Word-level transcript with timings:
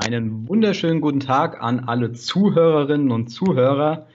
Einen 0.00 0.46
wunderschönen 0.46 1.00
guten 1.00 1.18
Tag 1.18 1.60
an 1.60 1.88
alle 1.88 2.12
Zuhörerinnen 2.12 3.10
und 3.10 3.30
Zuhörer 3.30 4.06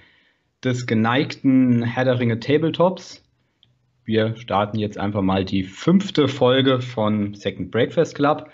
des 0.64 0.88
geneigten 0.88 1.84
Herr 1.84 2.06
der 2.06 2.22
Ringe 2.22 2.40
Tabletops. 2.40 3.22
Wir 4.06 4.38
starten 4.38 4.80
jetzt 4.80 4.98
einfach 4.98 5.22
mal 5.22 5.44
die 5.44 5.64
fünfte 5.64 6.30
Folge 6.30 6.80
von 6.80 7.34
Second 7.34 7.70
Breakfast 7.70 8.16
Club. 8.16 8.50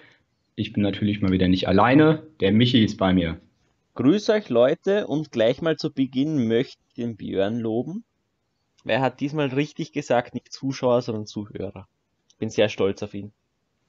Ich 0.56 0.74
bin 0.74 0.82
natürlich 0.82 1.22
mal 1.22 1.32
wieder 1.32 1.48
nicht 1.48 1.68
alleine. 1.68 2.24
Der 2.40 2.52
Michi 2.52 2.84
ist 2.84 2.98
bei 2.98 3.14
mir. 3.14 3.40
Grüß 3.94 4.32
euch 4.32 4.50
Leute 4.50 5.06
und 5.06 5.32
gleich 5.32 5.62
mal 5.62 5.78
zu 5.78 5.94
Beginn 5.94 6.48
möchte 6.48 6.82
ich 6.88 6.96
den 6.96 7.16
Björn 7.16 7.60
loben. 7.60 8.06
Er 8.86 9.02
hat 9.02 9.20
diesmal 9.20 9.50
richtig 9.50 9.92
gesagt, 9.92 10.34
nicht 10.34 10.52
Zuschauer, 10.52 11.04
sondern 11.04 11.28
Zuhörer. 11.28 11.88
Ich 12.28 12.38
bin 12.38 12.50
sehr 12.50 12.70
stolz 12.70 13.04
auf 13.04 13.14
ihn. 13.14 13.32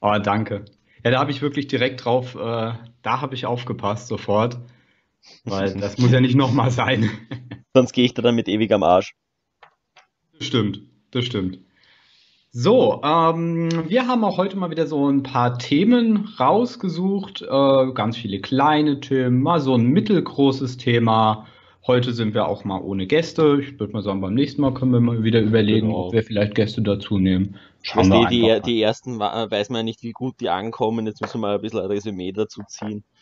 Oh, 0.02 0.18
danke. 0.22 0.66
Ja, 1.04 1.10
da 1.10 1.18
habe 1.18 1.30
ich 1.30 1.42
wirklich 1.42 1.66
direkt 1.66 2.04
drauf, 2.04 2.34
äh, 2.34 2.38
da 2.38 3.20
habe 3.20 3.34
ich 3.34 3.46
aufgepasst 3.46 4.08
sofort. 4.08 4.58
Weil 5.44 5.74
das 5.74 5.98
muss 5.98 6.12
ja 6.12 6.20
nicht 6.20 6.34
nochmal 6.34 6.70
sein. 6.70 7.10
Sonst 7.74 7.92
gehe 7.92 8.04
ich 8.04 8.14
da 8.14 8.22
dann 8.22 8.34
mit 8.34 8.48
ewig 8.48 8.72
am 8.72 8.82
Arsch. 8.82 9.14
Das 10.38 10.46
stimmt, 10.46 10.82
das 11.10 11.24
stimmt. 11.24 11.58
So, 12.52 13.00
ähm, 13.04 13.88
wir 13.88 14.08
haben 14.08 14.24
auch 14.24 14.36
heute 14.36 14.56
mal 14.56 14.70
wieder 14.70 14.86
so 14.88 15.08
ein 15.08 15.22
paar 15.22 15.56
Themen 15.58 16.28
rausgesucht. 16.40 17.42
Äh, 17.42 17.92
ganz 17.92 18.16
viele 18.16 18.40
kleine 18.40 18.98
Themen, 18.98 19.40
mal 19.40 19.60
so 19.60 19.76
ein 19.76 19.86
mittelgroßes 19.86 20.76
Thema. 20.76 21.46
Heute 21.86 22.12
sind 22.12 22.34
wir 22.34 22.46
auch 22.46 22.64
mal 22.64 22.80
ohne 22.80 23.06
Gäste. 23.06 23.58
Ich 23.62 23.80
würde 23.80 23.94
mal 23.94 24.02
sagen, 24.02 24.20
beim 24.20 24.34
nächsten 24.34 24.60
Mal 24.60 24.74
können 24.74 24.92
wir 24.92 25.00
mal 25.00 25.24
wieder 25.24 25.40
überlegen, 25.40 25.88
Genau. 25.88 26.06
ob 26.06 26.12
wir 26.12 26.22
vielleicht 26.22 26.54
Gäste 26.54 26.82
dazu 26.82 27.18
nehmen. 27.18 27.56
Schauen 27.82 28.10
wir 28.10 28.28
die, 28.28 28.42
mal. 28.42 28.60
die 28.60 28.82
ersten 28.82 29.18
weiß 29.18 29.70
man 29.70 29.78
ja 29.78 29.82
nicht, 29.84 30.02
wie 30.02 30.12
gut 30.12 30.40
die 30.40 30.50
ankommen. 30.50 31.06
Jetzt 31.06 31.22
müssen 31.22 31.40
wir 31.40 31.48
mal 31.48 31.54
ein 31.54 31.60
bisschen 31.62 31.80
ein 31.80 31.86
Resümee 31.86 32.32
dazu 32.32 32.62
ziehen. 32.68 33.04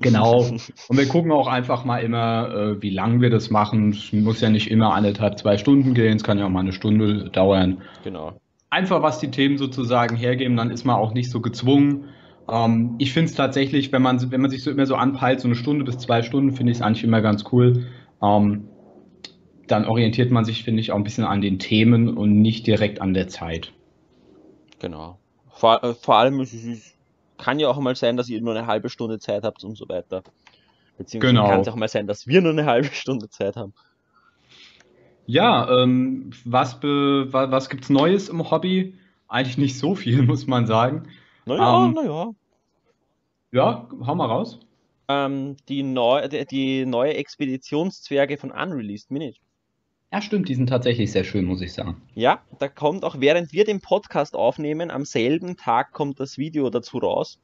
Genau. 0.00 0.46
Und 0.88 0.96
wir 0.96 1.06
gucken 1.08 1.30
auch 1.30 1.46
einfach 1.46 1.84
mal 1.84 1.98
immer, 1.98 2.48
äh, 2.54 2.82
wie 2.82 2.88
lang 2.88 3.20
wir 3.20 3.28
das 3.28 3.50
machen. 3.50 3.90
Es 3.90 4.12
muss 4.14 4.40
ja 4.40 4.48
nicht 4.48 4.70
immer 4.70 4.94
anderthalb, 4.94 5.38
zwei 5.38 5.58
Stunden 5.58 5.92
gehen. 5.92 6.16
Es 6.16 6.24
kann 6.24 6.38
ja 6.38 6.46
auch 6.46 6.50
mal 6.50 6.60
eine 6.60 6.72
Stunde 6.72 7.28
dauern. 7.28 7.82
Genau. 8.02 8.40
Einfach, 8.70 9.02
was 9.02 9.18
die 9.18 9.30
Themen 9.30 9.58
sozusagen 9.58 10.16
hergeben, 10.16 10.56
dann 10.56 10.70
ist 10.70 10.84
man 10.84 10.96
auch 10.96 11.12
nicht 11.12 11.30
so 11.30 11.42
gezwungen. 11.42 12.04
Ähm, 12.48 12.96
ich 12.98 13.12
finde 13.12 13.30
es 13.30 13.36
tatsächlich, 13.36 13.92
wenn 13.92 14.02
man, 14.02 14.30
wenn 14.30 14.40
man 14.40 14.50
sich 14.50 14.62
so 14.62 14.70
immer 14.70 14.86
so 14.86 14.96
anpeilt, 14.96 15.40
so 15.40 15.48
eine 15.48 15.54
Stunde 15.56 15.84
bis 15.84 15.98
zwei 15.98 16.22
Stunden, 16.22 16.52
finde 16.52 16.72
ich 16.72 16.78
es 16.78 16.82
eigentlich 16.82 17.04
immer 17.04 17.20
ganz 17.22 17.44
cool. 17.52 17.86
Ähm, 18.22 18.70
dann 19.68 19.86
orientiert 19.86 20.30
man 20.32 20.44
sich, 20.44 20.64
finde 20.64 20.80
ich, 20.80 20.92
auch 20.92 20.96
ein 20.96 21.04
bisschen 21.04 21.24
an 21.24 21.40
den 21.42 21.58
Themen 21.60 22.16
und 22.16 22.42
nicht 22.42 22.66
direkt 22.66 23.00
an 23.00 23.14
der 23.14 23.28
Zeit. 23.28 23.72
Genau. 24.80 25.20
Vor, 25.50 25.82
äh, 25.84 25.94
vor 25.94 26.16
allem 26.16 26.40
es 26.40 26.52
ist, 26.52 26.96
kann 27.36 27.58
ja 27.58 27.68
auch 27.68 27.78
mal 27.78 27.96
sein, 27.96 28.16
dass 28.16 28.28
ihr 28.28 28.40
nur 28.40 28.56
eine 28.56 28.66
halbe 28.66 28.88
Stunde 28.90 29.18
Zeit 29.18 29.44
habt 29.44 29.64
und 29.64 29.76
so 29.76 29.88
weiter. 29.88 30.22
Beziehungsweise 30.96 31.32
Genau. 31.32 31.44
kann 31.44 31.62
es 31.62 31.68
auch 31.68 31.76
mal 31.76 31.88
sein, 31.88 32.06
dass 32.06 32.26
wir 32.26 32.42
nur 32.42 32.52
eine 32.52 32.66
halbe 32.66 32.88
Stunde 32.94 33.28
Zeit 33.30 33.56
haben. 33.56 33.74
Ja, 35.26 35.68
ähm, 35.82 36.30
was, 36.44 36.80
be, 36.80 37.26
wa- 37.32 37.50
was 37.50 37.68
gibt's 37.68 37.90
Neues 37.90 38.28
im 38.28 38.50
Hobby? 38.50 38.98
Eigentlich 39.28 39.58
nicht 39.58 39.78
so 39.78 39.94
viel, 39.94 40.22
muss 40.26 40.46
man 40.46 40.66
sagen. 40.66 41.08
Naja, 41.46 41.88
Ähm, 41.88 41.94
naja. 41.94 42.32
Ja, 43.52 43.88
hau 44.06 44.14
mal 44.14 44.26
raus. 44.26 44.60
Ähm, 45.08 45.56
die, 45.68 45.82
neu, 45.82 46.28
die, 46.28 46.44
die 46.44 46.86
neue 46.86 47.14
Expeditionszwerge 47.14 48.36
von 48.36 48.50
Unreleased 48.50 49.10
Minute. 49.10 49.38
Ja, 50.12 50.22
stimmt, 50.22 50.48
die 50.48 50.54
sind 50.54 50.68
tatsächlich 50.68 51.12
sehr 51.12 51.24
schön, 51.24 51.44
muss 51.44 51.60
ich 51.60 51.72
sagen. 51.74 52.00
Ja, 52.14 52.42
da 52.58 52.68
kommt 52.68 53.04
auch, 53.04 53.20
während 53.20 53.52
wir 53.52 53.64
den 53.64 53.80
Podcast 53.80 54.34
aufnehmen, 54.34 54.90
am 54.90 55.04
selben 55.04 55.56
Tag 55.56 55.92
kommt 55.92 56.18
das 56.18 56.38
Video 56.38 56.70
dazu 56.70 56.98
raus. 56.98 57.38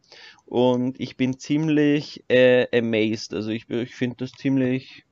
Und 0.46 0.98
ich 0.98 1.16
bin 1.16 1.38
ziemlich 1.38 2.24
äh, 2.28 2.66
amazed. 2.76 3.34
Also 3.34 3.50
ich, 3.50 3.68
ich 3.68 3.94
finde 3.94 4.16
das 4.16 4.32
ziemlich, 4.32 5.04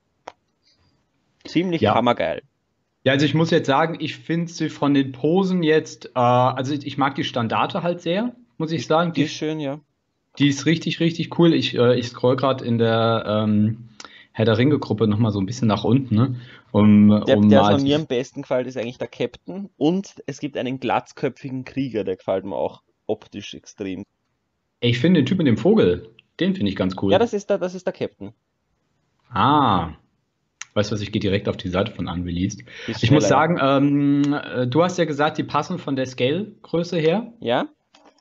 ziemlich 1.45 1.81
Ja. 1.81 1.93
hammergeil. 1.95 2.41
Ja, 3.03 3.11
also 3.13 3.25
ich 3.25 3.33
muss 3.33 3.51
jetzt 3.51 3.67
sagen, 3.67 3.97
ich 3.99 4.15
finde 4.15 4.51
sie 4.51 4.69
von 4.69 4.93
den 4.93 5.11
Posen 5.11 5.61
jetzt, 5.61 6.07
äh, 6.15 6.19
also 6.19 6.73
ich, 6.73 6.87
ich 6.87 6.97
mag 6.97 7.15
die 7.15 7.23
Standarte 7.23 7.83
halt 7.83 8.01
sehr, 8.01 8.35
muss 8.57 8.71
ich 8.71 8.87
sagen. 8.87 9.11
Die 9.13 9.21
Die, 9.21 9.25
ist 9.25 9.33
schön, 9.33 9.59
ja. 9.59 9.79
Die 10.39 10.47
ist 10.47 10.65
richtig, 10.65 10.99
richtig 10.99 11.37
cool. 11.37 11.53
Ich, 11.53 11.75
äh, 11.75 11.97
ich 11.97 12.07
scroll 12.07 12.35
gerade 12.35 12.65
in 12.65 12.77
der 12.77 13.23
ähm, 13.27 13.89
Herr 14.31 14.45
der 14.45 14.57
Ringe-Gruppe 14.57 15.07
nochmal 15.07 15.31
so 15.31 15.39
ein 15.39 15.45
bisschen 15.45 15.67
nach 15.67 15.83
unten, 15.83 16.15
ne? 16.15 16.35
Um, 16.71 17.23
Der, 17.27 17.37
um 17.37 17.49
der 17.49 17.65
von 17.65 17.83
mir 17.83 17.95
am 17.97 18.07
besten 18.07 18.41
gefällt, 18.41 18.65
ist 18.65 18.77
eigentlich 18.77 18.97
der 18.97 19.07
Captain. 19.07 19.69
Und 19.77 20.23
es 20.25 20.39
gibt 20.39 20.57
einen 20.57 20.79
glatzköpfigen 20.79 21.65
Krieger, 21.65 22.03
der 22.03 22.15
gefällt 22.15 22.45
mir 22.45 22.55
auch 22.55 22.81
optisch 23.05 23.53
extrem. 23.53 24.03
ich 24.79 24.97
finde 24.97 25.21
den 25.21 25.27
Typ 25.27 25.37
mit 25.37 25.45
dem 25.45 25.57
Vogel, 25.57 26.09
den 26.39 26.55
finde 26.55 26.71
ich 26.71 26.75
ganz 26.75 26.95
cool. 26.99 27.11
Ja, 27.11 27.19
das 27.19 27.33
ist 27.33 27.51
der, 27.51 27.59
das 27.59 27.75
ist 27.75 27.85
der 27.85 27.93
Captain. 27.93 28.33
Ah. 29.29 29.93
Weißt 30.73 30.89
du 30.89 30.95
was, 30.95 31.01
ich 31.01 31.11
gehe 31.11 31.19
direkt 31.19 31.47
auf 31.47 31.57
die 31.57 31.69
Seite 31.69 31.91
von 31.91 32.07
Unreleased. 32.07 32.63
Ich 32.87 33.11
muss 33.11 33.27
sagen, 33.27 33.59
ähm, 33.61 34.33
äh, 34.33 34.65
du 34.65 34.83
hast 34.83 34.97
ja 34.97 35.05
gesagt, 35.05 35.37
die 35.37 35.43
passen 35.43 35.77
von 35.77 35.95
der 35.95 36.07
Scale-Größe 36.07 36.97
her. 36.97 37.31
Ja, 37.39 37.67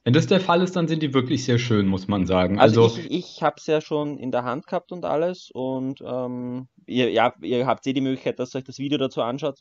Wenn 0.05 0.15
das 0.15 0.27
der 0.27 0.41
Fall 0.41 0.63
ist, 0.63 0.75
dann 0.75 0.89
sind 0.89 1.03
die 1.03 1.15
wirklich 1.15 1.45
sehr 1.45 1.59
schön, 1.59 1.87
muss 1.87 2.09
man 2.09 2.27
sagen. 2.27 2.59
also, 2.59 2.85
Also, 2.85 2.99
ich, 2.99 3.11
ich 3.11 3.43
habe 3.43 3.57
es 3.59 3.67
ja 3.67 3.81
schon 3.81 4.19
in 4.19 4.33
der 4.33 4.43
Hand 4.43 4.67
gehabt 4.67 4.91
und 4.91 5.05
alles. 5.05 5.51
Und 5.53 6.01
ähm, 6.05 6.69
ihr, 6.87 7.11
ja, 7.11 7.35
ihr 7.41 7.67
habt 7.67 7.87
eh 7.87 7.93
die 7.93 8.01
Möglichkeit, 8.01 8.39
dass 8.39 8.55
ihr 8.55 8.59
euch 8.59 8.65
das 8.65 8.79
Video 8.79 8.99
dazu 8.99 9.23
anschaut. 9.23 9.61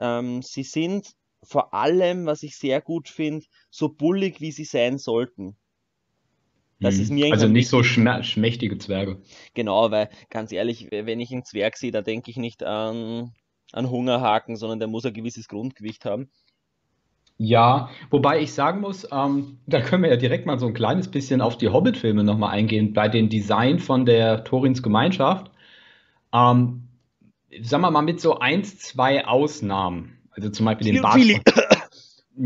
Ähm, 0.00 0.40
sie 0.42 0.62
sind 0.62 1.08
vor 1.42 1.74
allem, 1.74 2.24
was 2.24 2.42
ich 2.42 2.56
sehr 2.56 2.80
gut 2.80 3.08
finde, 3.08 3.44
so 3.70 3.90
bullig, 3.90 4.40
wie 4.40 4.52
sie 4.52 4.64
sein 4.64 4.96
sollten. 4.96 5.56
Das 6.80 6.98
ist 6.98 7.10
mir 7.10 7.32
also 7.32 7.48
nicht 7.48 7.68
so 7.68 7.82
schmächtige 7.82 8.76
Zwerge. 8.78 9.22
Genau, 9.54 9.90
weil 9.90 10.10
ganz 10.28 10.52
ehrlich, 10.52 10.88
wenn 10.90 11.20
ich 11.20 11.32
einen 11.32 11.44
Zwerg 11.44 11.76
sehe, 11.76 11.92
da 11.92 12.02
denke 12.02 12.30
ich 12.30 12.36
nicht 12.36 12.62
an, 12.62 13.32
an 13.72 13.90
Hungerhaken, 13.90 14.56
sondern 14.56 14.80
der 14.80 14.88
muss 14.88 15.06
ein 15.06 15.14
gewisses 15.14 15.48
Grundgewicht 15.48 16.04
haben. 16.04 16.30
Ja, 17.36 17.90
wobei 18.10 18.40
ich 18.40 18.52
sagen 18.52 18.80
muss, 18.80 19.08
ähm, 19.10 19.58
da 19.66 19.80
können 19.80 20.04
wir 20.04 20.10
ja 20.10 20.16
direkt 20.16 20.46
mal 20.46 20.58
so 20.58 20.66
ein 20.66 20.74
kleines 20.74 21.10
bisschen 21.10 21.40
auf 21.40 21.58
die 21.58 21.68
Hobbit-Filme 21.68 22.22
nochmal 22.22 22.50
eingehen, 22.50 22.92
bei 22.92 23.08
den 23.08 23.28
Design 23.28 23.80
von 23.80 24.06
der 24.06 24.44
Torins 24.44 24.82
Gemeinschaft. 24.82 25.50
Ähm, 26.32 26.88
sagen 27.62 27.82
wir 27.82 27.90
mal 27.90 28.02
mit 28.02 28.20
so 28.20 28.38
eins, 28.40 28.78
zwei 28.78 29.26
Ausnahmen. 29.26 30.18
Also 30.30 30.50
zum 30.50 30.66
Beispiel 30.66 30.92
den 30.92 31.02
Bart 31.02 31.20
von, 31.22 31.42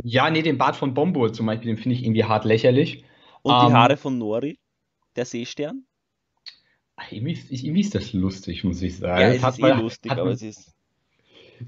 ja, 0.04 0.30
nee, 0.30 0.42
den 0.42 0.58
Bart 0.58 0.76
von 0.76 0.94
Bombur 0.94 1.32
zum 1.32 1.46
Beispiel, 1.46 1.68
den 1.74 1.78
finde 1.78 1.96
ich 1.96 2.04
irgendwie 2.04 2.24
hart 2.24 2.44
lächerlich. 2.44 3.04
Und 3.42 3.52
die 3.60 3.66
Ähm, 3.66 3.72
Haare 3.72 3.96
von 3.96 4.18
Nori, 4.18 4.58
der 5.16 5.24
Seestern. 5.24 5.86
Ach, 6.96 7.10
Irgendwie, 7.12 7.32
ist- 7.32 7.50
irgendwie 7.50 7.80
ist 7.80 7.94
das 7.94 8.12
lustig, 8.12 8.64
muss 8.64 8.82
ich 8.82 8.96
sagen. 8.98 9.20
Ja, 9.20 9.28
es 9.34 9.42
hat 9.42 9.54
ist 9.54 9.60
eh 9.60 9.62
man- 9.62 9.78
lustig, 9.82 10.12
aber 10.12 10.30
es 10.32 10.42
ist. 10.42 10.74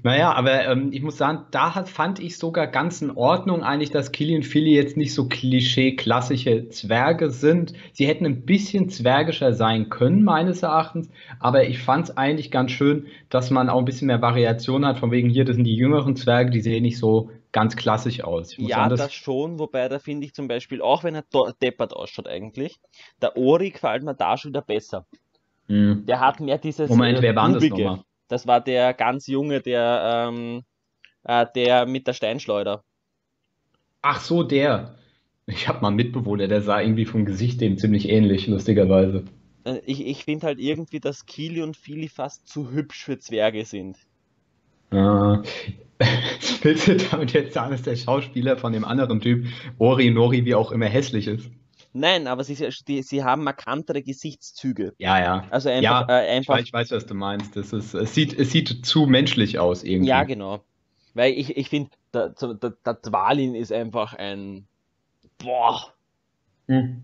Naja, 0.03 0.33
aber 0.33 0.65
ähm, 0.65 0.89
ich 0.91 1.01
muss 1.01 1.17
sagen, 1.17 1.45
da 1.51 1.75
hat, 1.75 1.89
fand 1.89 2.19
ich 2.19 2.37
sogar 2.37 2.67
ganz 2.67 3.01
in 3.01 3.11
Ordnung 3.11 3.63
eigentlich, 3.63 3.91
dass 3.91 4.11
Killy 4.11 4.35
und 4.35 4.45
Philly 4.45 4.73
jetzt 4.73 4.97
nicht 4.97 5.13
so 5.13 5.27
klischee-klassische 5.27 6.69
Zwerge 6.69 7.29
sind. 7.29 7.73
Sie 7.93 8.07
hätten 8.07 8.25
ein 8.25 8.45
bisschen 8.45 8.89
zwergischer 8.89 9.53
sein 9.53 9.89
können, 9.89 10.23
meines 10.23 10.63
Erachtens, 10.63 11.09
aber 11.39 11.67
ich 11.67 11.79
fand 11.79 12.09
es 12.09 12.17
eigentlich 12.17 12.51
ganz 12.51 12.71
schön, 12.71 13.07
dass 13.29 13.49
man 13.49 13.69
auch 13.69 13.79
ein 13.79 13.85
bisschen 13.85 14.07
mehr 14.07 14.21
Variation 14.21 14.85
hat, 14.85 14.99
von 14.99 15.11
wegen 15.11 15.29
hier, 15.29 15.45
das 15.45 15.55
sind 15.55 15.65
die 15.65 15.75
jüngeren 15.75 16.15
Zwerge, 16.15 16.51
die 16.51 16.61
sehen 16.61 16.83
nicht 16.83 16.97
so 16.97 17.29
ganz 17.51 17.75
klassisch 17.75 18.23
aus. 18.23 18.55
Ja, 18.57 18.77
sagen, 18.77 18.89
das, 18.91 18.99
das, 18.99 19.13
schon, 19.13 19.59
wobei 19.59 19.89
da 19.89 19.99
finde 19.99 20.25
ich 20.25 20.33
zum 20.33 20.47
Beispiel, 20.47 20.81
auch 20.81 21.03
wenn 21.03 21.15
er 21.15 21.23
deppert 21.61 21.93
ausschaut 21.93 22.27
eigentlich, 22.27 22.79
der 23.21 23.37
Ori 23.37 23.71
gefällt 23.71 24.03
mir 24.03 24.15
da 24.15 24.37
schon 24.37 24.51
wieder 24.51 24.61
besser. 24.61 25.05
Hm. 25.67 26.05
Der 26.05 26.19
hat 26.19 26.39
mehr 26.39 26.57
dieses 26.57 26.89
Moment, 26.89 27.19
äh, 27.19 27.21
wer 27.21 27.35
war 27.35 27.49
denn 27.49 27.59
das 27.59 27.69
nochmal? 27.69 28.03
Das 28.31 28.47
war 28.47 28.61
der 28.61 28.93
ganz 28.93 29.27
junge, 29.27 29.59
der, 29.59 30.29
ähm, 30.29 30.63
äh, 31.25 31.45
der 31.53 31.85
mit 31.85 32.07
der 32.07 32.13
Steinschleuder. 32.13 32.81
Ach 34.01 34.21
so, 34.21 34.43
der. 34.43 34.95
Ich 35.47 35.67
habe 35.67 35.81
mal 35.81 35.89
einen 35.89 35.97
Mitbewohner, 35.97 36.47
der 36.47 36.61
sah 36.61 36.79
irgendwie 36.79 37.03
vom 37.03 37.25
Gesicht 37.25 37.59
dem 37.59 37.77
ziemlich 37.77 38.07
ähnlich, 38.07 38.47
lustigerweise. 38.47 39.25
Äh, 39.65 39.81
Ich, 39.85 40.07
ich 40.07 40.23
finde 40.23 40.47
halt 40.47 40.59
irgendwie, 40.59 41.01
dass 41.01 41.25
Kili 41.25 41.61
und 41.61 41.75
Fili 41.75 42.07
fast 42.07 42.47
zu 42.47 42.71
hübsch 42.71 43.03
für 43.03 43.19
Zwerge 43.19 43.65
sind. 43.65 43.97
Ah. 44.91 45.43
Willst 46.61 46.87
du 46.87 46.95
damit 46.95 47.33
jetzt 47.33 47.53
sagen, 47.53 47.71
dass 47.71 47.81
der 47.81 47.97
Schauspieler 47.97 48.55
von 48.55 48.71
dem 48.71 48.85
anderen 48.85 49.19
Typ, 49.19 49.45
Ori 49.77 50.09
Nori, 50.09 50.45
wie 50.45 50.55
auch 50.55 50.71
immer 50.71 50.85
hässlich 50.87 51.27
ist? 51.27 51.51
Nein, 51.93 52.27
aber 52.27 52.43
sie, 52.43 52.55
die, 52.87 53.03
sie 53.03 53.23
haben 53.23 53.43
markantere 53.43 54.01
Gesichtszüge. 54.01 54.93
Ja, 54.97 55.19
ja. 55.19 55.47
Also 55.49 55.69
Ja, 55.69 55.99
einfach, 55.99 56.09
äh, 56.09 56.23
Ich 56.23 56.37
einfach 56.37 56.53
weiß, 56.55 56.63
ich 56.63 56.73
weiß, 56.73 56.91
was 56.91 57.05
du 57.05 57.13
meinst. 57.13 57.55
Das 57.55 57.73
ist, 57.73 57.93
es 57.93 58.13
sieht, 58.13 58.37
es 58.37 58.51
sieht 58.51 58.85
zu 58.85 59.05
menschlich 59.05 59.59
aus 59.59 59.83
irgendwie. 59.83 60.09
ja, 60.09 60.23
genau. 60.23 60.63
Weil 61.13 61.33
ich, 61.33 61.57
ich 61.57 61.69
finde, 61.69 61.89
der, 62.13 62.29
der, 62.29 62.71
der 62.85 62.93
Dwalin 62.93 63.55
ist 63.55 63.73
einfach 63.73 64.13
ein. 64.13 64.65
Boah. 65.37 65.93
Hm. 66.67 67.03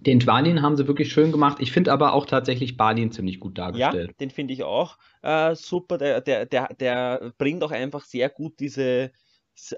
Den 0.00 0.20
Dwalin 0.20 0.62
haben 0.62 0.76
sie 0.76 0.86
wirklich 0.86 1.12
schön 1.12 1.32
gemacht. 1.32 1.58
Ich 1.60 1.72
finde 1.72 1.92
aber 1.92 2.12
auch 2.12 2.26
tatsächlich 2.26 2.76
Balin 2.76 3.10
ziemlich 3.12 3.40
gut 3.40 3.58
Ja, 3.58 3.64
dargestellt. 3.64 4.20
den 4.20 4.30
finde 4.30 4.54
ich 4.54 4.62
auch 4.62 4.96
äh, 5.22 5.54
super. 5.54 5.98
Der, 5.98 6.20
der, 6.20 6.46
der, 6.46 6.68
der 6.74 7.32
bringt 7.38 7.62
auch 7.64 7.72
einfach 7.72 8.04
sehr 8.04 8.28
gut 8.28 8.58
diese 8.60 9.12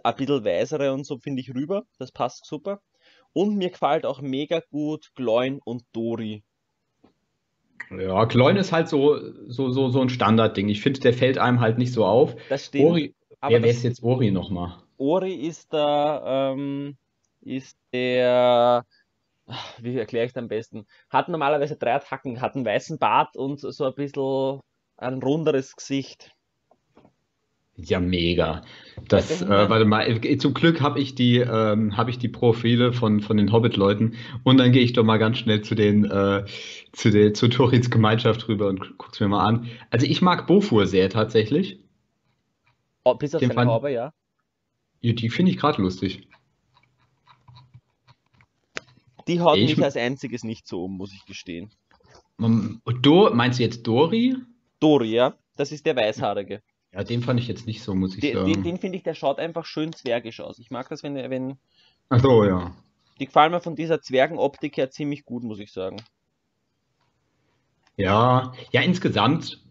ein 0.05 0.15
bisschen 0.17 0.45
weisere 0.45 0.93
und 0.93 1.05
so, 1.05 1.19
finde 1.19 1.41
ich, 1.41 1.55
rüber. 1.55 1.85
Das 1.99 2.13
passt 2.13 2.45
super. 2.45 2.81
Und 3.33 3.57
mir 3.57 3.71
gefällt 3.71 4.05
auch 4.05 4.21
mega 4.21 4.61
gut 4.71 5.11
Gloin 5.15 5.61
und 5.65 5.85
Dori. 5.93 6.43
Ja, 7.91 8.25
Gloin 8.25 8.57
ist 8.57 8.73
halt 8.73 8.89
so, 8.89 9.19
so, 9.49 9.71
so, 9.71 9.89
so 9.89 10.01
ein 10.01 10.11
Standardding. 10.11 10.69
Ich 10.69 10.81
finde, 10.81 11.01
der 11.01 11.13
fällt 11.13 11.39
einem 11.39 11.61
halt 11.61 11.79
nicht 11.79 11.93
so 11.93 12.05
auf. 12.05 12.37
Das 12.49 12.67
stimmt. 12.67 12.85
Ori, 12.85 13.15
aber 13.41 13.63
wer, 13.63 13.71
ist 13.71 13.83
jetzt 13.83 14.03
Ori 14.03 14.31
nochmal? 14.31 14.77
Ori 14.97 15.35
ist 15.35 15.73
da, 15.73 16.53
ähm, 16.53 16.97
ist 17.41 17.77
der, 17.93 18.85
wie 19.79 19.97
erkläre 19.97 20.27
ich 20.27 20.33
es 20.33 20.37
am 20.37 20.49
besten? 20.49 20.87
Hat 21.09 21.29
normalerweise 21.29 21.77
drei 21.77 21.99
Hacken, 21.99 22.41
hat 22.41 22.55
einen 22.55 22.65
weißen 22.65 22.99
Bart 22.99 23.37
und 23.37 23.61
so 23.61 23.85
ein 23.85 23.95
bisschen 23.95 24.61
ein 24.97 25.23
runderes 25.23 25.75
Gesicht. 25.75 26.33
Ja, 27.83 28.01
mega. 28.01 28.63
Das, 29.09 29.41
äh, 29.43 29.47
den- 29.47 29.49
warte 29.49 29.85
mal, 29.85 30.03
äh, 30.25 30.37
zum 30.39 30.55
Glück 30.55 30.81
habe 30.81 31.01
ich 31.01 31.15
die, 31.15 31.39
ähm, 31.39 31.97
habe 31.97 32.11
ich 32.11 32.19
die 32.19 32.29
Profile 32.29 32.93
von, 32.93 33.21
von 33.21 33.37
den 33.37 33.53
Hobbit-Leuten 33.53 34.15
und 34.45 34.59
dann 34.59 34.73
gehe 34.73 34.83
ich 34.83 34.93
doch 34.93 35.05
mal 35.05 35.19
ganz 35.19 35.39
schnell 35.39 35.63
zu 35.63 35.75
den, 35.75 36.05
äh, 36.05 36.45
zu 36.93 37.11
der, 37.11 37.33
zu 37.35 37.49
Torins 37.49 37.91
Gemeinschaft 37.91 38.49
rüber 38.49 38.69
und 38.69 38.99
guck's 38.99 39.21
mir 39.21 39.29
mal 39.29 39.45
an. 39.47 39.69
Also 39.91 40.07
ich 40.07 40.21
mag 40.21 40.47
Bofur 40.47 40.87
sehr 40.87 41.09
tatsächlich. 41.11 41.81
Oh, 43.05 43.15
bis 43.15 43.35
auf 43.35 43.41
Den 43.41 43.53
seine 43.53 43.71
Haube, 43.71 43.91
ja. 43.91 44.13
Ja, 45.01 45.13
Die 45.15 45.31
finde 45.31 45.53
ich 45.53 45.57
gerade 45.59 45.81
lustig. 45.81 46.29
Die 49.29 49.41
haut 49.41 49.57
Ich- 49.59 49.77
mich 49.77 49.85
als 49.85 49.97
einziges 49.97 50.45
nicht 50.45 50.67
so 50.67 50.85
um, 50.85 50.97
muss 50.97 51.13
ich 51.15 51.25
gestehen. 51.25 51.71
Do, 53.03 53.31
meinst 53.35 53.59
du 53.59 53.63
jetzt 53.63 53.87
Dori? 53.87 54.37
Dori, 54.81 55.13
ja, 55.13 55.35
das 55.57 55.73
ist 55.73 55.85
der 55.87 55.95
Weißhaarige. 55.97 56.63
Ja, 56.93 57.03
den 57.05 57.23
fand 57.23 57.41
ich 57.41 57.49
jetzt 57.49 57.67
nicht 57.67 57.83
so, 57.83 57.95
muss 57.97 58.17
ich 58.17 58.23
Den, 58.23 58.45
den, 58.45 58.63
sagen. 58.63 58.63
den 58.63 58.79
finde 58.79 58.99
ich, 58.99 59.03
der 59.03 59.15
schaut 59.15 59.39
einfach 59.41 59.67
schön 59.67 59.93
zwergisch 59.93 60.41
aus. 60.41 60.59
Ich 60.61 60.71
mag 60.71 60.89
das, 60.89 61.03
wenn, 61.03 61.17
er- 61.17 61.29
wenn, 61.31 61.59
Ach 62.11 62.21
so, 62.21 62.45
ja. 62.45 62.73
die 63.21 63.27
gefallen 63.27 63.53
mir 63.53 63.61
von 63.61 63.77
dieser 63.77 64.01
Zwergenoptik 64.03 64.77
her 64.77 64.91
ziemlich 64.91 65.25
gut, 65.25 65.45
muss 65.45 65.61
ich 65.61 65.73
sagen. 65.73 65.99
Ja, 67.97 68.53
ja, 68.73 68.81
insgesamt, 68.83 69.63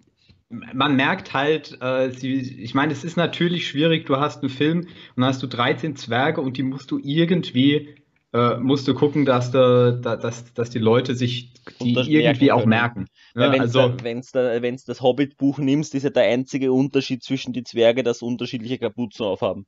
man 0.50 0.96
merkt 0.96 1.34
halt, 1.34 1.82
äh, 1.82 2.12
sie, 2.12 2.34
ich 2.64 2.74
meine, 2.76 2.94
es 2.94 3.04
ist 3.04 3.18
natürlich 3.18 3.68
schwierig, 3.68 4.06
du 4.06 4.18
hast 4.18 4.42
einen 4.42 4.50
Film 4.50 4.80
und 4.82 4.90
dann 5.18 5.26
hast 5.26 5.44
du 5.44 5.48
13 5.48 5.96
Zwerge 5.96 6.42
und 6.42 6.58
die 6.58 6.64
musst 6.64 6.92
du 6.92 7.00
irgendwie, 7.04 7.96
äh, 8.34 8.58
musst 8.58 8.88
du 8.88 8.94
gucken, 8.94 9.26
dass, 9.26 9.52
du, 9.52 10.00
da, 10.02 10.16
dass, 10.16 10.54
dass 10.54 10.70
die 10.70 10.80
Leute 10.80 11.16
sich 11.16 11.54
die 11.82 11.94
irgendwie 11.94 12.46
merken 12.46 12.52
auch 12.52 12.66
merken. 12.66 13.06
Wenn 13.34 13.60
Also, 13.60 13.90
da, 13.90 14.04
wenn's 14.04 14.32
da, 14.32 14.62
wenn's 14.62 14.86
das 14.86 15.02
Hobbit-Buch 15.02 15.58
nimmst, 15.58 15.96
ist 15.96 16.04
ja 16.04 16.10
der 16.10 16.24
einzige 16.24 16.72
Unterschied 16.72 17.24
zwischen 17.24 17.54
die 17.54 17.64
Zwerge, 17.64 18.04
dass 18.04 18.22
unterschiedliche 18.22 18.78
Kapuzen 18.78 19.26
aufhaben. 19.26 19.66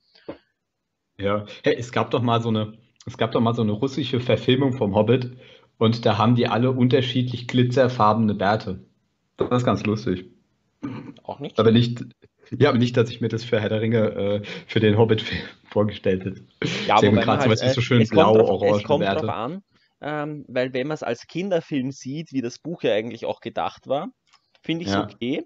ja, 1.18 1.46
hey, 1.64 1.76
es 1.78 1.92
gab 1.92 2.12
doch 2.12 2.22
mal 2.22 2.42
so 2.42 2.50
eine, 2.50 2.74
es 3.06 3.18
gab 3.18 3.32
doch 3.32 3.42
mal 3.42 3.56
so 3.56 3.64
eine 3.64 3.72
russische 3.72 4.20
Verfilmung 4.20 4.74
vom 4.74 4.96
Hobbit 4.96 5.38
und 5.78 6.06
da 6.06 6.18
haben 6.18 6.36
die 6.36 6.48
alle 6.48 6.72
unterschiedlich 6.72 7.48
glitzerfarbene 7.48 8.36
Bärte. 8.36 8.86
Das 9.38 9.50
ist 9.52 9.66
ganz 9.66 9.84
lustig. 9.86 10.26
Auch 11.24 11.40
nicht? 11.40 11.60
Aber 11.60 11.72
nicht, 11.72 12.06
ja, 12.52 12.70
aber 12.70 12.78
nicht, 12.78 12.96
dass 12.98 13.10
ich 13.10 13.22
mir 13.22 13.30
das 13.30 13.44
für 13.44 13.60
Herr 13.60 13.70
der 13.70 13.82
Ringe, 13.82 14.12
äh, 14.12 14.42
für 14.68 14.80
den 14.80 14.98
Hobbit-Film 14.98 15.42
vorgestellt 15.72 16.26
hätte. 16.26 16.46
Ja, 16.88 16.96
gut, 16.96 17.12
wobei 17.12 17.24
gerade 17.24 17.50
halt, 17.50 17.60
so 17.60 17.66
äh, 17.66 17.82
schön 17.82 18.02
es 18.02 18.10
blau, 18.10 18.34
kommt 18.34 18.42
drauf, 18.42 18.50
orange 18.50 18.78
es 18.78 18.84
kommt 18.84 19.02
Werte. 19.02 19.26
drauf 19.26 19.36
an, 19.36 19.64
ähm, 20.02 20.46
weil 20.48 20.74
wenn 20.74 20.88
man 20.88 20.96
es 20.96 21.04
als 21.04 21.28
Kinderfilm 21.28 21.92
sieht, 21.92 22.32
wie 22.32 22.42
das 22.42 22.60
Buch 22.60 22.84
ja 22.84 22.94
eigentlich 22.94 23.26
auch 23.26 23.40
gedacht 23.40 23.88
war, 23.88 24.10
finde 24.62 24.84
ich 24.84 24.90
es 24.90 24.96
Ja. 24.96 25.04
okay. 25.04 25.44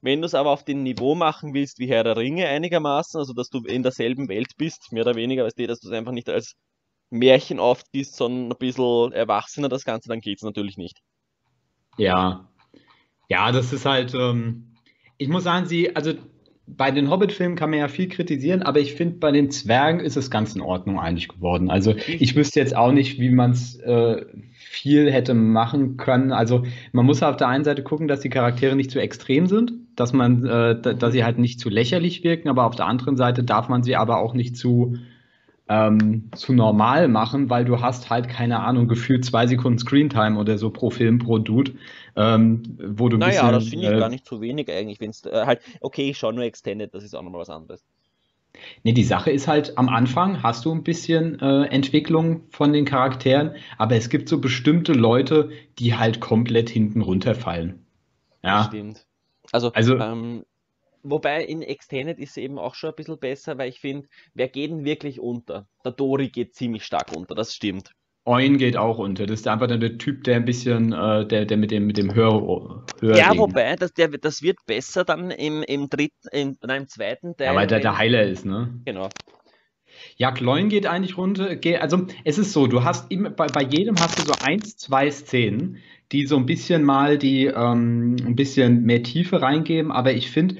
Wenn 0.00 0.20
du 0.20 0.26
es 0.26 0.34
aber 0.34 0.50
auf 0.50 0.64
dem 0.64 0.82
Niveau 0.82 1.14
machen 1.14 1.54
willst 1.54 1.78
wie 1.78 1.88
Herr 1.88 2.04
der 2.04 2.16
Ringe 2.16 2.46
einigermaßen, 2.46 3.18
also 3.18 3.32
dass 3.32 3.48
du 3.48 3.62
in 3.64 3.82
derselben 3.82 4.28
Welt 4.28 4.52
bist, 4.56 4.92
mehr 4.92 5.02
oder 5.02 5.16
weniger, 5.16 5.44
weißt 5.44 5.58
du, 5.58 5.66
dass 5.66 5.80
du 5.80 5.88
es 5.88 5.94
einfach 5.94 6.12
nicht 6.12 6.28
als 6.28 6.54
Märchen 7.10 7.58
aufziehst, 7.58 8.16
sondern 8.16 8.52
ein 8.52 8.58
bisschen 8.58 9.12
erwachsener 9.12 9.68
das 9.68 9.84
Ganze, 9.84 10.08
dann 10.08 10.20
geht 10.20 10.38
es 10.38 10.42
natürlich 10.42 10.76
nicht. 10.76 10.98
Ja. 11.96 12.48
Ja, 13.28 13.50
das 13.52 13.72
ist 13.72 13.86
halt, 13.86 14.14
ähm, 14.14 14.74
ich 15.18 15.28
muss 15.28 15.44
sagen, 15.44 15.66
sie, 15.66 15.96
also 15.96 16.12
bei 16.66 16.90
den 16.90 17.10
Hobbit-Filmen 17.10 17.56
kann 17.56 17.70
man 17.70 17.78
ja 17.78 17.88
viel 17.88 18.08
kritisieren, 18.08 18.62
aber 18.62 18.80
ich 18.80 18.94
finde, 18.94 19.18
bei 19.18 19.30
den 19.30 19.50
Zwergen 19.50 20.00
ist 20.00 20.16
es 20.16 20.30
ganz 20.30 20.54
in 20.54 20.60
Ordnung 20.60 20.98
eigentlich 20.98 21.28
geworden. 21.28 21.70
Also 21.70 21.94
ich 22.06 22.34
wüsste 22.34 22.58
jetzt 22.58 22.74
auch 22.76 22.92
nicht, 22.92 23.20
wie 23.20 23.30
man 23.30 23.52
es 23.52 23.76
äh, 23.76 24.24
viel 24.52 25.10
hätte 25.10 25.34
machen 25.34 25.96
können. 25.96 26.32
Also 26.32 26.64
man 26.92 27.06
muss 27.06 27.22
auf 27.22 27.36
der 27.36 27.48
einen 27.48 27.64
Seite 27.64 27.82
gucken, 27.82 28.08
dass 28.08 28.20
die 28.20 28.30
Charaktere 28.30 28.74
nicht 28.74 28.90
zu 28.90 29.00
extrem 29.00 29.46
sind, 29.46 29.72
dass 29.94 30.12
man, 30.12 30.44
äh, 30.44 30.80
da, 30.80 30.92
dass 30.92 31.12
sie 31.12 31.24
halt 31.24 31.38
nicht 31.38 31.60
zu 31.60 31.68
lächerlich 31.68 32.24
wirken, 32.24 32.48
aber 32.48 32.64
auf 32.64 32.74
der 32.74 32.86
anderen 32.86 33.16
Seite 33.16 33.44
darf 33.44 33.68
man 33.68 33.84
sie 33.84 33.94
aber 33.94 34.18
auch 34.18 34.34
nicht 34.34 34.56
zu 34.56 34.96
ähm, 35.68 36.30
zu 36.34 36.52
normal 36.52 37.08
machen, 37.08 37.50
weil 37.50 37.64
du 37.64 37.80
hast 37.80 38.08
halt, 38.10 38.28
keine 38.28 38.60
Ahnung, 38.60 38.86
gefühlt 38.88 39.24
zwei 39.24 39.46
Sekunden 39.46 39.78
Screentime 39.78 40.38
oder 40.38 40.58
so 40.58 40.70
pro 40.70 40.90
Film, 40.90 41.18
pro 41.18 41.38
Dude, 41.38 41.72
ähm, 42.14 42.62
wo 42.78 43.08
du 43.08 43.16
Naja, 43.16 43.42
bisschen, 43.42 43.52
das 43.52 43.68
finde 43.68 43.86
ich 43.86 43.92
äh, 43.92 43.98
gar 43.98 44.08
nicht 44.08 44.26
so 44.26 44.40
wenig 44.40 44.70
eigentlich, 44.70 45.00
wenn 45.00 45.10
es 45.10 45.24
äh, 45.24 45.44
halt, 45.46 45.60
okay, 45.80 46.10
ich 46.10 46.18
schaue 46.18 46.32
nur 46.32 46.44
Extended, 46.44 46.94
das 46.94 47.02
ist 47.02 47.14
auch 47.14 47.22
nochmal 47.22 47.40
was 47.40 47.50
anderes. 47.50 47.84
Nee, 48.84 48.92
die 48.92 49.04
Sache 49.04 49.30
ist 49.30 49.48
halt, 49.48 49.76
am 49.76 49.88
Anfang 49.88 50.42
hast 50.42 50.64
du 50.64 50.72
ein 50.72 50.82
bisschen 50.82 51.38
äh, 51.40 51.64
Entwicklung 51.64 52.42
von 52.50 52.72
den 52.72 52.84
Charakteren, 52.84 53.54
aber 53.76 53.96
es 53.96 54.08
gibt 54.08 54.28
so 54.28 54.40
bestimmte 54.40 54.92
Leute, 54.92 55.50
die 55.78 55.94
halt 55.96 56.20
komplett 56.20 56.70
hinten 56.70 57.02
runterfallen. 57.02 57.84
Ja, 58.42 58.64
Stimmt. 58.64 59.04
Also, 59.52 59.72
Also- 59.72 59.98
ähm, 59.98 60.44
wobei 61.10 61.44
in 61.44 61.62
Extended 61.62 62.18
ist 62.18 62.30
es 62.30 62.36
eben 62.36 62.58
auch 62.58 62.74
schon 62.74 62.90
ein 62.90 62.96
bisschen 62.96 63.18
besser, 63.18 63.58
weil 63.58 63.68
ich 63.68 63.80
finde, 63.80 64.08
wer 64.34 64.48
geht 64.48 64.70
denn 64.70 64.84
wirklich 64.84 65.20
unter? 65.20 65.66
Der 65.84 65.92
Dori 65.92 66.28
geht 66.28 66.54
ziemlich 66.54 66.84
stark 66.84 67.12
unter, 67.12 67.34
das 67.34 67.54
stimmt. 67.54 67.92
Eun 68.26 68.58
geht 68.58 68.76
auch 68.76 68.98
unter. 68.98 69.24
Das 69.24 69.40
ist 69.40 69.48
einfach 69.48 69.68
der 69.68 69.98
Typ, 69.98 70.24
der 70.24 70.36
ein 70.36 70.44
bisschen, 70.44 70.92
äh, 70.92 71.24
der, 71.26 71.46
der 71.46 71.56
mit 71.56 71.70
dem, 71.70 71.86
mit 71.86 71.96
dem 71.96 72.12
Hör, 72.12 72.84
Hör 73.00 73.16
Ja, 73.16 73.36
wobei, 73.38 73.76
das, 73.76 73.92
der, 73.94 74.08
das 74.08 74.42
wird 74.42 74.58
besser 74.66 75.04
dann 75.04 75.30
im, 75.30 75.62
im 75.62 75.88
dritten, 75.88 76.28
im, 76.32 76.58
nein, 76.66 76.82
im 76.82 76.88
zweiten 76.88 77.36
Teil. 77.36 77.46
ja, 77.46 77.54
weil 77.54 77.68
der 77.68 77.78
der 77.78 77.96
Heiler 77.96 78.24
ist, 78.24 78.44
ne? 78.44 78.80
Genau. 78.84 79.08
Ja, 80.16 80.32
Kloin 80.32 80.68
geht 80.68 80.86
eigentlich 80.86 81.16
runter. 81.16 81.56
Also 81.80 82.06
es 82.24 82.38
ist 82.38 82.52
so, 82.52 82.66
du 82.66 82.82
hast 82.84 83.10
immer, 83.10 83.30
bei, 83.30 83.46
bei 83.46 83.62
jedem 83.62 83.96
hast 83.98 84.18
du 84.18 84.22
so 84.24 84.32
eins, 84.44 84.76
zwei 84.76 85.10
Szenen, 85.10 85.78
die 86.12 86.26
so 86.26 86.36
ein 86.36 86.46
bisschen 86.46 86.84
mal 86.84 87.18
die 87.18 87.46
ähm, 87.46 88.16
ein 88.24 88.36
bisschen 88.36 88.82
mehr 88.82 89.02
Tiefe 89.02 89.40
reingeben, 89.42 89.92
aber 89.92 90.12
ich 90.12 90.30
finde, 90.30 90.56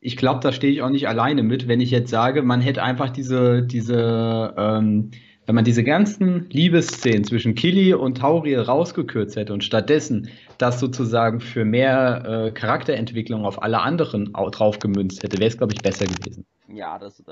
ich 0.00 0.16
glaube, 0.16 0.40
da 0.40 0.52
stehe 0.52 0.72
ich 0.72 0.82
auch 0.82 0.90
nicht 0.90 1.08
alleine 1.08 1.42
mit, 1.42 1.68
wenn 1.68 1.80
ich 1.80 1.90
jetzt 1.90 2.10
sage, 2.10 2.42
man 2.42 2.60
hätte 2.60 2.82
einfach 2.82 3.10
diese, 3.10 3.62
diese, 3.62 4.54
ähm, 4.56 5.10
wenn 5.46 5.54
man 5.54 5.64
diese 5.64 5.84
ganzen 5.84 6.50
Liebesszenen 6.50 7.24
zwischen 7.24 7.54
Killy 7.54 7.94
und 7.94 8.18
Tauriel 8.18 8.60
rausgekürzt 8.60 9.36
hätte 9.36 9.52
und 9.52 9.64
stattdessen 9.64 10.28
das 10.58 10.80
sozusagen 10.80 11.40
für 11.40 11.64
mehr 11.64 12.46
äh, 12.46 12.50
Charakterentwicklung 12.50 13.44
auf 13.44 13.62
alle 13.62 13.80
anderen 13.80 14.34
au- 14.34 14.50
drauf 14.50 14.78
gemünzt 14.80 15.22
hätte, 15.22 15.38
wäre 15.38 15.48
es, 15.48 15.56
glaube 15.56 15.72
ich, 15.72 15.82
besser 15.82 16.06
gewesen. 16.06 16.44
Ja, 16.68 16.98
das, 16.98 17.22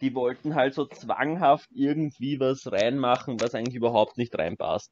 die 0.00 0.14
wollten 0.14 0.54
halt 0.54 0.74
so 0.74 0.86
zwanghaft 0.86 1.68
irgendwie 1.74 2.38
was 2.38 2.70
reinmachen, 2.70 3.40
was 3.40 3.54
eigentlich 3.54 3.76
überhaupt 3.76 4.18
nicht 4.18 4.36
reinpasst. 4.38 4.90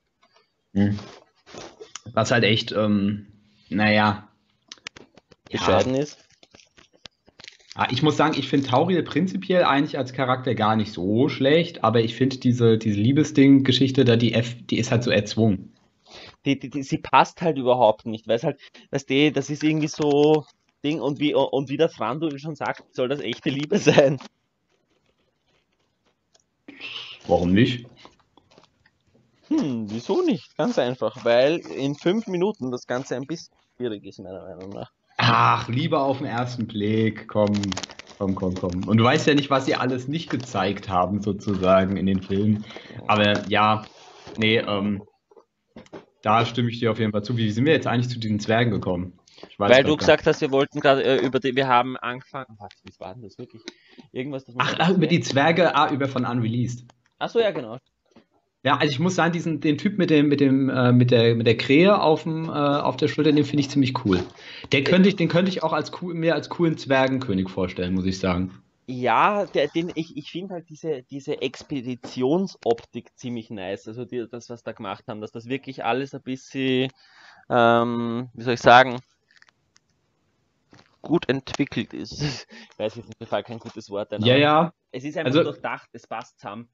Was 2.12 2.30
halt 2.30 2.44
echt, 2.44 2.72
ähm, 2.72 3.26
naja. 3.68 4.28
Ja, 5.48 5.58
Bescheiden 5.58 5.94
ist. 5.94 6.29
Ah, 7.80 7.88
ich 7.90 8.02
muss 8.02 8.18
sagen, 8.18 8.34
ich 8.38 8.46
finde 8.46 8.68
Tauriel 8.68 9.02
prinzipiell 9.02 9.64
eigentlich 9.64 9.96
als 9.96 10.12
Charakter 10.12 10.54
gar 10.54 10.76
nicht 10.76 10.92
so 10.92 11.30
schlecht, 11.30 11.82
aber 11.82 12.02
ich 12.02 12.14
finde 12.14 12.36
diese, 12.36 12.76
diese 12.76 13.00
Liebesding-Geschichte 13.00 14.04
da, 14.04 14.16
die 14.16 14.34
F, 14.34 14.54
die 14.66 14.76
ist 14.76 14.90
halt 14.90 15.02
so 15.02 15.10
erzwungen. 15.10 15.72
die, 16.44 16.58
die, 16.58 16.68
die, 16.68 16.82
sie 16.82 16.98
passt 16.98 17.40
halt 17.40 17.56
überhaupt 17.56 18.04
nicht, 18.04 18.28
weil 18.28 18.36
es 18.36 18.44
halt, 18.44 18.60
weißt 18.90 19.08
du, 19.08 19.32
das 19.32 19.48
ist 19.48 19.64
irgendwie 19.64 19.88
so 19.88 20.44
Ding 20.84 21.00
und 21.00 21.20
wie, 21.20 21.34
und 21.34 21.70
wie 21.70 21.78
der 21.78 21.88
Frandu 21.88 22.36
schon 22.36 22.54
sagt, 22.54 22.84
soll 22.94 23.08
das 23.08 23.20
echte 23.20 23.48
Liebe 23.48 23.78
sein. 23.78 24.18
Warum 27.28 27.54
nicht? 27.54 27.86
Hm, 29.48 29.86
wieso 29.88 30.20
nicht? 30.20 30.54
Ganz 30.58 30.78
einfach, 30.78 31.24
weil 31.24 31.60
in 31.60 31.94
fünf 31.94 32.26
Minuten 32.26 32.70
das 32.72 32.86
Ganze 32.86 33.16
ein 33.16 33.26
bisschen 33.26 33.56
schwierig 33.78 34.04
ist, 34.04 34.18
meiner 34.18 34.42
Meinung 34.42 34.68
nach. 34.68 34.92
Ach, 35.32 35.68
Liebe 35.68 35.98
auf 36.00 36.18
den 36.18 36.26
ersten 36.26 36.66
Blick, 36.66 37.28
komm, 37.28 37.78
komm, 38.18 38.34
komm, 38.34 38.56
komm. 38.56 38.88
Und 38.88 38.96
du 38.96 39.04
weißt 39.04 39.26
ja 39.26 39.34
nicht, 39.34 39.48
was 39.48 39.64
sie 39.64 39.76
alles 39.76 40.08
nicht 40.08 40.28
gezeigt 40.30 40.88
haben, 40.88 41.22
sozusagen, 41.22 41.96
in 41.96 42.06
den 42.06 42.20
Filmen. 42.20 42.64
Aber 43.06 43.46
ja, 43.48 43.86
nee, 44.36 44.58
ähm, 44.58 45.02
da 46.22 46.44
stimme 46.44 46.68
ich 46.68 46.80
dir 46.80 46.90
auf 46.90 46.98
jeden 46.98 47.12
Fall 47.12 47.22
zu. 47.22 47.36
Wie 47.36 47.50
sind 47.50 47.64
wir 47.64 47.72
jetzt 47.72 47.86
eigentlich 47.86 48.08
zu 48.08 48.18
diesen 48.18 48.40
Zwergen 48.40 48.72
gekommen? 48.72 49.12
Weil 49.58 49.84
du 49.84 49.96
gesagt 49.96 50.26
hast, 50.26 50.40
wir 50.40 50.50
wollten 50.50 50.80
gerade 50.80 51.04
äh, 51.04 51.24
über 51.24 51.38
die, 51.38 51.54
wir 51.54 51.68
haben 51.68 51.96
angefangen, 51.96 52.56
warte, 52.58 52.76
wie 52.82 52.92
war 52.98 53.14
denn 53.14 53.22
das 53.22 53.38
wirklich? 53.38 53.62
Irgendwas, 54.12 54.44
das 54.44 54.54
Ach, 54.58 54.74
ach, 54.78 54.90
über 54.90 55.06
die 55.06 55.20
Zwerge, 55.20 55.74
ah, 55.76 55.92
über 55.92 56.08
von 56.08 56.24
Unreleased. 56.24 56.84
Achso, 57.18 57.38
ja, 57.38 57.50
genau. 57.52 57.78
Ja, 58.62 58.76
also 58.76 58.90
ich 58.90 58.98
muss 58.98 59.14
sagen, 59.14 59.32
diesen, 59.32 59.60
den 59.60 59.78
Typ 59.78 59.96
mit 59.96 60.10
dem, 60.10 60.28
mit 60.28 60.40
dem, 60.40 60.68
äh, 60.68 60.92
mit 60.92 61.10
der, 61.10 61.34
mit 61.34 61.46
der 61.46 61.56
Krähe 61.56 61.98
auf 61.98 62.24
dem, 62.24 62.44
äh, 62.44 62.48
auf 62.48 62.96
der 62.96 63.08
Schulter, 63.08 63.32
den 63.32 63.44
finde 63.44 63.60
ich 63.60 63.70
ziemlich 63.70 64.04
cool. 64.04 64.22
Der 64.72 64.84
könnte 64.84 65.08
ich, 65.08 65.16
den 65.16 65.28
könnte 65.28 65.50
ich 65.50 65.62
auch 65.62 65.72
als 65.72 65.90
cool, 66.02 66.12
mir 66.12 66.34
als 66.34 66.50
coolen 66.50 66.76
Zwergenkönig 66.76 67.48
vorstellen, 67.48 67.94
muss 67.94 68.04
ich 68.04 68.18
sagen. 68.18 68.62
Ja, 68.86 69.46
der, 69.46 69.68
den, 69.68 69.92
ich, 69.94 70.14
ich 70.16 70.30
finde 70.30 70.54
halt 70.54 70.68
diese, 70.68 71.02
diese 71.04 71.40
Expeditionsoptik 71.40 73.16
ziemlich 73.16 73.48
nice. 73.48 73.88
Also 73.88 74.04
die, 74.04 74.26
das, 74.30 74.50
was 74.50 74.62
da 74.62 74.72
gemacht 74.72 75.04
haben, 75.08 75.22
dass 75.22 75.32
das 75.32 75.46
wirklich 75.48 75.84
alles 75.84 76.12
ein 76.12 76.22
bisschen, 76.22 76.90
ähm, 77.48 78.28
wie 78.34 78.42
soll 78.42 78.54
ich 78.54 78.60
sagen, 78.60 78.98
gut 81.00 81.28
entwickelt 81.30 81.94
ist. 81.94 82.20
Ich 82.72 82.78
weiß 82.78 82.96
jetzt 82.96 83.08
nicht, 83.08 83.20
mir 83.20 83.26
fällt 83.26 83.46
kein 83.46 83.58
gutes 83.58 83.90
Wort. 83.90 84.10
Ja, 84.20 84.36
ja. 84.36 84.72
Es 84.90 85.04
ist 85.04 85.16
einfach 85.18 85.32
also, 85.32 85.44
durchdacht, 85.44 85.88
es 85.92 86.06
passt 86.06 86.40
zusammen. 86.40 86.68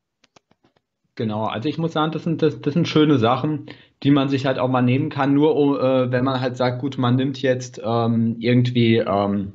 Genau, 1.17 1.47
also 1.47 1.69
ich 1.69 1.79
muss 1.79 1.93
sagen, 1.93 2.13
das 2.13 2.25
sind, 2.25 2.43
das, 2.43 2.61
das 2.61 2.75
sind 2.75 2.87
schöne 2.87 3.19
Sachen, 3.19 3.67
die 4.03 4.11
man 4.11 4.29
sich 4.29 4.45
halt 4.45 4.59
auch 4.59 4.69
mal 4.69 4.83
nehmen 4.83 5.09
kann, 5.09 5.33
nur 5.33 5.83
äh, 5.83 6.13
wenn 6.13 6.25
man 6.25 6.41
halt 6.41 6.59
sagt, 6.59 6.81
gut, 6.81 6.99
man 6.99 7.17
nimmt 7.17 7.41
jetzt 7.41 7.81
ähm, 7.83 8.37
irgendwie 8.39 8.99
ähm, 8.99 9.55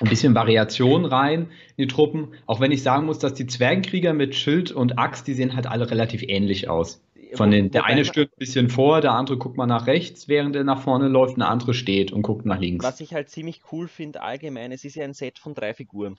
ein 0.00 0.08
bisschen 0.08 0.36
Variation 0.36 1.04
rein 1.04 1.48
in 1.76 1.88
die 1.88 1.92
Truppen. 1.92 2.28
Auch 2.46 2.60
wenn 2.60 2.70
ich 2.70 2.84
sagen 2.84 3.04
muss, 3.06 3.18
dass 3.18 3.34
die 3.34 3.48
Zwergenkrieger 3.48 4.12
mit 4.12 4.36
Schild 4.36 4.70
und 4.70 4.96
Axt, 4.96 5.26
die 5.26 5.34
sehen 5.34 5.56
halt 5.56 5.66
alle 5.66 5.90
relativ 5.90 6.22
ähnlich 6.22 6.68
aus. 6.70 7.02
Von 7.34 7.50
den, 7.50 7.72
der 7.72 7.84
eine 7.84 8.04
stürmt 8.04 8.30
ein 8.32 8.38
bisschen 8.38 8.70
vor, 8.70 9.00
der 9.00 9.12
andere 9.12 9.36
guckt 9.36 9.56
mal 9.56 9.66
nach 9.66 9.88
rechts, 9.88 10.28
während 10.28 10.54
er 10.54 10.62
nach 10.62 10.80
vorne 10.80 11.08
läuft, 11.08 11.36
der 11.36 11.48
andere 11.48 11.74
steht 11.74 12.12
und 12.12 12.22
guckt 12.22 12.46
nach 12.46 12.60
links. 12.60 12.84
Was 12.84 13.00
ich 13.00 13.12
halt 13.12 13.28
ziemlich 13.28 13.62
cool 13.72 13.88
finde 13.88 14.22
allgemein, 14.22 14.70
es 14.70 14.84
ist 14.84 14.94
ja 14.94 15.02
ein 15.02 15.14
Set 15.14 15.40
von 15.40 15.52
drei 15.52 15.74
Figuren. 15.74 16.16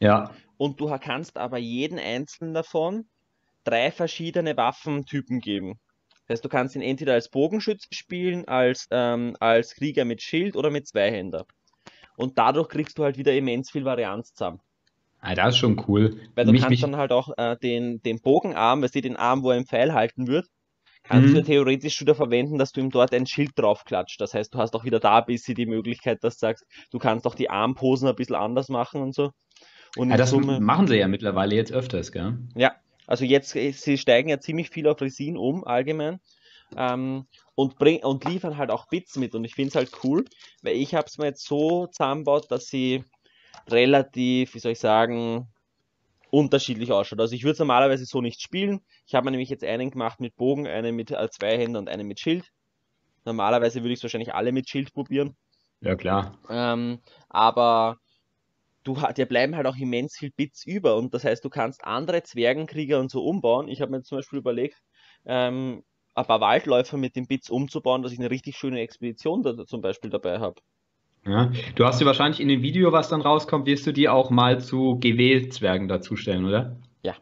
Ja. 0.00 0.32
Und 0.56 0.80
du 0.80 0.90
kannst 1.00 1.36
aber 1.36 1.58
jeden 1.58 2.00
einzelnen 2.00 2.54
davon 2.54 3.04
drei 3.64 3.90
verschiedene 3.90 4.56
Waffentypen 4.56 5.40
geben. 5.40 5.78
Das 6.26 6.36
heißt, 6.36 6.44
du 6.44 6.48
kannst 6.48 6.76
ihn 6.76 6.82
entweder 6.82 7.14
als 7.14 7.28
Bogenschütze 7.28 7.88
spielen, 7.92 8.46
als, 8.46 8.86
ähm, 8.90 9.36
als 9.40 9.74
Krieger 9.74 10.04
mit 10.04 10.22
Schild 10.22 10.56
oder 10.56 10.70
mit 10.70 10.86
Zweihänder. 10.86 11.44
Und 12.16 12.38
dadurch 12.38 12.68
kriegst 12.68 12.98
du 12.98 13.04
halt 13.04 13.18
wieder 13.18 13.34
immens 13.34 13.70
viel 13.70 13.84
Varianz 13.84 14.34
zusammen. 14.34 14.60
Ah, 15.20 15.34
das 15.34 15.54
ist 15.54 15.58
schon 15.58 15.82
cool. 15.88 16.20
Weil 16.34 16.46
du 16.46 16.52
mich, 16.52 16.62
kannst 16.62 16.70
mich... 16.70 16.80
dann 16.80 16.96
halt 16.96 17.12
auch 17.12 17.36
äh, 17.36 17.56
den, 17.56 18.00
den 18.02 18.20
Bogenarm, 18.20 18.82
weißt 18.82 18.94
du, 18.94 19.00
den 19.00 19.16
Arm, 19.16 19.42
wo 19.42 19.50
er 19.50 19.58
im 19.58 19.66
Pfeil 19.66 19.92
halten 19.92 20.26
wird, 20.26 20.46
kannst 21.02 21.30
mhm. 21.30 21.34
du 21.34 21.42
theoretisch 21.42 22.00
wieder 22.00 22.14
verwenden, 22.14 22.58
dass 22.58 22.72
du 22.72 22.80
ihm 22.80 22.90
dort 22.90 23.12
ein 23.12 23.26
Schild 23.26 23.52
draufklatscht. 23.56 24.20
Das 24.20 24.32
heißt, 24.32 24.54
du 24.54 24.58
hast 24.58 24.74
auch 24.74 24.84
wieder 24.84 25.00
da 25.00 25.18
ein 25.18 25.26
bisschen 25.26 25.54
die 25.56 25.66
Möglichkeit, 25.66 26.22
dass 26.22 26.36
du 26.36 26.46
sagst, 26.46 26.64
du 26.90 26.98
kannst 26.98 27.26
auch 27.26 27.34
die 27.34 27.50
Armposen 27.50 28.08
ein 28.08 28.14
bisschen 28.14 28.36
anders 28.36 28.68
machen 28.68 29.02
und 29.02 29.14
so. 29.14 29.30
Und 29.96 30.10
ja, 30.10 30.16
das 30.16 30.30
Summe... 30.30 30.60
machen 30.60 30.86
sie 30.86 30.96
ja 30.96 31.08
mittlerweile 31.08 31.54
jetzt 31.54 31.72
öfters, 31.72 32.12
gell? 32.12 32.38
Ja, 32.54 32.76
also 33.10 33.24
jetzt, 33.24 33.50
sie 33.50 33.98
steigen 33.98 34.28
ja 34.28 34.38
ziemlich 34.38 34.70
viel 34.70 34.86
auf 34.86 35.00
Resin 35.00 35.36
um, 35.36 35.64
allgemein. 35.64 36.20
Ähm, 36.76 37.26
und, 37.56 37.76
bring, 37.76 38.04
und 38.04 38.24
liefern 38.24 38.56
halt 38.56 38.70
auch 38.70 38.86
Bits 38.86 39.16
mit. 39.16 39.34
Und 39.34 39.44
ich 39.44 39.56
finde 39.56 39.70
es 39.70 39.74
halt 39.74 39.90
cool, 40.04 40.24
weil 40.62 40.76
ich 40.76 40.94
habe 40.94 41.08
es 41.08 41.18
mir 41.18 41.26
jetzt 41.26 41.44
so 41.44 41.88
zusammengebaut, 41.88 42.52
dass 42.52 42.66
sie 42.66 43.02
relativ, 43.68 44.54
wie 44.54 44.60
soll 44.60 44.72
ich 44.72 44.78
sagen, 44.78 45.48
unterschiedlich 46.30 46.92
ausschaut. 46.92 47.18
Also 47.18 47.34
ich 47.34 47.42
würde 47.42 47.54
es 47.54 47.58
normalerweise 47.58 48.04
so 48.06 48.20
nicht 48.20 48.40
spielen. 48.40 48.80
Ich 49.08 49.16
habe 49.16 49.24
mir 49.24 49.32
nämlich 49.32 49.50
jetzt 49.50 49.64
einen 49.64 49.90
gemacht 49.90 50.20
mit 50.20 50.36
Bogen, 50.36 50.68
einen 50.68 50.94
mit 50.94 51.10
äh, 51.10 51.28
zwei 51.30 51.58
Händen 51.58 51.78
und 51.78 51.88
einen 51.88 52.06
mit 52.06 52.20
Schild. 52.20 52.52
Normalerweise 53.24 53.82
würde 53.82 53.92
ich 53.92 53.98
es 53.98 54.04
wahrscheinlich 54.04 54.34
alle 54.34 54.52
mit 54.52 54.68
Schild 54.68 54.94
probieren. 54.94 55.36
Ja, 55.80 55.96
klar. 55.96 56.38
Ähm, 56.48 57.00
aber 57.28 57.98
du, 58.84 58.96
dir 59.16 59.26
bleiben 59.26 59.56
halt 59.56 59.66
auch 59.66 59.76
immens 59.76 60.16
viel 60.16 60.30
Bits 60.30 60.64
über 60.66 60.96
und 60.96 61.14
das 61.14 61.24
heißt, 61.24 61.44
du 61.44 61.50
kannst 61.50 61.84
andere 61.84 62.22
Zwergenkrieger 62.22 62.98
und 63.00 63.10
so 63.10 63.24
umbauen. 63.24 63.68
Ich 63.68 63.80
habe 63.80 63.90
mir 63.90 64.02
zum 64.02 64.18
Beispiel 64.18 64.38
überlegt, 64.38 64.82
ähm, 65.26 65.82
ein 66.14 66.26
paar 66.26 66.40
Waldläufer 66.40 66.96
mit 66.96 67.16
den 67.16 67.26
Bits 67.26 67.50
umzubauen, 67.50 68.02
dass 68.02 68.12
ich 68.12 68.18
eine 68.18 68.30
richtig 68.30 68.56
schöne 68.56 68.80
Expedition 68.80 69.42
da 69.42 69.64
zum 69.66 69.80
Beispiel 69.80 70.10
dabei 70.10 70.38
habe. 70.38 70.60
Ja, 71.26 71.52
du 71.74 71.84
hast 71.84 72.00
dir 72.00 72.06
wahrscheinlich 72.06 72.40
in 72.40 72.48
dem 72.48 72.62
Video, 72.62 72.92
was 72.92 73.10
dann 73.10 73.20
rauskommt, 73.20 73.66
wirst 73.66 73.86
du 73.86 73.92
die 73.92 74.08
auch 74.08 74.30
mal 74.30 74.60
zu 74.60 74.98
GW-Zwergen 75.00 75.86
dazustellen, 75.86 76.46
oder? 76.46 76.76
Ja. 77.02 77.14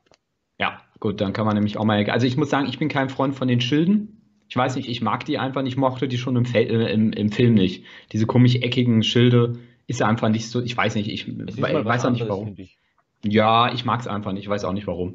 Ja, 0.60 0.80
gut, 1.00 1.20
dann 1.20 1.32
kann 1.32 1.46
man 1.46 1.54
nämlich 1.54 1.76
auch 1.78 1.84
mal. 1.84 2.08
Also 2.08 2.26
ich 2.26 2.36
muss 2.36 2.50
sagen, 2.50 2.68
ich 2.68 2.78
bin 2.78 2.88
kein 2.88 3.08
Freund 3.08 3.34
von 3.34 3.48
den 3.48 3.60
Schilden. 3.60 4.14
Ich 4.48 4.56
weiß 4.56 4.76
nicht, 4.76 4.88
ich 4.88 5.02
mag 5.02 5.24
die 5.24 5.38
einfach 5.38 5.62
nicht, 5.62 5.76
mochte 5.76 6.08
die 6.08 6.16
schon 6.16 6.36
im, 6.36 6.44
Fe 6.44 6.60
äh, 6.60 6.92
im, 6.92 7.12
im 7.12 7.30
Film 7.30 7.54
nicht. 7.54 7.84
Diese 8.12 8.26
komisch 8.26 8.56
eckigen 8.56 9.02
Schilde 9.02 9.58
ist 9.88 10.02
einfach 10.02 10.28
nicht 10.28 10.48
so, 10.48 10.62
ich 10.62 10.76
weiß 10.76 10.94
nicht, 10.94 11.08
ich 11.08 11.26
weiß 11.26 12.04
auch 12.04 12.10
nicht 12.10 12.28
warum. 12.28 12.54
Ich. 12.56 12.76
Ja, 13.24 13.72
ich 13.72 13.84
mag 13.84 14.00
es 14.00 14.06
einfach 14.06 14.32
nicht, 14.32 14.44
ich 14.44 14.48
weiß 14.48 14.64
auch 14.64 14.74
nicht 14.74 14.86
warum. 14.86 15.14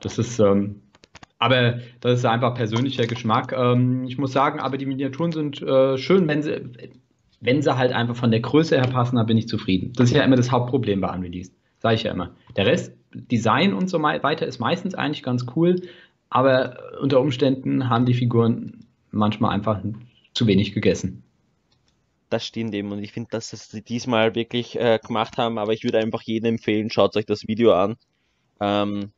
Das 0.00 0.18
ist, 0.18 0.38
ähm, 0.38 0.82
aber 1.38 1.80
das 2.00 2.20
ist 2.20 2.24
einfach 2.24 2.54
persönlicher 2.54 3.06
Geschmack. 3.06 3.52
Ähm, 3.52 4.04
ich 4.04 4.16
muss 4.16 4.32
sagen, 4.32 4.60
aber 4.60 4.78
die 4.78 4.86
Miniaturen 4.86 5.32
sind 5.32 5.60
äh, 5.60 5.98
schön, 5.98 6.28
wenn 6.28 6.42
sie, 6.42 6.62
wenn 7.40 7.60
sie 7.60 7.76
halt 7.76 7.92
einfach 7.92 8.14
von 8.14 8.30
der 8.30 8.40
Größe 8.40 8.76
her 8.76 8.86
passen, 8.86 9.16
dann 9.16 9.26
bin 9.26 9.36
ich 9.36 9.48
zufrieden. 9.48 9.92
Das 9.96 10.10
ist 10.10 10.16
ja 10.16 10.22
immer 10.22 10.36
das 10.36 10.52
Hauptproblem 10.52 11.00
bei 11.00 11.12
Unreleased. 11.12 11.52
Sage 11.80 11.96
ich 11.96 12.04
ja 12.04 12.12
immer. 12.12 12.30
Der 12.56 12.66
Rest, 12.66 12.96
Design 13.12 13.74
und 13.74 13.90
so 13.90 14.00
weiter, 14.00 14.46
ist 14.46 14.60
meistens 14.60 14.94
eigentlich 14.94 15.24
ganz 15.24 15.44
cool, 15.56 15.82
aber 16.30 16.78
unter 17.02 17.20
Umständen 17.20 17.88
haben 17.90 18.06
die 18.06 18.14
Figuren 18.14 18.86
manchmal 19.10 19.50
einfach 19.50 19.82
zu 20.34 20.46
wenig 20.46 20.72
gegessen 20.72 21.23
das 22.30 22.46
stimmt 22.46 22.74
eben 22.74 22.92
und 22.92 23.02
ich 23.02 23.12
finde, 23.12 23.30
dass 23.30 23.50
sie 23.50 23.82
diesmal 23.82 24.34
wirklich 24.34 24.78
äh, 24.78 24.98
gemacht 25.04 25.38
haben, 25.38 25.58
aber 25.58 25.72
ich 25.72 25.84
würde 25.84 25.98
einfach 25.98 26.22
jedem 26.22 26.54
empfehlen, 26.54 26.90
schaut 26.90 27.16
euch 27.16 27.26
das 27.26 27.46
Video 27.46 27.72
an. 27.72 27.96
Ähm, 28.60 29.12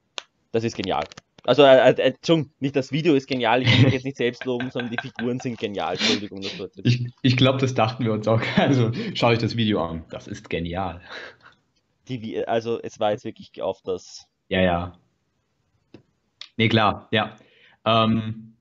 das 0.53 0.65
ist 0.65 0.77
genial. 0.77 1.05
Also, 1.47 1.63
äh, 1.63 1.91
äh, 1.91 2.03
Entschuldigung, 2.03 2.53
nicht 2.59 2.75
das 2.75 2.91
Video 2.91 3.15
ist 3.15 3.29
genial, 3.29 3.63
ich 3.63 3.71
will 3.73 3.85
mich 3.85 3.93
jetzt 3.93 4.05
nicht 4.05 4.17
selbst 4.17 4.45
loben, 4.45 4.71
sondern 4.73 4.91
die 4.91 4.99
Figuren 5.01 5.39
sind 5.39 5.59
genial. 5.59 5.93
Entschuldigung. 5.93 6.41
Ich, 6.83 7.07
ich 7.23 7.37
glaube, 7.37 7.59
das 7.61 7.73
dachten 7.75 8.05
wir 8.05 8.13
uns 8.13 8.27
auch. 8.27 8.43
Also, 8.57 8.91
schaut 9.15 9.33
euch 9.33 9.39
das 9.39 9.57
Video 9.57 9.85
an. 9.85 10.05
Das 10.11 10.27
ist 10.27 10.51
genial. 10.51 11.01
Die, 12.09 12.45
also, 12.47 12.81
es 12.83 12.99
war 12.99 13.13
jetzt 13.13 13.25
wirklich 13.25 13.63
auf 13.63 13.81
das. 13.83 14.27
Ja, 14.49 14.61
ja. 14.61 14.99
Nee, 16.57 16.69
klar, 16.69 17.07
ja. 17.13 17.37
Ähm, 17.85 18.57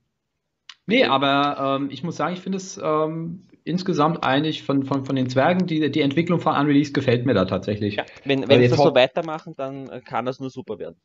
nee, 0.86 1.04
aber 1.04 1.78
ähm, 1.80 1.88
ich 1.90 2.04
muss 2.04 2.16
sagen, 2.16 2.34
ich 2.34 2.40
finde 2.40 2.58
es 2.58 2.78
ähm, 2.78 3.46
insgesamt 3.66 4.22
eigentlich 4.22 4.62
von, 4.62 4.84
von, 4.84 5.04
von 5.04 5.16
den 5.16 5.28
Zwergen, 5.28 5.66
die, 5.66 5.90
die 5.90 6.00
Entwicklung 6.00 6.40
von 6.40 6.54
Unreleased 6.54 6.94
gefällt 6.94 7.26
mir 7.26 7.34
da 7.34 7.44
tatsächlich. 7.44 7.96
Ja, 7.96 8.04
wenn 8.24 8.48
wenn 8.48 8.60
sie 8.60 8.68
das 8.68 8.78
so 8.78 8.94
weitermachen, 8.94 9.54
dann 9.56 9.88
äh, 9.88 10.00
kann 10.00 10.24
das 10.24 10.40
nur 10.40 10.50
super 10.50 10.78
werden. 10.78 10.96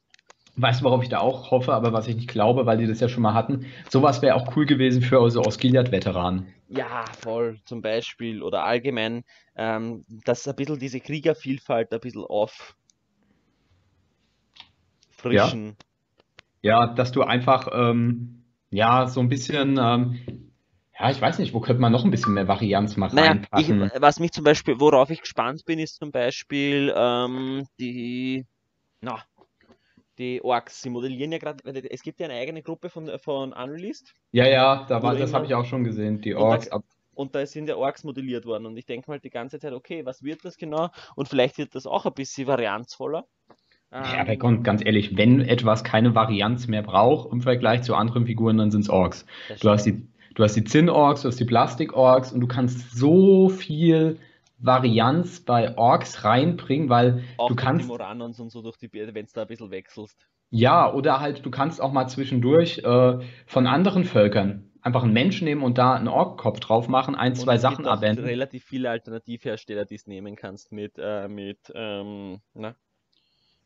Weißt 0.57 0.81
du, 0.81 0.85
worauf 0.85 1.01
ich 1.01 1.09
da 1.09 1.19
auch 1.19 1.49
hoffe, 1.49 1.73
aber 1.73 1.93
was 1.93 2.07
ich 2.07 2.15
nicht 2.15 2.27
glaube, 2.27 2.65
weil 2.65 2.77
die 2.77 2.85
das 2.85 2.99
ja 2.99 3.07
schon 3.07 3.23
mal 3.23 3.33
hatten. 3.33 3.65
Sowas 3.89 4.21
wäre 4.21 4.35
auch 4.35 4.55
cool 4.55 4.65
gewesen 4.65 5.01
für 5.01 5.19
unsere 5.19 5.45
Osgiliath-Veteranen. 5.45 6.53
Ja, 6.67 7.05
voll, 7.21 7.59
zum 7.65 7.81
Beispiel. 7.81 8.43
Oder 8.43 8.65
allgemein, 8.65 9.23
ähm, 9.55 10.05
dass 10.25 10.47
ein 10.47 10.55
bisschen 10.55 10.77
diese 10.77 10.99
Kriegervielfalt 10.99 11.93
ein 11.93 11.99
bisschen 12.01 12.25
auf 12.25 12.75
frischen. 15.09 15.77
Ja, 16.61 16.81
ja 16.81 16.93
dass 16.93 17.13
du 17.13 17.23
einfach, 17.23 17.69
ähm, 17.73 18.43
ja, 18.71 19.07
so 19.07 19.21
ein 19.21 19.29
bisschen, 19.29 19.79
ähm, 19.81 20.50
ja, 20.99 21.09
ich 21.09 21.21
weiß 21.21 21.39
nicht, 21.39 21.53
wo 21.53 21.59
könnte 21.61 21.81
man 21.81 21.91
noch 21.91 22.03
ein 22.03 22.11
bisschen 22.11 22.33
mehr 22.33 22.47
Varianz 22.47 22.97
machen? 22.97 23.15
Naja, 23.15 23.41
ich, 23.57 23.69
was 23.69 24.19
mich 24.19 24.31
zum 24.31 24.43
Beispiel, 24.43 24.79
worauf 24.79 25.09
ich 25.09 25.21
gespannt 25.21 25.65
bin, 25.65 25.79
ist 25.79 25.95
zum 25.95 26.11
Beispiel 26.11 26.93
ähm, 26.95 27.65
die, 27.79 28.45
na, 28.99 29.23
die 30.17 30.43
Orks. 30.43 30.81
Sie 30.81 30.89
modellieren 30.89 31.31
ja 31.31 31.37
gerade, 31.37 31.63
es 31.89 32.03
gibt 32.03 32.19
ja 32.19 32.27
eine 32.27 32.35
eigene 32.35 32.61
Gruppe 32.61 32.89
von, 32.89 33.09
von 33.19 33.53
Unreleased. 33.53 34.13
Ja, 34.31 34.47
ja, 34.47 34.85
da 34.87 35.01
war, 35.01 35.15
das 35.15 35.33
habe 35.33 35.45
ich 35.45 35.55
auch 35.55 35.65
schon 35.65 35.83
gesehen, 35.83 36.21
die 36.21 36.35
Orks. 36.35 36.67
Und 36.67 36.83
da, 36.83 36.87
und 37.13 37.35
da 37.35 37.45
sind 37.45 37.67
ja 37.67 37.77
Orks 37.77 38.03
modelliert 38.03 38.45
worden 38.45 38.65
und 38.65 38.77
ich 38.77 38.85
denke 38.85 39.09
mal 39.09 39.19
die 39.19 39.29
ganze 39.29 39.59
Zeit, 39.59 39.73
okay, 39.73 40.05
was 40.05 40.23
wird 40.23 40.45
das 40.45 40.57
genau? 40.57 40.89
Und 41.15 41.29
vielleicht 41.29 41.57
wird 41.57 41.73
das 41.73 41.87
auch 41.87 42.05
ein 42.05 42.13
bisschen 42.13 42.47
varianzvoller. 42.47 43.25
Ja, 43.91 44.21
aber 44.21 44.31
ähm, 44.31 44.63
ganz 44.63 44.85
ehrlich, 44.85 45.17
wenn 45.17 45.41
etwas 45.41 45.83
keine 45.83 46.15
Varianz 46.15 46.67
mehr 46.67 46.81
braucht 46.81 47.31
im 47.31 47.41
Vergleich 47.41 47.81
zu 47.81 47.93
anderen 47.93 48.25
Figuren, 48.25 48.57
dann 48.57 48.71
sind 48.71 48.81
es 48.81 48.89
Orks. 48.89 49.25
Du 49.59 49.69
hast 49.69 49.83
die 49.83 50.07
Du 50.33 50.43
hast 50.43 50.55
die 50.55 50.63
Zinn-Orks, 50.63 51.21
du 51.21 51.27
hast 51.27 51.39
die 51.39 51.45
Plastik-Orks 51.45 52.31
und 52.31 52.41
du 52.41 52.47
kannst 52.47 52.97
so 52.97 53.49
viel 53.49 54.19
Varianz 54.59 55.41
bei 55.41 55.77
Orks 55.77 56.23
reinbringen, 56.23 56.89
weil 56.89 57.23
auch 57.37 57.49
du 57.49 57.55
kannst. 57.55 57.85
Die 57.85 57.87
Moranons 57.87 58.39
und 58.39 58.49
so 58.49 58.61
durch 58.61 58.77
die 58.77 58.91
wenn 58.93 59.25
du 59.25 59.31
da 59.33 59.41
ein 59.41 59.47
bisschen 59.47 59.71
wechselst. 59.71 60.27
Ja, 60.49 60.93
oder 60.93 61.19
halt, 61.19 61.45
du 61.45 61.51
kannst 61.51 61.81
auch 61.81 61.91
mal 61.91 62.07
zwischendurch 62.07 62.79
äh, 62.79 63.19
von 63.45 63.67
anderen 63.67 64.03
Völkern 64.03 64.71
einfach 64.81 65.03
einen 65.03 65.13
Menschen 65.13 65.45
nehmen 65.45 65.63
und 65.63 65.77
da 65.77 65.93
einen 65.93 66.07
Ork-Kopf 66.07 66.59
drauf 66.59 66.87
machen, 66.87 67.15
ein, 67.15 67.33
und 67.33 67.35
zwei 67.37 67.55
es 67.55 67.61
Sachen 67.61 67.77
gibt 67.77 67.87
abwenden. 67.87 68.25
relativ 68.25 68.65
viele 68.65 68.89
Alternativhersteller, 68.89 69.85
die 69.85 69.95
es 69.95 70.07
nehmen 70.07 70.35
kannst 70.35 70.71
mit, 70.71 70.93
äh, 70.97 71.27
mit 71.27 71.71
ähm, 71.73 72.41
na, 72.53 72.75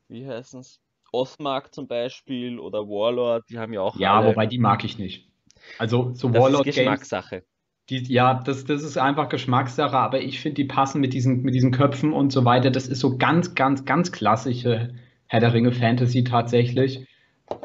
wie 0.08 0.28
heißen 0.28 0.60
es? 0.60 0.82
Osmark 1.12 1.74
zum 1.74 1.88
Beispiel 1.88 2.60
oder 2.60 2.80
Warlord, 2.88 3.46
die 3.50 3.58
haben 3.58 3.72
ja 3.72 3.82
auch. 3.82 3.96
Ja, 3.98 4.20
alle... 4.20 4.28
wobei 4.28 4.48
die 4.48 4.58
mag 4.58 4.84
ich 4.84 4.98
nicht. 4.98 5.30
Also 5.78 6.14
so 6.14 6.30
das 6.30 6.42
Warlord 6.42 6.68
ist 6.68 6.76
Geschmackssache. 6.76 7.44
Die, 7.90 8.02
ja, 8.12 8.34
das, 8.34 8.66
das 8.66 8.82
ist 8.82 8.98
einfach 8.98 9.30
Geschmackssache, 9.30 9.96
aber 9.96 10.20
ich 10.20 10.40
finde, 10.40 10.56
die 10.56 10.66
passen 10.66 11.02
mit 11.02 11.14
diesen, 11.14 11.44
mit 11.44 11.54
diesen 11.54 11.72
Köpfen 11.72 12.14
und 12.14 12.32
so 12.32 12.44
weiter. 12.44 12.72
Das 12.72 12.88
ist 12.88 13.00
so 13.00 13.18
ganz, 13.18 13.54
ganz, 13.54 13.86
ganz 13.86 14.12
klassische 14.12 14.96
Herr 15.28 15.40
der 15.40 15.54
Ringe 15.54 15.72
Fantasy 15.72 16.24
tatsächlich. 16.24 17.08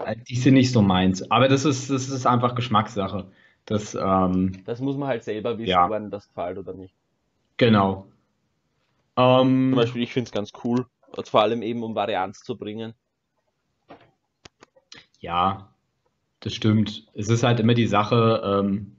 Äh, 0.04 0.16
die 0.28 0.36
sind 0.36 0.54
nicht 0.54 0.72
so 0.72 0.82
meins. 0.82 1.30
Aber 1.30 1.48
das 1.48 1.64
ist, 1.64 1.88
das 1.88 2.10
ist 2.10 2.26
einfach 2.26 2.54
Geschmackssache. 2.54 3.30
Das, 3.64 3.94
ähm, 3.94 4.62
das 4.66 4.80
muss 4.80 4.96
man 4.96 5.08
halt 5.08 5.24
selber 5.24 5.56
wissen, 5.56 5.70
ja. 5.70 5.88
wann 5.88 6.10
das 6.10 6.28
gefällt 6.28 6.58
oder 6.58 6.74
nicht. 6.74 6.94
Genau. 7.56 8.06
Ähm, 9.16 9.70
Zum 9.70 9.76
Beispiel, 9.76 10.02
ich 10.02 10.12
finde 10.12 10.28
es 10.28 10.32
ganz 10.32 10.50
cool, 10.64 10.86
vor 11.24 11.42
allem 11.42 11.62
eben 11.62 11.82
um 11.82 11.94
Varianz 11.94 12.40
zu 12.40 12.56
bringen. 12.56 12.94
Ja, 15.18 15.68
das 16.40 16.54
stimmt. 16.54 17.06
Es 17.14 17.28
ist 17.28 17.42
halt 17.42 17.60
immer 17.60 17.74
die 17.74 17.86
Sache, 17.86 18.42
ähm, 18.44 18.96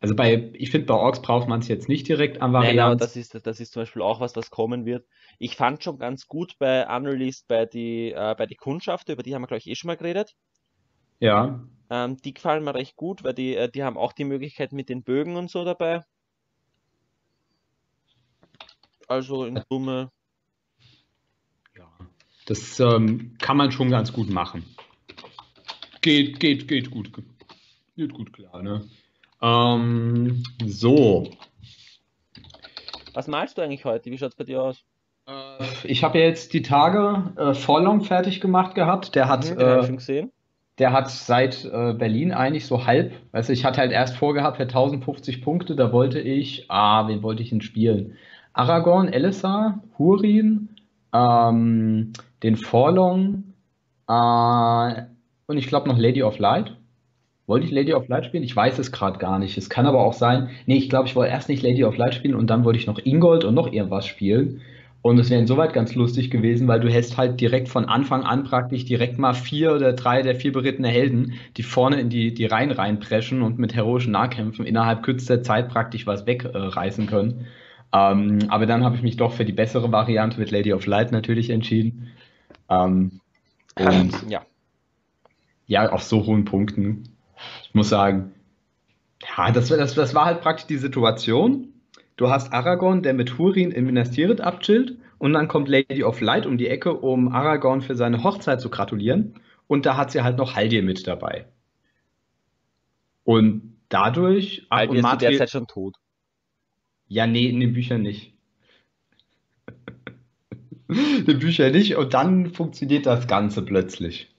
also 0.00 0.14
bei, 0.14 0.50
ich 0.54 0.70
finde, 0.70 0.86
bei 0.86 0.94
Orks 0.94 1.20
braucht 1.20 1.48
man 1.48 1.58
es 1.58 1.68
jetzt 1.68 1.88
nicht 1.88 2.06
direkt 2.06 2.40
an 2.40 2.52
Varianz. 2.52 2.78
Aber 2.80 2.96
das 2.96 3.16
ist, 3.16 3.34
das 3.46 3.58
ist 3.60 3.72
zum 3.72 3.82
Beispiel 3.82 4.02
auch 4.02 4.20
was, 4.20 4.36
was 4.36 4.50
kommen 4.50 4.86
wird. 4.86 5.06
Ich 5.38 5.56
fand 5.56 5.82
schon 5.82 5.98
ganz 5.98 6.28
gut 6.28 6.56
bei 6.58 6.86
Unreleased 6.86 7.48
bei 7.48 7.66
die, 7.66 8.12
äh, 8.12 8.34
bei 8.38 8.46
die 8.46 8.54
Kundschaft, 8.54 9.08
über 9.08 9.24
die 9.24 9.34
haben 9.34 9.42
wir, 9.42 9.48
glaube 9.48 9.58
ich, 9.58 9.66
eh 9.66 9.74
schon 9.74 9.88
mal 9.88 9.96
geredet. 9.96 10.36
Ja. 11.18 11.64
Ähm, 11.90 12.16
die 12.18 12.34
gefallen 12.34 12.62
mir 12.62 12.74
recht 12.74 12.94
gut, 12.94 13.24
weil 13.24 13.34
die, 13.34 13.56
äh, 13.56 13.68
die 13.68 13.82
haben 13.82 13.96
auch 13.96 14.12
die 14.12 14.24
Möglichkeit 14.24 14.72
mit 14.72 14.88
den 14.88 15.02
Bögen 15.02 15.34
und 15.34 15.50
so 15.50 15.64
dabei. 15.64 16.04
Also 19.08 19.46
in 19.46 19.60
Summe. 19.68 20.12
Ja, 21.76 21.90
das 22.46 22.78
ähm, 22.78 23.36
kann 23.40 23.56
man 23.56 23.72
schon 23.72 23.90
ganz 23.90 24.12
gut 24.12 24.30
machen. 24.30 24.64
Geht, 26.00 26.40
geht, 26.40 26.68
geht 26.68 26.90
gut. 26.90 27.10
Geht 27.96 28.14
gut 28.14 28.32
klar, 28.32 28.62
ne? 28.62 28.82
Ähm, 29.42 30.42
so. 30.64 31.30
Was 33.14 33.26
malst 33.26 33.58
du 33.58 33.62
eigentlich 33.62 33.84
heute? 33.84 34.10
Wie 34.10 34.18
schaut 34.18 34.30
es 34.30 34.36
bei 34.36 34.44
dir 34.44 34.62
aus? 34.62 34.84
Äh, 35.26 35.64
ich 35.84 36.04
habe 36.04 36.18
jetzt 36.18 36.52
die 36.54 36.62
Tage 36.62 37.32
äh, 37.36 37.54
Vorlong 37.54 38.02
fertig 38.02 38.40
gemacht 38.40 38.74
gehabt. 38.74 39.14
Der 39.14 39.28
hat. 39.28 39.50
Mhm, 39.50 39.60
äh, 39.60 39.84
schon 39.84 39.96
gesehen. 39.96 40.32
Der 40.78 40.92
hat 40.92 41.10
seit 41.10 41.64
äh, 41.64 41.92
Berlin 41.92 42.30
eigentlich 42.32 42.66
so 42.66 42.86
halb. 42.86 43.12
Also 43.32 43.52
ich 43.52 43.64
hatte 43.64 43.80
halt 43.80 43.90
erst 43.90 44.16
vorgehabt 44.16 44.58
für 44.58 44.62
1050 44.62 45.42
Punkte. 45.42 45.74
Da 45.74 45.92
wollte 45.92 46.20
ich. 46.20 46.66
Ah, 46.68 47.08
wen 47.08 47.22
wollte 47.22 47.42
ich 47.42 47.50
denn 47.50 47.60
spielen? 47.60 48.16
Aragorn, 48.52 49.08
Elissa, 49.08 49.82
Hurin, 49.98 50.68
ähm, 51.12 52.12
den 52.42 52.56
Forlong 52.56 53.54
äh, 54.08 55.02
und 55.48 55.58
ich 55.58 55.66
glaube 55.66 55.88
noch 55.88 55.98
Lady 55.98 56.22
of 56.22 56.38
Light. 56.38 56.76
Wollte 57.46 57.66
ich 57.66 57.72
Lady 57.72 57.94
of 57.94 58.06
Light 58.08 58.26
spielen? 58.26 58.44
Ich 58.44 58.54
weiß 58.54 58.78
es 58.78 58.92
gerade 58.92 59.18
gar 59.18 59.38
nicht. 59.38 59.56
Es 59.56 59.70
kann 59.70 59.86
aber 59.86 60.00
auch 60.00 60.12
sein. 60.12 60.50
Nee, 60.66 60.76
ich 60.76 60.90
glaube, 60.90 61.08
ich 61.08 61.16
wollte 61.16 61.32
erst 61.32 61.48
nicht 61.48 61.62
Lady 61.62 61.82
of 61.82 61.96
Light 61.96 62.14
spielen 62.14 62.34
und 62.34 62.48
dann 62.48 62.64
wollte 62.64 62.78
ich 62.78 62.86
noch 62.86 62.98
Ingold 62.98 63.44
und 63.44 63.54
noch 63.54 63.72
irgendwas 63.72 64.06
spielen. 64.06 64.60
Und 65.00 65.18
es 65.18 65.30
wäre 65.30 65.40
insoweit 65.40 65.72
ganz 65.72 65.94
lustig 65.94 66.30
gewesen, 66.30 66.68
weil 66.68 66.80
du 66.80 66.90
hättest 66.90 67.16
halt 67.16 67.40
direkt 67.40 67.68
von 67.68 67.86
Anfang 67.86 68.24
an 68.24 68.44
praktisch 68.44 68.84
direkt 68.84 69.18
mal 69.18 69.32
vier 69.32 69.72
oder 69.72 69.94
drei 69.94 70.20
der 70.20 70.34
vier 70.34 70.52
berittene 70.52 70.88
Helden, 70.88 71.34
die 71.56 71.62
vorne 71.62 71.98
in 71.98 72.10
die, 72.10 72.34
die 72.34 72.44
Reihen 72.44 72.70
reinpreschen 72.70 73.40
und 73.40 73.58
mit 73.58 73.74
heroischen 73.74 74.12
Nahkämpfen 74.12 74.66
innerhalb 74.66 75.02
kürzester 75.02 75.42
Zeit 75.42 75.70
praktisch 75.70 76.06
was 76.06 76.26
wegreißen 76.26 77.04
äh, 77.04 77.06
können. 77.06 77.46
Ähm, 77.94 78.40
aber 78.48 78.66
dann 78.66 78.84
habe 78.84 78.96
ich 78.96 79.02
mich 79.02 79.16
doch 79.16 79.32
für 79.32 79.46
die 79.46 79.52
bessere 79.52 79.90
Variante 79.90 80.38
mit 80.38 80.50
Lady 80.50 80.74
of 80.74 80.84
Light 80.84 81.12
natürlich 81.12 81.48
entschieden. 81.48 82.08
Ähm, 82.68 83.20
und 83.78 84.12
ja. 84.28 84.42
Ja, 85.68 85.88
auf 85.90 86.02
so 86.02 86.26
hohen 86.26 86.44
Punkten 86.44 87.04
ich 87.64 87.74
muss 87.74 87.88
sagen, 87.88 88.32
ja, 89.36 89.50
das, 89.50 89.68
das, 89.68 89.94
das 89.94 90.14
war 90.14 90.24
halt 90.26 90.40
praktisch 90.40 90.66
die 90.66 90.78
Situation. 90.78 91.72
Du 92.16 92.30
hast 92.30 92.52
Aragorn, 92.52 93.02
der 93.02 93.14
mit 93.14 93.38
Hurin 93.38 93.70
in 93.70 93.84
Minas 93.84 94.10
Tirith 94.10 94.40
abchillt, 94.40 94.98
und 95.18 95.32
dann 95.32 95.48
kommt 95.48 95.68
Lady 95.68 96.04
of 96.04 96.20
Light 96.20 96.46
um 96.46 96.58
die 96.58 96.68
Ecke, 96.68 96.94
um 96.94 97.28
Aragorn 97.28 97.82
für 97.82 97.96
seine 97.96 98.22
Hochzeit 98.22 98.60
zu 98.60 98.70
gratulieren. 98.70 99.40
Und 99.66 99.84
da 99.84 99.96
hat 99.96 100.12
sie 100.12 100.22
halt 100.22 100.36
noch 100.36 100.54
Haldir 100.54 100.84
mit 100.84 101.08
dabei. 101.08 101.46
Und 103.24 103.76
dadurch. 103.88 104.66
Haldir 104.70 105.00
ist 105.00 105.20
derzeit 105.20 105.50
schon 105.50 105.66
tot. 105.66 105.96
Ja, 107.08 107.26
nee, 107.26 107.48
in 107.48 107.58
den 107.58 107.72
Büchern 107.72 108.02
nicht. 108.02 108.32
in 110.88 111.26
den 111.26 111.40
Büchern 111.40 111.72
nicht. 111.72 111.96
Und 111.96 112.14
dann 112.14 112.54
funktioniert 112.54 113.06
das 113.06 113.26
Ganze 113.26 113.62
plötzlich. 113.62 114.32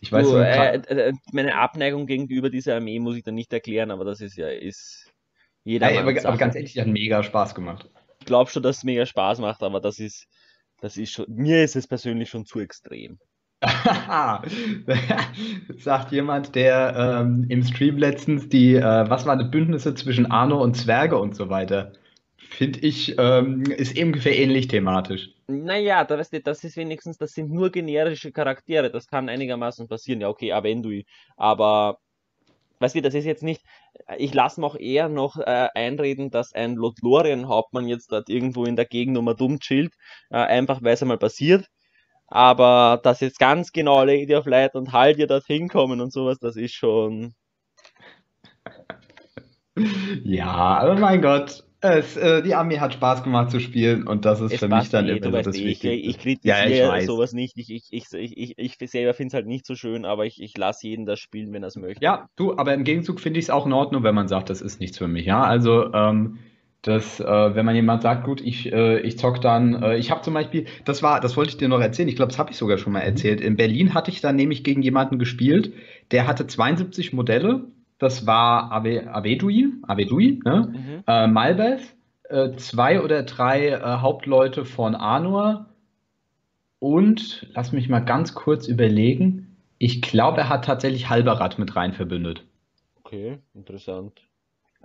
Ich 0.00 0.12
weiß 0.12 0.28
du, 0.28 0.36
äh, 0.36 0.76
äh, 0.76 1.12
meine 1.32 1.56
Abneigung 1.56 2.06
gegenüber 2.06 2.50
dieser 2.50 2.76
Armee 2.76 3.00
muss 3.00 3.16
ich 3.16 3.24
dann 3.24 3.34
nicht 3.34 3.52
erklären, 3.52 3.90
aber 3.90 4.04
das 4.04 4.20
ist 4.20 4.36
ja 4.36 4.48
ist 4.48 5.12
jeder. 5.64 5.90
Ja, 5.92 6.00
aber, 6.00 6.10
aber, 6.10 6.36
ganz 6.36 6.54
ehrlich, 6.54 6.78
hat 6.78 6.86
mega 6.86 7.22
Spaß 7.22 7.54
gemacht. 7.54 7.90
Ich 8.20 8.26
glaube 8.26 8.50
schon, 8.50 8.62
dass 8.62 8.78
es 8.78 8.84
mega 8.84 9.06
Spaß 9.06 9.40
macht, 9.40 9.62
aber 9.62 9.80
das 9.80 9.98
ist, 9.98 10.26
das 10.80 10.96
ist 10.96 11.12
schon, 11.12 11.26
mir 11.28 11.64
ist 11.64 11.76
es 11.76 11.86
persönlich 11.86 12.30
schon 12.30 12.44
zu 12.46 12.60
extrem. 12.60 13.18
Sagt 15.78 16.12
jemand, 16.12 16.54
der 16.54 16.94
ähm, 17.20 17.46
im 17.48 17.64
Stream 17.64 17.98
letztens 17.98 18.48
die, 18.48 18.76
äh, 18.76 19.10
was 19.10 19.26
waren 19.26 19.40
die 19.40 19.46
Bündnisse 19.46 19.96
zwischen 19.96 20.30
Arno 20.30 20.62
und 20.62 20.76
Zwerge 20.76 21.18
und 21.18 21.34
so 21.34 21.48
weiter 21.50 21.92
finde 22.58 22.80
ich, 22.80 23.14
ähm, 23.18 23.62
ist 23.62 23.96
ungefähr 23.96 24.36
ähnlich 24.36 24.66
thematisch. 24.66 25.30
Naja, 25.46 26.04
da 26.04 26.18
weißt 26.18 26.32
du, 26.32 26.40
das 26.40 26.64
ist 26.64 26.76
wenigstens, 26.76 27.16
das 27.16 27.30
sind 27.30 27.52
nur 27.52 27.70
generische 27.70 28.32
Charaktere, 28.32 28.90
das 28.90 29.06
kann 29.06 29.28
einigermaßen 29.28 29.86
passieren. 29.86 30.20
Ja, 30.20 30.28
okay, 30.28 30.52
Avendui, 30.52 31.06
aber 31.36 32.00
weißt 32.80 32.96
du, 32.96 33.00
das 33.02 33.14
ist 33.14 33.26
jetzt 33.26 33.44
nicht, 33.44 33.62
ich 34.16 34.34
lasse 34.34 34.60
mir 34.60 34.66
auch 34.66 34.74
eher 34.74 35.08
noch 35.08 35.38
äh, 35.38 35.68
einreden, 35.72 36.30
dass 36.32 36.52
ein 36.52 36.74
Lothlorien-Hauptmann 36.74 37.86
jetzt 37.86 38.10
dort 38.10 38.28
irgendwo 38.28 38.64
in 38.64 38.74
der 38.74 38.86
Gegend 38.86 39.14
nochmal 39.14 39.36
dumm 39.36 39.60
chillt, 39.60 39.94
äh, 40.30 40.38
einfach 40.38 40.82
weil 40.82 40.94
es 40.94 41.02
einmal 41.02 41.18
passiert. 41.18 41.68
Aber 42.26 43.00
dass 43.04 43.20
jetzt 43.20 43.38
ganz 43.38 43.70
genau 43.70 44.02
Lady 44.02 44.34
of 44.34 44.46
Light 44.46 44.74
und 44.74 44.92
Haldir 44.92 45.28
dorthin 45.28 45.68
kommen 45.68 46.00
und 46.00 46.12
sowas, 46.12 46.40
das 46.40 46.56
ist 46.56 46.74
schon. 46.74 47.34
Ja, 50.24 50.78
aber 50.80 50.96
mein 50.96 51.22
Gott, 51.22 51.67
es, 51.80 52.16
äh, 52.16 52.42
die 52.42 52.54
Armee 52.54 52.80
hat 52.80 52.94
Spaß 52.94 53.22
gemacht 53.22 53.50
zu 53.50 53.60
spielen 53.60 54.06
und 54.06 54.24
das 54.24 54.40
ist 54.40 54.52
es 54.52 54.58
für 54.58 54.68
mich 54.68 54.90
dann 54.90 55.08
eh, 55.08 55.16
immer 55.16 55.42
das 55.42 55.56
eh, 55.56 55.64
Wichtigste. 55.64 55.90
Ich, 55.90 56.08
ich 56.08 56.18
kritisiere 56.18 56.98
ja, 56.98 57.00
sowas 57.02 57.32
nicht. 57.32 57.56
Ich, 57.56 57.70
ich, 57.70 57.84
ich, 57.90 58.06
ich, 58.12 58.58
ich 58.58 58.90
selber 58.90 59.14
finde 59.14 59.28
es 59.28 59.34
halt 59.34 59.46
nicht 59.46 59.64
so 59.64 59.76
schön, 59.76 60.04
aber 60.04 60.26
ich, 60.26 60.42
ich 60.42 60.56
lasse 60.56 60.88
jeden 60.88 61.06
das 61.06 61.20
spielen, 61.20 61.52
wenn 61.52 61.62
er 61.62 61.68
es 61.68 61.76
möchte. 61.76 62.04
Ja, 62.04 62.28
du, 62.36 62.56
aber 62.56 62.74
im 62.74 62.82
Gegenzug 62.82 63.20
finde 63.20 63.38
ich 63.38 63.46
es 63.46 63.50
auch 63.50 63.66
in 63.66 63.72
Ordnung, 63.72 64.02
wenn 64.02 64.14
man 64.14 64.26
sagt, 64.26 64.50
das 64.50 64.60
ist 64.60 64.80
nichts 64.80 64.98
für 64.98 65.08
mich. 65.08 65.26
Ja, 65.26 65.42
also, 65.42 65.92
ähm, 65.92 66.38
das, 66.82 67.18
äh, 67.20 67.54
wenn 67.54 67.66
man 67.66 67.74
jemand 67.74 68.02
sagt, 68.02 68.24
gut, 68.24 68.40
ich, 68.40 68.72
äh, 68.72 69.00
ich 69.00 69.18
zock 69.18 69.40
dann, 69.40 69.82
äh, 69.82 69.96
ich 69.96 70.10
habe 70.10 70.22
zum 70.22 70.34
Beispiel, 70.34 70.66
das 70.84 71.02
war, 71.02 71.20
das 71.20 71.36
wollte 71.36 71.50
ich 71.50 71.56
dir 71.56 71.68
noch 71.68 71.80
erzählen, 71.80 72.08
ich 72.08 72.16
glaube, 72.16 72.30
das 72.30 72.38
habe 72.38 72.52
ich 72.52 72.56
sogar 72.56 72.78
schon 72.78 72.92
mal 72.92 73.00
erzählt. 73.00 73.40
In 73.40 73.56
Berlin 73.56 73.94
hatte 73.94 74.10
ich 74.10 74.20
dann 74.20 74.36
nämlich 74.36 74.62
gegen 74.62 74.82
jemanden 74.82 75.18
gespielt, 75.18 75.72
der 76.12 76.26
hatte 76.26 76.46
72 76.46 77.12
Modelle 77.12 77.66
das 77.98 78.26
war 78.26 78.72
Ave, 78.72 79.12
Avedui, 79.12 79.72
Avedui 79.82 80.40
ne? 80.44 80.72
mhm. 80.72 81.02
äh, 81.06 81.26
Malbeth, 81.26 81.94
äh, 82.28 82.52
zwei 82.52 83.02
oder 83.02 83.22
drei 83.22 83.68
äh, 83.68 83.80
Hauptleute 83.80 84.64
von 84.64 84.94
Anor 84.94 85.66
und, 86.78 87.48
lass 87.54 87.72
mich 87.72 87.88
mal 87.88 88.00
ganz 88.00 88.34
kurz 88.34 88.68
überlegen, 88.68 89.56
ich 89.78 90.02
glaube, 90.02 90.42
er 90.42 90.48
hat 90.48 90.64
tatsächlich 90.64 91.08
Halberat 91.08 91.58
mit 91.58 91.74
rein 91.76 91.92
verbündet. 91.92 92.44
Okay, 93.02 93.38
interessant. 93.54 94.20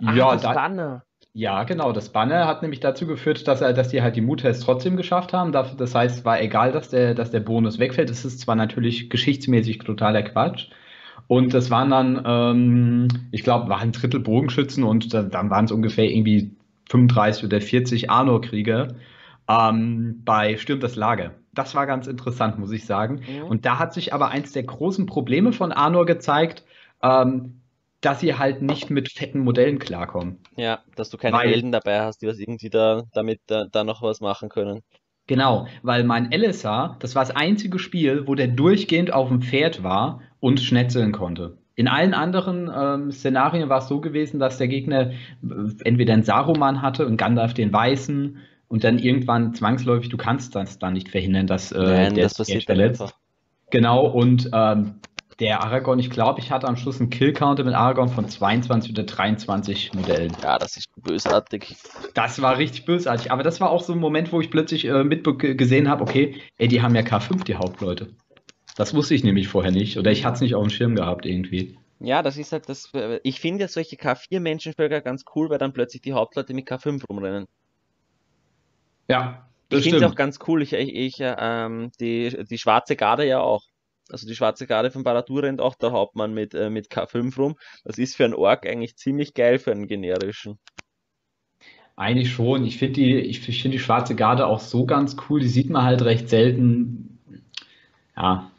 Ach, 0.04 0.14
ja, 0.14 0.32
das 0.32 0.42
da, 0.42 0.52
Banner. 0.54 1.04
Ja, 1.32 1.64
genau. 1.64 1.92
Das 1.92 2.10
Banner 2.10 2.46
hat 2.46 2.62
nämlich 2.62 2.80
dazu 2.80 3.06
geführt, 3.06 3.46
dass, 3.48 3.60
er, 3.60 3.72
dass 3.72 3.88
die 3.88 4.02
halt 4.02 4.16
die 4.16 4.20
Muttests 4.20 4.64
trotzdem 4.64 4.96
geschafft 4.96 5.32
haben. 5.32 5.52
Das 5.52 5.94
heißt, 5.94 6.18
es 6.18 6.24
war 6.24 6.40
egal, 6.40 6.72
dass 6.72 6.90
der, 6.90 7.14
dass 7.14 7.32
der 7.32 7.40
Bonus 7.40 7.78
wegfällt. 7.78 8.08
Das 8.08 8.24
ist 8.24 8.40
zwar 8.40 8.54
natürlich 8.54 9.10
geschichtsmäßig 9.10 9.78
totaler 9.78 10.22
Quatsch, 10.22 10.68
und 11.26 11.54
das 11.54 11.70
waren 11.70 11.90
dann, 11.90 12.22
ähm, 12.26 13.08
ich 13.30 13.42
glaube, 13.42 13.68
waren 13.68 13.88
ein 13.88 13.92
Drittel 13.92 14.20
Bogenschützen 14.20 14.84
und 14.84 15.14
da, 15.14 15.22
dann 15.22 15.50
waren 15.50 15.64
es 15.64 15.72
ungefähr 15.72 16.10
irgendwie 16.10 16.56
35 16.90 17.44
oder 17.44 17.60
40 17.60 18.10
Arnor-Krieger 18.10 18.94
ähm, 19.48 20.22
bei 20.24 20.56
Stürmt 20.56 20.82
das 20.82 20.96
Lager. 20.96 21.32
Das 21.52 21.74
war 21.74 21.86
ganz 21.86 22.06
interessant, 22.06 22.58
muss 22.58 22.72
ich 22.72 22.84
sagen. 22.84 23.22
Mhm. 23.26 23.44
Und 23.44 23.64
da 23.64 23.78
hat 23.78 23.94
sich 23.94 24.12
aber 24.12 24.28
eins 24.28 24.52
der 24.52 24.64
großen 24.64 25.06
Probleme 25.06 25.52
von 25.52 25.72
Arnor 25.72 26.04
gezeigt, 26.04 26.64
ähm, 27.02 27.60
dass 28.00 28.20
sie 28.20 28.34
halt 28.34 28.60
nicht 28.60 28.90
mit 28.90 29.10
fetten 29.10 29.38
Modellen 29.40 29.78
klarkommen. 29.78 30.40
Ja, 30.56 30.80
dass 30.94 31.08
du 31.08 31.16
keine 31.16 31.36
Weil, 31.36 31.48
Helden 31.48 31.72
dabei 31.72 32.00
hast, 32.00 32.20
die 32.20 32.26
was 32.26 32.38
irgendwie 32.38 32.68
da 32.68 33.02
damit 33.14 33.40
da, 33.46 33.64
da 33.70 33.82
noch 33.82 34.02
was 34.02 34.20
machen 34.20 34.50
können. 34.50 34.82
Genau, 35.26 35.66
weil 35.82 36.04
mein 36.04 36.30
LSA, 36.30 36.96
das 36.98 37.14
war 37.14 37.24
das 37.24 37.34
einzige 37.34 37.78
Spiel, 37.78 38.26
wo 38.26 38.34
der 38.34 38.48
durchgehend 38.48 39.10
auf 39.10 39.28
dem 39.28 39.40
Pferd 39.40 39.82
war 39.82 40.20
und 40.44 40.60
schnetzeln 40.60 41.12
konnte. 41.12 41.56
In 41.74 41.88
allen 41.88 42.12
anderen 42.12 42.70
ähm, 42.72 43.10
Szenarien 43.10 43.70
war 43.70 43.78
es 43.78 43.88
so 43.88 44.02
gewesen, 44.02 44.38
dass 44.38 44.58
der 44.58 44.68
Gegner 44.68 45.10
äh, 45.10 45.14
entweder 45.84 46.12
einen 46.12 46.22
Saruman 46.22 46.82
hatte 46.82 47.06
und 47.06 47.16
Gandalf 47.16 47.54
den 47.54 47.72
Weißen 47.72 48.36
und 48.68 48.84
dann 48.84 48.98
irgendwann 48.98 49.54
zwangsläufig, 49.54 50.10
du 50.10 50.18
kannst 50.18 50.54
das 50.54 50.78
dann 50.78 50.92
nicht 50.92 51.08
verhindern, 51.08 51.46
dass 51.46 51.72
äh, 51.72 51.78
Nein, 51.78 52.14
der 52.14 52.24
das 52.24 52.34
passiert 52.36 52.64
verletzt. 52.64 53.00
Einfach. 53.00 53.16
Genau, 53.70 54.04
und 54.06 54.50
ähm, 54.52 54.96
der 55.40 55.62
Aragorn, 55.62 55.98
ich 55.98 56.10
glaube, 56.10 56.40
ich 56.40 56.50
hatte 56.50 56.68
am 56.68 56.76
Schluss 56.76 57.00
einen 57.00 57.08
Kill-Counter 57.08 57.64
mit 57.64 57.72
Aragorn 57.72 58.10
von 58.10 58.28
22 58.28 58.92
oder 58.92 59.04
23 59.04 59.94
Modellen. 59.94 60.32
Ja, 60.42 60.58
das 60.58 60.76
ist 60.76 60.88
bösartig. 61.02 61.74
Das 62.12 62.42
war 62.42 62.58
richtig 62.58 62.84
bösartig. 62.84 63.32
Aber 63.32 63.42
das 63.42 63.62
war 63.62 63.70
auch 63.70 63.82
so 63.82 63.94
ein 63.94 63.98
Moment, 63.98 64.30
wo 64.30 64.42
ich 64.42 64.50
plötzlich 64.50 64.84
äh, 64.84 65.04
mitgesehen 65.04 65.88
habe, 65.88 66.02
okay, 66.02 66.36
ey, 66.58 66.68
die 66.68 66.82
haben 66.82 66.94
ja 66.94 67.00
K5, 67.00 67.44
die 67.44 67.56
Hauptleute. 67.56 68.10
Das 68.76 68.94
wusste 68.94 69.14
ich 69.14 69.22
nämlich 69.22 69.48
vorher 69.48 69.72
nicht. 69.72 69.98
Oder 69.98 70.10
ich 70.10 70.24
hatte 70.24 70.36
es 70.36 70.40
nicht 70.40 70.54
auf 70.54 70.62
dem 70.62 70.70
Schirm 70.70 70.96
gehabt 70.96 71.26
irgendwie. 71.26 71.78
Ja, 72.00 72.22
das 72.22 72.36
ist 72.36 72.52
halt 72.52 72.68
das. 72.68 72.92
Äh, 72.92 73.20
ich 73.22 73.40
finde 73.40 73.62
ja 73.62 73.68
solche 73.68 73.96
K4-Menschenvölker 73.96 75.00
ganz 75.00 75.24
cool, 75.34 75.48
weil 75.48 75.58
dann 75.58 75.72
plötzlich 75.72 76.02
die 76.02 76.12
Hauptleute 76.12 76.54
mit 76.54 76.68
K5 76.68 77.06
rumrennen. 77.08 77.46
Ja, 79.08 79.48
ich 79.70 79.84
finde 79.84 79.98
es 79.98 80.04
auch 80.04 80.14
ganz 80.14 80.38
cool. 80.46 80.62
Ich, 80.62 80.72
ich, 80.72 80.94
ich 80.94 81.16
ähm, 81.20 81.90
die, 82.00 82.44
die 82.48 82.58
schwarze 82.58 82.96
Garde 82.96 83.26
ja 83.26 83.40
auch. 83.40 83.62
Also 84.10 84.26
die 84.26 84.34
schwarze 84.34 84.66
Garde 84.66 84.90
von 84.90 85.02
Baradur 85.02 85.44
rennt 85.44 85.62
auch 85.62 85.76
der 85.76 85.92
Hauptmann 85.92 86.34
mit, 86.34 86.54
äh, 86.54 86.68
mit 86.68 86.88
K5 86.88 87.36
rum. 87.38 87.56
Das 87.84 87.96
ist 87.96 88.16
für 88.16 88.24
einen 88.24 88.34
Ork 88.34 88.66
eigentlich 88.66 88.96
ziemlich 88.96 89.32
geil 89.32 89.58
für 89.58 89.72
einen 89.72 89.86
generischen. 89.86 90.58
Eigentlich 91.96 92.32
schon. 92.32 92.64
Ich 92.64 92.78
finde 92.78 92.94
die, 92.94 93.18
ich 93.18 93.40
finde 93.40 93.78
die 93.78 93.82
schwarze 93.82 94.14
Garde 94.14 94.46
auch 94.46 94.60
so 94.60 94.84
ganz 94.84 95.16
cool. 95.28 95.40
Die 95.40 95.48
sieht 95.48 95.70
man 95.70 95.84
halt 95.84 96.02
recht 96.02 96.28
selten. 96.28 97.18
Ja, 98.16 98.50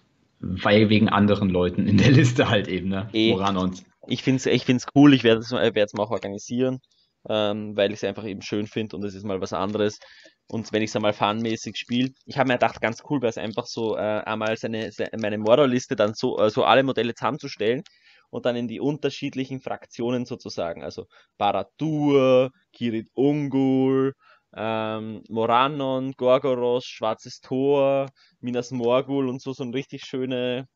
weil 0.46 0.90
wegen 0.90 1.10
anderen 1.10 1.50
Leuten 1.50 1.88
in 1.88 1.98
der 1.98 2.12
Liste 2.12 2.50
halt 2.50 2.68
eben, 2.68 2.90
ne? 2.90 3.10
E. 3.14 3.34
Woran 3.34 3.58
uns. 3.58 3.84
Ich 4.08 4.24
finde 4.24 4.38
es 4.38 4.46
ich 4.46 4.66
find's 4.66 4.86
cool. 4.96 5.14
Ich 5.14 5.24
werde 5.24 5.42
es 5.42 5.52
äh, 5.52 5.86
mal 5.94 6.04
auch 6.04 6.12
organisieren, 6.12 6.80
ähm, 7.28 7.76
weil 7.76 7.92
ich 7.92 7.98
es 7.98 8.04
einfach 8.04 8.26
eben 8.26 8.42
schön 8.42 8.68
finde 8.68 8.96
und 8.96 9.04
es 9.04 9.16
ist 9.16 9.26
mal 9.26 9.42
was 9.42 9.54
anderes. 9.54 10.00
Und 10.48 10.72
wenn 10.72 10.84
ich 10.84 10.92
es 10.92 10.96
einmal 10.96 11.14
fanmäßig 11.14 11.76
spiele, 11.76 12.12
ich 12.26 12.38
habe 12.38 12.48
mir 12.48 12.54
gedacht, 12.54 12.80
ganz 12.80 13.02
cool 13.10 13.22
wäre 13.22 13.32
es 13.32 13.38
einfach 13.40 13.66
so, 13.66 13.98
äh, 13.98 14.00
einmal 14.00 14.56
seine, 14.58 14.92
seine, 14.92 15.10
meine 15.20 15.40
Mordor-Liste 15.40 15.96
dann 15.96 16.14
so, 16.14 16.38
äh, 16.38 16.52
so 16.52 16.64
alle 16.64 16.84
Modelle 16.84 17.16
zusammenzustellen 17.16 17.82
und 18.30 18.46
dann 18.46 18.56
in 18.56 18.68
die 18.68 18.80
unterschiedlichen 18.80 19.62
Fraktionen 19.62 20.26
sozusagen. 20.26 20.84
Also 20.84 21.06
Baradur, 21.38 22.52
Kirit 22.74 23.08
Ungul, 23.16 24.14
ähm, 24.56 25.22
Moranon, 25.30 26.14
Gorgoros, 26.14 26.86
Schwarzes 26.86 27.42
Tor, 27.42 28.10
Minas 28.40 28.72
Morgul 28.72 29.28
und 29.28 29.42
so, 29.42 29.54
so 29.54 29.64
eine 29.64 29.74
richtig 29.74 30.04
schöne 30.06 30.68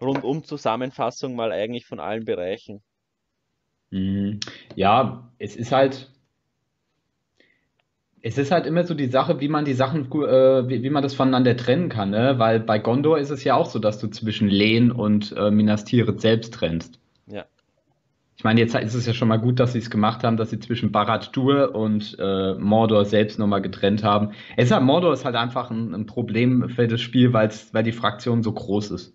Rundum-Zusammenfassung 0.00 1.34
mal 1.34 1.52
eigentlich 1.52 1.86
von 1.86 2.00
allen 2.00 2.24
Bereichen. 2.24 2.82
Mhm. 3.90 4.40
Ja, 4.74 5.30
es 5.38 5.56
ist 5.56 5.72
halt, 5.72 6.10
es 8.20 8.36
ist 8.36 8.50
halt 8.50 8.66
immer 8.66 8.84
so 8.84 8.94
die 8.94 9.06
Sache, 9.06 9.40
wie 9.40 9.48
man 9.48 9.64
die 9.64 9.74
Sachen, 9.74 10.06
äh, 10.06 10.68
wie, 10.68 10.82
wie, 10.82 10.90
man 10.90 11.02
das 11.02 11.14
voneinander 11.14 11.56
trennen 11.56 11.88
kann, 11.88 12.10
ne? 12.10 12.38
Weil 12.38 12.60
bei 12.60 12.78
Gondor 12.78 13.18
ist 13.18 13.30
es 13.30 13.44
ja 13.44 13.54
auch 13.54 13.70
so, 13.70 13.78
dass 13.78 13.98
du 13.98 14.08
zwischen 14.08 14.48
Lehn 14.48 14.90
und 14.90 15.34
äh, 15.36 15.50
Minas 15.50 15.84
Tirith 15.84 16.20
selbst 16.20 16.54
trennst. 16.54 16.98
Ja. 17.26 17.46
Ich 18.38 18.44
meine, 18.44 18.60
jetzt 18.60 18.76
ist 18.76 18.94
es 18.94 19.04
ja 19.04 19.14
schon 19.14 19.26
mal 19.26 19.40
gut, 19.40 19.58
dass 19.58 19.72
sie 19.72 19.80
es 19.80 19.90
gemacht 19.90 20.22
haben, 20.22 20.36
dass 20.36 20.50
sie 20.50 20.60
zwischen 20.60 20.92
Barad-dur 20.92 21.74
und 21.74 22.16
äh, 22.20 22.54
Mordor 22.54 23.04
selbst 23.04 23.36
nochmal 23.40 23.60
getrennt 23.60 24.04
haben. 24.04 24.30
Es 24.56 24.66
ist 24.66 24.70
halt, 24.70 24.84
Mordor 24.84 25.12
ist 25.12 25.24
halt 25.24 25.34
einfach 25.34 25.72
ein, 25.72 25.92
ein 25.92 26.06
Problem 26.06 26.68
für 26.68 26.86
das 26.86 27.00
Spiel, 27.00 27.32
weil 27.32 27.82
die 27.82 27.92
Fraktion 27.92 28.44
so 28.44 28.52
groß 28.52 28.92
ist. 28.92 29.12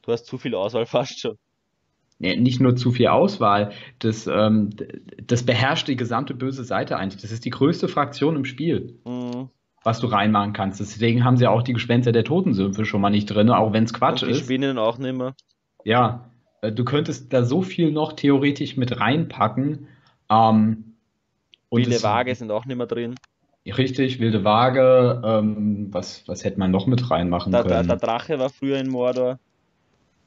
Du 0.00 0.10
hast 0.10 0.24
zu 0.24 0.38
viel 0.38 0.54
Auswahl 0.54 0.86
fast 0.86 1.20
schon 1.20 1.36
nicht 2.18 2.60
nur 2.60 2.74
zu 2.76 2.90
viel 2.90 3.08
Auswahl, 3.08 3.70
das, 4.00 4.26
ähm, 4.26 4.70
das 5.24 5.44
beherrscht 5.44 5.88
die 5.88 5.96
gesamte 5.96 6.34
böse 6.34 6.64
Seite 6.64 6.96
eigentlich. 6.96 7.22
Das 7.22 7.30
ist 7.30 7.44
die 7.44 7.50
größte 7.50 7.88
Fraktion 7.88 8.34
im 8.36 8.44
Spiel, 8.44 8.98
mhm. 9.04 9.50
was 9.84 10.00
du 10.00 10.08
reinmachen 10.08 10.52
kannst. 10.52 10.80
Deswegen 10.80 11.24
haben 11.24 11.36
sie 11.36 11.46
auch 11.46 11.62
die 11.62 11.74
Gespenster 11.74 12.12
der 12.12 12.24
Totensümpfe 12.24 12.84
schon 12.84 13.00
mal 13.00 13.10
nicht 13.10 13.26
drin, 13.26 13.50
auch 13.50 13.72
wenn 13.72 13.84
es 13.84 13.94
Quatsch 13.94 14.22
Und 14.22 14.28
die 14.28 14.32
ist. 14.32 14.40
Die 14.40 14.44
Spinnen 14.44 14.78
auch 14.78 14.98
nicht 14.98 15.16
mehr. 15.16 15.34
Ja, 15.84 16.27
du 16.62 16.84
könntest 16.84 17.32
da 17.32 17.44
so 17.44 17.62
viel 17.62 17.92
noch 17.92 18.14
theoretisch 18.14 18.76
mit 18.76 19.00
reinpacken. 19.00 19.88
Ähm, 20.30 20.96
Wilde 21.70 22.02
Waage 22.02 22.34
sind 22.34 22.50
auch 22.50 22.64
nicht 22.64 22.76
mehr 22.76 22.86
drin. 22.86 23.14
Richtig, 23.66 24.18
wilde 24.20 24.44
Waage. 24.44 25.20
Ähm, 25.24 25.88
was, 25.90 26.26
was 26.26 26.44
hätte 26.44 26.58
man 26.58 26.70
noch 26.70 26.86
mit 26.86 27.10
reinmachen 27.10 27.52
da, 27.52 27.62
können? 27.62 27.86
Der, 27.86 27.96
der 27.96 27.96
Drache 27.96 28.38
war 28.38 28.50
früher 28.50 28.78
in 28.78 28.88
Mordor. 28.88 29.38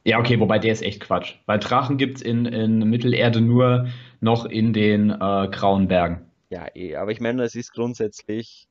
Ja, 0.03 0.19
okay, 0.19 0.39
wobei 0.39 0.59
der 0.59 0.73
ist 0.73 0.81
echt 0.81 0.99
Quatsch. 0.99 1.35
Weil 1.45 1.59
Drachen 1.59 1.97
gibt 1.97 2.17
es 2.17 2.21
in, 2.21 2.45
in 2.45 2.89
Mittelerde 2.89 3.41
nur 3.41 3.87
noch 4.19 4.45
in 4.45 4.73
den 4.73 5.11
äh, 5.11 5.47
Grauen 5.51 5.87
Bergen. 5.87 6.25
Ja, 6.49 6.67
eh, 6.75 6.95
aber 6.95 7.11
ich 7.11 7.19
meine, 7.19 7.43
es 7.43 7.55
ist 7.55 7.71
grundsätzlich, 7.71 8.67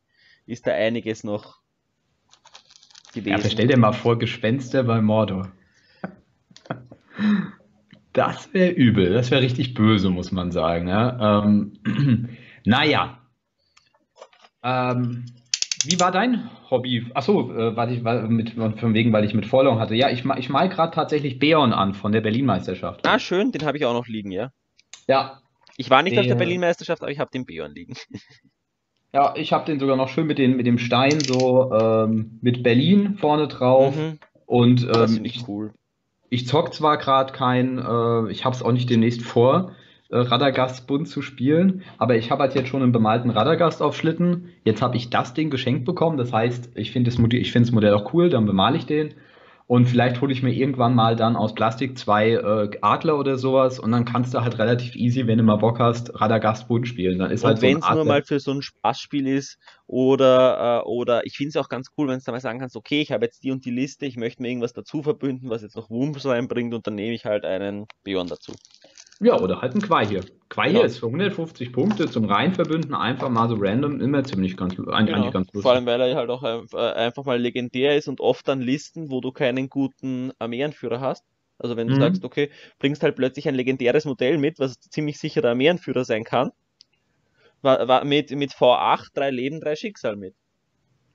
ist 0.47 0.67
da 0.67 0.73
einiges 0.73 1.25
noch 1.25 1.61
gewesen. 3.15 3.43
Ja, 3.43 3.51
stell 3.51 3.69
dir 3.69 3.77
mal 3.77 3.93
vor, 3.93 4.19
Gespenster 4.19 4.83
bei 4.83 5.01
Mordor. 5.01 5.51
Das 8.13 8.53
wäre 8.53 8.73
übel, 8.73 9.13
das 9.13 9.31
wäre 9.31 9.43
richtig 9.43 9.75
böse, 9.75 10.11
muss 10.11 10.33
man 10.33 10.51
sagen. 10.51 10.89
Ja? 10.89 11.45
Ähm, 11.45 11.73
naja. 12.65 13.19
Ähm, 14.63 15.27
wie 15.85 15.99
war 15.99 16.13
dein 16.13 16.51
Hobby? 16.71 17.07
Achso, 17.15 17.53
äh, 17.53 17.93
ich, 17.93 18.03
mit, 18.03 18.51
von 18.53 18.95
wegen, 18.95 19.13
weil 19.13 19.25
ich 19.25 19.33
mit 19.33 19.47
Vorlauf 19.47 19.79
hatte. 19.79 19.95
Ja, 19.95 20.11
ich, 20.11 20.25
ich 20.25 20.49
mal 20.51 20.69
gerade 20.69 20.95
tatsächlich 20.95 21.39
Beon 21.39 21.73
an 21.73 21.95
von 21.95 22.13
der 22.13 22.21
Berlin-Meisterschaft. 22.21 23.07
Ah, 23.07 23.19
schön, 23.19 23.53
den 23.53 23.65
habe 23.65 23.79
ich 23.79 23.87
auch 23.87 23.95
noch 23.95 24.07
liegen, 24.07 24.31
ja. 24.31 24.51
Ja. 25.07 25.41
Ich 25.77 25.89
war 25.89 26.03
nicht 26.03 26.15
der, 26.15 26.21
auf 26.21 26.27
der 26.27 26.35
Berlin-Meisterschaft, 26.35 27.03
aber 27.03 27.11
ich 27.11 27.19
habe 27.19 27.31
den 27.31 27.47
Beon 27.47 27.73
liegen. 27.73 27.95
Ja, 29.13 29.35
ich 29.37 29.53
habe 29.53 29.65
den 29.65 29.81
sogar 29.81 29.97
noch 29.97 30.09
schön 30.09 30.29
mit, 30.29 30.39
den, 30.39 30.57
mit 30.57 30.69
dem 30.69 30.79
Stein 30.79 31.19
so 31.19 31.73
ähm, 31.73 32.39
mit 32.43 32.63
Berlin 32.63 33.17
vorne 33.19 33.49
drauf. 33.49 33.97
Mhm. 33.97 34.21
Und 34.47 34.83
ähm, 34.83 34.93
das 34.93 35.19
ich 35.19 35.49
cool. 35.49 35.73
Ich 36.31 36.47
zock 36.47 36.73
zwar 36.73 36.97
gerade 36.97 37.33
kein, 37.33 37.79
äh, 37.79 38.31
ich 38.31 38.45
habe 38.45 38.55
es 38.55 38.63
auch 38.63 38.73
nicht 38.73 38.89
demnächst 38.89 39.23
vor, 39.23 39.73
äh, 40.11 40.17
Radagast-Bund 40.17 41.09
zu 41.09 41.23
spielen. 41.23 41.83
Aber 41.99 42.17
ich 42.17 42.31
habe 42.31 42.43
halt 42.43 42.55
jetzt 42.55 42.69
schon 42.69 42.83
einen 42.83 42.93
bemalten 42.93 43.31
Radagast 43.31 43.83
auf 43.83 43.97
Schlitten. 43.97 44.49
Jetzt 44.65 44.81
habe 44.81 44.97
ich 44.97 45.11
das 45.11 45.35
Ding 45.35 45.51
geschenkt 45.51 45.85
bekommen. 45.85 46.17
Das 46.17 46.33
heißt, 46.33 46.71
ich 46.75 46.93
finde 46.93 47.11
das, 47.11 47.21
das 47.53 47.73
Modell 47.73 47.95
auch 47.95 48.15
cool, 48.15 48.31
dann 48.31 48.47
bemale 48.47 48.77
ich 48.77 48.87
den. 48.87 49.15
Und 49.71 49.87
vielleicht 49.87 50.21
hole 50.21 50.33
ich 50.33 50.43
mir 50.43 50.53
irgendwann 50.53 50.97
mal 50.97 51.15
dann 51.15 51.37
aus 51.37 51.55
Plastik 51.55 51.97
zwei 51.97 52.31
äh, 52.31 52.71
Adler 52.81 53.17
oder 53.17 53.39
sowas 53.39 53.79
und 53.79 53.93
dann 53.93 54.05
kannst 54.05 54.35
du 54.35 54.41
halt 54.41 54.59
relativ 54.59 54.97
easy, 54.97 55.29
wenn 55.29 55.39
du 55.39 55.45
mal 55.45 55.59
Bock 55.59 55.79
hast, 55.79 56.21
Radagast 56.21 56.67
Bund 56.67 56.89
spielen. 56.89 57.21
Dann 57.21 57.31
ist 57.31 57.45
und 57.45 57.51
halt 57.51 57.59
so 57.59 57.63
wenn 57.63 57.79
es 57.79 57.89
nur 57.89 58.05
mal 58.05 58.25
für 58.25 58.41
so 58.41 58.51
ein 58.51 58.63
Spaßspiel 58.63 59.29
ist 59.29 59.61
oder, 59.87 60.81
äh, 60.81 60.89
oder 60.89 61.25
ich 61.25 61.37
finde 61.37 61.51
es 61.51 61.57
auch 61.57 61.69
ganz 61.69 61.91
cool, 61.97 62.09
wenn 62.09 62.19
du 62.19 62.25
da 62.25 62.33
mal 62.33 62.41
sagen 62.41 62.59
kannst, 62.59 62.75
okay, 62.75 63.01
ich 63.01 63.13
habe 63.13 63.25
jetzt 63.25 63.45
die 63.45 63.53
und 63.53 63.65
die 63.65 63.71
Liste, 63.71 64.07
ich 64.07 64.17
möchte 64.17 64.43
mir 64.43 64.49
irgendwas 64.49 64.73
dazu 64.73 65.05
verbünden, 65.05 65.51
was 65.51 65.63
jetzt 65.63 65.77
noch 65.77 65.89
Wumms 65.89 66.27
reinbringt 66.27 66.75
und 66.75 66.85
dann 66.89 66.97
nehme 66.97 67.15
ich 67.15 67.25
halt 67.25 67.45
einen 67.45 67.87
Björn 68.03 68.27
dazu. 68.27 68.53
Ja, 69.23 69.39
oder 69.39 69.61
halt 69.61 69.75
ein 69.75 69.83
Quai 69.83 70.07
hier. 70.07 70.25
Quai 70.49 70.71
hier 70.71 70.73
genau. 70.73 70.85
ist 70.85 70.99
für 70.99 71.07
150 71.07 71.73
Punkte 71.73 72.11
zum 72.11 72.25
Reinverbünden 72.25 72.95
einfach 72.95 73.29
mal 73.29 73.49
so 73.49 73.57
random 73.59 74.01
immer 74.01 74.25
ziemlich 74.25 74.57
ganz, 74.57 74.79
eigentlich 74.79 75.15
genau. 75.15 75.31
ganz 75.31 75.47
lustig. 75.49 75.63
Vor 75.63 75.73
allem, 75.73 75.85
weil 75.85 76.01
er 76.01 76.17
halt 76.17 76.31
auch 76.31 76.43
äh, 76.43 76.93
einfach 76.95 77.25
mal 77.25 77.39
legendär 77.39 77.97
ist 77.97 78.09
und 78.09 78.21
oft 78.21 78.49
an 78.49 78.63
Listen, 78.63 79.11
wo 79.11 79.21
du 79.21 79.31
keinen 79.31 79.69
guten 79.69 80.33
Armeeanführer 80.39 81.01
hast. 81.01 81.25
Also 81.59 81.77
wenn 81.77 81.89
du 81.89 81.95
mhm. 81.97 82.01
sagst, 82.01 82.25
okay, 82.25 82.51
bringst 82.79 83.03
halt 83.03 83.15
plötzlich 83.17 83.47
ein 83.47 83.55
legendäres 83.55 84.07
Modell 84.07 84.39
mit, 84.39 84.59
was 84.59 84.81
ziemlich 84.81 85.19
sicher 85.19 85.43
der 85.43 85.51
Armeeanführer 85.51 86.07
sein 86.07 86.25
kann. 86.25 86.51
War, 87.61 87.87
war 87.87 88.05
mit, 88.07 88.31
mit 88.31 88.53
V8 88.53 89.09
drei 89.13 89.31
Leben, 89.31 89.61
drei 89.61 89.77
Schicksal 89.77 90.17
mit. 90.17 90.35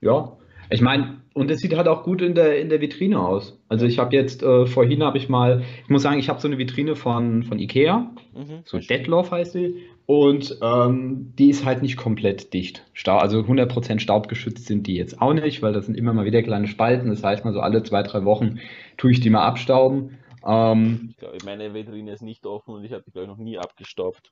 Ja, 0.01 0.37
ich 0.69 0.81
meine, 0.81 1.21
und 1.33 1.51
es 1.51 1.59
sieht 1.59 1.75
halt 1.75 1.87
auch 1.87 2.03
gut 2.03 2.21
in 2.21 2.33
der, 2.33 2.59
in 2.59 2.69
der 2.69 2.81
Vitrine 2.81 3.19
aus. 3.19 3.59
Also 3.67 3.85
ich 3.85 3.99
habe 3.99 4.15
jetzt, 4.15 4.41
äh, 4.41 4.65
vorhin 4.65 5.03
habe 5.03 5.17
ich 5.17 5.29
mal, 5.29 5.63
ich 5.83 5.89
muss 5.89 6.03
sagen, 6.03 6.19
ich 6.19 6.29
habe 6.29 6.39
so 6.39 6.47
eine 6.47 6.57
Vitrine 6.57 6.95
von, 6.95 7.43
von 7.43 7.59
Ikea, 7.59 8.11
mhm, 8.33 8.61
so 8.63 8.79
Deadloff 8.79 9.31
heißt 9.31 9.55
die, 9.55 9.83
und 10.05 10.59
ähm, 10.61 11.33
die 11.37 11.49
ist 11.49 11.65
halt 11.65 11.81
nicht 11.81 11.97
komplett 11.97 12.53
dicht. 12.53 12.85
Stau, 12.93 13.17
also 13.17 13.39
100% 13.39 13.99
staubgeschützt 13.99 14.65
sind 14.65 14.85
die 14.85 14.95
jetzt 14.95 15.19
auch 15.19 15.33
nicht, 15.33 15.61
weil 15.63 15.73
das 15.73 15.87
sind 15.87 15.97
immer 15.97 16.13
mal 16.13 16.25
wieder 16.25 16.43
kleine 16.43 16.67
Spalten. 16.67 17.09
Das 17.09 17.23
heißt 17.23 17.43
mal 17.43 17.53
so 17.53 17.59
alle 17.59 17.81
zwei, 17.81 18.03
drei 18.03 18.23
Wochen 18.23 18.59
tue 18.97 19.11
ich 19.11 19.19
die 19.19 19.31
mal 19.31 19.45
abstauben. 19.45 20.19
Ähm, 20.45 21.07
ich 21.09 21.17
glaube, 21.17 21.37
meine 21.43 21.73
Vitrine 21.73 22.11
ist 22.11 22.21
nicht 22.21 22.45
offen 22.45 22.75
und 22.75 22.83
ich 22.83 22.91
habe 22.91 23.03
die, 23.03 23.11
glaube 23.11 23.25
ich, 23.25 23.29
noch 23.29 23.43
nie 23.43 23.57
abgestaubt. 23.57 24.31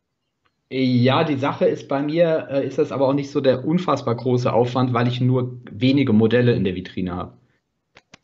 Ja, 0.75 1.23
die 1.23 1.35
Sache 1.35 1.65
ist 1.65 1.87
bei 1.87 2.01
mir, 2.01 2.47
äh, 2.49 2.65
ist 2.65 2.79
das 2.79 2.91
aber 2.91 3.07
auch 3.07 3.13
nicht 3.13 3.29
so 3.29 3.41
der 3.41 3.63
unfassbar 3.63 4.15
große 4.15 4.51
Aufwand, 4.51 4.91
weil 4.91 5.07
ich 5.07 5.21
nur 5.21 5.59
wenige 5.71 6.13
Modelle 6.13 6.53
in 6.53 6.63
der 6.63 6.73
Vitrine 6.73 7.15
habe. 7.15 7.37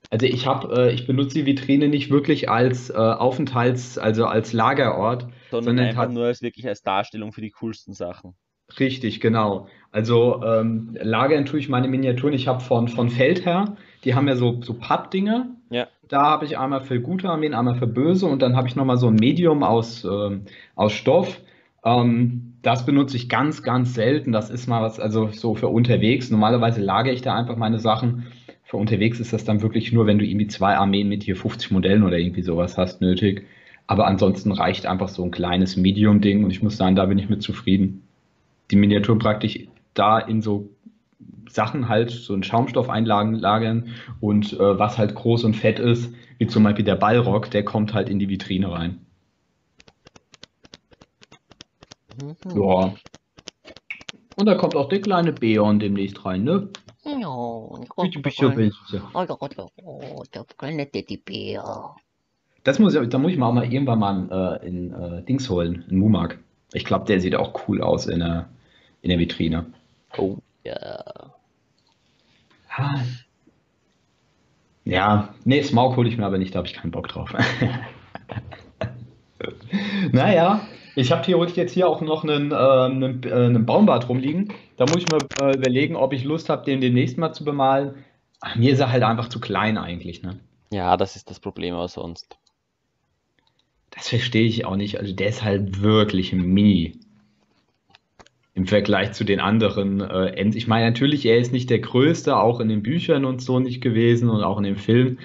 Also 0.09 0.25
ich 0.25 0.47
habe, 0.47 0.75
äh, 0.75 0.91
ich 0.91 1.05
benutze 1.05 1.35
die 1.35 1.45
Vitrine 1.45 1.89
nicht 1.89 2.09
wirklich 2.09 2.49
als 2.49 2.89
äh, 2.89 2.93
Aufenthalts-, 2.93 3.99
also 3.99 4.25
als 4.25 4.51
Lagerort, 4.51 5.27
sondern, 5.51 5.77
sondern 5.77 5.85
einfach 5.85 6.09
nur 6.09 6.25
als 6.25 6.41
wirklich 6.41 6.67
als 6.67 6.81
Darstellung 6.81 7.33
für 7.33 7.41
die 7.41 7.51
coolsten 7.51 7.93
Sachen. 7.93 8.33
Richtig, 8.79 9.21
genau. 9.21 9.67
Also 9.91 10.41
ähm, 10.43 10.97
lagern 10.99 11.45
tue 11.45 11.59
ich 11.59 11.69
meine 11.69 11.87
Miniaturen. 11.87 12.33
Ich 12.33 12.47
habe 12.47 12.61
von, 12.61 12.87
von 12.87 13.09
Feldherr, 13.09 13.77
die 14.03 14.15
haben 14.15 14.27
ja 14.27 14.35
so, 14.35 14.59
so 14.63 14.73
Pappdinger. 14.73 15.55
Ja. 15.69 15.87
Da 16.07 16.23
habe 16.23 16.45
ich 16.45 16.57
einmal 16.57 16.81
für 16.81 16.99
gute 16.99 17.29
Armeen, 17.29 17.53
einmal 17.53 17.75
für 17.75 17.85
böse 17.85 18.25
und 18.25 18.41
dann 18.41 18.55
habe 18.55 18.67
ich 18.67 18.75
nochmal 18.75 18.97
so 18.97 19.07
ein 19.07 19.15
Medium 19.15 19.61
aus, 19.61 20.03
ähm, 20.03 20.45
aus 20.75 20.93
Stoff. 20.93 21.41
Ähm, 21.83 22.55
das 22.61 22.85
benutze 22.85 23.15
ich 23.15 23.29
ganz, 23.29 23.63
ganz 23.63 23.93
selten. 23.93 24.31
Das 24.31 24.49
ist 24.49 24.67
mal 24.67 24.81
was, 24.81 24.99
also 24.99 25.29
so 25.31 25.55
für 25.55 25.69
unterwegs. 25.69 26.29
Normalerweise 26.29 26.81
lagere 26.81 27.13
ich 27.13 27.21
da 27.21 27.35
einfach 27.35 27.55
meine 27.55 27.79
Sachen. 27.79 28.27
Für 28.63 28.77
unterwegs 28.77 29.19
ist 29.19 29.33
das 29.33 29.45
dann 29.45 29.61
wirklich 29.61 29.91
nur, 29.91 30.05
wenn 30.05 30.19
du 30.19 30.25
irgendwie 30.25 30.47
zwei 30.47 30.75
Armeen 30.75 31.09
mit 31.09 31.23
hier 31.23 31.35
50 31.35 31.71
Modellen 31.71 32.03
oder 32.03 32.17
irgendwie 32.17 32.43
sowas 32.43 32.77
hast, 32.77 33.01
nötig. 33.01 33.47
Aber 33.87 34.05
ansonsten 34.05 34.51
reicht 34.51 34.85
einfach 34.85 35.07
so 35.07 35.23
ein 35.23 35.31
kleines 35.31 35.75
Medium-Ding 35.75 36.43
und 36.43 36.51
ich 36.51 36.61
muss 36.61 36.77
sagen, 36.77 36.95
da 36.95 37.05
bin 37.05 37.17
ich 37.17 37.29
mit 37.29 37.41
zufrieden. 37.41 38.03
Die 38.69 38.75
Miniaturen 38.75 39.17
praktisch 39.17 39.67
da 39.95 40.19
in 40.19 40.43
so 40.43 40.69
Sachen 41.49 41.89
halt, 41.89 42.11
so 42.11 42.35
in 42.35 42.43
Schaumstoffeinlagen 42.43 43.33
lagern 43.33 43.87
und 44.19 44.53
äh, 44.53 44.77
was 44.77 44.99
halt 44.99 45.15
groß 45.15 45.45
und 45.45 45.55
fett 45.55 45.79
ist, 45.79 46.13
wie 46.37 46.45
zum 46.45 46.63
Beispiel 46.63 46.85
der 46.85 46.95
Ballrock, 46.95 47.49
der 47.49 47.63
kommt 47.63 47.95
halt 47.95 48.09
in 48.09 48.19
die 48.19 48.29
Vitrine 48.29 48.71
rein. 48.71 48.99
Mhm. 52.17 52.35
Ja. 52.55 52.93
Und 54.35 54.45
da 54.45 54.55
kommt 54.55 54.75
auch 54.75 54.89
der 54.89 55.01
kleine 55.01 55.33
Beon 55.33 55.79
demnächst 55.79 56.25
rein, 56.25 56.43
ne? 56.43 56.69
Ja, 57.05 57.67
Bitte, 58.03 58.19
bitte, 58.19 58.49
bitte. 58.51 59.01
Oh, 59.13 59.69
oh, 59.83 60.23
der 60.33 60.45
kleine 60.57 60.89
Teddybär. 60.89 61.95
Das 62.63 62.79
muss 62.79 62.95
ich, 62.95 63.09
da 63.09 63.17
muss 63.17 63.31
ich 63.31 63.37
mal 63.37 63.47
auch 63.47 63.53
mal 63.53 63.71
irgendwann 63.71 63.99
mal 63.99 64.59
äh, 64.61 64.67
in 64.67 64.93
äh, 64.93 65.23
Dings 65.23 65.49
holen, 65.49 65.85
in 65.89 65.97
Mumak. 65.97 66.39
Ich 66.73 66.85
glaube, 66.85 67.05
der 67.05 67.19
sieht 67.19 67.35
auch 67.35 67.67
cool 67.67 67.81
aus 67.81 68.05
in 68.05 68.19
der, 68.19 68.49
in 69.01 69.09
der 69.09 69.19
Vitrine. 69.19 69.65
Oh, 70.17 70.37
ja. 70.63 71.03
Ah. 72.69 73.01
Ja, 74.85 75.33
nee, 75.45 75.63
Smaug 75.63 75.95
hole 75.95 76.09
ich 76.09 76.17
mir 76.17 76.25
aber 76.25 76.37
nicht, 76.37 76.53
da 76.53 76.59
habe 76.59 76.67
ich 76.67 76.73
keinen 76.73 76.91
Bock 76.91 77.07
drauf. 77.07 77.33
naja, 80.11 80.61
ich 80.95 81.11
habe 81.11 81.23
theoretisch 81.23 81.57
jetzt 81.57 81.73
hier 81.73 81.87
auch 81.87 82.01
noch 82.01 82.23
einen, 82.23 82.51
äh, 82.51 82.55
einen, 82.55 83.23
äh, 83.23 83.33
einen 83.33 83.65
Baumbart 83.65 84.09
rumliegen. 84.09 84.53
Da 84.77 84.85
muss 84.85 84.97
ich 84.97 85.07
mir 85.11 85.19
äh, 85.41 85.55
überlegen, 85.55 85.95
ob 85.95 86.13
ich 86.13 86.23
Lust 86.23 86.49
habe, 86.49 86.65
den 86.65 86.81
demnächst 86.81 87.17
mal 87.17 87.33
zu 87.33 87.45
bemalen. 87.45 88.05
Ach, 88.41 88.55
mir 88.55 88.71
ist 88.71 88.79
er 88.79 88.91
halt 88.91 89.03
einfach 89.03 89.29
zu 89.29 89.39
klein 89.39 89.77
eigentlich, 89.77 90.23
ne? 90.23 90.39
Ja, 90.71 90.97
das 90.97 91.15
ist 91.15 91.29
das 91.29 91.39
Problem 91.39 91.73
auch 91.73 91.89
sonst. 91.89 92.37
Das 93.91 94.09
verstehe 94.09 94.45
ich 94.45 94.65
auch 94.65 94.75
nicht. 94.75 94.99
Also 94.99 95.13
der 95.13 95.27
ist 95.27 95.43
halt 95.43 95.81
wirklich 95.81 96.31
mini 96.31 96.99
im 98.53 98.67
Vergleich 98.67 99.13
zu 99.13 99.23
den 99.23 99.39
anderen 99.39 100.01
äh. 100.01 100.49
Ich 100.49 100.67
meine, 100.67 100.85
natürlich, 100.85 101.25
er 101.25 101.37
ist 101.37 101.51
nicht 101.51 101.69
der 101.69 101.79
Größte, 101.79 102.37
auch 102.37 102.59
in 102.59 102.69
den 102.69 102.83
Büchern 102.83 103.25
und 103.25 103.41
so 103.41 103.59
nicht 103.59 103.81
gewesen 103.81 104.29
und 104.29 104.43
auch 104.43 104.57
in 104.57 104.63
dem 104.63 104.75
Film. 104.75 105.17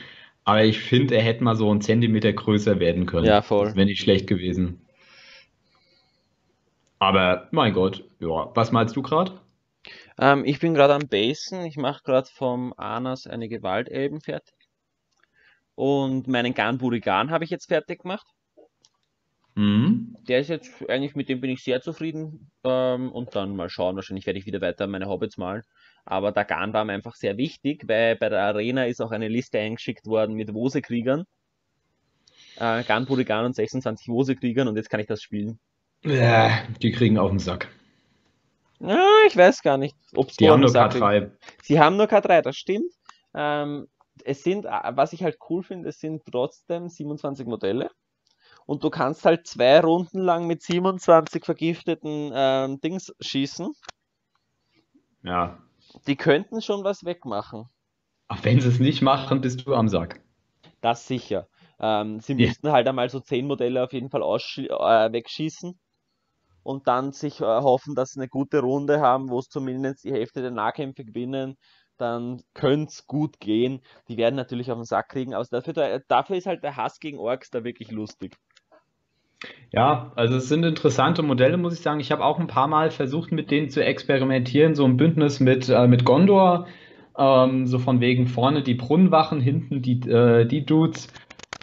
Aber 0.45 0.65
ich 0.65 0.79
finde, 0.79 1.17
er 1.17 1.23
hätte 1.23 1.43
mal 1.43 1.57
so 1.57 1.71
einen 1.71 1.81
Zentimeter 1.81 2.33
größer 2.33 2.79
werden 2.79 3.07
können. 3.07 3.27
Ja, 3.27 3.43
voll. 3.43 3.75
Wäre 3.75 3.87
nicht 3.87 4.01
schlecht 4.01 4.27
gewesen. 4.27 4.84
Aber 6.99 7.49
mein 7.51 7.73
Gott, 7.73 8.05
ja. 8.21 8.51
Was 8.55 8.73
meinst 8.73 8.97
du 8.97 9.03
gerade? 9.03 9.41
Ähm, 10.19 10.45
ich 10.45 10.61
bin 10.61 10.75
gerade 10.75 10.95
am 10.95 11.09
Basen. 11.09 11.65
Ich 11.65 11.77
mache 11.77 12.03
gerade 12.03 12.29
vom 12.33 12.73
Anas 12.77 13.27
eine 13.27 13.49
Gewaltelben 13.49 14.21
fertig. 14.21 14.55
Und 15.75 16.29
meinen 16.29 16.55
Gan 16.55 16.79
Burigan 16.79 17.31
habe 17.31 17.45
ich 17.45 17.51
jetzt 17.51 17.67
fertig 17.67 18.03
gemacht. 18.03 18.27
Mhm. 19.57 20.17
Der 20.27 20.41
ist 20.41 20.49
jetzt 20.49 20.89
eigentlich, 20.89 21.15
mit 21.15 21.29
dem 21.29 21.41
bin 21.41 21.51
ich 21.51 21.63
sehr 21.63 21.81
zufrieden. 21.81 22.51
Ähm, 22.65 23.11
und 23.13 23.35
dann 23.35 23.57
mal 23.57 23.69
schauen, 23.69 23.97
wahrscheinlich 23.97 24.27
werde 24.27 24.39
ich 24.39 24.47
wieder 24.47 24.61
weiter 24.61 24.87
meine 24.87 25.07
Hobbits 25.07 25.37
malen. 25.37 25.63
Aber 26.05 26.33
der 26.33 26.45
Gan 26.45 26.73
war 26.73 26.85
mir 26.85 26.93
einfach 26.93 27.15
sehr 27.15 27.37
wichtig, 27.37 27.85
weil 27.89 28.17
bei 28.17 28.29
der 28.29 28.43
Arena 28.43 28.87
ist 28.87 29.01
auch 29.01 29.11
eine 29.11 29.29
Liste 29.29 29.59
eingeschickt 29.59 30.07
worden 30.07 30.35
mit 30.35 30.53
Wosekriegern. 30.53 31.25
Äh, 32.57 32.85
Gan 32.85 33.07
Burigan 33.07 33.47
und 33.47 33.55
26 33.55 34.09
Wosekriegern 34.09 34.69
und 34.69 34.77
jetzt 34.77 34.91
kann 34.91 35.01
ich 35.01 35.07
das 35.07 35.23
spielen. 35.23 35.59
Ja, 36.05 36.63
die 36.83 36.93
kriegen 36.93 37.19
auf 37.19 37.31
den 37.31 37.39
Sack. 37.39 37.69
Ja, 38.81 39.03
ich 39.27 39.37
weiß 39.37 39.63
gar 39.63 39.79
nicht, 39.79 39.97
ob 40.15 40.29
Die 40.37 40.49
haben 40.49 40.61
nur 40.61 40.71
K3. 40.71 41.31
Sie 41.63 41.81
haben 41.81 41.97
nur 41.97 42.07
K3, 42.07 42.43
das 42.43 42.57
stimmt. 42.57 42.93
Ähm, 43.35 43.89
es 44.25 44.43
sind, 44.43 44.65
äh, 44.67 44.71
was 44.95 45.13
ich 45.13 45.23
halt 45.23 45.39
cool 45.49 45.63
finde, 45.63 45.89
es 45.89 45.99
sind 45.99 46.23
trotzdem 46.31 46.89
27 46.89 47.47
Modelle. 47.47 47.91
Und 48.67 48.85
du 48.85 48.91
kannst 48.91 49.25
halt 49.25 49.47
zwei 49.47 49.81
Runden 49.81 50.21
lang 50.21 50.47
mit 50.47 50.63
27 50.63 51.45
vergifteten 51.45 52.33
ähm, 52.35 52.81
Dings 52.81 53.15
schießen. 53.21 53.73
Ja. 55.23 55.59
Die 56.07 56.15
könnten 56.15 56.63
schon 56.63 56.85
was 56.85 57.05
wegmachen. 57.05 57.69
Ach, 58.29 58.45
wenn 58.45 58.61
sie 58.61 58.69
es 58.69 58.81
nicht 58.81 59.01
machen, 59.01 59.41
bist 59.41 59.67
du 59.67 59.75
am 59.75 59.89
Sack. 59.89 60.21
Das 60.81 61.07
sicher. 61.09 61.49
Ähm, 61.81 62.21
sie 62.21 62.35
Ja. 62.35 62.47
müssten 62.47 62.71
halt 62.71 62.87
einmal 62.87 63.09
so 63.11 63.19
10 63.21 63.47
Modelle 63.47 63.83
auf 63.83 63.93
jeden 63.93 64.09
Fall 64.11 64.23
äh, 64.23 65.13
wegschießen. 65.13 65.79
Und 66.65 66.89
dann 66.89 67.13
sich 67.13 67.41
äh, 67.41 67.45
hoffen, 67.45 67.95
dass 67.95 68.11
sie 68.11 68.21
eine 68.21 68.29
gute 68.29 68.61
Runde 68.61 69.01
haben, 69.01 69.29
wo 69.29 69.39
es 69.39 69.49
zumindest 69.49 70.03
die 70.05 70.13
Hälfte 70.13 70.43
der 70.43 70.51
Nahkämpfe 70.51 71.05
gewinnen. 71.05 71.57
Dann 71.99 72.43
könnte 72.55 72.91
es 72.91 73.07
gut 73.07 73.39
gehen. 73.39 73.81
Die 74.09 74.17
werden 74.17 74.35
natürlich 74.35 74.73
auf 74.73 74.79
den 74.79 74.85
Sack 74.85 75.11
kriegen. 75.11 75.35
Aber 75.35 75.45
dafür, 75.49 76.03
dafür 76.09 76.37
ist 76.37 76.47
halt 76.47 76.65
der 76.65 76.77
Hass 76.77 76.99
gegen 76.99 77.19
Orks 77.19 77.51
da 77.51 77.63
wirklich 77.63 77.93
lustig. 77.93 78.37
Ja, 79.73 80.13
also 80.17 80.37
es 80.37 80.49
sind 80.49 80.65
interessante 80.65 81.23
Modelle, 81.23 81.57
muss 81.57 81.75
ich 81.75 81.81
sagen. 81.81 82.01
Ich 82.01 82.13
habe 82.13 82.25
auch 82.25 82.39
ein 82.39 82.47
paar 82.47 82.69
Mal 82.69 82.91
versucht, 82.91 83.33
mit 83.33 83.51
denen 83.51 83.71
zu 83.71 83.85
experimentieren. 83.85 84.75
So 84.75 84.85
ein 84.85 84.97
Bündnis 84.97 85.41
mit, 85.41 85.69
äh, 85.69 85.87
mit 85.87 86.05
Gondor, 86.05 86.67
ähm, 87.19 87.67
so 87.67 87.79
von 87.79 88.01
wegen 88.01 88.27
vorne 88.27 88.63
die 88.63 88.75
Brunnenwachen, 88.75 89.41
hinten 89.41 89.83
die, 89.83 90.01
äh, 90.09 90.47
die 90.47 90.65
Dudes. 90.65 91.09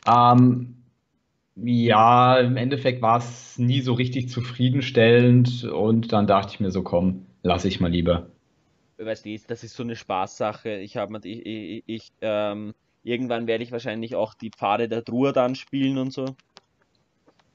Ähm, 0.07 0.80
ja, 1.55 2.39
im 2.39 2.57
Endeffekt 2.57 3.01
war 3.01 3.17
es 3.17 3.57
nie 3.57 3.81
so 3.81 3.93
richtig 3.93 4.29
zufriedenstellend 4.29 5.63
und 5.65 6.11
dann 6.13 6.27
dachte 6.27 6.53
ich 6.53 6.59
mir 6.59 6.71
so, 6.71 6.83
komm, 6.83 7.25
lass 7.43 7.65
ich 7.65 7.79
mal 7.79 7.91
lieber. 7.91 8.27
Weißt 8.97 9.25
du, 9.25 9.35
das 9.47 9.63
ist 9.63 9.75
so 9.75 9.83
eine 9.83 9.95
Spaßsache. 9.95 10.77
Ich 10.77 10.97
habe 10.97 11.19
ich, 11.23 11.45
ich, 11.45 11.83
ich 11.87 12.07
ähm, 12.21 12.73
irgendwann 13.03 13.47
werde 13.47 13.63
ich 13.63 13.71
wahrscheinlich 13.71 14.15
auch 14.15 14.33
die 14.35 14.51
Pfade 14.51 14.87
der 14.87 15.03
Truhe 15.03 15.33
dann 15.33 15.55
spielen 15.55 15.97
und 15.97 16.13
so. 16.13 16.25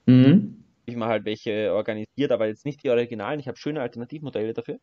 Mhm. 0.07 0.65
Ich 0.87 0.97
mal 0.97 1.09
halt 1.09 1.25
welche 1.25 1.73
organisiert, 1.73 2.33
aber 2.33 2.47
jetzt 2.47 2.65
nicht 2.65 2.83
die 2.83 2.91
Originalen. 2.91 3.41
Ich 3.41 3.49
habe 3.49 3.59
schöne 3.59 3.81
Alternativmodelle 3.81 4.55
dafür. 4.55 4.79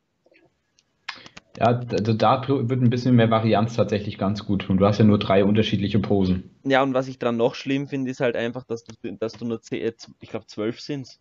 Ja, 1.58 1.82
also 1.92 2.14
da 2.14 2.48
wird 2.48 2.82
ein 2.82 2.90
bisschen 2.90 3.16
mehr 3.16 3.30
Varianz 3.30 3.76
tatsächlich 3.76 4.18
ganz 4.18 4.46
gut 4.46 4.64
tun. 4.64 4.78
Du 4.78 4.86
hast 4.86 4.98
ja 4.98 5.06
nur 5.06 5.20
drei 5.20 5.44
unterschiedliche 5.46 6.00
Posen. 6.00 6.50
Ja, 6.66 6.82
und 6.82 6.94
was 6.94 7.08
ich 7.08 7.20
dran 7.20 7.38
noch 7.38 7.56
schlimm 7.56 7.88
finde, 7.88 8.10
ist 8.10 8.22
halt 8.22 8.36
einfach, 8.36 8.64
dass 8.64 8.84
du, 8.86 8.94
dass 9.20 9.34
du 9.34 9.46
nur, 9.46 9.60
äh, 9.72 9.94
ich 10.20 10.30
glaube, 10.30 10.48
zwölf 10.48 10.80
sind. 10.80 11.20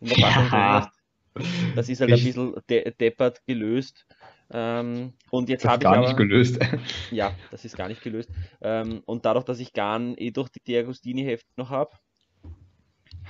Ja. 0.00 0.90
Das 1.76 1.88
ist 1.88 2.00
halt 2.00 2.10
ein 2.10 2.16
Ich- 2.16 2.24
bisschen 2.24 2.54
de 2.68 2.92
deppert 2.98 3.40
gelöst. 3.46 4.06
Ähm, 4.50 5.12
und 5.30 5.48
jetzt 5.48 5.64
Das 5.64 5.64
ist 5.66 5.70
habe 5.72 5.84
ich 5.84 5.84
gar 5.84 5.96
aber, 5.96 6.08
nicht 6.08 6.16
gelöst. 6.16 6.58
ja, 7.10 7.32
das 7.50 7.64
ist 7.64 7.76
gar 7.76 7.88
nicht 7.88 8.02
gelöst. 8.02 8.30
Ähm, 8.60 9.02
und 9.06 9.24
dadurch, 9.24 9.44
dass 9.44 9.60
ich 9.60 9.72
Garn 9.72 10.14
eh 10.16 10.30
durch 10.30 10.48
die 10.48 10.60
Diagostini-Hefte 10.66 11.48
noch 11.56 11.70
habe, 11.70 11.90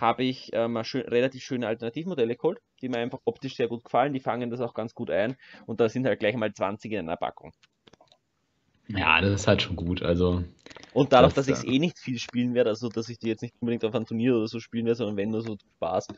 habe 0.00 0.24
ich 0.24 0.50
ähm, 0.52 0.72
mal 0.74 0.84
schön, 0.84 1.02
relativ 1.02 1.42
schöne 1.42 1.66
Alternativmodelle 1.68 2.36
geholt, 2.36 2.60
die 2.82 2.88
mir 2.88 2.98
einfach 2.98 3.20
optisch 3.24 3.56
sehr 3.56 3.68
gut 3.68 3.84
gefallen. 3.84 4.12
Die 4.12 4.20
fangen 4.20 4.50
das 4.50 4.60
auch 4.60 4.74
ganz 4.74 4.94
gut 4.94 5.10
ein. 5.10 5.36
Und 5.66 5.80
da 5.80 5.88
sind 5.88 6.06
halt 6.06 6.20
gleich 6.20 6.36
mal 6.36 6.52
20 6.52 6.92
in 6.92 7.00
einer 7.00 7.16
Packung. 7.16 7.52
Ja, 8.88 9.20
das 9.20 9.32
ist 9.32 9.46
halt 9.48 9.62
schon 9.62 9.76
gut. 9.76 10.02
Also, 10.02 10.44
Und 10.92 11.12
dadurch, 11.12 11.32
Das, 11.32 11.34
dass 11.34 11.48
ich 11.48 11.58
es 11.58 11.64
äh, 11.64 11.66
eh 11.66 11.78
nicht 11.78 11.98
viel 11.98 12.18
spielen 12.18 12.54
werde, 12.54 12.70
also 12.70 12.88
dass 12.88 13.08
ich 13.08 13.18
die 13.18 13.28
jetzt 13.28 13.42
nicht 13.42 13.54
unbedingt 13.60 13.84
auf 13.84 13.94
einem 13.94 14.06
Turnier 14.06 14.36
oder 14.36 14.48
so 14.48 14.60
spielen 14.60 14.86
werde, 14.86 14.96
sondern 14.96 15.16
wenn 15.16 15.30
nur 15.30 15.42
so 15.42 15.56
Spaß, 15.76 16.10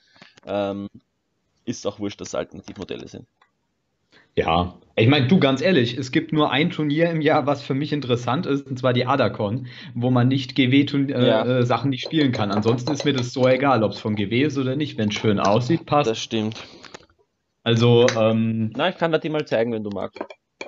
ähm, 0.44 0.88
ist 1.66 1.80
es 1.80 1.86
auch 1.86 1.98
wurscht, 2.00 2.20
dass 2.20 2.28
es 2.30 2.34
Alternativmodelle 2.36 3.08
sind. 3.08 3.28
Ja. 4.40 4.74
Ich 4.96 5.08
meine, 5.08 5.28
du, 5.28 5.38
ganz 5.40 5.62
ehrlich, 5.62 5.96
es 5.96 6.12
gibt 6.12 6.32
nur 6.32 6.50
ein 6.50 6.70
Turnier 6.70 7.10
im 7.10 7.20
Jahr, 7.22 7.46
was 7.46 7.62
für 7.62 7.74
mich 7.74 7.92
interessant 7.92 8.44
ist, 8.46 8.66
und 8.66 8.78
zwar 8.78 8.92
die 8.92 9.06
Adacon, 9.06 9.66
wo 9.94 10.10
man 10.10 10.28
nicht 10.28 10.54
GW-Sachen 10.54 11.08
äh, 11.10 11.26
Ja. 11.26 11.60
äh, 11.60 11.88
nicht 11.88 12.04
spielen 12.04 12.32
kann. 12.32 12.50
Ansonsten 12.50 12.92
ist 12.92 13.04
mir 13.04 13.14
das 13.14 13.32
so 13.32 13.46
egal, 13.48 13.82
ob 13.82 13.92
es 13.92 13.98
von 14.00 14.14
GW 14.14 14.42
ist 14.42 14.58
oder 14.58 14.76
nicht. 14.76 14.98
Wenn 14.98 15.08
es 15.08 15.14
schön 15.14 15.38
aussieht, 15.38 15.86
passt. 15.86 16.10
Das 16.10 16.18
stimmt. 16.18 16.56
Also, 17.62 18.06
ähm, 18.18 18.72
Na, 18.74 18.88
ich 18.88 18.96
kann 18.96 19.12
dir 19.12 19.18
die 19.20 19.28
mal 19.28 19.46
zeigen, 19.46 19.72
wenn 19.72 19.84
du 19.84 19.90
magst. 19.90 20.20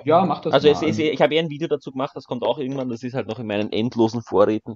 ja, 0.03 0.25
mach 0.25 0.41
das 0.41 0.53
Also 0.53 0.67
mal. 0.67 0.73
es, 0.73 0.81
es, 0.81 0.99
ich 0.99 1.21
habe 1.21 1.35
eh 1.35 1.39
ein 1.39 1.49
Video 1.49 1.67
dazu 1.67 1.91
gemacht, 1.91 2.11
das 2.15 2.25
kommt 2.25 2.43
auch 2.43 2.57
irgendwann, 2.59 2.89
das 2.89 3.03
ist 3.03 3.13
halt 3.13 3.27
noch 3.27 3.39
in 3.39 3.47
meinen 3.47 3.71
endlosen 3.71 4.21
Vorräten, 4.21 4.75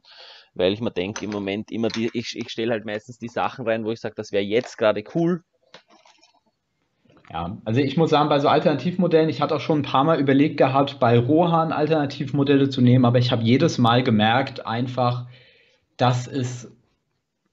weil 0.53 0.73
ich 0.73 0.81
mir 0.81 0.91
denke, 0.91 1.25
im 1.25 1.31
Moment 1.31 1.71
immer 1.71 1.89
die, 1.89 2.09
ich, 2.13 2.35
ich 2.35 2.49
stelle 2.49 2.71
halt 2.73 2.85
meistens 2.85 3.17
die 3.17 3.27
Sachen 3.27 3.67
rein, 3.67 3.85
wo 3.85 3.91
ich 3.91 3.99
sage, 3.99 4.15
das 4.15 4.31
wäre 4.31 4.43
jetzt 4.43 4.77
gerade 4.77 5.03
cool. 5.15 5.41
Ja, 7.31 7.57
also 7.65 7.81
ich 7.81 7.97
muss 7.97 8.09
sagen, 8.09 8.29
bei 8.29 8.39
so 8.39 8.47
Alternativmodellen, 8.47 9.29
ich 9.29 9.41
hatte 9.41 9.55
auch 9.55 9.59
schon 9.59 9.79
ein 9.79 9.83
paar 9.83 10.05
Mal 10.05 10.19
überlegt 10.19 10.57
gehabt, 10.57 10.99
bei 10.99 11.19
Rohan 11.19 11.73
Alternativmodelle 11.73 12.69
zu 12.69 12.81
nehmen, 12.81 13.03
aber 13.03 13.19
ich 13.19 13.31
habe 13.31 13.43
jedes 13.43 13.77
Mal 13.77 14.01
gemerkt, 14.01 14.65
einfach, 14.65 15.27
dass 15.97 16.27
es 16.27 16.71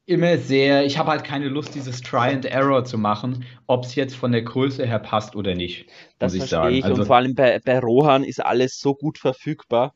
immer 0.06 0.36
sehr, 0.36 0.84
ich 0.84 0.98
habe 0.98 1.10
halt 1.10 1.24
keine 1.24 1.48
Lust, 1.48 1.74
dieses 1.74 2.02
Try 2.02 2.30
and 2.30 2.44
Error 2.44 2.84
zu 2.84 2.98
machen, 2.98 3.44
ob 3.66 3.84
es 3.84 3.94
jetzt 3.94 4.14
von 4.14 4.32
der 4.32 4.42
Größe 4.42 4.86
her 4.86 4.98
passt 4.98 5.34
oder 5.34 5.54
nicht, 5.54 5.86
Das 6.18 6.34
muss 6.34 6.44
ich 6.44 6.50
verstehe 6.50 6.58
sagen. 6.58 6.74
ich. 6.76 6.84
Also, 6.84 7.00
und 7.00 7.06
vor 7.06 7.16
allem 7.16 7.34
bei, 7.34 7.58
bei 7.64 7.78
Rohan 7.78 8.22
ist 8.22 8.44
alles 8.44 8.78
so 8.78 8.94
gut 8.94 9.18
verfügbar. 9.18 9.94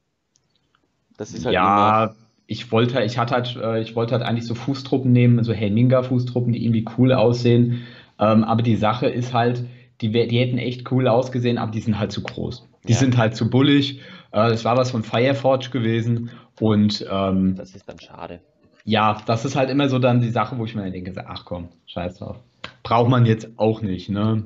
Das 1.17 1.35
ist 1.35 1.45
halt 1.45 1.55
immer. 1.55 1.65
ja, 1.65 2.15
ich 2.47 2.73
wollte, 2.73 3.03
ich 3.03 3.19
hatte 3.19 3.35
halt, 3.35 3.57
äh, 3.57 3.81
ich 3.81 3.95
wollte 3.95 4.15
halt 4.15 4.25
eigentlich 4.25 4.47
so 4.47 4.55
Fußtruppen 4.55 5.13
nehmen, 5.13 5.45
so 5.45 5.53
Helminga-Fußtruppen, 5.53 6.53
die 6.53 6.65
irgendwie 6.65 6.87
cool 6.97 7.13
aussehen. 7.13 7.87
Ähm, 8.19 8.45
aber 8.45 8.63
die 8.63 8.77
Sache 8.77 9.07
ist 9.09 9.33
halt, 9.33 9.65
die, 10.01 10.11
die 10.11 10.39
hätten 10.39 10.59
echt 10.59 10.91
cool 10.93 11.09
ausgesehen, 11.09 11.59
aber 11.59 11.73
die 11.73 11.81
sind 11.81 11.99
halt 11.99 12.13
zu 12.13 12.23
groß. 12.23 12.69
Die 12.87 12.93
Ja. 12.93 12.99
sind 12.99 13.17
halt 13.17 13.37
zu 13.37 13.51
bullig. 13.51 14.01
Äh, 14.33 14.49
das 14.51 14.65
war 14.65 14.77
was 14.77 14.91
von 14.91 15.03
Fireforge 15.03 15.71
gewesen. 15.71 16.31
Und 16.61 17.07
ähm, 17.11 17.55
Das 17.57 17.75
ist 17.75 17.89
dann 17.89 17.99
schade. 18.01 18.41
ja, 18.85 19.21
das 19.27 19.45
ist 19.45 19.55
halt 19.57 19.71
immer 19.71 19.89
so 19.89 19.99
dann 19.99 20.21
die 20.21 20.31
Sache, 20.31 20.59
wo 20.59 20.65
ich 20.65 20.75
mir 20.75 20.83
dann 20.83 20.93
denke, 20.93 21.13
ach 21.27 21.45
komm, 21.45 21.69
scheiß 21.87 22.19
drauf. 22.19 22.37
Braucht 22.83 23.09
man 23.11 23.27
jetzt 23.27 23.49
auch 23.57 23.83
nicht, 23.83 24.09
ne? 24.09 24.45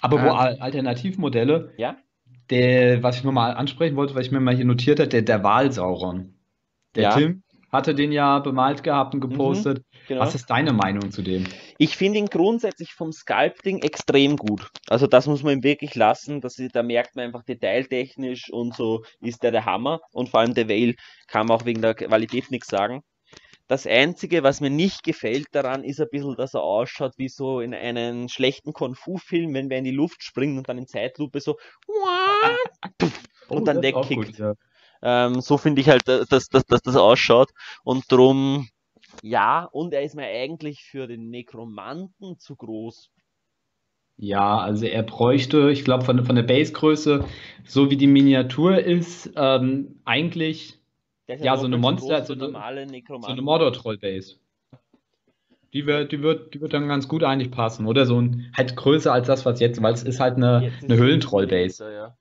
Aber 0.00 0.22
wo 0.22 0.28
Ah. 0.30 0.38
Al- 0.38 0.58
Alternativmodelle, 0.60 1.72
Ja? 1.76 1.96
der, 2.50 3.02
was 3.02 3.18
ich 3.18 3.24
nochmal 3.24 3.54
ansprechen 3.54 3.96
wollte, 3.96 4.14
was 4.14 4.26
ich 4.26 4.32
mir 4.32 4.40
mal 4.40 4.54
hier 4.54 4.64
notiert 4.64 5.00
habe, 5.00 5.08
der, 5.08 5.22
der 5.22 5.42
Walsauron. 5.42 6.34
Der 6.94 7.02
Ja. 7.04 7.10
Tim 7.16 7.42
hatte 7.76 7.94
den 7.94 8.10
ja 8.12 8.38
bemalt 8.40 8.82
gehabt 8.82 9.14
und 9.14 9.20
gepostet. 9.20 9.82
genau. 10.08 10.22
Was 10.22 10.34
ist 10.34 10.50
deine 10.50 10.72
Meinung 10.72 11.10
zu 11.10 11.22
dem? 11.22 11.44
Ich 11.78 11.96
finde 11.96 12.18
ihn 12.18 12.26
grundsätzlich 12.26 12.92
vom 12.92 13.12
Sculpting 13.12 13.82
extrem 13.82 14.36
gut. 14.36 14.68
Also 14.88 15.06
das 15.06 15.26
muss 15.26 15.42
man 15.42 15.54
ihm 15.58 15.62
wirklich 15.62 15.94
lassen. 15.94 16.40
Das, 16.40 16.56
da 16.72 16.82
merkt 16.82 17.14
man 17.16 17.26
einfach 17.26 17.44
detailtechnisch 17.44 18.50
und 18.50 18.74
so 18.74 19.04
ist 19.20 19.42
der 19.42 19.52
der 19.52 19.64
Hammer. 19.64 20.00
Und 20.12 20.28
vor 20.30 20.40
allem 20.40 20.54
der 20.54 20.68
Vale 20.68 20.94
kann 21.28 21.46
man 21.46 21.56
auch 21.58 21.64
wegen 21.66 21.82
der 21.82 21.94
Qualität 21.94 22.50
nichts 22.50 22.68
sagen. 22.68 23.02
Das 23.68 23.84
Einzige, 23.86 24.44
was 24.44 24.60
mir 24.60 24.70
nicht 24.70 25.02
gefällt 25.02 25.48
daran, 25.52 25.82
ist 25.82 26.00
ein 26.00 26.06
bisschen, 26.10 26.36
dass 26.36 26.54
er 26.54 26.62
ausschaut 26.62 27.14
wie 27.16 27.28
so 27.28 27.60
in 27.60 27.74
einem 27.74 28.28
schlechten 28.28 28.72
Kung-Fu-Film, 28.72 29.52
wenn 29.54 29.70
wer 29.70 29.78
in 29.78 29.84
die 29.84 29.90
Luft 29.90 30.22
springt 30.22 30.56
und 30.56 30.68
dann 30.68 30.78
in 30.78 30.86
Zeitlupe 30.86 31.40
so 31.40 31.56
und 33.48 33.66
dann 33.66 33.78
Oh, 33.78 33.82
wegkickt. 33.82 34.14
gut, 34.26 34.38
ja. 34.38 34.54
Ähm, 35.08 35.40
so 35.40 35.56
finde 35.56 35.80
ich 35.80 35.88
halt, 35.88 36.08
dass, 36.08 36.26
dass, 36.48 36.48
dass 36.66 36.82
das 36.82 36.96
ausschaut. 36.96 37.50
Und 37.84 38.10
drum, 38.10 38.68
ja, 39.22 39.64
und 39.64 39.94
er 39.94 40.02
ist 40.02 40.16
mir 40.16 40.26
eigentlich 40.26 40.82
für 40.82 41.06
den 41.06 41.30
Nekromanten 41.30 42.38
zu 42.40 42.56
groß. 42.56 43.10
Ja, 44.18 44.58
also 44.58 44.84
er 44.86 45.02
bräuchte, 45.04 45.70
ich 45.70 45.84
glaube, 45.84 46.04
von, 46.04 46.24
von 46.24 46.34
der 46.34 46.42
Basegröße, 46.42 47.24
so 47.64 47.90
wie 47.90 47.96
die 47.96 48.06
Miniatur 48.08 48.78
ist, 48.78 49.30
ähm, 49.36 50.00
eigentlich 50.04 50.78
Ja, 51.28 51.36
doppelt 51.36 51.60
so 51.60 51.66
eine 51.66 51.78
Monster- 51.78 52.24
so 52.24 52.32
eine- 52.32 52.42
normale 52.48 52.86
so 52.88 53.26
eine. 53.26 53.42
Mordor-Troll-Base. 53.42 54.36
Die 55.72 55.86
wird, 55.86 56.10
die, 56.12 56.22
wird, 56.22 56.54
die 56.54 56.60
wird 56.60 56.72
dann 56.72 56.88
ganz 56.88 57.06
gut 57.06 57.22
eigentlich 57.22 57.50
passen. 57.50 57.86
Oder 57.86 58.06
so 58.06 58.20
ein, 58.20 58.50
halt 58.56 58.74
größer 58.74 59.12
als 59.12 59.26
das, 59.26 59.44
was 59.44 59.60
jetzt, 59.60 59.80
weil 59.82 59.92
es 59.94 60.02
ist 60.02 60.18
halt 60.18 60.36
eine, 60.36 60.72
eine 60.82 60.96
Höhlentroll-Base. 60.96 61.92
Ja. 61.92 62.16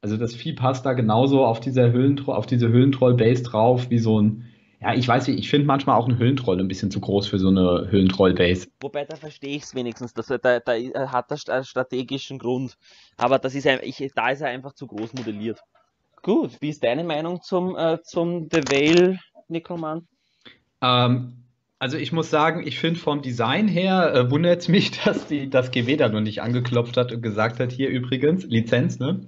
Also 0.00 0.16
das 0.16 0.34
Vieh 0.34 0.52
passt 0.52 0.86
da 0.86 0.92
genauso 0.92 1.44
auf 1.44 1.60
dieser 1.60 1.90
Höhlentro 1.90 2.32
auf 2.32 2.46
diese 2.46 2.68
Höhlentroll-Base 2.68 3.42
drauf, 3.42 3.90
wie 3.90 3.98
so 3.98 4.20
ein, 4.20 4.44
ja, 4.80 4.94
ich 4.94 5.08
weiß 5.08 5.26
nicht, 5.26 5.40
ich 5.40 5.50
finde 5.50 5.66
manchmal 5.66 5.98
auch 5.98 6.08
ein 6.08 6.18
Höhlentroll 6.18 6.60
ein 6.60 6.68
bisschen 6.68 6.90
zu 6.92 7.00
groß 7.00 7.26
für 7.26 7.38
so 7.38 7.48
eine 7.48 7.88
Höhlentroll-Base. 7.90 8.68
Wobei, 8.80 9.04
da 9.04 9.16
verstehe 9.16 9.56
ich 9.56 9.64
es 9.64 9.74
wenigstens. 9.74 10.14
Das, 10.14 10.26
da, 10.26 10.60
da 10.60 10.72
hat 11.10 11.30
das 11.32 11.48
einen 11.48 11.64
strategischen 11.64 12.38
Grund. 12.38 12.76
Aber 13.16 13.40
das 13.40 13.56
ist 13.56 13.66
ich, 13.66 14.12
da 14.14 14.30
ist 14.30 14.40
er 14.40 14.48
einfach 14.48 14.72
zu 14.72 14.86
groß 14.86 15.14
modelliert. 15.14 15.60
Gut, 16.22 16.60
wie 16.60 16.68
ist 16.68 16.84
deine 16.84 17.02
Meinung 17.02 17.42
zum, 17.42 17.76
äh, 17.76 17.98
zum 18.02 18.48
The 18.52 18.62
Veil 18.68 19.18
Necroman? 19.48 20.06
Ähm, 20.80 21.44
also 21.80 21.96
ich 21.96 22.12
muss 22.12 22.28
sagen, 22.28 22.66
ich 22.66 22.80
finde 22.80 22.98
vom 22.98 23.22
Design 23.22 23.68
her 23.68 24.12
äh, 24.12 24.30
wundert 24.30 24.60
es 24.62 24.68
mich, 24.68 24.90
dass 25.04 25.26
die, 25.26 25.48
das 25.48 25.70
GW 25.70 25.96
da 25.96 26.08
noch 26.08 26.20
nicht 26.20 26.42
angeklopft 26.42 26.96
hat 26.96 27.12
und 27.12 27.22
gesagt 27.22 27.60
hat, 27.60 27.70
hier 27.70 27.88
übrigens, 27.88 28.44
Lizenz, 28.44 28.98
ne? 28.98 29.20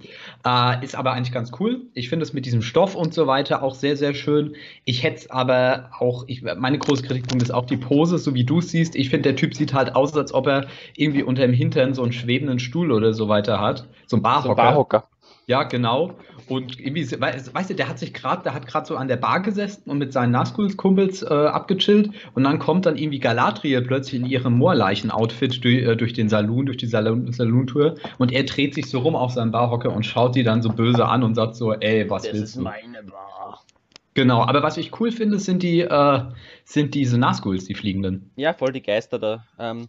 Äh, 0.45 0.85
ist 0.85 0.97
aber 0.97 1.13
eigentlich 1.13 1.33
ganz 1.33 1.53
cool. 1.61 1.83
Ich 1.95 2.09
finde 2.09 2.25
es 2.25 2.33
mit 2.33 2.47
diesem 2.47 2.63
Stoff 2.63 2.97
und 2.97 3.15
so 3.15 3.27
weiter 3.27 3.63
auch 3.63 3.75
sehr, 3.75 3.97
sehr 3.97 4.15
schön. 4.15 4.57
Ich 4.85 5.03
hätte 5.05 5.17
es 5.17 5.31
aber 5.31 5.91
auch, 5.99 6.25
ich, 6.27 6.43
meine 6.43 6.79
große 6.79 7.05
Kritikpunkt 7.05 7.43
ist 7.43 7.53
auch 7.53 7.67
die 7.67 7.77
Pose, 7.77 8.19
so 8.19 8.35
wie 8.35 8.45
du 8.45 8.59
es 8.59 8.71
siehst. 8.71 8.97
Ich 8.97 9.11
finde, 9.11 9.31
der 9.31 9.37
Typ 9.37 9.55
sieht 9.55 9.73
halt 9.73 9.95
aus, 9.95 10.17
als 10.17 10.35
ob 10.35 10.49
er 10.49 10.67
irgendwie 10.97 11.23
unter 11.23 11.43
dem 11.43 11.53
Hintern 11.53 11.95
so 11.95 12.03
einen 12.03 12.13
schwebenden 12.13 12.59
Stuhl 12.59 12.91
oder 12.91 13.15
so 13.15 13.29
weiter 13.29 13.61
hat. 13.61 13.87
So 14.07 14.17
ein 14.17 14.23
Barhocker. 14.23 14.57
Barhocker. 14.57 15.09
Ja, 15.47 15.65
genau. 15.65 16.15
Und 16.51 16.81
irgendwie, 16.81 17.09
weißt 17.21 17.71
du, 17.71 17.75
der 17.75 17.89
hat 17.89 17.99
sich 17.99 18.13
gerade, 18.13 18.43
der 18.43 18.55
hat 18.55 18.67
gerade 18.67 18.85
so 18.87 18.97
an 18.97 19.07
der 19.09 19.17
Bar 19.17 19.41
gesessen 19.41 19.89
und 19.89 19.99
mit 19.99 20.13
seinen 20.13 20.33
Nazgul-Kumpels 20.33 21.23
äh, 21.23 21.27
abgechillt 21.29 22.11
und 22.35 22.43
dann 22.45 22.59
kommt 22.59 22.87
dann 22.87 22.97
irgendwie 22.97 23.21
Galadriel 23.21 23.83
plötzlich 23.83 24.21
in 24.21 24.27
ihrem 24.27 24.59
Moorleichen-Outfit 24.59 25.63
durch, 25.65 25.77
äh, 25.77 25.97
durch 25.97 26.13
den 26.13 26.29
Saloon, 26.29 26.67
durch 26.67 26.77
die 26.79 26.87
Saloon-Tour 26.87 27.95
und 28.19 28.33
er 28.33 28.43
dreht 28.43 28.75
sich 28.75 28.91
so 28.91 28.99
rum 28.99 29.15
auf 29.15 29.33
seinen 29.33 29.53
Barhocker 29.53 29.93
und 29.95 30.05
schaut 30.05 30.35
die 30.35 30.43
dann 30.43 30.61
so 30.61 30.71
böse 30.71 31.07
an 31.07 31.23
und 31.23 31.37
sagt 31.37 31.55
so, 31.55 31.73
ey, 31.73 32.11
was 32.11 32.25
Das 32.25 32.33
willst 32.33 32.45
ist 32.45 32.57
du? 32.57 32.63
meine 32.63 33.03
Bar. 33.05 33.65
Genau, 34.15 34.43
aber 34.43 34.65
was 34.65 34.77
ich 34.77 34.99
cool 35.01 35.13
finde, 35.13 35.39
sind 35.39 35.63
die, 35.63 35.83
äh, 35.83 36.21
sind 36.65 36.95
diese 36.97 37.17
Nazguls, 37.17 37.67
die 37.67 37.75
fliegenden. 37.75 38.33
Ja, 38.35 38.55
voll 38.55 38.73
die 38.73 38.83
Geister 38.83 39.21
da. 39.21 39.45
Ähm, 39.57 39.87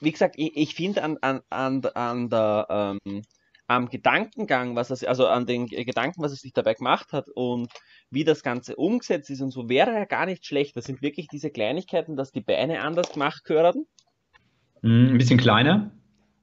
wie 0.00 0.10
gesagt, 0.10 0.36
ich, 0.38 0.56
ich 0.56 0.74
finde 0.74 1.02
an, 1.04 1.18
an, 1.20 1.42
an, 1.50 1.82
an 1.94 2.30
der, 2.30 2.96
ähm, 3.06 3.22
am 3.68 3.88
Gedankengang, 3.88 4.74
was 4.74 4.90
es, 4.90 5.04
also 5.04 5.26
an 5.28 5.46
den 5.46 5.66
Gedanken, 5.66 6.22
was 6.22 6.32
es 6.32 6.40
sich 6.40 6.52
dabei 6.52 6.74
gemacht 6.74 7.12
hat 7.12 7.28
und 7.28 7.70
wie 8.10 8.24
das 8.24 8.42
Ganze 8.42 8.74
umgesetzt 8.76 9.30
ist 9.30 9.42
und 9.42 9.50
so, 9.50 9.68
wäre 9.68 9.92
er 9.92 10.06
gar 10.06 10.26
nicht 10.26 10.46
schlecht. 10.46 10.74
Das 10.76 10.86
sind 10.86 11.02
wirklich 11.02 11.28
diese 11.28 11.50
Kleinigkeiten, 11.50 12.16
dass 12.16 12.32
die 12.32 12.40
Beine 12.40 12.80
anders 12.80 13.12
gemacht 13.12 13.44
gehören 13.44 13.84
Hm, 14.82 15.12
ein 15.12 15.18
bisschen 15.18 15.38
kleiner. 15.38 15.90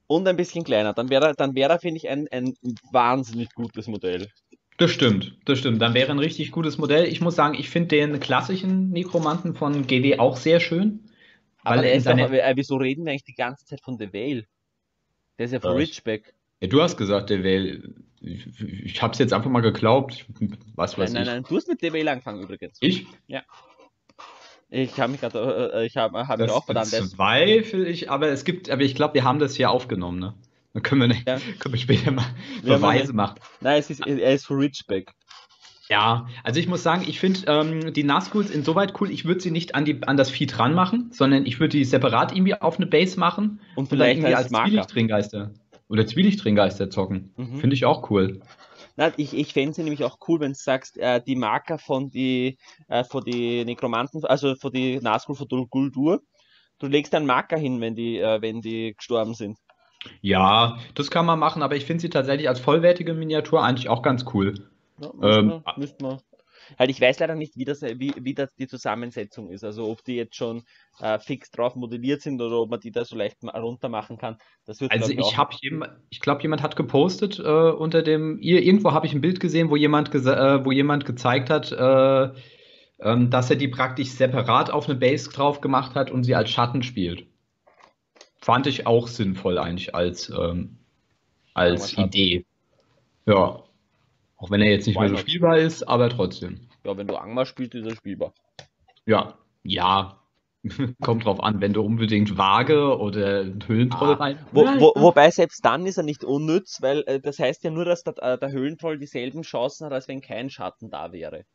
und 0.08 0.28
ein 0.28 0.36
bisschen 0.36 0.64
kleiner. 0.64 0.94
Dann 0.94 1.10
wäre, 1.10 1.34
dann 1.36 1.56
wäre, 1.56 1.80
finde 1.80 1.98
ich, 1.98 2.10
ein, 2.10 2.28
ein 2.32 2.54
wahnsinnig 2.92 3.54
gutes 3.54 3.88
Modell. 3.88 4.28
Das 4.78 4.92
stimmt, 4.92 5.38
das 5.46 5.60
stimmt. 5.60 5.82
Dann 5.82 5.94
wäre 5.94 6.12
ein 6.12 6.20
richtig 6.20 6.52
gutes 6.52 6.78
Modell. 6.78 7.08
Ich 7.08 7.22
muss 7.22 7.36
sagen, 7.36 7.56
ich 7.56 7.70
finde 7.70 7.88
den 7.90 8.20
klassischen 8.20 8.90
Nekromanten 8.90 9.56
von 9.56 9.88
GW 9.88 10.20
auch 10.20 10.38
sehr 10.38 10.60
schön. 10.60 11.00
Aber 11.64 11.78
Weil 11.78 11.86
er 11.86 11.94
ist 11.96 12.06
doch, 12.06 12.12
seine, 12.12 12.42
äh, 12.42 12.54
wieso 12.56 12.76
reden 12.76 13.06
wir 13.06 13.12
eigentlich 13.12 13.24
die 13.24 13.34
ganze 13.34 13.66
Zeit 13.66 13.82
von 13.82 13.98
The 13.98 14.14
Veil? 14.14 14.46
Der 15.40 15.46
ist 15.46 15.54
ja 15.54 15.60
von 15.60 15.78
Was? 15.78 16.02
Ja, 16.66 16.70
du 16.70 16.82
hast 16.82 16.98
gesagt, 16.98 17.30
der 17.30 17.44
wäre. 17.44 17.80
Ich, 18.22 18.48
ich 18.60 19.02
habe 19.04 19.14
es 19.14 19.20
jetzt 19.20 19.34
einfach 19.34 19.50
mal 19.52 19.62
geglaubt. 19.62 20.26
Was 20.76 20.98
weiß 20.98 21.14
Nein, 21.14 21.24
nein, 21.26 21.38
ich. 21.38 21.42
nein, 21.44 21.46
du 21.50 21.58
hast 21.58 21.68
mit 21.68 21.82
Veil 21.94 22.08
angefangen 22.08 22.42
übrigens. 22.42 22.78
Ich? 22.82 23.06
Ich 24.70 25.00
habe 25.00 25.12
mich 25.12 25.22
gerade, 25.22 25.72
äh, 25.76 25.86
ich 25.86 25.96
habe 25.96 26.28
hab 26.28 26.40
mich 26.40 26.50
auch 26.50 26.66
verdammt. 26.66 26.90
bezweifle 26.92 27.86
ich, 27.88 28.10
aber 28.10 28.30
es 28.30 28.44
gibt, 28.44 28.70
aber 28.70 28.82
ich 28.82 28.96
glaube, 28.96 29.14
wir 29.14 29.24
haben 29.24 29.40
das 29.40 29.56
hier 29.56 29.70
aufgenommen, 29.70 30.20
ne? 30.20 30.34
Dann 30.74 30.82
können 30.84 31.02
wir, 31.02 31.08
nicht, 31.08 31.28
Ja. 31.28 31.38
können 31.60 31.74
wir 31.74 31.80
später 31.80 32.12
mal 32.12 32.26
Beweise 32.64 33.04
eine- 33.10 33.14
machen. 33.14 33.36
Nein, 33.62 33.80
es 33.80 33.90
ist, 33.90 34.06
er 34.06 34.34
ist 34.34 34.46
von 34.48 34.58
Ridgeback. 34.58 35.12
Ja, 35.88 36.28
also 36.44 36.60
ich 36.60 36.68
muss 36.68 36.82
sagen, 36.82 37.06
ich 37.08 37.20
finde 37.20 37.42
ähm, 37.46 37.94
die 37.94 38.04
Nazguls 38.04 38.50
insoweit 38.50 39.00
cool, 39.00 39.12
ich 39.12 39.26
würde 39.26 39.40
sie 39.40 39.52
nicht 39.52 39.76
an, 39.76 39.86
die, 39.86 40.02
an 40.02 40.18
das 40.18 40.32
Vieh 40.32 40.48
dran 40.48 40.74
machen, 40.74 41.12
sondern 41.12 41.46
ich 41.46 41.60
würde 41.60 41.78
die 41.78 41.86
separat 41.86 42.32
irgendwie 42.32 42.56
auf 42.60 42.78
eine 42.78 42.88
Base 42.88 43.20
machen 43.20 43.60
Und 43.76 43.84
und 43.84 43.90
vielleicht 43.90 44.18
irgendwie 44.18 44.34
als 44.34 44.46
als 44.46 44.52
Marker. 44.52 44.88
Oder 45.88 46.08
Zwielichtringgeister 46.08 46.90
zocken. 46.90 47.34
Mhm. 47.38 47.58
Finde 47.58 47.76
ich 47.76 47.86
auch 47.86 48.10
cool. 48.10 48.42
Nein, 48.96 49.14
ich, 49.18 49.34
ich 49.36 49.54
fände 49.54 49.72
es 49.72 49.78
nämlich 49.78 50.04
auch 50.04 50.18
cool, 50.28 50.40
wenn 50.40 50.54
du 50.54 50.58
sagst, 50.58 50.98
äh, 50.98 51.22
die 51.22 51.36
Marker 51.36 51.78
von 51.78 52.10
die, 52.10 52.58
äh, 52.88 53.04
von 53.04 53.24
die 53.24 53.66
Nekromanten, 53.66 54.24
also 54.26 54.56
von 54.56 54.72
die 54.72 55.00
Nazgul 55.00 55.36
von 55.36 55.48
Dol 55.48 55.68
Guldur, 55.68 56.22
du 56.80 56.88
legst 56.88 57.14
einen 57.14 57.26
Marker 57.26 57.58
hin, 57.58 57.82
wenn 57.82 57.96
die, 57.96 58.20
äh, 58.20 58.42
wenn 58.42 58.62
die 58.62 58.94
gestorben 58.96 59.34
sind. 59.34 59.58
Ja, 60.22 60.78
das 60.94 61.12
kann 61.12 61.26
man 61.26 61.40
machen, 61.40 61.62
aber 61.62 61.76
ich 61.76 61.86
finde 61.86 62.02
sie 62.02 62.10
tatsächlich 62.10 62.48
als 62.48 62.60
vollwertige 62.60 63.14
Miniatur 63.14 63.64
eigentlich 63.64 63.90
auch 63.90 64.02
ganz 64.02 64.26
cool. 64.34 64.70
Ja, 65.00 65.10
Ähm, 65.10 65.20
müsste 65.20 65.44
man, 65.44 65.64
müsste 65.78 66.04
man. 66.04 66.20
Halt, 66.78 66.90
ich 66.90 67.00
weiß 67.02 67.20
leider 67.20 67.36
nicht, 67.36 67.58
wie 67.58 67.66
das, 67.66 67.82
wie, 67.82 68.14
wie 68.20 68.34
das 68.34 68.54
die 68.56 68.68
Zusammensetzung 68.68 69.50
ist. 69.50 69.64
Also 69.64 69.90
ob 69.90 70.04
die 70.04 70.16
jetzt 70.16 70.36
schon 70.36 70.64
äh, 71.00 71.20
fix 71.20 71.52
drauf 71.52 71.76
modelliert 71.76 72.22
sind 72.22 72.42
oder 72.42 72.60
ob 72.60 72.70
man 72.70 72.80
die 72.80 72.92
da 72.92 73.06
so 73.06 73.16
leicht 73.16 73.38
runter 73.44 73.90
machen 73.90 74.18
kann. 74.18 74.38
Das 74.66 74.82
wird, 74.82 74.92
Also 74.92 75.12
ich 75.12 75.38
habe 75.38 75.56
jemand, 75.62 75.94
ich 76.10 76.20
glaube, 76.20 76.42
jemand 76.42 76.62
hat 76.62 76.76
gepostet 76.76 77.40
äh, 77.40 77.44
unter 77.44 78.02
dem, 78.02 78.38
ir- 78.40 78.62
irgendwo 78.62 78.92
habe 78.94 79.06
ich 79.08 79.14
ein 79.14 79.22
Bild 79.22 79.40
gesehen, 79.40 79.70
wo 79.70 79.76
jemand, 79.76 80.14
äh, 80.14 80.66
wo 80.66 80.72
jemand 80.72 81.06
gezeigt 81.06 81.50
hat, 81.50 81.72
äh, 81.72 82.32
ähm, 83.00 83.30
dass 83.30 83.50
er 83.50 83.58
die 83.58 83.68
praktisch 83.68 84.10
separat 84.12 84.72
auf 84.72 84.88
eine 84.88 84.98
Base 84.98 85.30
drauf 85.30 85.60
gemacht 85.62 85.96
hat 85.96 86.12
und 86.12 86.24
sie 86.24 86.36
als 86.36 86.50
Schatten 86.50 86.82
spielt. 86.82 87.28
Fand 88.40 88.68
ich 88.68 88.88
auch 88.88 89.08
sinnvoll 89.08 89.58
eigentlich 89.58 89.94
als, 89.96 90.30
ähm, 90.30 90.78
als. 91.54 91.98
Idee. 91.98 92.46
Ja. 93.26 93.65
Auch 94.38 94.52
wenn 94.52 94.62
er 94.62 94.70
jetzt 94.70 94.88
nicht 94.88 94.98
Why 94.98 95.02
mehr 95.02 95.10
so 95.10 95.16
not? 95.16 95.22
spielbar 95.22 95.58
ist, 95.58 95.84
aber 95.84 96.10
trotzdem. 96.10 96.68
Ja, 96.84 96.96
wenn 96.98 97.08
du 97.08 97.16
Angmar 97.16 97.46
spielst, 97.46 97.76
ist 97.76 97.86
er 97.86 97.96
spielbar. 97.96 98.34
Ja. 99.06 99.38
Ja. 99.64 100.20
Kommt 101.02 101.26
drauf 101.26 101.42
an, 101.44 101.62
wenn 101.62 101.74
du 101.74 101.82
unbedingt 101.82 102.38
Waage 102.38 102.98
oder 102.98 103.42
einen 103.42 103.68
Höhlentroll 103.68 104.10
Ah, 104.10 104.14
rein. 104.14 104.40
Wo, 104.52 104.62
Ja, 104.64 104.80
wo, 104.80 104.94
ja. 104.96 105.02
wobei 105.02 105.30
selbst 105.32 105.64
dann 105.64 105.86
ist 105.86 105.98
er 105.98 106.04
nicht 106.04 106.24
unnütz, 106.24 106.82
weil 106.82 107.04
äh, 107.08 107.20
das 107.20 107.40
heißt 107.40 107.64
ja 107.64 107.72
nur, 107.72 107.86
dass 107.86 108.04
der, 108.04 108.18
äh, 108.22 108.38
der 108.38 108.52
Höhlentroll 108.52 108.98
dieselben 108.98 109.44
Chancen 109.44 109.86
hat, 109.86 109.94
als 109.94 110.08
wenn 110.08 110.22
kein 110.22 110.50
Schatten 110.50 110.90
da 110.90 111.12
wäre. 111.12 111.46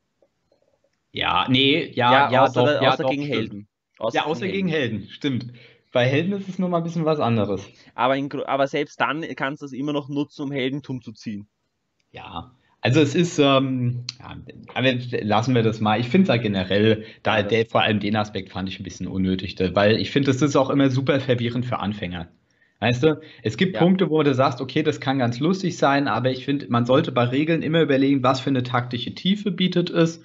Ja, 1.12 1.46
nee, 1.48 1.90
ja, 1.94 2.30
ja, 2.30 2.44
außer, 2.44 2.60
doch, 2.60 2.66
der- 2.66 2.82
ja, 2.82 2.90
außer 2.92 3.02
doch, 3.02 3.10
gegen 3.10 3.22
stimmt. 3.22 3.34
Helden. 3.34 3.68
Ja, 4.12 4.24
außer 4.26 4.46
gegen 4.48 4.68
Helden, 4.68 5.08
stimmt. 5.08 5.52
Bei 5.92 6.06
Helden 6.06 6.32
ist 6.32 6.48
es 6.48 6.58
nur 6.58 6.68
mal 6.68 6.78
ein 6.78 6.84
bisschen 6.84 7.04
was 7.04 7.18
anderes. 7.18 7.68
Aber, 7.94 8.16
in, 8.16 8.32
aber 8.32 8.66
selbst 8.68 9.00
dann 9.00 9.22
kannst 9.36 9.62
du 9.62 9.66
es 9.66 9.72
immer 9.72 9.92
noch 9.92 10.08
nutzen, 10.08 10.42
um 10.42 10.52
Heldentum 10.52 11.02
zu 11.02 11.12
ziehen. 11.12 11.48
Ja, 12.12 12.52
also 12.82 13.00
es 13.00 13.14
ist, 13.14 13.38
ähm, 13.38 14.04
ja, 14.18 14.36
aber 14.74 14.94
lassen 15.22 15.54
wir 15.54 15.62
das 15.62 15.80
mal. 15.80 16.00
Ich 16.00 16.08
finde 16.08 16.24
es 16.24 16.28
halt 16.30 16.42
generell, 16.42 17.04
da, 17.22 17.38
Ja, 17.38 17.42
der, 17.42 17.66
vor 17.66 17.82
allem 17.82 18.00
den 18.00 18.16
Aspekt 18.16 18.50
fand 18.50 18.68
ich 18.68 18.80
ein 18.80 18.84
bisschen 18.84 19.06
unnötig, 19.06 19.56
weil 19.74 19.96
ich 19.98 20.10
finde, 20.10 20.32
das 20.32 20.40
ist 20.42 20.56
auch 20.56 20.70
immer 20.70 20.90
super 20.90 21.20
verwirrend 21.20 21.66
für 21.66 21.78
Anfänger. 21.78 22.28
Weißt 22.80 23.02
du, 23.02 23.20
es 23.42 23.58
gibt 23.58 23.74
Ja. 23.74 23.80
Punkte, 23.82 24.08
wo 24.08 24.22
du 24.22 24.34
sagst, 24.34 24.60
okay, 24.62 24.82
das 24.82 25.00
kann 25.00 25.18
ganz 25.18 25.38
lustig 25.40 25.76
sein, 25.76 26.08
aber 26.08 26.30
ich 26.30 26.46
finde, 26.46 26.66
man 26.70 26.86
sollte 26.86 27.12
bei 27.12 27.24
Regeln 27.24 27.62
immer 27.62 27.82
überlegen, 27.82 28.22
was 28.22 28.40
für 28.40 28.48
eine 28.50 28.62
taktische 28.62 29.14
Tiefe 29.14 29.50
bietet 29.50 29.90
es. 29.90 30.22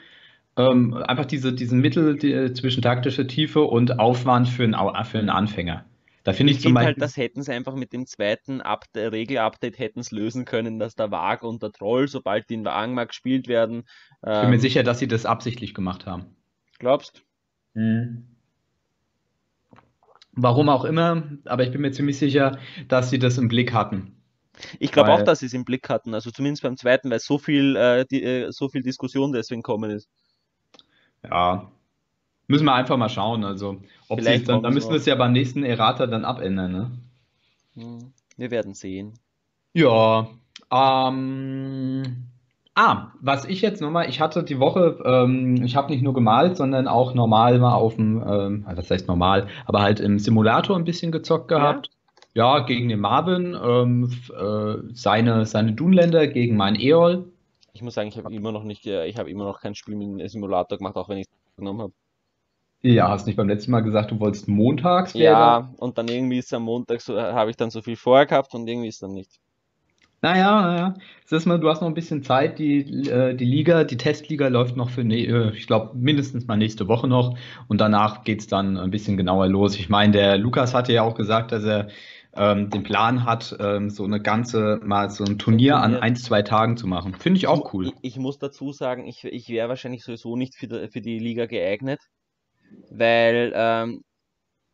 Ähm, 0.57 0.93
einfach 0.93 1.25
diese, 1.25 1.53
diesen 1.53 1.82
Mittel 1.82 2.17
die, 2.17 2.53
zwischen 2.53 2.82
taktischer 2.82 3.27
Tiefe 3.27 3.61
und 3.63 3.99
Aufwand 3.99 4.47
für 4.47 4.63
einen, 4.63 4.75
für 5.05 5.19
einen 5.19 5.29
Anfänger. 5.29 5.86
Da 6.26 6.34
finde 6.34 6.51
ich 6.51 6.57
Ich 6.57 6.63
zum 6.63 6.73
finde 6.73 6.76
Beispiel. 6.76 6.88
halt, 6.88 7.01
das 7.01 7.17
hätten 7.17 7.43
sie 7.43 7.53
einfach 7.53 7.76
mit 7.76 7.93
dem 7.93 8.05
zweiten 8.07 8.61
Up 8.61 8.86
Regel-Update 8.95 9.78
hätten 9.80 9.99
es 9.99 10.11
lösen 10.11 10.43
können, 10.45 10.80
dass 10.80 10.95
der 10.95 11.11
Wag 11.11 11.43
und 11.43 11.61
der 11.63 11.71
Troll, 11.71 12.07
sobald 12.07 12.49
die 12.49 12.55
in 12.55 12.67
Angmar 12.67 13.05
gespielt 13.07 13.47
werden, 13.47 13.84
Ich 14.30 14.39
bin 14.39 14.51
mir 14.51 14.59
ähm, 14.59 14.59
sicher, 14.59 14.84
dass 14.84 14.99
sie 14.99 15.07
das 15.07 15.26
absichtlich 15.26 15.73
gemacht 15.73 16.05
haben. 16.05 16.36
Glaubst? 16.80 17.26
Mhm. 17.76 18.26
Warum 20.34 20.69
auch 20.69 20.86
immer, 20.86 21.23
aber 21.45 21.63
ich 21.63 21.71
bin 21.71 21.82
mir 21.82 21.91
ziemlich 21.91 22.17
sicher, 22.19 22.59
dass 22.88 23.09
sie 23.09 23.17
das 23.19 23.38
im 23.39 23.47
Blick 23.47 23.73
hatten. 23.73 24.21
Ich 24.80 24.91
glaube 24.93 25.11
auch, 25.11 25.21
dass 25.21 25.39
sie 25.39 25.47
es 25.47 25.53
im 25.53 25.65
Blick 25.65 25.89
hatten, 25.89 26.13
also 26.13 26.32
zumindest 26.32 26.63
beim 26.63 26.78
zweiten, 26.78 27.09
weil 27.11 27.19
so 27.19 27.38
viel, 27.38 27.76
äh, 27.76 28.05
die, 28.09 28.23
äh, 28.23 28.51
so 28.51 28.69
viel 28.69 28.84
Diskussion 28.84 29.32
deswegen 29.34 29.61
kommen 29.63 29.91
ist. 29.91 30.07
Ja, 31.23 31.71
müssen 32.47 32.65
wir 32.65 32.73
einfach 32.73 32.97
mal 32.97 33.09
schauen. 33.09 33.43
Also, 33.43 33.77
ob 34.07 34.19
Vielleicht 34.19 34.49
dann, 34.49 34.63
sie 34.63 34.71
müssen 34.71 34.89
wir 34.89 34.97
es 34.97 35.05
ja 35.05 35.15
beim 35.15 35.33
nächsten 35.33 35.63
Errata 35.63 36.07
dann 36.07 36.25
abändern, 36.25 36.71
ne? 36.71 36.91
Hm, 37.75 38.13
Wir 38.37 38.51
werden 38.51 38.73
sehen. 38.73 39.13
Ja, 39.73 40.27
ähm, 40.71 42.03
ah, 42.75 43.07
was 43.21 43.45
ich 43.45 43.61
jetzt 43.61 43.81
nochmal, 43.81 44.09
ich 44.09 44.19
hatte 44.19 44.43
die 44.43 44.59
Woche, 44.59 45.01
ähm, 45.05 45.63
ich 45.63 45.75
habe 45.75 45.91
nicht 45.91 46.03
nur 46.03 46.13
gemalt, 46.13 46.57
sondern 46.57 46.87
auch 46.87 47.13
normal 47.13 47.59
mal 47.59 47.73
auf 47.73 47.95
dem, 47.95 48.23
ähm, 48.27 48.65
was 48.67 48.89
heißt 48.89 49.07
normal, 49.07 49.47
aber 49.65 49.81
halt 49.81 49.99
im 49.99 50.19
Simulator 50.19 50.75
ein 50.75 50.85
bisschen 50.85 51.11
gezockt 51.11 51.47
gehabt. 51.47 51.89
Ja, 52.33 52.59
gegen 52.59 52.89
den 52.89 52.99
Marvin, 52.99 53.55
ähm, 53.63 54.11
äh, 54.37 54.93
seine, 54.93 55.45
seine 55.45 55.71
Dunländer 55.71 56.27
gegen 56.27 56.57
meinen 56.57 56.75
Eol. 56.75 57.31
Ich 57.71 57.81
muss 57.81 57.93
sagen, 57.93 58.09
ich 58.09 58.17
habe 58.17 58.33
immer 58.33 58.51
noch 58.51 58.63
nicht, 58.65 58.85
äh, 58.87 59.05
ich 59.05 59.17
habe 59.17 59.29
immer 59.29 59.45
noch 59.45 59.61
kein 59.61 59.73
Spiel 59.73 59.95
mit 59.95 60.07
dem 60.19 60.27
Simulator 60.27 60.77
gemacht, 60.77 60.97
auch 60.97 61.07
wenn 61.07 61.19
ich 61.19 61.27
es 61.27 61.55
genommen 61.55 61.81
habe. 61.81 61.93
Ja, 62.86 63.09
hast 63.09 63.25
nicht 63.25 63.36
beim 63.36 63.47
letzten 63.47 63.71
Mal 63.71 63.81
gesagt, 63.81 64.11
du 64.11 64.19
wolltest 64.19 64.47
montags 64.47 65.13
Ja, 65.13 65.69
und 65.77 65.97
dann 65.97 66.07
irgendwie 66.07 66.38
ist 66.38 66.53
am 66.53 66.63
Montag 66.63 67.01
so, 67.01 67.19
habe 67.19 67.49
ich 67.49 67.57
dann 67.57 67.71
so 67.71 67.81
viel 67.81 67.95
vorher 67.95 68.27
gehabt 68.27 68.53
und 68.53 68.67
irgendwie 68.67 68.89
ist 68.89 69.01
dann 69.01 69.13
nicht. 69.13 69.39
Naja, 70.21 70.61
naja. 70.61 70.93
Es 71.25 71.31
ist 71.31 71.47
mal, 71.47 71.59
du 71.59 71.67
hast 71.67 71.81
noch 71.81 71.88
ein 71.88 71.95
bisschen 71.95 72.21
Zeit. 72.21 72.59
Die, 72.59 73.09
äh, 73.09 73.33
die 73.36 73.45
Liga, 73.45 73.83
die 73.83 73.97
Testliga 73.97 74.47
läuft 74.49 74.75
noch 74.75 74.91
für, 74.91 75.03
ne, 75.03 75.25
äh, 75.25 75.51
ich 75.55 75.65
glaube, 75.65 75.97
mindestens 75.97 76.45
mal 76.45 76.57
nächste 76.57 76.88
Woche 76.88 77.07
noch. 77.07 77.36
Und 77.67 77.81
danach 77.81 78.23
geht's 78.23 78.45
dann 78.45 78.77
ein 78.77 78.91
bisschen 78.91 79.17
genauer 79.17 79.47
los. 79.47 79.75
Ich 79.75 79.89
meine, 79.89 80.13
der 80.13 80.38
Lukas 80.38 80.75
hatte 80.75 80.93
ja 80.93 81.01
auch 81.01 81.15
gesagt, 81.15 81.51
dass 81.51 81.63
er 81.63 81.88
ähm, 82.36 82.69
den 82.69 82.83
Plan 82.83 83.25
hat, 83.25 83.55
ähm, 83.59 83.89
so 83.89 84.03
eine 84.03 84.21
ganze, 84.21 84.79
mal 84.83 85.09
so 85.09 85.23
ein 85.23 85.39
Turnier 85.39 85.77
an 85.77 85.95
ein, 85.95 86.15
zwei 86.15 86.41
Tagen 86.43 86.77
zu 86.77 86.86
machen. 86.86 87.13
Finde 87.13 87.38
ich 87.38 87.47
auch 87.47 87.73
cool. 87.73 87.88
Ich, 87.88 88.13
ich 88.13 88.17
muss 88.17 88.38
dazu 88.38 88.71
sagen, 88.71 89.07
ich, 89.07 89.23
ich 89.23 89.49
wäre 89.49 89.69
wahrscheinlich 89.69 90.03
sowieso 90.03 90.36
nicht 90.36 90.55
für 90.55 90.67
die, 90.67 90.88
für 90.89 91.01
die 91.01 91.19
Liga 91.19 91.45
geeignet, 91.45 91.99
weil 92.89 93.51
ähm, 93.55 94.03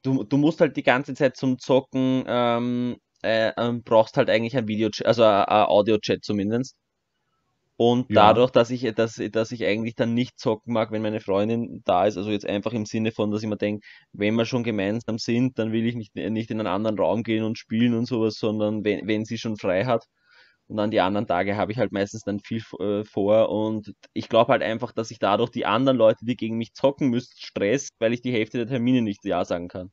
du, 0.03 0.23
du 0.25 0.37
musst 0.37 0.61
halt 0.61 0.77
die 0.77 0.83
ganze 0.83 1.13
Zeit 1.15 1.37
zum 1.37 1.59
Zocken, 1.59 2.23
ähm, 2.27 2.97
äh, 3.23 3.53
ähm, 3.57 3.83
brauchst 3.83 4.17
halt 4.17 4.29
eigentlich 4.29 4.57
ein 4.57 4.67
Video, 4.67 4.89
also 5.05 5.23
ein 5.23 5.45
ein 5.45 5.65
Audio-Chat 5.67 6.23
zumindest. 6.25 6.75
Und 7.77 8.09
Ja. 8.09 8.15
dadurch, 8.15 8.51
dass 8.51 8.69
ich, 8.69 8.83
dass, 8.93 9.15
dass 9.31 9.51
ich 9.51 9.65
eigentlich 9.65 9.95
dann 9.95 10.13
nicht 10.13 10.37
zocken 10.39 10.71
mag, 10.73 10.91
wenn 10.91 11.01
meine 11.01 11.19
Freundin 11.19 11.81
da 11.83 12.05
ist, 12.05 12.15
also 12.17 12.29
jetzt 12.29 12.45
einfach 12.45 12.73
im 12.73 12.85
Sinne 12.85 13.11
von, 13.11 13.31
dass 13.31 13.41
ich 13.41 13.49
mir 13.49 13.57
denke, 13.57 13.85
wenn 14.13 14.35
wir 14.35 14.45
schon 14.45 14.63
gemeinsam 14.63 15.17
sind, 15.17 15.57
dann 15.57 15.71
will 15.71 15.85
ich 15.87 15.95
nicht, 15.95 16.13
nicht 16.15 16.51
in 16.51 16.59
einen 16.59 16.67
anderen 16.67 16.99
Raum 16.99 17.23
gehen 17.23 17.43
und 17.43 17.57
spielen 17.57 17.95
und 17.95 18.05
sowas, 18.05 18.35
sondern 18.35 18.83
wenn, 18.85 19.07
wenn 19.07 19.25
sie 19.25 19.37
schon 19.39 19.57
frei 19.57 19.85
hat. 19.85 20.05
Und 20.71 20.79
an 20.79 20.91
die 20.91 21.01
anderen 21.01 21.27
Tage 21.27 21.57
habe 21.57 21.71
ich 21.71 21.77
halt 21.77 21.91
meistens 21.91 22.23
dann 22.23 22.39
viel 22.39 22.63
äh, 22.79 23.03
vor 23.05 23.49
und 23.49 23.93
ich 24.13 24.29
glaube 24.29 24.51
halt 24.53 24.63
einfach, 24.63 24.91
dass 24.93 25.11
ich 25.11 25.19
dadurch 25.19 25.51
die 25.51 25.65
anderen 25.65 25.97
Leute, 25.97 26.25
die 26.25 26.35
gegen 26.37 26.57
mich 26.57 26.73
zocken 26.73 27.09
müssen, 27.09 27.35
stress, 27.37 27.89
weil 27.99 28.13
ich 28.13 28.21
die 28.21 28.31
Hälfte 28.33 28.57
der 28.57 28.67
Termine 28.67 29.01
nicht 29.01 29.25
Ja 29.25 29.45
sagen 29.45 29.67
kann. 29.67 29.91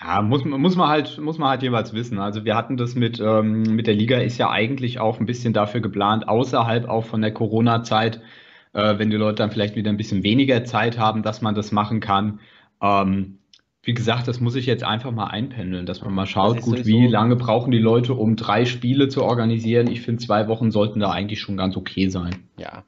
Ja, 0.00 0.22
muss, 0.22 0.44
man- 0.44 0.60
muss 0.60 0.76
man 0.76 0.88
halt, 0.88 1.18
muss 1.18 1.38
man 1.38 1.48
halt 1.50 1.62
jeweils 1.62 1.92
wissen. 1.92 2.18
Also 2.20 2.44
wir 2.44 2.54
hatten 2.56 2.76
das 2.76 2.94
mit, 2.94 3.18
ähm, 3.20 3.62
mit 3.74 3.86
der 3.88 3.94
Liga 3.94 4.18
ist 4.18 4.38
ja 4.38 4.48
eigentlich 4.50 5.00
auch 5.00 5.18
ein 5.18 5.26
bisschen 5.26 5.52
dafür 5.52 5.80
geplant, 5.80 6.28
außerhalb 6.28 6.88
auch 6.88 7.04
von 7.04 7.20
der 7.20 7.32
Corona-Zeit, 7.34 8.20
äh, 8.74 8.98
wenn 8.98 9.10
die 9.10 9.16
Leute 9.16 9.36
dann 9.36 9.50
vielleicht 9.50 9.74
wieder 9.76 9.90
ein 9.90 9.96
bisschen 9.96 10.22
weniger 10.22 10.64
Zeit 10.64 10.98
haben, 10.98 11.22
dass 11.24 11.42
man 11.42 11.54
das 11.56 11.72
machen 11.72 11.98
kann. 12.00 12.38
Ähm, 12.80 13.37
wie 13.88 13.94
gesagt, 13.94 14.28
das 14.28 14.38
muss 14.38 14.54
ich 14.54 14.66
jetzt 14.66 14.84
einfach 14.84 15.12
mal 15.12 15.28
einpendeln, 15.28 15.86
dass 15.86 16.02
man 16.02 16.12
mal 16.12 16.26
schaut, 16.26 16.60
gut, 16.60 16.84
wie 16.84 17.06
lange 17.06 17.36
brauchen 17.36 17.70
die 17.70 17.78
Leute, 17.78 18.12
um 18.12 18.36
drei 18.36 18.66
Spiele 18.66 19.08
zu 19.08 19.24
organisieren. 19.24 19.86
Ich 19.86 20.02
finde, 20.02 20.22
zwei 20.22 20.46
Wochen 20.46 20.70
sollten 20.70 21.00
da 21.00 21.10
eigentlich 21.10 21.40
schon 21.40 21.56
ganz 21.56 21.74
okay 21.74 22.10
sein. 22.10 22.36
Ja. 22.58 22.84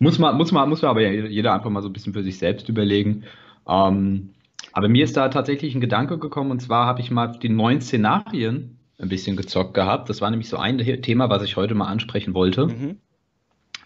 Muss 0.00 0.18
man, 0.18 0.36
muss 0.36 0.50
man, 0.50 0.68
muss 0.68 0.82
man 0.82 0.90
aber 0.90 1.02
ja 1.02 1.28
jeder 1.28 1.54
einfach 1.54 1.70
mal 1.70 1.82
so 1.82 1.88
ein 1.88 1.92
bisschen 1.92 2.14
für 2.14 2.24
sich 2.24 2.36
selbst 2.36 2.68
überlegen. 2.68 3.26
Ähm, 3.68 4.30
aber 4.72 4.88
mir 4.88 5.04
ist 5.04 5.16
da 5.16 5.28
tatsächlich 5.28 5.72
ein 5.76 5.80
Gedanke 5.80 6.18
gekommen, 6.18 6.50
und 6.50 6.58
zwar 6.58 6.86
habe 6.86 7.00
ich 7.00 7.12
mal 7.12 7.28
die 7.28 7.48
neuen 7.48 7.80
Szenarien 7.80 8.80
ein 8.98 9.08
bisschen 9.08 9.36
gezockt 9.36 9.74
gehabt. 9.74 10.08
Das 10.08 10.20
war 10.20 10.30
nämlich 10.30 10.48
so 10.48 10.56
ein 10.56 10.78
Thema, 10.78 11.30
was 11.30 11.44
ich 11.44 11.56
heute 11.56 11.76
mal 11.76 11.86
ansprechen 11.86 12.34
wollte. 12.34 12.66
Mhm. 12.66 12.96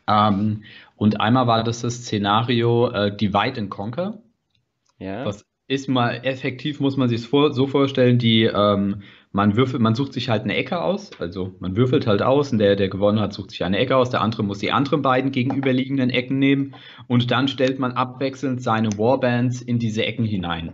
Ähm, 0.07 0.63
und 0.97 1.21
einmal 1.21 1.47
war 1.47 1.63
das 1.63 1.83
das 1.83 1.97
Szenario 1.97 2.89
äh, 2.91 3.15
Divide 3.15 3.61
and 3.61 3.69
Conquer. 3.69 4.23
Ja. 4.99 5.25
Das 5.25 5.45
ist 5.69 5.87
mal 5.87 6.21
effektiv, 6.25 6.81
muss 6.81 6.97
man 6.97 7.11
sich 7.11 7.27
vor, 7.27 7.53
so 7.53 7.67
vorstellen, 7.67 8.19
die 8.19 8.45
ähm, 8.45 9.03
man 9.33 9.55
würfelt, 9.55 9.83
man 9.83 9.95
sucht 9.95 10.15
sich 10.15 10.31
halt 10.31 10.45
eine 10.45 10.57
Ecke 10.57 10.81
aus, 10.81 11.11
also 11.21 11.55
man 11.61 11.77
würfelt 11.77 12.07
halt 12.07 12.23
aus 12.23 12.51
und 12.53 12.59
der, 12.59 12.75
der 12.75 12.89
gewonnen 12.89 13.21
hat, 13.21 13.35
sucht 13.35 13.51
sich 13.51 13.63
eine 13.63 13.77
Ecke 13.77 13.95
aus, 13.95 14.09
der 14.09 14.23
andere 14.23 14.43
muss 14.43 14.59
die 14.59 14.73
anderen 14.73 15.03
beiden 15.03 15.31
gegenüberliegenden 15.31 16.09
Ecken 16.09 16.39
nehmen 16.39 16.75
und 17.07 17.31
dann 17.31 17.49
stellt 17.49 17.79
man 17.79 17.93
abwechselnd 17.93 18.63
seine 18.63 18.89
Warbands 18.97 19.61
in 19.61 19.79
diese 19.79 20.07
Ecken 20.07 20.25
hinein. 20.25 20.73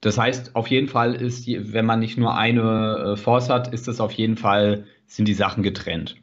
Das 0.00 0.16
heißt, 0.16 0.56
auf 0.56 0.68
jeden 0.68 0.88
Fall 0.88 1.14
ist, 1.14 1.46
wenn 1.46 1.84
man 1.84 2.00
nicht 2.00 2.16
nur 2.16 2.36
eine 2.36 3.12
äh, 3.12 3.16
Force 3.16 3.50
hat, 3.50 3.72
ist 3.72 3.86
das 3.86 4.00
auf 4.00 4.12
jeden 4.12 4.36
Fall, 4.36 4.86
sind 5.06 5.28
die 5.28 5.34
Sachen 5.34 5.62
getrennt. 5.62 6.16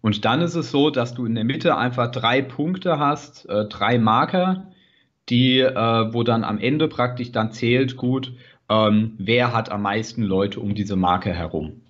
Und 0.00 0.24
dann 0.24 0.40
ist 0.40 0.54
es 0.56 0.70
so, 0.70 0.90
dass 0.90 1.14
du 1.14 1.26
in 1.26 1.34
der 1.34 1.44
Mitte 1.44 1.76
einfach 1.76 2.10
drei 2.10 2.42
Punkte 2.42 2.98
hast, 2.98 3.48
äh, 3.48 3.66
drei 3.66 3.98
Marker, 3.98 4.72
die, 5.28 5.60
äh, 5.60 6.12
wo 6.12 6.22
dann 6.22 6.44
am 6.44 6.58
Ende 6.58 6.88
praktisch 6.88 7.32
dann 7.32 7.52
zählt, 7.52 7.96
gut, 7.96 8.32
ähm, 8.68 9.14
wer 9.18 9.52
hat 9.52 9.70
am 9.70 9.82
meisten 9.82 10.22
Leute 10.22 10.60
um 10.60 10.74
diese 10.74 10.96
Marke 10.96 11.32
herum. 11.32 11.82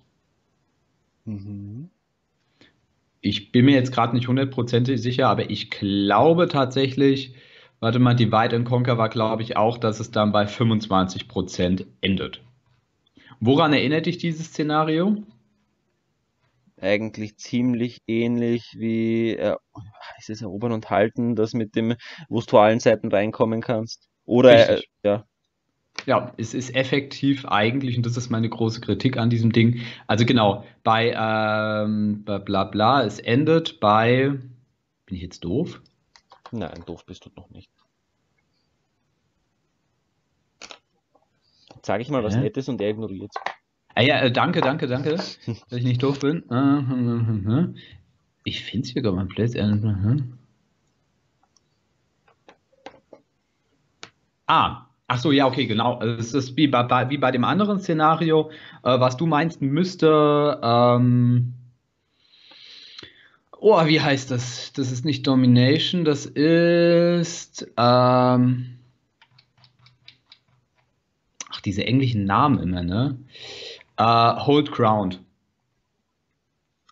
Mhm. 1.25 1.89
Ich 3.21 3.51
bin 3.51 3.65
mir 3.65 3.75
jetzt 3.75 3.91
gerade 3.91 4.15
nicht 4.15 4.27
hundertprozentig 4.27 5.01
sicher, 5.01 5.27
aber 5.27 5.49
ich 5.49 5.69
glaube 5.69 6.47
tatsächlich, 6.47 7.33
warte 7.79 7.99
mal, 7.99 8.15
Divide 8.15 8.55
and 8.55 8.65
Conquer 8.65 8.97
war, 8.97 9.09
glaube 9.09 9.41
ich, 9.41 9.57
auch, 9.57 9.77
dass 9.77 9.99
es 9.99 10.11
dann 10.11 10.31
bei 10.31 10.45
25% 10.45 11.85
endet. 12.01 12.41
Woran 13.39 13.73
erinnert 13.73 14.05
dich 14.05 14.17
dieses 14.17 14.47
Szenario? 14.47 15.23
Eigentlich 16.79 17.37
ziemlich 17.37 18.01
ähnlich 18.07 18.75
wie, 18.77 19.35
äh, 19.35 19.55
ist 20.17 20.29
es 20.29 20.41
Erobern 20.41 20.71
und 20.71 20.89
Halten, 20.89 21.35
das 21.35 21.53
mit 21.53 21.75
dem, 21.75 21.95
wo 22.29 22.41
du 22.41 22.57
allen 22.57 22.79
Seiten 22.79 23.09
reinkommen 23.09 23.61
kannst. 23.61 24.07
Oder, 24.25 24.69
äh, 24.69 24.81
ja. 25.03 25.25
Ja, 26.05 26.33
es 26.37 26.53
ist 26.53 26.75
effektiv 26.75 27.45
eigentlich, 27.45 27.97
und 27.97 28.05
das 28.05 28.17
ist 28.17 28.29
meine 28.29 28.47
große 28.47 28.81
Kritik 28.81 29.17
an 29.17 29.29
diesem 29.29 29.51
Ding. 29.51 29.81
Also 30.05 30.25
genau, 30.25 30.63
bei 30.83 31.11
ähm, 31.11 32.23
bla 32.23 32.37
bla 32.37 32.63
bla, 32.65 33.03
es 33.03 33.19
endet 33.19 33.79
bei. 33.79 34.29
Bin 35.05 35.15
ich 35.15 35.21
jetzt 35.21 35.43
doof? 35.43 35.81
Nein, 36.51 36.83
doof 36.85 37.05
bist 37.05 37.25
du 37.25 37.29
noch 37.35 37.49
nicht. 37.49 37.71
Sage 41.83 42.01
ich 42.01 42.09
mal 42.09 42.23
was 42.23 42.35
Hä? 42.35 42.41
Nettes 42.41 42.69
und 42.69 42.81
er 42.81 42.89
ignoriert. 42.89 43.31
Ah 43.95 44.01
ja, 44.01 44.19
äh, 44.21 44.31
danke, 44.31 44.61
danke, 44.61 44.87
danke, 44.87 45.15
dass 45.15 45.39
ich 45.71 45.83
nicht 45.83 46.03
doof 46.03 46.19
bin. 46.19 46.43
Ich 48.47 48.63
finde 48.63 48.87
es 48.87 48.93
hier 48.93 49.01
gar 49.01 49.11
blöd. 49.25 49.55
Äh, 49.55 49.61
hm. 49.61 50.37
Ah, 54.45 54.85
ach 55.07 55.19
so, 55.19 55.33
ja, 55.33 55.47
okay, 55.47 55.65
genau. 55.65 56.01
Es 56.01 56.33
ist 56.33 56.55
wie 56.55 56.67
bei, 56.67 56.83
bei, 56.83 57.09
wie 57.09 57.17
bei 57.17 57.31
dem 57.31 57.43
anderen 57.43 57.81
Szenario. 57.81 58.49
Äh, 58.83 59.01
was 59.01 59.17
du 59.17 59.25
meinst, 59.25 59.61
müsste. 59.61 60.61
Ähm, 60.63 61.55
oh, 63.51 63.85
wie 63.85 63.99
heißt 63.99 64.31
das? 64.31 64.71
Das 64.71 64.93
ist 64.93 65.03
nicht 65.03 65.27
Domination, 65.27 66.05
das 66.05 66.25
ist. 66.25 67.67
Ähm, 67.75 68.77
ach, 71.49 71.59
diese 71.65 71.83
englischen 71.83 72.23
Namen 72.23 72.59
immer, 72.59 72.83
ne? 72.83 73.19
Äh, 73.97 74.45
Hold 74.45 74.71
Ground. 74.71 75.26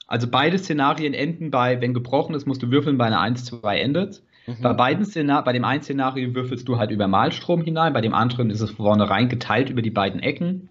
Also 0.07 0.27
beide 0.29 0.57
Szenarien 0.57 1.13
enden 1.13 1.51
bei, 1.51 1.81
wenn 1.81 1.93
gebrochen 1.93 2.35
ist, 2.35 2.45
musst 2.45 2.61
du 2.61 2.71
würfeln, 2.71 2.97
bei 2.97 3.05
einer 3.05 3.19
1, 3.19 3.45
2 3.45 3.79
endet. 3.79 4.21
Mhm. 4.47 4.61
Bei 4.61 4.73
beiden 4.73 5.05
Szenar 5.05 5.43
bei 5.43 5.53
dem 5.53 5.65
einen 5.65 5.81
Szenario 5.81 6.35
würfelst 6.35 6.67
du 6.67 6.77
halt 6.77 6.91
über 6.91 7.07
Malstrom 7.07 7.61
hinein, 7.63 7.93
bei 7.93 8.01
dem 8.01 8.13
anderen 8.13 8.49
ist 8.49 8.61
es 8.61 8.71
vornherein 8.71 9.29
geteilt 9.29 9.69
über 9.69 9.81
die 9.81 9.89
beiden 9.89 10.21
Ecken. 10.21 10.69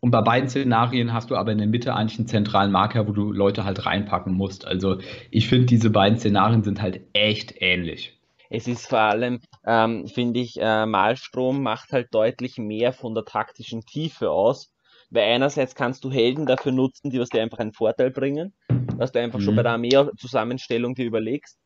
Und 0.00 0.12
bei 0.12 0.20
beiden 0.20 0.48
Szenarien 0.48 1.12
hast 1.12 1.30
du 1.30 1.36
aber 1.36 1.50
in 1.50 1.58
der 1.58 1.66
Mitte 1.66 1.94
eigentlich 1.94 2.20
einen 2.20 2.28
zentralen 2.28 2.70
Marker, 2.70 3.08
wo 3.08 3.12
du 3.12 3.32
Leute 3.32 3.64
halt 3.64 3.84
reinpacken 3.84 4.32
musst. 4.32 4.64
Also 4.64 4.98
ich 5.30 5.48
finde, 5.48 5.66
diese 5.66 5.90
beiden 5.90 6.18
Szenarien 6.18 6.62
sind 6.62 6.80
halt 6.80 7.00
echt 7.14 7.54
ähnlich. 7.60 8.16
Es 8.48 8.68
ist 8.68 8.86
vor 8.86 9.00
allem, 9.00 9.40
ähm, 9.66 10.06
finde 10.06 10.40
ich, 10.40 10.56
äh, 10.60 10.86
Malstrom 10.86 11.62
macht 11.62 11.92
halt 11.92 12.14
deutlich 12.14 12.58
mehr 12.58 12.92
von 12.92 13.14
der 13.14 13.24
taktischen 13.24 13.82
Tiefe 13.82 14.30
aus. 14.30 14.70
Weil 15.10 15.32
einerseits 15.34 15.74
kannst 15.74 16.04
du 16.04 16.10
Helden 16.10 16.46
dafür 16.46 16.72
nutzen, 16.72 17.10
die 17.10 17.20
was 17.20 17.30
dir 17.30 17.42
einfach 17.42 17.58
einen 17.58 17.72
Vorteil 17.72 18.10
bringen, 18.10 18.54
was 18.96 19.12
du 19.12 19.20
einfach 19.20 19.40
schon 19.40 19.54
Mhm. 19.54 19.56
bei 19.56 19.62
der 19.62 19.72
Armee-Zusammenstellung 19.72 20.94
dir 20.94 21.06
überlegst. 21.06 21.58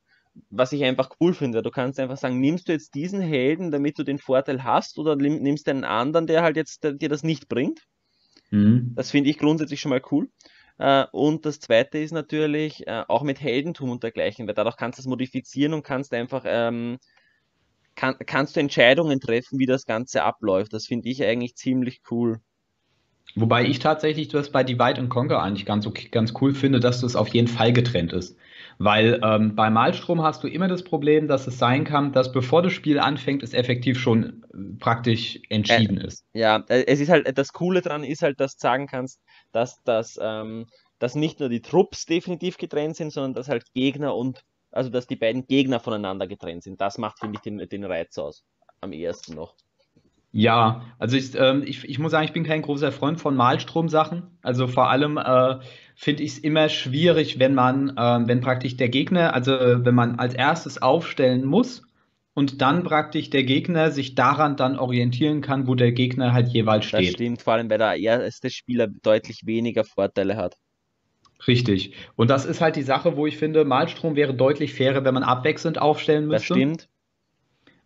was 0.51 0.73
ich 0.73 0.85
einfach 0.85 1.11
cool 1.21 1.35
finde. 1.35 1.63
Du 1.63 1.71
kannst 1.71 2.01
einfach 2.01 2.17
sagen, 2.17 2.41
nimmst 2.41 2.69
du 2.69 2.73
jetzt 2.73 2.95
diesen 2.95 3.21
Helden, 3.21 3.71
damit 3.71 3.99
du 3.99 4.05
den 4.05 4.19
Vorteil 4.19 4.65
hast, 4.65 4.99
oder 4.99 5.17
nimmst 5.17 5.67
du 5.67 5.73
einen 5.73 5.85
anderen, 5.85 6.27
der 6.27 6.43
halt 6.43 6.57
jetzt 6.57 6.85
der, 6.85 6.93
dir 6.95 7.09
das 7.11 7.23
nicht 7.23 7.49
bringt? 7.49 7.81
Mhm. 8.51 8.95
Das 8.95 9.11
finde 9.11 9.31
ich 9.31 9.39
grundsätzlich 9.39 9.81
schon 9.81 9.91
mal 9.91 10.03
cool. 10.11 10.29
Äh, 10.79 11.07
und 11.13 11.45
das 11.47 11.61
zweite 11.61 11.99
ist 11.99 12.13
natürlich 12.13 12.87
äh, 12.87 13.05
auch 13.09 13.23
mit 13.23 13.41
Heldentum 13.41 13.91
und 13.91 14.03
dergleichen, 14.03 14.47
weil 14.47 14.55
dadurch 14.55 14.77
kannst 14.77 14.99
du 14.99 15.03
es 15.03 15.07
modifizieren 15.07 15.75
und 15.75 15.83
kannst 15.83 16.13
einfach 16.15 16.45
ähm, 16.47 16.99
kann, 17.95 18.17
kannst 18.27 18.57
du 18.57 18.61
Entscheidungen 18.61 19.21
treffen, 19.21 19.59
wie 19.59 19.67
das 19.67 19.87
Ganze 19.87 20.23
abläuft. 20.25 20.73
Das 20.75 20.87
finde 20.87 21.09
ich 21.09 21.25
eigentlich 21.25 21.57
ziemlich 21.57 22.03
cool. 22.11 22.41
Wobei 23.35 23.65
ich 23.65 23.79
tatsächlich 23.79 24.29
das 24.29 24.51
bei 24.51 24.63
Divide 24.63 24.99
and 24.99 25.11
Conquer 25.11 25.43
eigentlich 25.43 25.65
ganz, 25.65 25.87
okay, 25.87 26.09
ganz 26.11 26.35
cool 26.41 26.55
finde, 26.55 26.81
dass 26.81 27.01
das 27.01 27.17
auf 27.17 27.29
jeden 27.29 27.49
Fall 27.49 27.73
getrennt 27.73 28.13
ist. 28.13 28.37
Weil 28.79 29.21
ähm, 29.23 29.55
bei 29.55 29.71
Malstrom 29.71 30.23
hast 30.23 30.43
du 30.43 30.49
immer 30.49 30.69
das 30.69 30.83
Problem, 30.83 31.29
dass 31.29 31.47
es 31.47 31.59
sein 31.59 31.85
kann, 31.85 32.13
dass 32.13 32.33
bevor 32.33 32.63
das 32.63 32.73
Spiel 32.73 32.99
anfängt, 32.99 33.43
es 33.43 33.55
effektiv 33.55 33.99
schon 33.99 34.45
äh, 34.53 34.79
praktisch 34.79 35.41
entschieden 35.49 35.99
äh, 35.99 36.07
ist. 36.07 36.25
Ja, 36.35 36.65
äh, 36.69 36.85
es 36.87 37.01
ist 37.01 37.09
halt, 37.09 37.39
das 37.39 37.53
Coole 37.53 37.81
dran 37.81 38.05
ist 38.05 38.23
halt, 38.23 38.41
dass 38.41 38.57
du 38.57 38.61
sagen 38.61 38.87
kannst, 38.87 39.21
dass, 39.53 39.83
dass, 39.85 40.19
ähm, 40.21 40.67
dass 40.99 41.15
nicht 41.15 41.41
nur 41.41 41.49
die 41.49 41.63
Trupps 41.63 42.07
definitiv 42.07 42.57
getrennt 42.59 42.97
sind, 42.97 43.13
sondern 43.13 43.35
dass 43.35 43.49
halt 43.49 43.65
Gegner 43.75 44.15
und, 44.15 44.45
also 44.71 44.91
dass 44.91 45.07
die 45.07 45.17
beiden 45.17 45.47
Gegner 45.47 45.81
voneinander 45.81 46.27
getrennt 46.27 46.63
sind. 46.63 46.81
Das 46.81 46.99
macht, 46.99 47.19
finde 47.21 47.37
ich, 47.37 47.41
den, 47.43 47.59
den 47.69 47.85
Reiz 47.85 48.19
aus. 48.19 48.43
Am 48.81 48.93
ehesten 48.93 49.35
noch. 49.35 49.55
Ja, 50.33 50.83
also 50.99 51.17
ich, 51.17 51.35
ähm, 51.35 51.63
ich, 51.65 51.85
ich 51.85 51.99
muss 51.99 52.11
sagen, 52.11 52.25
ich 52.25 52.33
bin 52.33 52.45
kein 52.45 52.63
großer 52.63 52.91
Freund 52.91 53.21
von 53.21 53.37
Malstrom-Sachen. 53.37 54.23
Also 54.41 54.67
vor 54.67 54.89
allem 54.89 55.19
äh, 55.19 55.59
finde 55.95 56.23
ich 56.23 56.33
es 56.33 56.39
immer 56.39 56.71
schwierig, 56.71 57.39
wenn 57.39 57.55
man, 57.55 57.91
äh, 57.91 58.21
wenn 58.27 58.41
praktisch 58.41 58.79
der 58.79 58.89
Gegner, 58.89 59.35
also 59.35 59.53
wenn 59.53 59.95
man 59.95 60.19
als 60.19 60.33
erstes 60.35 60.81
aufstellen 60.81 61.45
muss 61.45 61.83
und 62.33 62.63
dann 62.63 62.83
praktisch 62.83 63.29
der 63.29 63.45
Gegner 63.45 63.91
sich 63.91 64.15
daran 64.15 64.57
dann 64.57 64.79
orientieren 64.79 65.43
kann, 65.43 65.67
wo 65.67 65.75
der 65.75 65.93
Gegner 65.93 66.33
halt 66.33 66.49
jeweils 66.49 66.87
steht. 66.87 67.09
Das 67.09 67.13
stimmt, 67.13 67.43
vor 67.43 67.53
allem 67.53 67.69
weil 67.69 67.79
der 67.79 67.97
erste 67.97 68.49
Spieler 68.49 68.87
deutlich 68.87 69.45
weniger 69.45 69.85
Vorteile 69.85 70.37
hat. 70.37 70.57
Richtig. 71.47 71.93
Und 72.17 72.31
das 72.31 72.47
ist 72.47 72.61
halt 72.61 72.77
die 72.77 72.83
Sache, 72.83 73.17
wo 73.17 73.27
ich 73.27 73.37
finde, 73.37 73.65
Malstrom 73.65 74.17
wäre 74.17 74.33
deutlich 74.33 74.73
fairer, 74.73 75.05
wenn 75.05 75.13
man 75.13 75.25
abwechselnd 75.25 75.79
aufstellen 75.79 76.27
müsste. 76.27 76.55
Das 76.55 76.57
stimmt. 76.57 76.89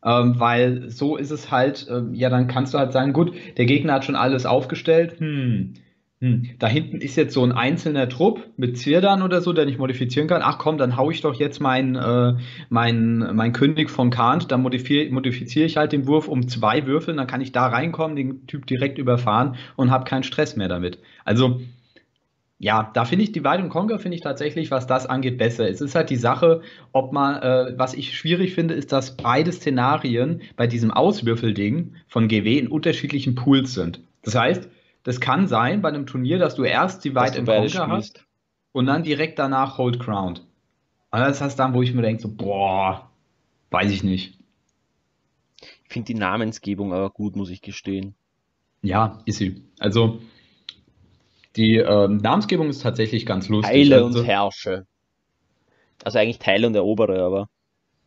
Ähm, 0.06 0.38
weil 0.38 0.88
so 0.90 1.16
ist 1.16 1.32
es 1.32 1.50
halt, 1.50 1.86
ähm, 1.90 2.14
ja, 2.14 2.30
dann 2.30 2.46
kannst 2.46 2.72
du 2.72 2.78
halt 2.78 2.92
sagen, 2.92 3.12
gut, 3.12 3.32
der 3.56 3.66
Gegner 3.66 3.94
hat 3.94 4.04
schon 4.04 4.14
alles 4.16 4.46
aufgestellt, 4.46 5.18
hm, 5.18 5.74
hm, 6.20 6.48
da 6.58 6.66
hinten 6.66 7.02
ist 7.02 7.16
jetzt 7.16 7.34
so 7.34 7.44
ein 7.44 7.52
einzelner 7.52 8.08
Trupp 8.08 8.48
mit 8.56 8.78
Zwirdern 8.78 9.20
oder 9.20 9.42
so, 9.42 9.52
der 9.52 9.66
ich 9.66 9.76
modifizieren 9.76 10.28
kann. 10.28 10.40
Ach 10.42 10.56
komm, 10.58 10.78
dann 10.78 10.96
hau 10.96 11.10
ich 11.10 11.20
doch 11.20 11.34
jetzt 11.34 11.60
meinen 11.60 11.94
äh, 11.96 12.36
mein, 12.70 13.18
mein 13.34 13.52
König 13.52 13.90
von 13.90 14.08
Kant, 14.10 14.50
dann 14.50 14.62
modifiziere 14.62 15.12
modifizier 15.12 15.66
ich 15.66 15.76
halt 15.76 15.92
den 15.92 16.06
Wurf 16.06 16.28
um 16.28 16.48
zwei 16.48 16.86
Würfel, 16.86 17.14
dann 17.16 17.26
kann 17.26 17.42
ich 17.42 17.52
da 17.52 17.66
reinkommen, 17.66 18.16
den 18.16 18.46
Typ 18.46 18.66
direkt 18.66 18.96
überfahren 18.96 19.56
und 19.76 19.90
habe 19.90 20.04
keinen 20.04 20.22
Stress 20.22 20.56
mehr 20.56 20.68
damit. 20.68 21.00
Also 21.26 21.60
ja, 22.58 22.90
da 22.94 23.04
finde 23.04 23.24
ich 23.24 23.32
Divide 23.32 23.58
and 23.58 23.70
Conquer 23.70 23.98
finde 23.98 24.16
ich 24.16 24.22
tatsächlich, 24.22 24.70
was 24.70 24.86
das 24.86 25.06
angeht, 25.06 25.36
besser. 25.36 25.68
Es 25.68 25.82
ist 25.82 25.94
halt 25.94 26.08
die 26.08 26.16
Sache, 26.16 26.62
ob 26.92 27.12
man, 27.12 27.42
äh, 27.42 27.74
was 27.76 27.92
ich 27.92 28.16
schwierig 28.16 28.54
finde, 28.54 28.74
ist, 28.74 28.92
dass 28.92 29.16
beide 29.16 29.52
Szenarien 29.52 30.40
bei 30.56 30.66
diesem 30.66 30.90
Auswürfelding 30.90 31.94
von 32.08 32.28
GW 32.28 32.58
in 32.58 32.68
unterschiedlichen 32.68 33.34
Pools 33.34 33.74
sind. 33.74 34.00
Das 34.22 34.34
heißt, 34.34 34.68
das 35.02 35.20
kann 35.20 35.48
sein 35.48 35.82
bei 35.82 35.88
einem 35.90 36.06
Turnier, 36.06 36.38
dass 36.38 36.54
du 36.54 36.64
erst 36.64 37.04
Divide 37.04 37.38
and 37.38 37.46
Conquer 37.46 37.88
hast 37.88 38.24
und 38.72 38.86
dann 38.86 39.02
direkt 39.02 39.38
danach 39.38 39.76
Hold 39.76 40.00
Crown. 40.00 40.40
Und 41.10 41.20
das 41.20 41.40
heißt 41.40 41.58
dann, 41.58 41.74
wo 41.74 41.82
ich 41.82 41.94
mir 41.94 42.02
denke, 42.02 42.22
so, 42.22 42.28
boah, 42.34 43.10
weiß 43.70 43.90
ich 43.90 44.02
nicht. 44.02 44.38
Ich 45.60 45.92
finde 45.92 46.06
die 46.06 46.18
Namensgebung 46.18 46.92
aber 46.92 47.10
gut, 47.10 47.36
muss 47.36 47.50
ich 47.50 47.62
gestehen. 47.62 48.14
Ja, 48.82 49.22
ist 49.26 49.38
sie. 49.38 49.62
Also, 49.78 50.20
die 51.56 51.76
ähm, 51.76 52.18
Namensgebung 52.18 52.68
ist 52.68 52.82
tatsächlich 52.82 53.26
ganz 53.26 53.48
lustig. 53.48 53.72
Teile 53.72 54.04
also, 54.04 54.20
und 54.20 54.26
Herrsche. 54.26 54.86
Also 56.04 56.18
eigentlich 56.18 56.38
Teile 56.38 56.66
und 56.66 56.74
erobere, 56.74 57.22
aber. 57.22 57.48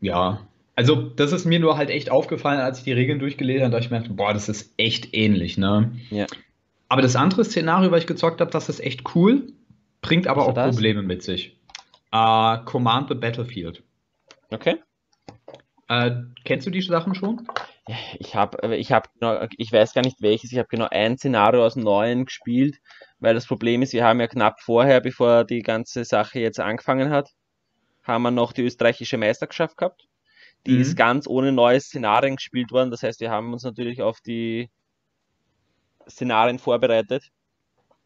Ja. 0.02 0.48
Also, 0.76 0.96
das 0.96 1.34
ist 1.34 1.46
mir 1.46 1.60
nur 1.60 1.78
halt 1.78 1.90
echt 1.90 2.10
aufgefallen, 2.10 2.62
als 2.62 2.80
ich 2.80 2.84
die 2.86 2.94
Regeln 2.94 3.20
durchgelesen 3.20 3.64
habe, 3.64 3.72
da 3.72 3.80
ich 3.80 3.92
mir 3.92 4.00
dachte, 4.00 4.14
boah, 4.14 4.34
das 4.34 4.48
ist 4.48 4.74
echt 4.78 5.14
ähnlich, 5.14 5.58
ne? 5.58 5.92
Ja. 6.10 6.26
Aber 6.88 7.02
das 7.02 7.16
andere 7.16 7.44
Szenario, 7.44 7.92
was 7.92 8.02
ich 8.02 8.08
gezockt 8.08 8.40
habe, 8.40 8.52
das 8.52 8.70
ist 8.70 8.80
echt 8.80 9.16
cool, 9.16 9.52
bringt 10.02 10.28
aber 10.28 10.48
auch 10.48 10.54
das? 10.54 10.76
Probleme 10.76 11.02
mit 11.04 11.22
sich. 11.22 11.58
Uh, 12.14 12.58
Command 12.66 13.10
the 13.10 13.16
Battlefield. 13.16 13.84
Okay. 14.50 14.78
Uh, 15.92 16.12
kennst 16.46 16.66
du 16.66 16.72
die 16.72 16.82
Sachen 16.82 17.14
schon? 17.14 17.46
Ich 18.20 18.36
habe, 18.36 18.76
ich 18.76 18.92
habe, 18.92 19.10
ich 19.58 19.72
weiß 19.72 19.94
gar 19.94 20.04
nicht 20.04 20.22
welches. 20.22 20.52
Ich 20.52 20.58
habe 20.58 20.68
genau 20.70 20.88
ein 20.92 21.18
Szenario 21.18 21.66
aus 21.66 21.74
dem 21.74 21.84
Neuen 21.84 22.26
gespielt 22.26 22.80
weil 23.20 23.34
das 23.34 23.46
Problem 23.46 23.82
ist, 23.82 23.94
wir 23.94 24.06
haben 24.06 24.20
ja 24.20 24.28
knapp 24.28 24.62
vorher, 24.62 25.02
bevor 25.02 25.44
die 25.44 25.62
ganze 25.62 26.06
Sache 26.06 26.40
jetzt 26.40 26.60
angefangen 26.60 27.10
hat, 27.10 27.30
haben 28.04 28.24
wir 28.24 28.32
noch 28.32 28.54
die 28.54 28.64
österreichische 28.64 29.18
Meisterschaft 29.18 29.78
gehabt. 29.78 30.08
Die 30.66 30.76
mhm. 30.76 30.82
ist 30.82 30.96
ganz 30.96 31.28
ohne 31.28 31.52
neue 31.52 31.80
Szenarien 31.80 32.38
gespielt 32.38 32.72
worden. 32.72 32.92
Das 32.92 33.04
heißt, 33.04 33.20
wir 33.20 33.30
haben 33.30 33.54
uns 33.54 33.64
natürlich 33.64 34.02
auf 34.02 34.20
die 34.22 34.70
Szenarien 36.10 36.60
vorbereitet. 36.60 37.30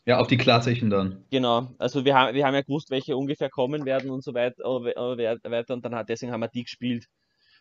Ja, 0.06 0.18
auf 0.20 0.28
die 0.28 0.38
klassischen 0.38 0.90
dann. 0.90 1.24
Genau, 1.32 1.70
also 1.78 2.04
wir 2.04 2.14
haben, 2.14 2.36
wir 2.36 2.46
haben 2.46 2.56
ja 2.56 2.62
gewusst, 2.62 2.90
welche 2.90 3.16
ungefähr 3.16 3.50
kommen 3.50 3.86
werden 3.86 4.10
und 4.10 4.24
so 4.24 4.34
weiter, 4.34 4.64
weiter 4.66 5.74
und 5.74 5.86
dann 5.86 5.96
hat, 5.96 6.10
deswegen 6.10 6.34
haben 6.34 6.42
wir 6.42 6.50
die 6.50 6.64
gespielt. 6.64 7.06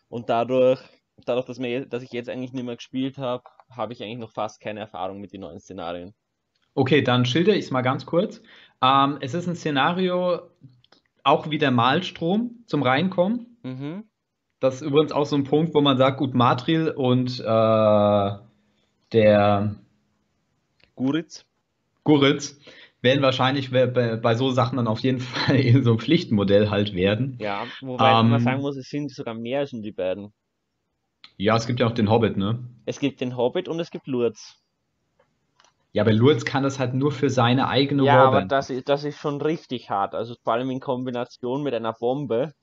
Und 0.09 0.29
dadurch, 0.29 0.81
dadurch 1.25 1.45
dass, 1.45 1.59
wir, 1.59 1.85
dass 1.85 2.03
ich 2.03 2.11
jetzt 2.11 2.29
eigentlich 2.29 2.53
nicht 2.53 2.65
mehr 2.65 2.75
gespielt 2.75 3.17
habe, 3.17 3.43
habe 3.69 3.93
ich 3.93 4.03
eigentlich 4.03 4.19
noch 4.19 4.31
fast 4.31 4.59
keine 4.59 4.79
Erfahrung 4.79 5.19
mit 5.19 5.33
den 5.33 5.41
neuen 5.41 5.59
Szenarien. 5.59 6.13
Okay, 6.75 7.01
dann 7.01 7.25
schilder 7.25 7.53
ich 7.53 7.65
es 7.65 7.71
mal 7.71 7.81
ganz 7.81 8.05
kurz. 8.05 8.41
Ähm, 8.81 9.17
es 9.21 9.33
ist 9.33 9.47
ein 9.47 9.55
Szenario, 9.55 10.41
auch 11.23 11.49
wie 11.49 11.57
der 11.57 11.71
Malstrom 11.71 12.63
zum 12.65 12.83
Reinkommen. 12.83 13.57
Mhm. 13.63 14.03
Das 14.59 14.75
ist 14.75 14.81
übrigens 14.81 15.11
auch 15.11 15.25
so 15.25 15.35
ein 15.35 15.43
Punkt, 15.43 15.73
wo 15.73 15.81
man 15.81 15.97
sagt, 15.97 16.17
gut, 16.17 16.33
Matril 16.33 16.89
und 16.89 17.39
äh, 17.39 18.31
der 19.11 19.75
Guritz. 20.95 21.45
Guritz 22.03 22.59
werden 23.01 23.21
wahrscheinlich 23.21 23.71
bei, 23.71 24.35
so 24.35 24.51
Sachen 24.51 24.77
dann 24.77 24.87
auf 24.87 24.99
jeden 24.99 25.19
Fall 25.21 25.83
so 25.83 25.91
ein 25.91 25.99
Pflichtmodell 25.99 26.69
halt 26.69 26.93
werden. 26.95 27.37
Ja, 27.39 27.65
wobei 27.81 28.19
ähm, 28.19 28.29
man 28.29 28.39
sagen 28.41 28.61
muss, 28.61 28.77
es 28.77 28.89
sind 28.89 29.11
sogar 29.11 29.33
mehr 29.33 29.59
als 29.59 29.71
die 29.71 29.91
beiden. 29.91 30.33
Ja, 31.37 31.55
es 31.55 31.67
gibt 31.67 31.79
ja 31.79 31.87
auch 31.87 31.93
den 31.93 32.09
Hobbit, 32.09 32.37
ne? 32.37 32.59
Es 32.85 32.99
gibt 32.99 33.21
den 33.21 33.37
Hobbit 33.37 33.67
und 33.67 33.79
es 33.79 33.91
gibt 33.91 34.07
Lurz. 34.07 34.59
Ja, 35.93 36.01
aber 36.01 36.13
Lurz 36.13 36.43
kann 36.43 36.63
das 36.63 36.79
halt 36.79 36.95
nur 36.95 37.11
für 37.11 37.29
seine 37.29 37.67
eigene 37.67 38.03
Ja, 38.03 38.17
Warband. 38.17 38.35
aber 38.35 38.45
das 38.47 38.69
ist, 38.69 38.89
das 38.89 39.03
ist 39.03 39.19
schon 39.19 39.41
richtig 39.41 39.89
hart. 39.89 40.15
Also 40.15 40.35
vor 40.43 40.53
allem 40.53 40.69
in 40.71 40.79
Kombination 40.79 41.61
mit 41.63 41.73
einer 41.73 41.93
Bombe 41.93 42.53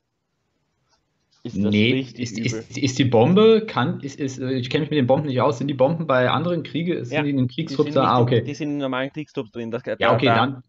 ist 1.42 1.56
das 1.56 1.70
nee, 1.70 1.92
richtig 1.92 2.18
ist, 2.18 2.38
übel. 2.38 2.60
Ist, 2.68 2.76
ist 2.76 2.98
die 2.98 3.04
Bombe, 3.04 3.64
kann, 3.66 4.00
ist, 4.00 4.18
ist, 4.18 4.38
ich 4.38 4.68
kenne 4.68 4.82
mich 4.82 4.90
mit 4.90 4.98
den 4.98 5.06
Bomben 5.06 5.28
nicht 5.28 5.40
aus, 5.40 5.58
sind 5.58 5.68
die 5.68 5.74
Bomben 5.74 6.06
bei 6.06 6.28
anderen 6.28 6.64
Kriegen, 6.64 7.04
sind 7.04 7.16
ja, 7.16 7.22
die 7.22 7.30
in 7.30 7.36
den 7.36 7.48
Kriegstrupps 7.48 7.94
da? 7.94 8.04
Ah, 8.04 8.20
okay. 8.20 8.42
Die 8.42 8.54
sind 8.54 8.70
in 8.70 8.78
normalen 8.78 9.10
Kriegstrupps 9.10 9.52
drin. 9.52 9.70
Das, 9.70 9.82
ja, 9.98 10.12
okay, 10.12 10.26
da, 10.26 10.34
dann, 10.34 10.62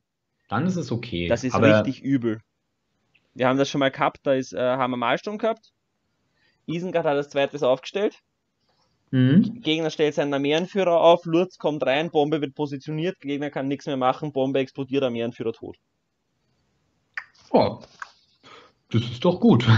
dann 0.47 0.65
ist 0.65 0.77
es 0.77 0.91
okay. 0.91 1.27
Das 1.27 1.43
ist 1.43 1.55
aber, 1.55 1.83
richtig 1.83 2.03
übel. 2.03 2.39
Wir 3.33 3.47
haben 3.47 3.57
das 3.57 3.69
schon 3.69 3.79
mal 3.79 3.91
gehabt, 3.91 4.19
da 4.23 4.33
ist, 4.33 4.53
äh, 4.53 4.59
haben 4.59 4.91
wir 4.91 4.97
Malsturm 4.97 5.37
gehabt. 5.37 5.71
Isengard 6.67 7.05
hat 7.05 7.17
das 7.17 7.29
zweites 7.29 7.63
aufgestellt. 7.63 8.19
Mhm. 9.11 9.61
Gegner 9.61 9.89
stellt 9.89 10.15
seinen 10.15 10.33
Armeeanführer 10.33 11.01
auf, 11.01 11.25
Lurz 11.25 11.57
kommt 11.57 11.85
rein, 11.85 12.11
Bombe 12.11 12.39
wird 12.39 12.55
positioniert, 12.55 13.19
Gegner 13.19 13.49
kann 13.49 13.67
nichts 13.67 13.85
mehr 13.85 13.97
machen, 13.97 14.31
Bombe 14.31 14.59
explodiert, 14.59 15.03
Armeeanführer 15.03 15.51
tot. 15.51 15.77
Oh, 17.51 17.79
das 18.89 19.01
ist 19.03 19.25
doch 19.25 19.39
gut. 19.39 19.67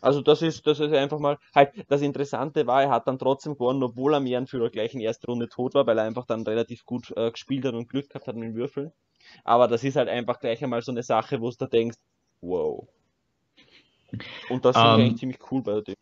Also 0.00 0.20
das 0.22 0.42
ist, 0.42 0.64
das 0.66 0.78
ist 0.78 0.92
einfach 0.92 1.18
mal, 1.18 1.38
halt, 1.54 1.72
das 1.88 2.02
Interessante 2.02 2.68
war, 2.68 2.84
er 2.84 2.90
hat 2.90 3.08
dann 3.08 3.18
trotzdem 3.18 3.54
gewonnen, 3.54 3.82
obwohl 3.82 4.14
Armeeanführer 4.14 4.70
gleich 4.70 4.94
in 4.94 5.00
erster 5.00 5.26
Runde 5.26 5.48
tot 5.48 5.74
war, 5.74 5.88
weil 5.88 5.98
er 5.98 6.04
einfach 6.04 6.24
dann 6.24 6.42
relativ 6.42 6.84
gut 6.84 7.12
äh, 7.16 7.32
gespielt 7.32 7.64
hat 7.64 7.74
und 7.74 7.88
Glück 7.88 8.08
gehabt 8.08 8.28
hat 8.28 8.36
mit 8.36 8.44
den 8.44 8.54
Würfeln. 8.54 8.92
Aber 9.42 9.66
das 9.66 9.82
ist 9.82 9.96
halt 9.96 10.08
einfach 10.08 10.38
gleich 10.38 10.62
einmal 10.62 10.82
so 10.82 10.92
eine 10.92 11.02
Sache, 11.02 11.40
wo 11.40 11.50
du 11.50 11.56
da 11.58 11.66
denkst, 11.66 11.98
wow. 12.40 12.86
Und 14.48 14.64
das 14.64 14.76
finde 14.76 14.88
ich 14.88 14.94
ähm, 14.94 15.00
eigentlich 15.00 15.18
ziemlich 15.18 15.38
cool 15.50 15.62
bei 15.62 15.80
dem. 15.80 15.96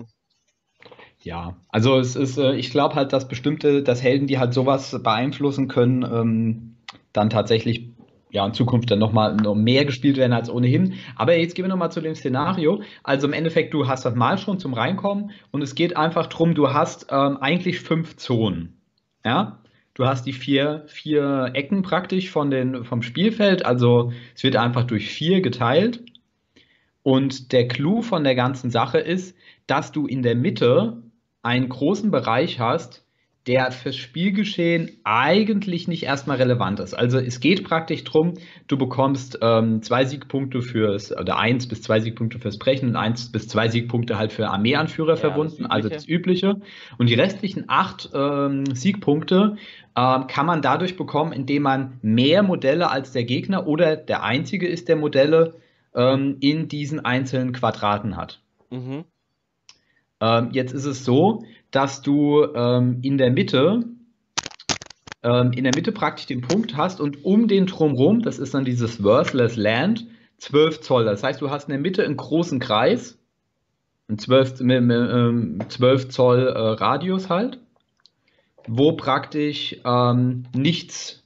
Ja, 1.21 1.57
also 1.69 1.99
es 1.99 2.15
ist, 2.15 2.39
äh, 2.39 2.55
ich 2.55 2.71
glaube 2.71 2.95
halt, 2.95 3.13
dass 3.13 3.29
bestimmte, 3.29 3.83
dass 3.83 4.03
Helden, 4.03 4.27
die 4.27 4.39
halt 4.39 4.55
sowas 4.55 5.03
beeinflussen 5.03 5.69
können, 5.69 6.03
ähm, 6.03 6.77
dann 7.13 7.31
tatsächlich 7.31 7.91
ja 8.31 8.45
in 8.47 8.55
Zukunft 8.55 8.91
dann 8.91 8.99
nochmal 8.99 9.35
noch 9.35 9.55
mehr 9.55 9.85
gespielt 9.85 10.19
werden 10.19 10.33
als 10.33 10.51
ohnehin. 10.51 10.95
Aber 11.17 11.37
jetzt 11.37 11.55
gehen 11.55 11.65
wir 11.65 11.69
nochmal 11.69 11.91
zu 11.91 12.01
dem 12.01 12.15
Szenario. 12.15 12.83
Also 13.03 13.27
im 13.27 13.33
Endeffekt, 13.33 13.75
du 13.75 13.89
hast 13.89 14.05
das 14.05 14.15
Mal 14.15 14.39
schon 14.39 14.59
zum 14.59 14.75
Reinkommen 14.75 15.31
und 15.51 15.63
es 15.63 15.75
geht 15.75 15.97
einfach 15.97 16.27
darum, 16.27 16.55
du 16.55 16.73
hast 16.73 17.07
ähm, 17.11 17.39
eigentlich 17.39 17.81
fünf 17.81 18.17
Zonen. 18.17 18.81
Ja, 19.25 19.61
Du 19.97 20.05
hast 20.07 20.27
die 20.27 20.35
vier, 20.35 20.85
vier 20.89 21.53
Ecken 21.55 21.81
praktisch 21.81 22.31
von 22.31 22.51
den, 22.51 22.85
vom 22.85 23.01
Spielfeld, 23.01 23.65
also 23.65 24.13
es 24.35 24.43
wird 24.43 24.57
einfach 24.57 24.85
durch 24.85 25.09
vier 25.09 25.41
geteilt. 25.41 26.05
Und 27.07 27.53
der 27.53 27.69
Clou 27.69 28.03
von 28.03 28.25
der 28.25 28.35
ganzen 28.35 28.69
Sache 28.69 28.99
ist, 28.99 29.37
dass 29.69 29.93
du 29.93 30.09
in 30.09 30.25
der 30.25 30.35
Mitte 30.35 31.05
einen 31.41 31.69
großen 31.69 32.11
Bereich 32.11 32.59
hast, 32.59 33.07
der 33.47 33.71
fürs 33.71 33.95
Spielgeschehen 33.95 34.91
eigentlich 35.05 35.87
nicht 35.87 36.03
erstmal 36.03 36.39
relevant 36.39 36.81
ist. 36.81 36.95
Also 36.95 37.21
es 37.21 37.39
geht 37.39 37.63
praktisch 37.63 38.03
darum, 38.03 38.35
du 38.67 38.77
bekommst 38.77 39.39
ähm, 39.41 39.83
zwei 39.83 40.05
Siegpunkte 40.05 40.63
fürs, 40.63 41.17
oder 41.17 41.39
eins 41.39 41.69
bis 41.69 41.83
zwei 41.83 42.01
Siegpunkte 42.01 42.41
fürs 42.41 42.59
Brechen 42.59 42.89
und 42.89 42.97
eins 42.97 43.31
bis 43.31 43.47
zwei 43.47 43.69
Siegpunkte 43.69 44.19
halt 44.19 44.33
für 44.33 44.49
Armeeanführer 44.49 45.11
Ja, 45.11 45.17
verbunden, 45.17 45.63
das 45.63 45.71
also 45.71 45.89
das 45.89 46.09
Übliche. 46.09 46.57
Und 46.99 47.09
die 47.09 47.15
restlichen 47.15 47.67
acht 47.69 48.11
ähm, 48.15 48.67
Siegpunkte 48.75 49.59
ähm, 49.97 50.27
kann 50.27 50.47
man 50.47 50.61
dadurch 50.61 50.97
bekommen, 50.97 51.31
indem 51.31 51.63
man 51.63 52.01
mehr 52.03 52.43
Modelle 52.43 52.91
als 52.91 53.13
der 53.13 53.23
Gegner 53.23 53.69
oder 53.69 53.95
der 53.95 54.25
einzige 54.25 54.67
ist 54.67 54.89
der 54.89 54.97
Modelle 54.97 55.55
ähm, 55.97 56.37
in 56.41 56.69
diesen 56.69 57.05
einzelnen 57.05 57.53
Quadraten 57.53 58.17
hat. 58.17 58.41
Mhm. 58.71 59.05
Ähm, 60.21 60.51
jetzt 60.53 60.73
ist 60.73 60.85
es 60.85 61.05
so, 61.05 61.45
dass 61.71 62.03
du 62.03 62.45
ähm, 62.55 63.01
in 63.03 63.19
der 63.19 63.31
Mitte 63.31 63.85
ähm, 65.27 65.53
in 65.53 65.65
der 65.65 65.73
Mitte 65.73 65.93
praktisch 65.93 66.27
den 66.27 66.41
Punkt 66.41 66.77
hast 66.77 67.01
und 67.01 67.25
um 67.25 67.49
den 67.49 67.67
drumherum, 67.67 68.23
das 68.23 68.39
ist 68.39 68.55
dann 68.55 68.65
dieses 68.65 69.03
Worthless 69.03 69.57
Land, 69.57 70.07
12 70.39 70.81
Zoll. 70.83 71.05
Das 71.05 71.23
heißt, 71.23 71.41
du 71.41 71.51
hast 71.51 71.65
in 71.65 71.73
der 71.73 71.81
Mitte 71.81 72.05
einen 72.05 72.17
großen 72.17 72.61
Kreis, 72.61 73.19
einen 74.09 74.19
12, 74.19 74.61
mit, 74.61 74.83
mit, 74.83 74.97
ähm, 74.97 75.59
12 75.69 76.09
Zoll 76.11 76.47
äh, 76.47 76.59
Radius 76.59 77.29
halt, 77.29 77.59
wo 78.69 78.93
praktisch 78.93 79.77
ähm, 79.85 80.45
nichts 80.55 81.25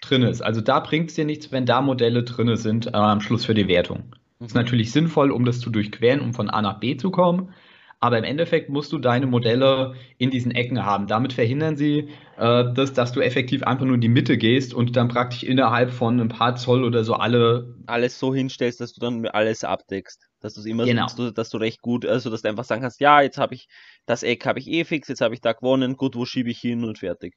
drin 0.00 0.22
ist. 0.22 0.40
Also 0.42 0.60
da 0.60 0.80
bringt 0.80 1.10
es 1.10 1.16
dir 1.16 1.24
nichts, 1.24 1.52
wenn 1.52 1.66
da 1.66 1.80
Modelle 1.82 2.22
drin 2.24 2.56
sind 2.56 2.86
äh, 2.86 2.90
am 2.90 3.20
Schluss 3.20 3.44
für 3.44 3.54
die 3.54 3.68
Wertung. 3.68 4.14
Ist 4.40 4.54
Mhm. 4.54 4.60
natürlich 4.60 4.92
sinnvoll, 4.92 5.30
um 5.30 5.44
das 5.44 5.60
zu 5.60 5.70
durchqueren, 5.70 6.20
um 6.20 6.34
von 6.34 6.48
A 6.50 6.62
nach 6.62 6.80
B 6.80 6.96
zu 6.96 7.10
kommen. 7.10 7.52
Aber 8.02 8.16
im 8.16 8.24
Endeffekt 8.24 8.70
musst 8.70 8.92
du 8.92 8.98
deine 8.98 9.26
Modelle 9.26 9.94
in 10.16 10.30
diesen 10.30 10.52
Ecken 10.52 10.86
haben. 10.86 11.06
Damit 11.06 11.34
verhindern 11.34 11.76
sie, 11.76 12.08
äh, 12.38 12.72
dass, 12.72 12.94
dass 12.94 13.12
du 13.12 13.20
effektiv 13.20 13.62
einfach 13.64 13.84
nur 13.84 13.96
in 13.96 14.00
die 14.00 14.08
Mitte 14.08 14.38
gehst 14.38 14.72
und 14.72 14.96
dann 14.96 15.08
praktisch 15.08 15.42
innerhalb 15.42 15.90
von 15.90 16.18
ein 16.18 16.28
paar 16.28 16.56
Zoll 16.56 16.82
oder 16.84 17.04
so 17.04 17.12
alle. 17.14 17.74
Alles 17.86 18.18
so 18.18 18.34
hinstellst, 18.34 18.80
dass 18.80 18.94
du 18.94 19.00
dann 19.00 19.26
alles 19.26 19.64
abdeckst. 19.64 20.28
Dass 20.40 20.54
du 20.54 20.60
es 20.60 20.66
immer, 20.66 20.86
Genau. 20.86 21.02
dass, 21.02 21.14
du, 21.16 21.30
dass 21.30 21.50
du 21.50 21.58
recht 21.58 21.82
gut, 21.82 22.06
also 22.06 22.30
dass 22.30 22.40
du 22.40 22.48
einfach 22.48 22.64
sagen 22.64 22.80
kannst, 22.80 23.00
ja, 23.00 23.20
jetzt 23.20 23.36
habe 23.36 23.54
ich 23.54 23.68
das 24.06 24.22
Eck 24.22 24.46
habe 24.46 24.58
ich 24.58 24.66
eh 24.68 24.84
fix, 24.84 25.08
jetzt 25.08 25.20
habe 25.20 25.34
ich 25.34 25.42
da 25.42 25.52
gewonnen, 25.52 25.96
gut, 25.96 26.16
wo 26.16 26.24
schiebe 26.24 26.48
ich 26.50 26.58
hin 26.58 26.84
und 26.84 26.98
fertig. 26.98 27.34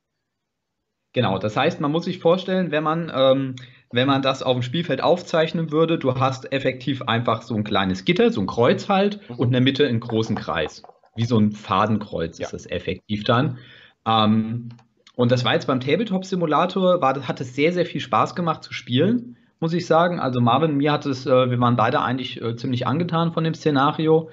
Genau, 1.14 1.38
das 1.38 1.55
heißt, 1.55 1.80
man 1.80 1.91
muss 1.91 2.05
sich 2.05 2.20
vorstellen, 2.20 2.72
wenn 2.72 2.84
man, 2.84 3.11
ähm, 3.16 3.55
wenn 3.91 4.07
man 4.07 4.24
das 4.24 4.41
auf 4.41 4.53
dem 4.53 4.64
Spielfeld 4.64 5.01
aufzeichnen 5.01 5.72
würde, 5.72 5.99
du 5.99 6.16
hast 6.16 6.51
effektiv 6.51 7.03
einfach 7.03 7.43
so 7.43 7.55
ein 7.55 7.64
kleines 7.64 8.03
Gitter, 8.03 8.32
so 8.32 8.41
ein 8.41 8.47
Kreuz 8.47 8.89
halt, 8.89 9.20
Mhm. 9.30 9.36
und 9.36 9.47
in 9.47 9.51
der 9.53 9.61
Mitte 9.61 9.88
einen 9.88 9.99
großen 9.99 10.36
Kreis. 10.36 10.82
Wie 11.16 11.26
so 11.26 11.38
ein 11.38 11.51
Fadenkreuz 11.51 12.39
Ja. 12.39 12.45
ist 12.45 12.53
das 12.53 12.66
effektiv 12.66 13.24
dann. 13.24 13.59
Ähm, 14.07 14.70
und 15.16 15.32
das 15.32 15.45
war 15.45 15.53
jetzt 15.53 15.68
beim 15.68 15.80
Tabletop-Simulator, 15.80 16.99
hat 17.28 17.39
es 17.39 17.53
sehr, 17.55 17.72
sehr 17.72 17.86
viel 17.86 18.01
Spaß 18.01 18.34
gemacht 18.34 18.64
zu 18.64 18.74
spielen, 18.74 19.38
muss 19.59 19.74
ich 19.74 19.86
sagen. 19.86 20.20
Also 20.20 20.41
Marvin, 20.41 20.76
mir 20.76 20.91
hat 20.91 21.05
es, 21.05 21.28
äh, 21.28 21.49
wir 21.51 21.59
waren 21.59 21.76
beide 21.76 22.01
eigentlich 22.01 22.41
äh, 22.41 22.55
ziemlich 22.55 22.88
angetan 22.88 23.32
von 23.34 23.43
dem 23.43 23.53
Szenario. 23.53 24.32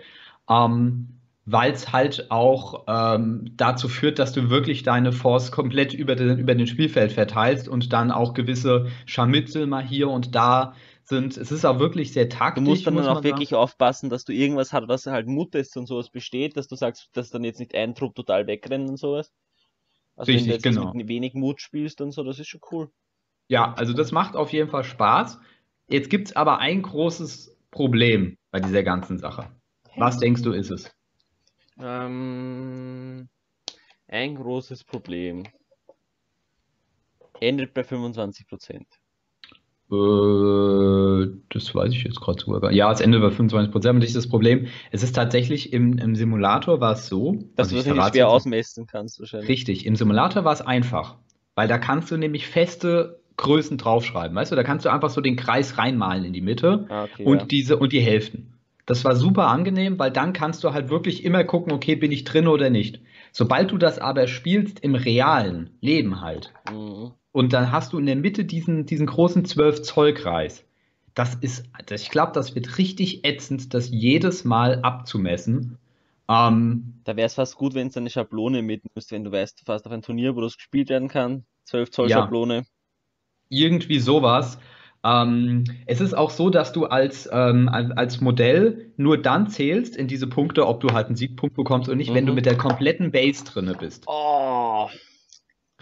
Ähm, 0.49 1.09
weil 1.51 1.73
es 1.73 1.93
halt 1.93 2.31
auch 2.31 2.85
ähm, 2.87 3.53
dazu 3.57 3.89
führt, 3.89 4.19
dass 4.19 4.33
du 4.33 4.51
wirklich 4.51 4.83
deine 4.83 5.13
Force 5.13 5.51
komplett 5.51 5.93
über 5.93 6.15
den, 6.15 6.39
über 6.39 6.55
den 6.55 6.67
Spielfeld 6.67 7.13
verteilst 7.13 7.69
und 7.69 7.93
dann 7.93 8.11
auch 8.11 8.35
gewisse 8.35 8.89
Scharmützel 9.07 9.67
mal 9.67 9.85
hier 9.85 10.09
und 10.09 10.35
da 10.35 10.75
sind. 11.05 11.37
Es 11.37 11.51
ist 11.51 11.65
auch 11.65 11.81
wirklich 11.81 12.13
sehr 12.13 12.27
Du 12.27 12.37
taktisch, 12.37 12.65
musst 12.65 12.87
dann 12.87 12.95
muss 12.95 13.07
auch 13.07 13.15
man 13.15 13.25
wirklich 13.25 13.55
aufpassen, 13.55 14.11
dass 14.11 14.25
du 14.25 14.33
irgendwas 14.33 14.73
hast, 14.73 14.87
was 14.89 15.07
halt 15.07 15.27
Muttests 15.27 15.77
und 15.77 15.87
sowas 15.87 16.11
besteht, 16.11 16.57
dass 16.57 16.69
du 16.69 16.77
sagst, 16.77 17.11
dass 17.15 17.31
dann 17.31 17.43
jetzt 17.43 17.59
nicht 17.59 17.75
ein 17.75 17.95
Trupp 17.95 18.15
total 18.15 18.47
wegrennt 18.47 18.89
und 18.89 18.97
sowas. 18.97 19.33
Also 20.17 20.29
wenn 20.29 20.35
Richtig, 20.37 20.49
du 20.49 20.55
jetzt 20.55 20.63
genau. 20.63 20.95
mit 20.95 21.09
wenig 21.09 21.35
Mut 21.35 21.61
spielst 21.61 22.01
und 22.01 22.13
so, 22.13 22.23
das 22.23 22.39
ist 22.39 22.47
schon 22.47 22.61
cool. 22.71 22.91
Ja, 23.49 23.75
also 23.75 23.93
das 23.93 24.13
macht 24.13 24.37
auf 24.37 24.53
jeden 24.53 24.71
Fall 24.71 24.85
Spaß. 24.85 25.41
Jetzt 25.89 26.11
gibt 26.11 26.29
es 26.29 26.37
aber 26.37 26.59
ein 26.59 26.83
großes 26.83 27.57
Problem 27.73 28.37
bei 28.53 28.61
dieser 28.61 28.85
ganzen 28.85 29.19
Sache. 29.19 29.51
Was 29.97 30.19
denkst 30.19 30.43
du, 30.43 30.53
ist 30.53 30.71
es? 30.71 30.95
Ähm, 31.83 33.29
ein 34.09 34.35
großes 34.35 34.85
Problem. 34.85 35.45
Endet 37.41 37.73
bei 37.75 37.83
25%. 37.83 38.87
Äh, 39.93 41.27
das 41.49 41.75
weiß 41.75 41.93
ich 41.93 42.05
jetzt 42.05 42.21
gerade 42.21 42.41
sogar. 42.41 42.61
gar- 42.61 42.73
Ja, 42.73 42.93
es 42.93 43.01
endet 43.01 43.23
bei 43.23 43.31
25 43.31 43.73
Prozent. 43.73 43.95
Und 43.95 44.01
das 44.03 44.11
ist 44.11 44.17
das 44.17 44.29
Problem. 44.29 44.67
Es 44.93 45.03
ist 45.03 45.15
tatsächlich 45.17 45.73
im, 45.73 45.99
im 45.99 46.15
Simulator 46.15 46.81
war 46.81 46.93
es 46.93 47.09
so. 47.09 47.33
Dass 47.57 47.73
also 47.73 47.83
du 47.83 47.95
das 47.95 48.11
schwer 48.11 48.29
ausmessen 48.29 48.87
kannst, 48.87 49.19
wahrscheinlich. 49.19 49.49
Richtig, 49.49 49.87
im 49.87 49.97
Simulator 49.97 50.45
war 50.45 50.53
es 50.53 50.61
einfach, 50.61 51.17
weil 51.55 51.67
da 51.67 51.79
kannst 51.79 52.11
du 52.11 52.17
nämlich 52.17 52.47
feste 52.47 53.21
Größen 53.37 53.79
draufschreiben, 53.79 54.37
weißt 54.37 54.53
du, 54.53 54.57
da 54.57 54.63
kannst 54.63 54.85
du 54.85 54.91
einfach 54.91 55.09
so 55.09 55.23
den 55.23 55.37
Kreis 55.37 55.79
reinmalen 55.79 56.25
in 56.25 56.35
die 56.35 56.43
Mitte 56.43 56.87
Ah, 56.91 57.05
okay, 57.05 57.25
und 57.25 57.39
ja. 57.39 57.45
diese 57.47 57.79
und 57.79 57.93
die 57.95 58.01
Hälften. 58.01 58.53
Das 58.91 59.05
war 59.05 59.15
super 59.15 59.47
angenehm, 59.47 59.99
weil 60.01 60.11
dann 60.11 60.33
kannst 60.33 60.65
du 60.65 60.73
halt 60.73 60.91
wirklich 60.91 61.25
immer 61.25 61.45
gucken, 61.45 61.73
okay, 61.73 61.95
bin 61.95 62.11
ich 62.11 62.25
drin 62.25 62.49
oder 62.49 62.71
nicht. 62.71 63.01
Sobald 63.31 63.71
du 63.71 63.79
das 63.79 63.99
aber 64.01 64.27
spielst 64.27 64.81
im 64.81 64.97
realen 64.97 65.71
Leben 65.81 66.21
halt 66.21 66.53
Mhm. 66.69 67.13
und 67.33 67.53
dann 67.53 67.71
hast 67.71 67.93
du 67.93 67.99
in 67.99 68.07
der 68.07 68.17
Mitte 68.17 68.45
diesen, 68.45 68.87
diesen 68.87 69.07
großen 69.07 69.45
12 69.45 69.83
Zoll 69.83 70.13
Kreis. 70.15 70.65
Das 71.15 71.37
ist, 71.37 71.65
das- 71.87 72.03
ich 72.03 72.11
glaube, 72.11 72.33
das 72.33 72.55
wird 72.57 72.79
richtig 72.79 73.25
ätzend, 73.25 73.75
das 73.75 73.91
jedes 73.91 74.45
Mal 74.45 74.81
abzumessen. 74.83 75.79
Ähm, 76.29 76.95
Da 77.05 77.17
wäre 77.17 77.27
es 77.27 77.35
fast 77.35 77.57
gut, 77.57 77.75
wenn 77.75 77.89
es 77.89 77.97
eine 77.97 78.11
Schablone 78.11 78.63
mit 78.63 78.83
müsst, 78.95 79.13
wenn 79.13 79.25
du 79.25 79.31
weißt, 79.33 79.63
fast 79.67 79.87
auf 79.87 79.93
ein 79.93 80.03
Turnier, 80.03 80.35
wo 80.35 80.41
das 80.41 80.57
gespielt 80.57 80.89
werden 80.89 81.09
kann. 81.09 81.45
12 81.65 81.91
Zoll 81.93 82.09
Ja. 82.09 82.23
Schablone. 82.23 82.65
irgendwie 83.49 83.99
sowas. 83.99 84.59
Ähm, 85.03 85.65
es 85.87 86.01
ist 86.01 86.15
auch 86.15 86.31
so, 86.31 86.51
dass 86.51 86.73
du 86.73 86.85
als, 86.85 87.29
ähm, 87.33 87.69
als, 87.71 88.21
Modell 88.21 88.93
nur 88.97 89.17
dann 89.21 89.49
zählst 89.49 89.97
in 89.97 90.09
diese 90.09 90.27
Punkte, 90.27 90.67
ob 90.67 90.81
du 90.81 90.93
halt 90.93 91.07
einen 91.07 91.17
Siegpunkt 91.17 91.57
bekommst 91.57 91.89
oder 91.89 91.97
nicht, 91.97 92.13
wenn 92.13 92.25
Mhm. 92.25 92.29
du 92.29 92.35
mit 92.35 92.47
der 92.47 92.59
kompletten 92.59 93.11
Base 93.11 93.45
drinne 93.45 93.75
bist. 93.75 94.05
Oh, 94.07 94.89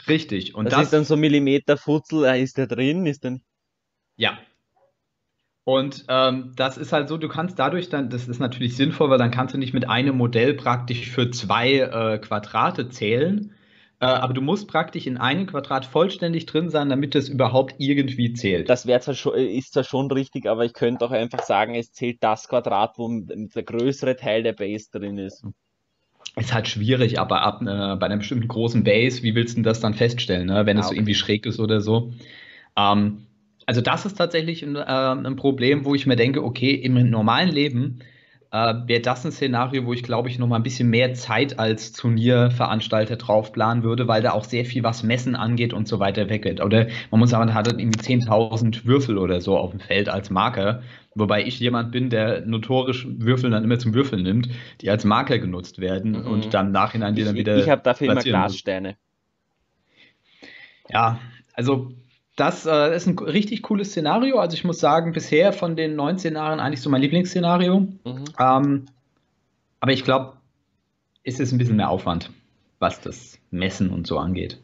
Richtig. 0.06 0.54
Und 0.54 0.66
das, 0.66 0.74
das, 0.74 0.82
ist 0.84 0.92
dann 0.92 1.04
so 1.04 1.16
Millimeter 1.16 1.76
Futzel, 1.76 2.24
ah, 2.26 2.36
ist 2.36 2.56
der 2.58 2.66
drin? 2.66 3.06
Ist 3.06 3.24
dann. 3.24 3.42
ja. 4.16 4.38
Und 5.64 6.06
ähm, 6.08 6.54
das 6.56 6.78
ist 6.78 6.94
halt 6.94 7.10
so, 7.10 7.18
du 7.18 7.28
kannst 7.28 7.58
dadurch 7.58 7.90
dann, 7.90 8.08
das 8.08 8.26
ist 8.26 8.38
natürlich 8.38 8.74
sinnvoll, 8.74 9.10
weil 9.10 9.18
dann 9.18 9.30
kannst 9.30 9.52
du 9.52 9.58
nicht 9.58 9.74
mit 9.74 9.86
einem 9.86 10.16
Modell 10.16 10.54
praktisch 10.54 11.10
für 11.10 11.30
zwei 11.30 11.80
äh, 11.80 12.18
Quadrate 12.18 12.88
zählen. 12.88 13.52
Äh, 14.00 14.06
aber 14.06 14.32
du 14.32 14.40
musst 14.40 14.68
praktisch 14.68 15.06
in 15.06 15.16
einem 15.16 15.46
Quadrat 15.46 15.84
vollständig 15.84 16.46
drin 16.46 16.70
sein, 16.70 16.88
damit 16.88 17.14
das 17.14 17.28
überhaupt 17.28 17.74
irgendwie 17.78 18.32
zählt. 18.32 18.68
Das 18.68 18.86
wäre 18.86 19.00
zwar 19.00 19.14
schon, 19.14 19.34
ist 19.34 19.72
zwar 19.72 19.84
schon 19.84 20.10
richtig, 20.10 20.46
aber 20.46 20.64
ich 20.64 20.72
könnte 20.72 21.04
auch 21.04 21.10
einfach 21.10 21.42
sagen, 21.42 21.74
es 21.74 21.92
zählt 21.92 22.22
das 22.22 22.48
Quadrat, 22.48 22.96
wo 22.96 23.08
der 23.08 23.62
größere 23.62 24.16
Teil 24.16 24.44
der 24.44 24.52
Base 24.52 24.88
drin 24.92 25.18
ist. 25.18 25.44
Ist 26.36 26.54
halt 26.54 26.68
schwierig, 26.68 27.18
aber 27.18 27.42
ab, 27.42 27.62
äh, 27.62 27.64
bei 27.96 28.06
einer 28.06 28.18
bestimmten 28.18 28.46
großen 28.46 28.84
Base, 28.84 29.24
wie 29.24 29.34
willst 29.34 29.54
du 29.54 29.56
denn 29.56 29.62
das 29.64 29.80
dann 29.80 29.94
feststellen, 29.94 30.46
ne? 30.46 30.66
wenn 30.66 30.76
Ah, 30.76 30.80
es 30.80 30.86
so 30.86 30.90
okay. 30.92 31.00
irgendwie 31.00 31.14
schräg 31.14 31.46
ist 31.46 31.58
oder 31.58 31.80
so? 31.80 32.12
Ähm, 32.76 33.26
also 33.66 33.80
das 33.80 34.06
ist 34.06 34.16
tatsächlich 34.16 34.62
ein, 34.62 34.76
äh, 34.76 34.80
ein 34.80 35.34
Problem, 35.34 35.84
wo 35.84 35.96
ich 35.96 36.06
mir 36.06 36.14
denke, 36.16 36.44
okay, 36.44 36.70
im 36.70 37.10
normalen 37.10 37.48
Leben 37.48 37.98
äh, 38.50 38.74
wäre 38.86 39.00
das 39.02 39.24
ein 39.24 39.32
Szenario, 39.32 39.84
wo 39.86 39.92
ich 39.92 40.02
glaube 40.02 40.28
ich 40.28 40.38
noch 40.38 40.46
mal 40.46 40.56
ein 40.56 40.62
bisschen 40.62 40.88
mehr 40.90 41.14
Zeit 41.14 41.58
als 41.58 41.92
Turnierveranstalter 41.92 43.16
drauf 43.16 43.52
planen 43.52 43.82
würde, 43.82 44.08
weil 44.08 44.22
da 44.22 44.32
auch 44.32 44.44
sehr 44.44 44.64
viel 44.64 44.82
was 44.82 45.02
Messen 45.02 45.36
angeht 45.36 45.72
und 45.74 45.88
so 45.88 45.98
weiter 46.00 46.28
weggeht. 46.28 46.60
Oder 46.60 46.88
man 47.10 47.20
muss 47.20 47.30
sagen, 47.30 47.46
man 47.46 47.54
hat 47.54 47.66
dann 47.66 47.78
irgendwie 47.78 47.98
10.000 48.00 48.86
Würfel 48.86 49.18
oder 49.18 49.40
so 49.40 49.56
auf 49.58 49.70
dem 49.72 49.80
Feld 49.80 50.08
als 50.08 50.30
Marker, 50.30 50.82
wobei 51.14 51.44
ich 51.44 51.60
jemand 51.60 51.92
bin, 51.92 52.10
der 52.10 52.46
notorisch 52.46 53.06
Würfel 53.10 53.50
dann 53.50 53.64
immer 53.64 53.78
zum 53.78 53.94
Würfeln 53.94 54.22
nimmt, 54.22 54.48
die 54.80 54.90
als 54.90 55.04
Marker 55.04 55.38
genutzt 55.38 55.78
werden 55.80 56.14
Mhm. 56.14 56.26
und 56.26 56.54
dann 56.54 56.66
im 56.68 56.72
nachhinein 56.72 57.14
die 57.14 57.22
Ich, 57.22 57.24
dann 57.24 57.36
ich, 57.36 57.44
wieder 57.46 57.54
ich 57.54 57.68
habe 57.68 57.82
dafür 57.82 58.08
immer 58.08 58.24
muss. 58.40 58.62
Glassteine. 58.62 58.96
Ja, 60.88 61.20
also 61.54 61.92
das 62.38 62.66
äh, 62.66 62.94
ist 62.94 63.06
ein 63.06 63.18
richtig 63.18 63.62
cooles 63.62 63.90
Szenario. 63.90 64.38
Also 64.38 64.54
ich 64.54 64.62
muss 64.62 64.78
sagen, 64.78 65.10
bisher 65.12 65.52
von 65.52 65.74
den 65.74 65.96
neun 65.96 66.18
Szenarien 66.18 66.60
eigentlich 66.60 66.80
so 66.80 66.88
mein 66.88 67.02
Lieblingsszenario. 67.02 67.80
Mhm. 67.80 68.24
Ähm, 68.38 68.86
aber 69.80 69.92
ich 69.92 70.04
glaube, 70.04 70.34
es 71.24 71.40
ist 71.40 71.50
ein 71.52 71.58
bisschen 71.58 71.76
mehr 71.76 71.90
Aufwand, 71.90 72.30
was 72.78 73.00
das 73.00 73.40
Messen 73.50 73.90
und 73.90 74.06
so 74.06 74.18
angeht. 74.18 74.60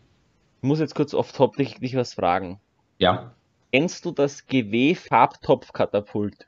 Ich 0.62 0.68
muss 0.68 0.78
jetzt 0.78 0.94
kurz 0.94 1.14
off-top 1.14 1.56
dich, 1.56 1.80
dich 1.80 1.96
was 1.96 2.14
fragen. 2.14 2.60
Ja. 2.98 3.32
Kennst 3.72 4.04
du 4.04 4.12
das 4.12 4.46
GW-Farbtopfkatapult? 4.46 6.46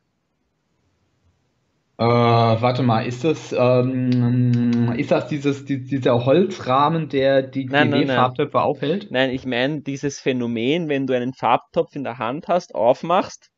Äh, 1.98 2.04
warte 2.04 2.82
mal, 2.82 3.06
ist 3.06 3.24
das, 3.24 3.54
ähm, 3.58 4.92
ist 4.98 5.10
das 5.10 5.28
dieses, 5.28 5.64
die, 5.64 5.82
dieser 5.82 6.26
Holzrahmen, 6.26 7.08
der 7.08 7.42
die. 7.42 7.64
GW-Farbtöpfe 7.66 8.60
aufhält? 8.60 9.10
Nein, 9.10 9.30
ich 9.30 9.46
meine 9.46 9.80
dieses 9.80 10.20
Phänomen, 10.20 10.90
wenn 10.90 11.06
du 11.06 11.14
einen 11.14 11.32
Farbtopf 11.32 11.96
in 11.96 12.04
der 12.04 12.18
Hand 12.18 12.48
hast, 12.48 12.74
aufmachst 12.74 13.50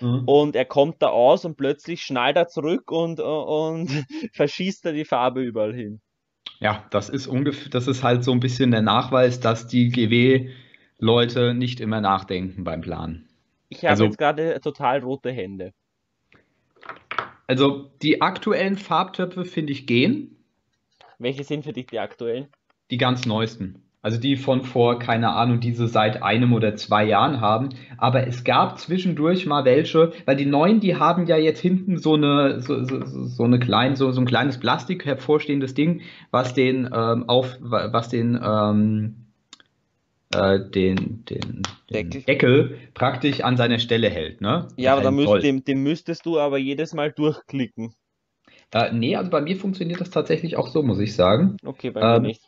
mhm. 0.00 0.24
und 0.26 0.56
er 0.56 0.66
kommt 0.66 1.00
da 1.00 1.06
aus 1.06 1.46
und 1.46 1.56
plötzlich 1.56 2.02
schnallt 2.02 2.36
er 2.36 2.48
zurück 2.48 2.90
und, 2.90 3.18
und 3.18 3.88
verschießt 4.34 4.84
er 4.84 4.92
die 4.92 5.06
Farbe 5.06 5.40
überall 5.40 5.74
hin. 5.74 6.02
Ja, 6.60 6.84
das 6.90 7.08
ist 7.08 7.26
ungefähr, 7.26 7.70
das 7.70 7.86
ist 7.86 8.02
halt 8.02 8.24
so 8.24 8.32
ein 8.32 8.40
bisschen 8.40 8.72
der 8.72 8.82
Nachweis, 8.82 9.40
dass 9.40 9.68
die 9.68 9.88
GW-Leute 9.88 11.54
nicht 11.54 11.80
immer 11.80 12.02
nachdenken 12.02 12.62
beim 12.62 12.82
Planen. 12.82 13.26
Ich 13.70 13.78
habe 13.78 13.90
also, 13.90 14.04
jetzt 14.04 14.18
gerade 14.18 14.60
total 14.60 15.00
rote 15.00 15.30
Hände. 15.30 15.72
Also 17.46 17.90
die 18.02 18.22
aktuellen 18.22 18.76
Farbtöpfe 18.76 19.44
finde 19.44 19.72
ich 19.72 19.86
gehen. 19.86 20.36
Welche 21.18 21.44
sind 21.44 21.64
für 21.64 21.72
dich 21.72 21.86
die 21.86 21.98
aktuellen? 21.98 22.48
Die 22.90 22.98
ganz 22.98 23.26
neuesten. 23.26 23.82
Also 24.02 24.20
die 24.20 24.36
von 24.36 24.62
vor, 24.62 25.00
keine 25.00 25.30
Ahnung, 25.30 25.58
diese 25.58 25.88
seit 25.88 26.22
einem 26.22 26.52
oder 26.52 26.76
zwei 26.76 27.04
Jahren 27.04 27.40
haben. 27.40 27.70
Aber 27.98 28.26
es 28.28 28.44
gab 28.44 28.78
zwischendurch 28.78 29.46
mal 29.46 29.64
welche, 29.64 30.12
weil 30.26 30.36
die 30.36 30.46
neuen, 30.46 30.78
die 30.78 30.94
haben 30.94 31.26
ja 31.26 31.36
jetzt 31.36 31.60
hinten 31.60 31.98
so 31.98 32.14
eine, 32.14 32.60
so, 32.60 32.84
so, 32.84 33.04
so 33.04 33.42
eine 33.42 33.58
kleine, 33.58 33.96
so, 33.96 34.12
so 34.12 34.20
ein 34.20 34.26
kleines 34.26 34.60
Plastik 34.60 35.04
hervorstehendes 35.04 35.74
Ding, 35.74 36.02
was 36.30 36.54
den 36.54 36.88
ähm, 36.92 37.28
auf, 37.28 37.56
was 37.60 38.08
den 38.08 38.38
ähm, 38.40 39.25
äh, 40.34 40.58
den, 40.58 41.24
den, 41.24 41.62
den 41.90 42.10
Deckel. 42.10 42.22
Deckel. 42.22 42.78
praktisch 42.94 43.40
an 43.42 43.56
seiner 43.56 43.78
Stelle 43.78 44.08
hält. 44.08 44.40
Ne? 44.40 44.68
Ja, 44.76 44.96
aber 44.96 45.10
müsst, 45.10 45.42
dem, 45.42 45.64
dem 45.64 45.82
müsstest 45.82 46.26
du 46.26 46.38
aber 46.38 46.58
jedes 46.58 46.94
Mal 46.94 47.12
durchklicken. 47.12 47.94
Äh, 48.72 48.92
nee, 48.92 49.16
also 49.16 49.30
bei 49.30 49.40
mir 49.40 49.56
funktioniert 49.56 50.00
das 50.00 50.10
tatsächlich 50.10 50.56
auch 50.56 50.68
so, 50.68 50.82
muss 50.82 50.98
ich 50.98 51.14
sagen. 51.14 51.56
Okay, 51.64 51.90
bei 51.90 52.00
mir 52.00 52.16
ähm, 52.16 52.22
nicht. 52.22 52.42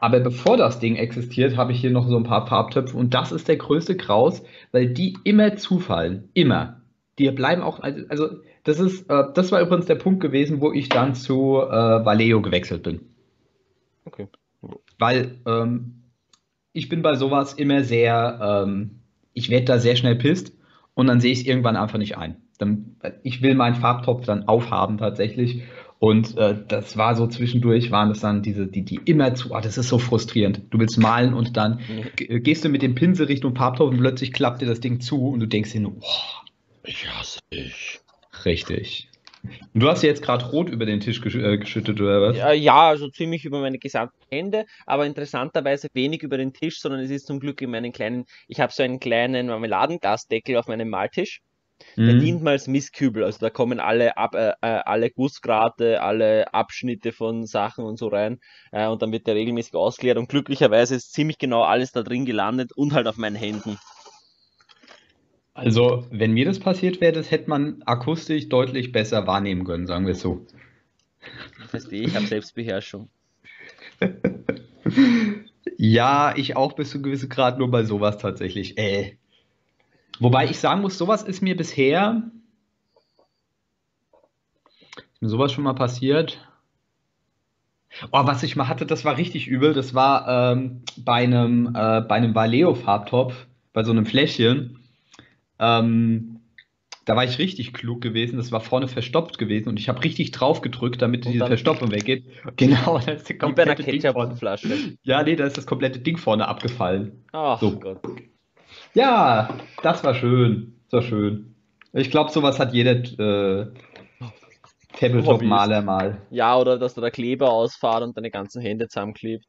Aber 0.00 0.20
bevor 0.20 0.56
das 0.56 0.78
Ding 0.78 0.96
existiert, 0.96 1.56
habe 1.56 1.72
ich 1.72 1.80
hier 1.80 1.90
noch 1.90 2.06
so 2.06 2.16
ein 2.16 2.24
paar 2.24 2.46
Farbtöpfe 2.46 2.96
und 2.96 3.14
das 3.14 3.32
ist 3.32 3.48
der 3.48 3.56
größte 3.56 3.96
Kraus, 3.96 4.42
weil 4.70 4.88
die 4.88 5.16
immer 5.24 5.56
zufallen. 5.56 6.28
Immer. 6.34 6.82
Die 7.18 7.30
bleiben 7.30 7.62
auch, 7.62 7.80
also, 7.80 8.04
also 8.08 8.28
das 8.64 8.78
ist, 8.78 9.08
äh, 9.08 9.24
das 9.34 9.52
war 9.52 9.60
übrigens 9.60 9.86
der 9.86 9.94
Punkt 9.94 10.20
gewesen, 10.20 10.60
wo 10.60 10.72
ich 10.72 10.88
dann 10.88 11.14
zu 11.14 11.60
äh, 11.60 12.04
Vallejo 12.04 12.42
gewechselt 12.42 12.82
bin. 12.82 13.00
Okay. 14.04 14.28
Weil 14.98 15.38
ähm, 15.46 15.95
ich 16.76 16.88
bin 16.88 17.02
bei 17.02 17.14
sowas 17.14 17.54
immer 17.54 17.82
sehr, 17.82 18.64
ähm, 18.66 19.00
ich 19.32 19.48
werde 19.48 19.64
da 19.64 19.78
sehr 19.78 19.96
schnell 19.96 20.16
pisst 20.16 20.52
und 20.94 21.06
dann 21.06 21.20
sehe 21.20 21.32
ich 21.32 21.40
es 21.40 21.46
irgendwann 21.46 21.76
einfach 21.76 21.98
nicht 21.98 22.18
ein. 22.18 22.36
Dann, 22.58 22.96
ich 23.22 23.42
will 23.42 23.54
meinen 23.54 23.74
Farbtopf 23.74 24.24
dann 24.26 24.46
aufhaben 24.48 24.98
tatsächlich. 24.98 25.62
Und 25.98 26.36
äh, 26.36 26.54
das 26.68 26.98
war 26.98 27.14
so 27.16 27.26
zwischendurch, 27.26 27.90
waren 27.90 28.10
das 28.10 28.20
dann 28.20 28.42
diese, 28.42 28.66
die, 28.66 28.82
die 28.82 29.00
immer 29.06 29.34
zu, 29.34 29.52
oh, 29.52 29.60
das 29.60 29.78
ist 29.78 29.88
so 29.88 29.98
frustrierend. 29.98 30.62
Du 30.70 30.78
willst 30.78 30.98
malen 30.98 31.32
und 31.32 31.56
dann 31.56 31.80
mhm. 31.88 32.42
gehst 32.42 32.64
du 32.64 32.68
mit 32.68 32.82
dem 32.82 32.94
Pinsel 32.94 33.26
Richtung 33.26 33.56
Farbtopf 33.56 33.90
und 33.90 33.98
plötzlich 33.98 34.32
klappt 34.32 34.60
dir 34.60 34.66
das 34.66 34.80
Ding 34.80 35.00
zu 35.00 35.28
und 35.28 35.40
du 35.40 35.46
denkst 35.46 35.72
dir 35.72 35.80
nur, 35.80 35.94
oh, 35.98 36.48
ich 36.84 37.08
hasse 37.08 37.40
dich. 37.52 38.00
Richtig. 38.44 39.08
Du 39.74 39.88
hast 39.88 40.02
jetzt 40.02 40.22
gerade 40.22 40.46
rot 40.46 40.68
über 40.68 40.86
den 40.86 41.00
Tisch 41.00 41.20
gesch 41.20 41.34
äh, 41.36 41.58
geschüttet, 41.58 42.00
oder 42.00 42.22
was? 42.22 42.36
Ja, 42.36 42.52
ja, 42.52 42.88
also 42.88 43.08
ziemlich 43.08 43.44
über 43.44 43.60
meine 43.60 43.78
gesamten 43.78 44.16
Hände, 44.30 44.66
aber 44.86 45.06
interessanterweise 45.06 45.88
wenig 45.92 46.22
über 46.22 46.38
den 46.38 46.52
Tisch, 46.52 46.80
sondern 46.80 47.00
es 47.00 47.10
ist 47.10 47.26
zum 47.26 47.40
Glück 47.40 47.60
in 47.62 47.70
meinen 47.70 47.92
kleinen, 47.92 48.24
ich 48.48 48.60
habe 48.60 48.72
so 48.72 48.82
einen 48.82 49.00
kleinen 49.00 49.48
Marmeladenglasdeckel 49.48 50.56
auf 50.56 50.68
meinem 50.68 50.88
Maltisch. 50.88 51.40
Der 51.96 52.14
mhm. 52.14 52.20
dient 52.20 52.42
mal 52.42 52.52
als 52.52 52.68
Mistkübel, 52.68 53.22
also 53.22 53.38
da 53.38 53.50
kommen 53.50 53.80
alle, 53.80 54.16
Ab, 54.16 54.34
äh, 54.34 54.52
äh, 54.62 54.80
alle 54.84 55.10
Gussgrate, 55.10 56.00
alle 56.00 56.52
Abschnitte 56.54 57.12
von 57.12 57.44
Sachen 57.44 57.84
und 57.84 57.98
so 57.98 58.08
rein 58.08 58.40
äh, 58.72 58.86
und 58.86 59.02
dann 59.02 59.12
wird 59.12 59.26
der 59.26 59.34
regelmäßig 59.34 59.74
ausgeleert 59.74 60.16
und 60.16 60.30
glücklicherweise 60.30 60.94
ist 60.94 61.12
ziemlich 61.12 61.36
genau 61.36 61.62
alles 61.64 61.92
da 61.92 62.02
drin 62.02 62.24
gelandet 62.24 62.72
und 62.72 62.94
halt 62.94 63.06
auf 63.06 63.18
meinen 63.18 63.36
Händen. 63.36 63.78
Also, 65.56 66.06
wenn 66.10 66.32
mir 66.32 66.44
das 66.44 66.58
passiert 66.58 67.00
wäre, 67.00 67.12
das 67.12 67.30
hätte 67.30 67.48
man 67.48 67.82
akustisch 67.86 68.50
deutlich 68.50 68.92
besser 68.92 69.26
wahrnehmen 69.26 69.64
können, 69.64 69.86
sagen 69.86 70.04
wir 70.04 70.12
es 70.12 70.20
so. 70.20 70.44
Verstehe, 71.68 72.02
ich 72.02 72.14
habe 72.14 72.26
Selbstbeherrschung. 72.26 73.08
ja, 75.78 76.34
ich 76.36 76.56
auch 76.56 76.74
bis 76.74 76.90
zu 76.90 77.00
gewissem 77.00 77.30
Grad 77.30 77.58
nur 77.58 77.70
bei 77.70 77.84
sowas 77.84 78.18
tatsächlich. 78.18 78.76
Äh. 78.76 79.16
Wobei 80.20 80.44
ich 80.44 80.58
sagen 80.58 80.82
muss, 80.82 80.98
sowas 80.98 81.22
ist 81.22 81.40
mir 81.40 81.56
bisher. 81.56 82.30
Ist 85.14 85.22
mir 85.22 85.30
sowas 85.30 85.52
schon 85.52 85.64
mal 85.64 85.72
passiert? 85.72 86.38
Oh, 88.12 88.26
was 88.26 88.42
ich 88.42 88.56
mal 88.56 88.68
hatte, 88.68 88.84
das 88.84 89.06
war 89.06 89.16
richtig 89.16 89.48
übel. 89.48 89.72
Das 89.72 89.94
war 89.94 90.52
ähm, 90.52 90.82
bei 90.98 91.24
einem, 91.24 91.68
äh, 91.68 92.02
bei 92.02 92.16
einem 92.16 92.34
Valeo-Farbtopf, 92.34 93.46
bei 93.72 93.84
so 93.84 93.92
einem 93.92 94.04
Fläschchen. 94.04 94.82
Ähm, 95.58 96.40
da 97.04 97.14
war 97.14 97.24
ich 97.24 97.38
richtig 97.38 97.72
klug 97.72 98.00
gewesen. 98.00 98.36
Das 98.36 98.50
war 98.50 98.60
vorne 98.60 98.88
verstopft 98.88 99.38
gewesen 99.38 99.68
und 99.68 99.78
ich 99.78 99.88
habe 99.88 100.02
richtig 100.02 100.32
drauf 100.32 100.60
gedrückt, 100.60 101.00
damit 101.00 101.24
und 101.24 101.32
diese 101.32 101.46
Verstopfung 101.46 101.92
weggeht. 101.92 102.24
Genau, 102.56 102.98
da 102.98 103.12
ist 103.12 103.28
die 103.28 103.38
komplette 103.38 103.82
Ding 103.82 104.00
vorne. 104.00 104.36
Ja, 105.02 105.22
nee, 105.22 105.36
da 105.36 105.46
ist 105.46 105.56
das 105.56 105.66
komplette 105.66 106.00
Ding 106.00 106.18
vorne 106.18 106.48
abgefallen. 106.48 107.24
Ach 107.32 107.60
so. 107.60 107.78
Gott. 107.78 108.00
Ja, 108.94 109.56
das 109.82 110.02
war 110.02 110.14
schön. 110.14 110.80
Das 110.90 111.02
war 111.02 111.08
schön. 111.08 111.54
Ich 111.92 112.10
glaube, 112.10 112.30
sowas 112.30 112.58
hat 112.58 112.74
jeder 112.74 112.92
äh, 112.92 113.72
Tabletop-Maler 114.94 115.82
mal. 115.82 116.22
Ja, 116.30 116.58
oder 116.58 116.78
dass 116.78 116.94
da 116.94 117.00
der 117.00 117.10
Kleber 117.10 117.52
ausfahrt 117.52 118.02
und 118.02 118.16
deine 118.16 118.30
ganzen 118.30 118.60
Hände 118.60 118.88
zusammenklebt. 118.88 119.46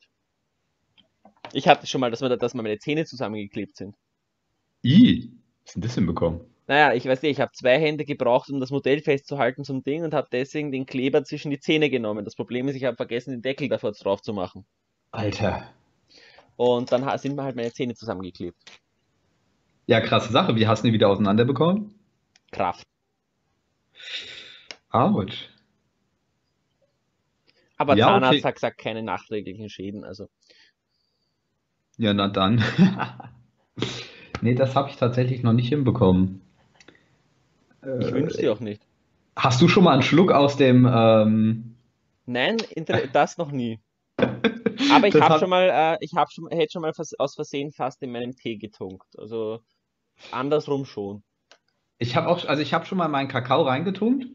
Ich 1.54 1.68
hatte 1.68 1.88
schon 1.88 2.02
mal, 2.02 2.12
dass, 2.12 2.22
wir, 2.22 2.36
dass 2.36 2.54
meine 2.54 2.78
Zähne 2.78 3.06
zusammengeklebt 3.06 3.78
sind. 3.78 3.96
I. 4.86 5.32
Was 5.68 5.72
ist 5.72 5.76
denn 5.76 5.82
das 5.82 5.96
hinbekommen? 5.96 6.40
Naja, 6.68 6.94
ich 6.94 7.06
weiß 7.06 7.22
nicht, 7.22 7.32
ich 7.32 7.42
habe 7.42 7.52
zwei 7.52 7.78
Hände 7.78 8.06
gebraucht, 8.06 8.50
um 8.50 8.62
das 8.62 8.72
Modell 8.72 9.02
festzuhalten 9.02 9.66
zum 9.66 9.84
Ding 9.84 10.04
und 10.06 10.14
habe 10.14 10.30
deswegen 10.32 10.72
den 10.72 10.86
Kleber 10.86 11.26
zwischen 11.26 11.52
die 11.52 11.60
Zähne 11.60 11.90
genommen. 11.90 12.24
Das 12.24 12.36
Problem 12.36 12.70
ist, 12.70 12.76
ich 12.76 12.86
habe 12.86 12.96
vergessen, 12.96 13.32
den 13.32 13.42
Deckel 13.42 13.68
davor 13.68 13.92
drauf 13.92 14.22
zu 14.22 14.34
machen. 14.34 14.66
Alter. 15.12 15.74
Und 16.56 16.92
dann 16.94 17.18
sind 17.18 17.36
mir 17.36 17.44
halt 17.44 17.58
meine 17.58 17.74
Zähne 17.74 17.96
zusammengeklebt. 17.96 18.58
Ja, 19.88 20.00
krasse 20.00 20.32
Sache. 20.32 20.56
Wie 20.56 20.68
hast 20.68 20.84
du 20.84 20.88
die 20.88 20.94
wieder 20.94 21.10
auseinanderbekommen? 21.10 21.94
Kraft. 22.52 22.84
Autsch. 24.90 25.50
Aber 27.76 27.98
ja, 27.98 28.08
Zahnarzt 28.08 28.40
okay. 28.40 28.48
hat 28.48 28.56
gesagt, 28.56 28.78
keine 28.78 29.04
nachträglichen 29.04 29.70
Schäden, 29.70 30.06
also. 30.06 30.30
Ja, 31.98 32.14
na 32.14 32.30
dann. 32.30 32.64
Nee, 34.42 34.56
das 34.56 34.76
habe 34.76 34.90
ich 34.90 34.98
tatsächlich 34.98 35.44
noch 35.44 35.54
nicht 35.54 35.70
hinbekommen. 35.70 36.42
Ich 37.82 38.08
äh, 38.08 38.12
wünsche 38.12 38.38
dir 38.38 38.54
auch 38.54 38.60
nicht. 38.60 38.82
Hast 39.36 39.62
du 39.62 39.68
schon 39.68 39.84
mal 39.84 39.94
einen 39.94 40.04
Schluck 40.04 40.32
aus 40.32 40.58
dem. 40.58 40.90
Ähm... 40.92 41.76
Nein, 42.26 42.58
das 43.14 43.38
noch 43.38 43.52
nie. 43.52 43.80
Aber 44.18 45.08
ich 45.08 45.16
habe 45.16 45.40
schon 45.40 45.50
mal, 45.50 45.70
äh, 45.70 45.98
ich 46.02 46.14
habe 46.16 46.30
schon, 46.32 46.50
hätte 46.50 46.72
schon 46.74 46.82
mal 46.82 46.92
aus 47.18 47.36
Versehen 47.36 47.72
fast 47.72 48.02
in 48.04 48.12
meinem 48.12 48.36
Tee 48.36 48.58
getunkt. 48.58 49.08
Also 49.18 49.60
andersrum 50.32 50.86
schon. 50.86 51.24
Ich 52.00 52.16
habe 52.16 52.28
auch, 52.28 52.46
also 52.46 52.62
ich 52.62 52.74
habe 52.74 52.86
schon 52.86 52.98
mal 52.98 53.08
meinen 53.08 53.28
Kakao 53.28 53.64
reingetunkt 53.64 54.28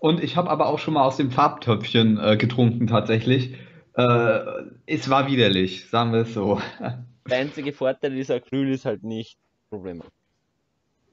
und 0.00 0.22
ich 0.22 0.36
habe 0.36 0.50
aber 0.50 0.66
auch 0.66 0.78
schon 0.78 0.94
mal 0.94 1.04
aus 1.04 1.16
dem 1.16 1.30
Farbtöpfchen 1.30 2.18
äh, 2.18 2.36
getrunken 2.36 2.86
tatsächlich. 2.86 3.56
Äh, 3.94 4.40
es 4.86 5.10
war 5.10 5.26
widerlich, 5.26 5.88
sagen 5.88 6.12
wir 6.12 6.20
es 6.20 6.34
so. 6.34 6.60
Der 7.28 7.38
einzige 7.38 7.72
Vorteil 7.72 8.14
dieser 8.14 8.36
Acryl 8.36 8.72
ist 8.72 8.84
halt 8.84 9.04
nicht 9.04 9.38
Probleme. 9.70 10.04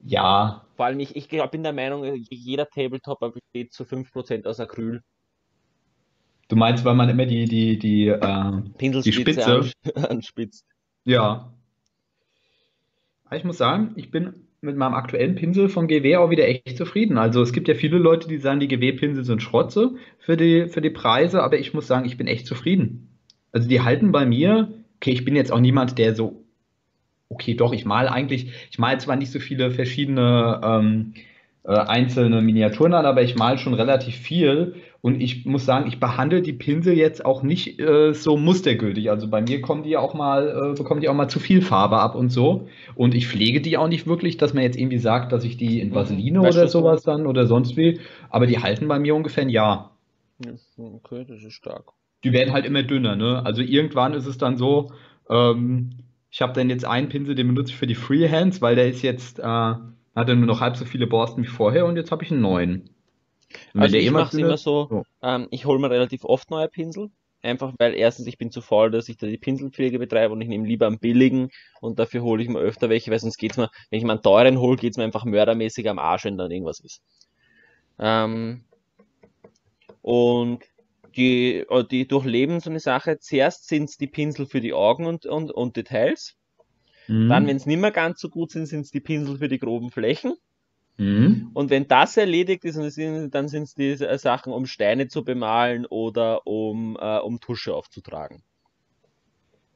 Ja. 0.04 0.66
Vor 0.76 0.86
allem, 0.86 1.00
ich, 1.00 1.16
ich 1.16 1.28
bin 1.28 1.62
der 1.62 1.72
Meinung, 1.72 2.04
jeder 2.30 2.68
Tabletop 2.68 3.20
besteht 3.20 3.72
zu 3.72 3.84
5% 3.84 4.46
aus 4.46 4.60
Acryl. 4.60 5.02
Du 6.48 6.56
meinst, 6.56 6.84
weil 6.84 6.94
man 6.94 7.08
immer 7.08 7.26
die, 7.26 7.44
die, 7.44 7.78
die, 7.78 8.08
äh, 8.08 8.52
die 8.80 9.12
Spitze 9.12 9.70
anspitzt. 9.94 10.64
Ja. 11.04 11.52
Ich 13.30 13.44
muss 13.44 13.58
sagen, 13.58 13.92
ich 13.96 14.10
bin 14.10 14.46
mit 14.60 14.76
meinem 14.76 14.94
aktuellen 14.94 15.34
Pinsel 15.34 15.68
von 15.68 15.86
GW 15.86 16.16
auch 16.16 16.30
wieder 16.30 16.48
echt 16.48 16.76
zufrieden. 16.76 17.18
Also 17.18 17.42
es 17.42 17.52
gibt 17.52 17.68
ja 17.68 17.74
viele 17.74 17.98
Leute, 17.98 18.28
die 18.28 18.38
sagen, 18.38 18.60
die 18.60 18.68
GW-Pinsel 18.68 19.24
sind 19.24 19.42
Schrotze 19.42 19.94
für 20.18 20.36
die, 20.36 20.68
für 20.68 20.80
die 20.80 20.90
Preise, 20.90 21.42
aber 21.42 21.58
ich 21.58 21.74
muss 21.74 21.86
sagen, 21.86 22.06
ich 22.06 22.16
bin 22.16 22.26
echt 22.26 22.46
zufrieden. 22.46 23.08
Also 23.52 23.68
die 23.68 23.82
halten 23.82 24.10
bei 24.10 24.26
mir, 24.26 24.72
okay, 24.96 25.12
ich 25.12 25.24
bin 25.24 25.36
jetzt 25.36 25.52
auch 25.52 25.60
niemand, 25.60 25.98
der 25.98 26.14
so 26.14 26.44
okay, 27.28 27.54
doch, 27.54 27.72
ich 27.72 27.84
male 27.84 28.10
eigentlich, 28.10 28.52
ich 28.70 28.78
male 28.78 28.98
zwar 28.98 29.16
nicht 29.16 29.32
so 29.32 29.40
viele 29.40 29.70
verschiedene 29.70 30.60
ähm, 30.62 31.14
äh, 31.64 31.72
einzelne 31.72 32.40
Miniaturen 32.40 32.94
an, 32.94 33.06
aber 33.06 33.22
ich 33.22 33.36
male 33.36 33.58
schon 33.58 33.74
relativ 33.74 34.16
viel 34.16 34.76
und 35.00 35.20
ich 35.20 35.44
muss 35.46 35.64
sagen, 35.64 35.86
ich 35.86 36.00
behandle 36.00 36.42
die 36.42 36.52
Pinsel 36.52 36.94
jetzt 36.94 37.24
auch 37.24 37.42
nicht 37.42 37.78
äh, 37.78 38.12
so 38.14 38.36
mustergültig. 38.36 39.10
Also 39.10 39.28
bei 39.28 39.42
mir 39.42 39.60
kommen 39.60 39.84
die 39.84 39.96
auch 39.96 40.14
mal, 40.14 40.72
äh, 40.72 40.74
bekommen 40.74 41.00
die 41.00 41.08
auch 41.08 41.14
mal 41.14 41.28
zu 41.28 41.38
viel 41.38 41.62
Farbe 41.62 41.98
ab 41.98 42.16
und 42.16 42.30
so. 42.30 42.68
Und 42.96 43.14
ich 43.14 43.28
pflege 43.28 43.60
die 43.60 43.76
auch 43.76 43.86
nicht 43.86 44.06
wirklich, 44.06 44.38
dass 44.38 44.54
man 44.54 44.64
jetzt 44.64 44.76
irgendwie 44.76 44.98
sagt, 44.98 45.30
dass 45.30 45.44
ich 45.44 45.56
die 45.56 45.80
in 45.80 45.90
mhm. 45.90 45.94
Vaseline 45.94 46.42
weißt 46.42 46.58
oder 46.58 46.68
sowas 46.68 47.02
dann 47.02 47.26
oder 47.26 47.46
sonst 47.46 47.76
wie. 47.76 48.00
Aber 48.28 48.46
die 48.46 48.58
halten 48.58 48.88
bei 48.88 48.98
mir 48.98 49.14
ungefähr 49.14 49.44
ein 49.44 49.50
Jahr. 49.50 49.96
Okay, 50.76 51.24
das 51.28 51.44
ist 51.44 51.52
stark. 51.52 51.92
Die 52.24 52.32
werden 52.32 52.52
halt 52.52 52.66
immer 52.66 52.82
dünner, 52.82 53.14
ne? 53.14 53.44
Also 53.44 53.62
irgendwann 53.62 54.14
ist 54.14 54.26
es 54.26 54.38
dann 54.38 54.56
so, 54.56 54.90
ähm, 55.30 55.90
ich 56.30 56.42
habe 56.42 56.52
dann 56.52 56.70
jetzt 56.70 56.84
einen 56.84 57.08
Pinsel, 57.08 57.34
den 57.34 57.48
benutze 57.48 57.72
ich 57.72 57.76
für 57.76 57.86
die 57.86 57.94
Freehands, 57.94 58.60
weil 58.60 58.76
der 58.76 58.88
ist 58.88 59.02
jetzt, 59.02 59.38
äh, 59.38 59.42
hatte 59.42 60.36
nur 60.36 60.46
noch 60.46 60.60
halb 60.60 60.76
so 60.76 60.84
viele 60.84 61.06
Borsten 61.06 61.42
wie 61.42 61.48
vorher 61.48 61.86
und 61.86 61.96
jetzt 61.96 62.10
habe 62.10 62.24
ich 62.24 62.30
einen 62.30 62.40
neuen. 62.40 62.90
Also 63.74 63.96
ich 63.96 64.10
mal 64.10 64.20
mache 64.20 64.36
es 64.36 64.42
immer 64.42 64.58
so, 64.58 64.86
so. 64.90 65.04
ähm, 65.22 65.48
ich 65.50 65.64
hole 65.64 65.78
mir 65.78 65.90
relativ 65.90 66.24
oft 66.24 66.50
neue 66.50 66.68
Pinsel. 66.68 67.10
Einfach 67.40 67.72
weil 67.78 67.94
erstens 67.94 68.26
ich 68.26 68.36
bin 68.36 68.50
zu 68.50 68.60
faul, 68.60 68.90
dass 68.90 69.08
ich 69.08 69.16
da 69.16 69.28
die 69.28 69.38
Pinselpflege 69.38 70.00
betreibe 70.00 70.32
und 70.32 70.40
ich 70.40 70.48
nehme 70.48 70.66
lieber 70.66 70.88
einen 70.88 70.98
billigen 70.98 71.50
und 71.80 72.00
dafür 72.00 72.22
hole 72.22 72.42
ich 72.42 72.48
mir 72.48 72.58
öfter 72.58 72.88
welche, 72.88 73.12
weil 73.12 73.20
sonst 73.20 73.38
geht's 73.38 73.56
mir, 73.56 73.70
wenn 73.90 73.98
ich 73.98 74.04
mir 74.04 74.10
einen 74.10 74.22
teuren 74.22 74.58
hole, 74.58 74.76
geht's 74.76 74.96
mir 74.96 75.04
einfach 75.04 75.24
mördermäßig 75.24 75.88
am 75.88 76.00
Arsch, 76.00 76.24
wenn 76.24 76.36
dann 76.36 76.50
irgendwas 76.50 76.80
ist. 76.80 77.00
Ähm, 78.00 78.64
und 80.02 80.64
die, 81.16 81.64
äh, 81.68 81.84
die 81.90 82.06
durchleben 82.08 82.60
so 82.60 82.70
eine 82.70 82.80
Sache. 82.80 83.18
Zuerst 83.18 83.68
sind's 83.68 83.96
die 83.98 84.06
Pinsel 84.08 84.46
für 84.46 84.60
die 84.60 84.72
Augen 84.74 85.06
und, 85.06 85.26
und, 85.26 85.50
und 85.50 85.76
Details. 85.76 86.36
Mhm. 87.08 87.28
Dann, 87.28 87.46
wenn 87.46 87.56
es 87.56 87.66
nicht 87.66 87.80
mehr 87.80 87.90
ganz 87.92 88.20
so 88.20 88.28
gut 88.30 88.50
sind, 88.52 88.66
sind's 88.66 88.90
die 88.90 89.00
Pinsel 89.00 89.38
für 89.38 89.48
die 89.48 89.58
groben 89.58 89.90
Flächen. 89.90 90.34
Mhm. 90.98 91.50
Und 91.54 91.70
wenn 91.70 91.88
das 91.88 92.16
erledigt 92.16 92.64
ist, 92.64 92.76
es 92.76 92.94
sind- 92.96 93.34
dann 93.34 93.48
sind 93.48 93.64
es 93.64 93.74
die 93.74 93.90
äh, 93.92 94.18
Sachen, 94.18 94.52
um 94.52 94.66
Steine 94.66 95.08
zu 95.08 95.24
bemalen 95.24 95.86
oder 95.86 96.46
um, 96.46 96.96
äh, 97.00 97.18
um 97.18 97.40
Tusche 97.40 97.74
aufzutragen. 97.74 98.42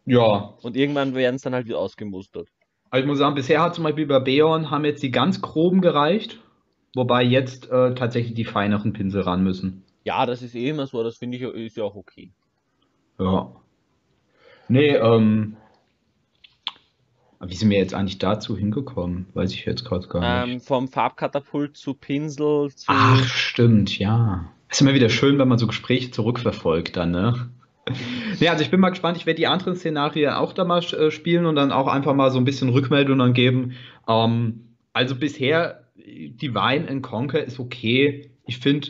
Ja, 0.05 0.59
Und 0.62 0.76
irgendwann 0.76 1.14
werden 1.14 1.37
es 1.37 1.43
dann 1.43 1.55
halt 1.55 1.66
wieder 1.66 1.78
ausgemustert. 1.78 2.49
also 2.91 3.03
ich 3.03 3.09
muss 3.09 3.18
sagen, 3.18 3.35
bisher 3.35 3.61
hat 3.62 3.74
zum 3.74 3.85
Beispiel 3.85 4.07
bei 4.07 4.20
Beon 4.20 4.70
haben 4.70 4.85
jetzt 4.85 5.03
die 5.03 5.11
ganz 5.11 5.41
groben 5.41 5.80
gereicht, 5.80 6.39
wobei 6.95 7.22
jetzt 7.24 7.70
äh, 7.70 7.95
tatsächlich 7.95 8.35
die 8.35 8.45
feineren 8.45 8.93
Pinsel 8.93 9.22
ran 9.22 9.43
müssen. 9.43 9.85
Ja, 10.05 10.26
das 10.26 10.42
ist 10.42 10.55
eh 10.55 10.68
immer 10.68 10.86
so, 10.86 11.03
das 11.03 11.16
finde 11.16 11.36
ich 11.36 11.42
ist 11.42 11.76
ja 11.76 11.84
auch 11.84 11.94
okay. 11.94 12.30
Ja. 13.18 13.53
Nee, 14.68 14.94
ähm. 14.96 15.57
Wie 17.44 17.57
sind 17.57 17.70
wir 17.70 17.78
jetzt 17.78 17.92
eigentlich 17.92 18.18
dazu 18.18 18.57
hingekommen? 18.57 19.26
Weiß 19.34 19.53
ich 19.53 19.64
jetzt 19.64 19.84
gerade 19.84 20.07
gar 20.07 20.44
nicht. 20.44 20.55
Ähm, 20.55 20.61
vom 20.61 20.86
Farbkatapult 20.86 21.76
zu 21.76 21.94
Pinsel 21.94 22.70
zu. 22.70 22.86
Ach, 22.86 23.24
stimmt, 23.24 23.98
ja. 23.98 24.48
Ist 24.70 24.80
immer 24.80 24.94
wieder 24.94 25.09
schön, 25.09 25.38
wenn 25.38 25.48
man 25.48 25.59
so 25.59 25.66
Gespräche 25.66 26.11
zurückverfolgt 26.11 26.96
dann, 26.96 27.11
ne? 27.11 27.50
Nee, 28.40 28.48
also 28.48 28.62
ich 28.62 28.70
bin 28.70 28.78
mal 28.80 28.90
gespannt, 28.90 29.16
ich 29.16 29.26
werde 29.26 29.38
die 29.38 29.48
anderen 29.48 29.74
Szenarien 29.76 30.32
auch 30.32 30.53
da 30.53 30.64
mal 30.64 30.82
äh, 30.82 31.11
spielen 31.11 31.46
und 31.46 31.57
dann 31.57 31.72
auch 31.72 31.88
einfach 31.88 32.14
mal 32.14 32.30
so 32.30 32.38
ein 32.38 32.44
bisschen 32.44 32.68
Rückmeldung 32.68 33.18
dann 33.18 33.34
geben. 33.34 33.72
Ähm, 34.09 34.76
also 34.92 35.16
bisher, 35.16 35.82
Divine 35.96 36.88
and 36.88 37.03
Conquer 37.03 37.44
ist 37.44 37.59
okay. 37.59 38.30
Ich 38.46 38.59
finde, 38.59 38.88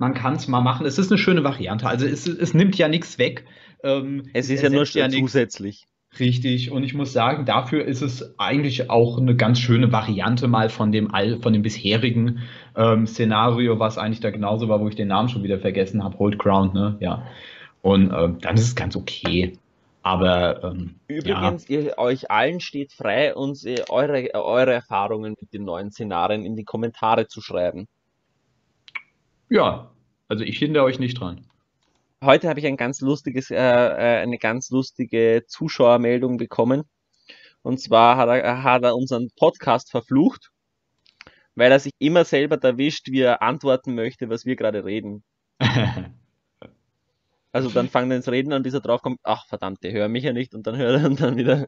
man 0.00 0.14
kann 0.14 0.34
es 0.34 0.48
mal 0.48 0.62
machen. 0.62 0.86
Es 0.86 0.98
ist 0.98 1.12
eine 1.12 1.18
schöne 1.18 1.44
Variante. 1.44 1.86
Also 1.86 2.06
es, 2.06 2.26
es 2.26 2.54
nimmt 2.54 2.76
ja 2.76 2.88
nichts 2.88 3.18
weg. 3.18 3.44
Ähm, 3.84 4.24
es 4.32 4.48
ist 4.48 4.62
ja 4.62 4.70
nur 4.70 4.84
ja 4.84 5.08
zusätzlich. 5.10 5.86
Richtig, 6.18 6.72
und 6.72 6.82
ich 6.82 6.92
muss 6.92 7.12
sagen, 7.12 7.44
dafür 7.44 7.84
ist 7.84 8.00
es 8.00 8.34
eigentlich 8.36 8.90
auch 8.90 9.18
eine 9.18 9.36
ganz 9.36 9.60
schöne 9.60 9.92
Variante 9.92 10.48
mal 10.48 10.68
von 10.68 10.90
dem 10.90 11.14
all, 11.14 11.38
von 11.38 11.52
dem 11.52 11.62
bisherigen 11.62 12.40
ähm, 12.74 13.06
Szenario, 13.06 13.78
was 13.78 13.96
eigentlich 13.96 14.18
da 14.18 14.30
genauso 14.30 14.68
war, 14.68 14.80
wo 14.80 14.88
ich 14.88 14.96
den 14.96 15.06
Namen 15.06 15.28
schon 15.28 15.44
wieder 15.44 15.60
vergessen 15.60 16.02
habe, 16.02 16.18
Hold 16.18 16.38
Ground, 16.38 16.74
ne? 16.74 16.96
Ja. 16.98 17.26
Und 17.82 18.12
ähm, 18.12 18.38
dann 18.40 18.56
ist 18.56 18.64
es 18.64 18.74
ganz 18.74 18.96
okay. 18.96 19.52
Aber 20.02 20.64
ähm, 20.64 20.96
Übrigens, 21.06 21.68
ihr, 21.68 21.96
euch 21.98 22.30
allen 22.30 22.60
steht 22.60 22.92
frei, 22.92 23.34
uns 23.34 23.64
äh, 23.64 23.84
eure, 23.90 24.30
eure 24.34 24.72
Erfahrungen 24.72 25.36
mit 25.38 25.52
den 25.52 25.64
neuen 25.64 25.92
Szenarien 25.92 26.44
in 26.44 26.56
die 26.56 26.64
Kommentare 26.64 27.28
zu 27.28 27.40
schreiben. 27.40 27.86
Ja, 29.50 29.90
also 30.28 30.44
ich 30.44 30.58
hindere 30.58 30.84
euch 30.84 30.98
nicht 30.98 31.20
dran. 31.20 31.46
Heute 32.22 32.48
habe 32.48 32.60
ich 32.60 32.66
ein 32.66 32.76
ganz 32.76 33.00
lustiges, 33.00 33.50
äh, 33.50 33.56
äh, 33.56 34.22
eine 34.22 34.38
ganz 34.38 34.70
lustige 34.70 35.44
Zuschauermeldung 35.46 36.38
bekommen. 36.38 36.84
Und 37.62 37.80
zwar 37.80 38.16
hat 38.16 38.28
er, 38.28 38.62
hat 38.62 38.82
er 38.84 38.96
unseren 38.96 39.30
Podcast 39.36 39.90
verflucht, 39.90 40.50
weil 41.54 41.72
er 41.72 41.80
sich 41.80 41.92
immer 41.98 42.24
selber 42.24 42.56
erwischt, 42.62 43.08
wie 43.10 43.20
er 43.20 43.42
antworten 43.42 43.94
möchte, 43.94 44.30
was 44.30 44.46
wir 44.46 44.56
gerade 44.56 44.84
reden. 44.84 45.22
Also 47.52 47.68
dann 47.68 47.88
fangen 47.88 48.08
wir 48.08 48.16
ins 48.16 48.28
Reden 48.28 48.52
an, 48.52 48.62
bis 48.62 48.74
er 48.74 48.80
draufkommt, 48.80 49.18
ach 49.24 49.44
verdammt, 49.46 49.82
der 49.82 49.92
hört 49.92 50.10
mich 50.10 50.22
ja 50.22 50.32
nicht 50.32 50.54
und 50.54 50.66
dann 50.66 50.76
hört 50.76 51.00
er 51.00 51.10
und 51.10 51.20
dann 51.20 51.36
wieder. 51.36 51.66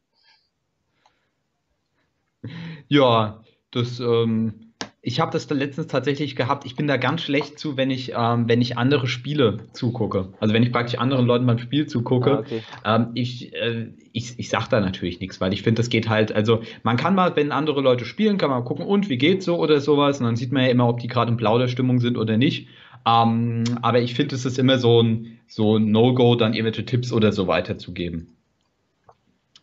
Ja, 2.89 3.43
das, 3.70 3.99
ähm, 3.99 4.72
ich 5.05 5.19
habe 5.19 5.33
das 5.33 5.49
da 5.49 5.57
letztens 5.57 5.89
tatsächlich 5.89 6.37
gehabt. 6.37 6.65
Ich 6.65 6.77
bin 6.77 6.87
da 6.87 6.97
ganz 6.97 7.23
schlecht 7.23 7.59
zu, 7.59 7.77
wenn 7.77 7.91
ich, 7.91 8.13
ähm, 8.17 8.49
wenn 8.49 8.63
ich 8.63 8.79
andere 8.79 9.09
Spiele 9.09 9.59
zugucke. 9.73 10.29
Also 10.39 10.55
wenn 10.55 10.63
ich 10.63 10.71
praktisch 10.71 11.01
anderen 11.01 11.27
Leuten 11.27 11.45
beim 11.45 11.59
Spiel 11.59 11.87
zugucke. 11.87 12.31
Ah, 12.31 12.39
okay. 12.39 12.63
Ähm, 12.85 13.09
ich, 13.15 13.53
äh, 13.53 13.89
ich, 14.13 14.39
ich 14.39 14.49
sag 14.49 14.69
da 14.69 14.79
natürlich 14.79 15.19
nichts, 15.19 15.41
weil 15.41 15.53
ich 15.53 15.63
finde, 15.63 15.81
das 15.81 15.89
geht 15.89 16.09
halt, 16.09 16.33
also 16.33 16.63
man 16.85 16.97
kann 16.97 17.17
mal, 17.17 17.35
wenn 17.35 17.51
andere 17.51 17.81
Leute 17.81 18.05
spielen, 18.05 18.39
kann 18.39 18.51
man 18.51 18.65
gucken, 18.65 18.87
und 18.87 19.09
wie 19.09 19.19
geht's 19.19 19.45
so 19.45 19.57
oder 19.59 19.81
sowas. 19.81 20.21
Und 20.21 20.27
dann 20.27 20.37
sieht 20.37 20.53
man 20.53 20.63
ja 20.63 20.69
immer, 20.69 20.89
ob 20.89 21.01
die 21.01 21.09
gerade 21.09 21.33
in 21.33 21.37
Plauderstimmung 21.37 21.99
sind 21.99 22.17
oder 22.17 22.37
nicht. 22.37 22.69
Ähm, 23.05 23.65
aber 23.83 24.01
ich 24.01 24.15
finde, 24.15 24.37
es 24.37 24.45
ist 24.45 24.57
immer 24.57 24.79
so 24.79 25.03
ein, 25.03 25.41
so 25.49 25.79
ein 25.79 25.91
No-Go, 25.91 26.37
dann 26.37 26.55
irgendwelche 26.55 26.85
Tipps 26.85 27.13
oder 27.13 27.33
so 27.33 27.49
weiterzugeben. 27.49 28.29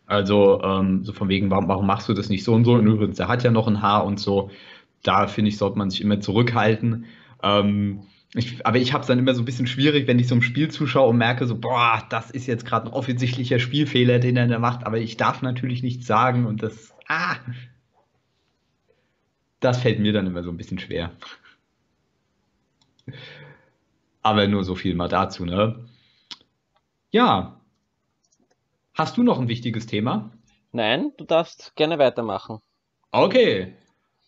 Also, 0.04 0.60
ähm, 0.62 1.02
so 1.04 1.14
von 1.14 1.30
wegen, 1.30 1.50
warum, 1.50 1.68
warum 1.68 1.86
machst 1.86 2.10
du 2.10 2.12
das 2.14 2.28
nicht 2.28 2.44
so 2.44 2.52
und 2.52 2.64
so? 2.64 2.74
Und 2.74 2.86
übrigens, 2.86 3.16
der 3.16 3.28
hat 3.28 3.42
ja 3.42 3.50
noch 3.50 3.68
ein 3.68 3.80
Haar 3.80 4.04
und 4.04 4.20
so. 4.20 4.50
Da 5.02 5.26
finde 5.26 5.48
ich, 5.48 5.58
sollte 5.58 5.78
man 5.78 5.90
sich 5.90 6.00
immer 6.00 6.20
zurückhalten. 6.20 7.06
Ähm, 7.42 8.02
ich, 8.34 8.64
aber 8.64 8.78
ich 8.78 8.92
habe 8.92 9.02
es 9.02 9.08
dann 9.08 9.18
immer 9.18 9.34
so 9.34 9.42
ein 9.42 9.44
bisschen 9.44 9.66
schwierig, 9.66 10.06
wenn 10.06 10.18
ich 10.18 10.28
so 10.28 10.36
im 10.36 10.42
Spiel 10.42 10.70
zuschaue 10.70 11.08
und 11.08 11.16
merke 11.16 11.46
so, 11.46 11.58
boah, 11.58 12.06
das 12.10 12.30
ist 12.30 12.46
jetzt 12.46 12.64
gerade 12.64 12.86
ein 12.86 12.92
offensichtlicher 12.92 13.58
Spielfehler, 13.58 14.20
den 14.20 14.36
er 14.36 14.46
da 14.46 14.58
macht, 14.58 14.86
aber 14.86 14.98
ich 14.98 15.16
darf 15.16 15.42
natürlich 15.42 15.82
nichts 15.82 16.06
sagen 16.06 16.46
und 16.46 16.62
das, 16.62 16.94
ah, 17.08 17.36
das 19.58 19.82
fällt 19.82 19.98
mir 19.98 20.12
dann 20.12 20.26
immer 20.26 20.42
so 20.42 20.50
ein 20.50 20.56
bisschen 20.56 20.78
schwer. 20.78 21.10
Aber 24.22 24.46
nur 24.46 24.64
so 24.64 24.74
viel 24.74 24.94
mal 24.94 25.08
dazu, 25.08 25.44
ne? 25.44 25.88
Ja. 27.10 27.60
Hast 28.94 29.16
du 29.16 29.22
noch 29.22 29.40
ein 29.40 29.48
wichtiges 29.48 29.86
Thema? 29.86 30.30
Nein, 30.72 31.12
du 31.16 31.24
darfst 31.24 31.74
gerne 31.74 31.98
weitermachen. 31.98 32.60
Okay. 33.10 33.74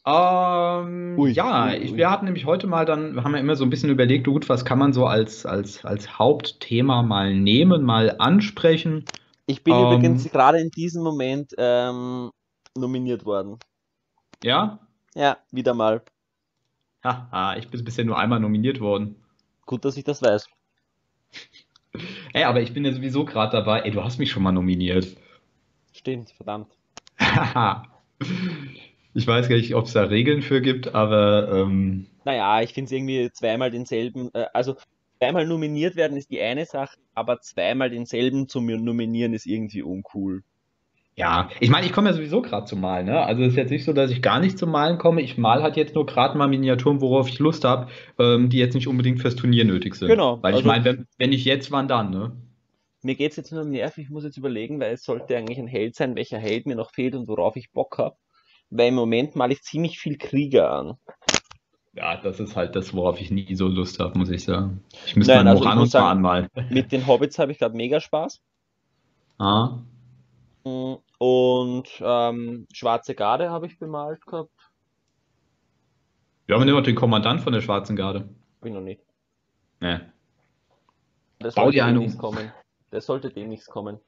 Ähm, 0.04 1.16
Ui, 1.16 1.30
ja, 1.30 1.68
ui, 1.68 1.90
ui. 1.90 1.96
wir 1.96 2.10
hatten 2.10 2.24
nämlich 2.24 2.44
heute 2.44 2.66
mal 2.66 2.84
dann, 2.84 3.14
wir 3.14 3.22
haben 3.22 3.34
ja 3.34 3.40
immer 3.40 3.54
so 3.54 3.62
ein 3.64 3.70
bisschen 3.70 3.90
überlegt, 3.90 4.26
gut, 4.26 4.48
was 4.48 4.64
kann 4.64 4.78
man 4.78 4.92
so 4.92 5.06
als, 5.06 5.46
als, 5.46 5.84
als 5.84 6.18
Hauptthema 6.18 7.02
mal 7.02 7.34
nehmen, 7.34 7.84
mal 7.84 8.16
ansprechen. 8.18 9.04
Ich 9.46 9.62
bin 9.62 9.74
Ähm. 9.74 9.84
übrigens 9.84 10.28
gerade 10.30 10.58
in 10.58 10.70
diesem 10.70 11.04
Moment 11.04 11.54
ähm, 11.56 12.30
nominiert 12.76 13.24
worden. 13.24 13.58
Ja? 14.42 14.80
Ja, 15.14 15.38
wieder 15.52 15.74
mal. 15.74 16.02
Haha, 17.04 17.56
ich 17.56 17.68
bin 17.68 17.84
bisher 17.84 18.04
nur 18.04 18.18
einmal 18.18 18.40
nominiert 18.40 18.80
worden. 18.80 19.16
Gut, 19.66 19.84
dass 19.84 19.96
ich 19.96 20.04
das 20.04 20.20
weiß. 20.22 20.48
Ey, 22.32 22.44
aber 22.44 22.60
ich 22.60 22.72
bin 22.72 22.84
ja 22.84 22.92
sowieso 22.92 23.24
gerade 23.24 23.52
dabei. 23.52 23.80
Ey, 23.82 23.90
du 23.90 24.02
hast 24.02 24.18
mich 24.18 24.30
schon 24.30 24.42
mal 24.42 24.52
nominiert. 24.52 25.16
Stimmt, 25.92 26.30
verdammt. 26.30 26.72
Ich 29.14 29.26
weiß 29.26 29.48
gar 29.48 29.56
nicht, 29.56 29.74
ob 29.74 29.86
es 29.86 29.92
da 29.92 30.04
Regeln 30.04 30.42
für 30.42 30.60
gibt, 30.60 30.94
aber 30.94 31.50
ähm, 31.52 32.06
Naja, 32.24 32.62
ich 32.62 32.72
finde 32.72 32.86
es 32.86 32.92
irgendwie 32.92 33.30
zweimal 33.32 33.70
denselben, 33.70 34.30
äh, 34.32 34.46
also 34.54 34.76
zweimal 35.18 35.46
nominiert 35.46 35.96
werden 35.96 36.16
ist 36.16 36.30
die 36.30 36.40
eine 36.40 36.64
Sache, 36.64 36.96
aber 37.14 37.40
zweimal 37.40 37.90
denselben 37.90 38.48
zu 38.48 38.60
nominieren 38.60 39.34
ist 39.34 39.46
irgendwie 39.46 39.82
uncool. 39.82 40.42
ja, 41.14 41.50
ich 41.60 41.68
meine, 41.68 41.84
ich 41.84 41.92
komme 41.92 42.08
ja 42.08 42.14
sowieso 42.14 42.40
gerade 42.40 42.64
zum 42.64 42.80
Malen, 42.80 43.04
ne? 43.06 43.20
Also 43.20 43.42
es 43.42 43.50
ist 43.50 43.56
jetzt 43.56 43.70
nicht 43.70 43.84
so, 43.84 43.92
dass 43.92 44.10
ich 44.10 44.22
gar 44.22 44.40
nicht 44.40 44.58
zum 44.58 44.70
Malen 44.70 44.96
komme. 44.96 45.20
Ich 45.20 45.36
mal 45.36 45.62
halt 45.62 45.76
jetzt 45.76 45.94
nur 45.94 46.06
gerade 46.06 46.38
mal 46.38 46.48
Miniaturen, 46.48 47.02
worauf 47.02 47.28
ich 47.28 47.38
Lust 47.38 47.64
habe, 47.64 47.88
ähm, 48.18 48.48
die 48.48 48.56
jetzt 48.58 48.74
nicht 48.74 48.88
unbedingt 48.88 49.20
fürs 49.20 49.36
Turnier 49.36 49.66
nötig 49.66 49.94
sind. 49.94 50.08
Genau, 50.08 50.42
Weil 50.42 50.52
ich 50.52 50.56
also- 50.58 50.68
meine, 50.68 50.84
wenn, 50.86 51.06
wenn 51.18 51.30
nicht 51.30 51.44
jetzt, 51.44 51.70
wann 51.70 51.86
dann, 51.86 52.10
ne? 52.10 52.32
Mir 53.02 53.14
geht's 53.16 53.36
jetzt 53.36 53.52
nur 53.52 53.62
um 53.62 53.70
Nerv, 53.70 53.98
ich 53.98 54.08
muss 54.10 54.24
jetzt 54.24 54.36
überlegen, 54.38 54.80
weil 54.80 54.94
es 54.94 55.02
sollte 55.04 55.36
eigentlich 55.36 55.58
ein 55.58 55.66
Held 55.66 55.96
sein, 55.96 56.14
welcher 56.14 56.38
Held 56.38 56.66
mir 56.66 56.76
noch 56.76 56.92
fehlt 56.92 57.14
und 57.14 57.26
worauf 57.28 57.56
ich 57.56 57.72
Bock 57.72 57.98
habe. 57.98 58.16
Weil 58.74 58.88
im 58.88 58.94
Moment 58.94 59.36
male 59.36 59.52
ich 59.52 59.62
ziemlich 59.62 59.98
viel 59.98 60.16
Krieger 60.16 60.70
an. 60.70 60.98
Ja, 61.94 62.16
das 62.16 62.40
ist 62.40 62.56
halt 62.56 62.74
das, 62.74 62.94
worauf 62.94 63.20
ich 63.20 63.30
nie 63.30 63.54
so 63.54 63.68
Lust 63.68 63.98
habe, 64.00 64.18
muss 64.18 64.30
ich 64.30 64.44
sagen. 64.44 64.82
Ich 65.04 65.14
müsste 65.14 65.34
Nein, 65.34 65.44
mal 65.44 65.50
also 65.50 65.62
Moranus 65.64 65.80
muss 65.82 65.90
sagen- 65.90 66.04
mal 66.06 66.10
anmalen. 66.12 66.48
Mit 66.70 66.90
den 66.90 67.06
Hobbits 67.06 67.38
habe 67.38 67.52
ich 67.52 67.58
gerade 67.58 67.76
mega 67.76 68.00
Spaß. 68.00 68.40
Ah, 69.38 69.78
Mm, 70.64 70.94
Und 71.18 71.88
ähm, 72.00 72.66
Schwarze 72.72 73.16
Garde 73.16 73.50
habe 73.50 73.66
ich 73.66 73.80
bemalt 73.80 74.24
gehabt. 74.26 74.52
wir 76.46 76.54
haben 76.54 76.68
immer 76.68 76.82
den 76.82 76.94
Kommandant 76.94 77.40
von 77.40 77.52
der 77.52 77.60
Schwarzen 77.60 77.96
Garde. 77.96 78.28
Bin 78.60 78.72
noch 78.74 78.80
nicht. 78.80 79.02
Ne. 79.80 80.12
Das 81.40 81.56
Bau 81.56 81.62
sollte 81.64 81.78
dir 81.78 81.84
einen 81.86 81.98
um. 81.98 82.16
kommen. 82.16 82.52
Das 82.90 83.06
sollte 83.06 83.30
demnächst 83.30 83.68
kommen. 83.70 83.98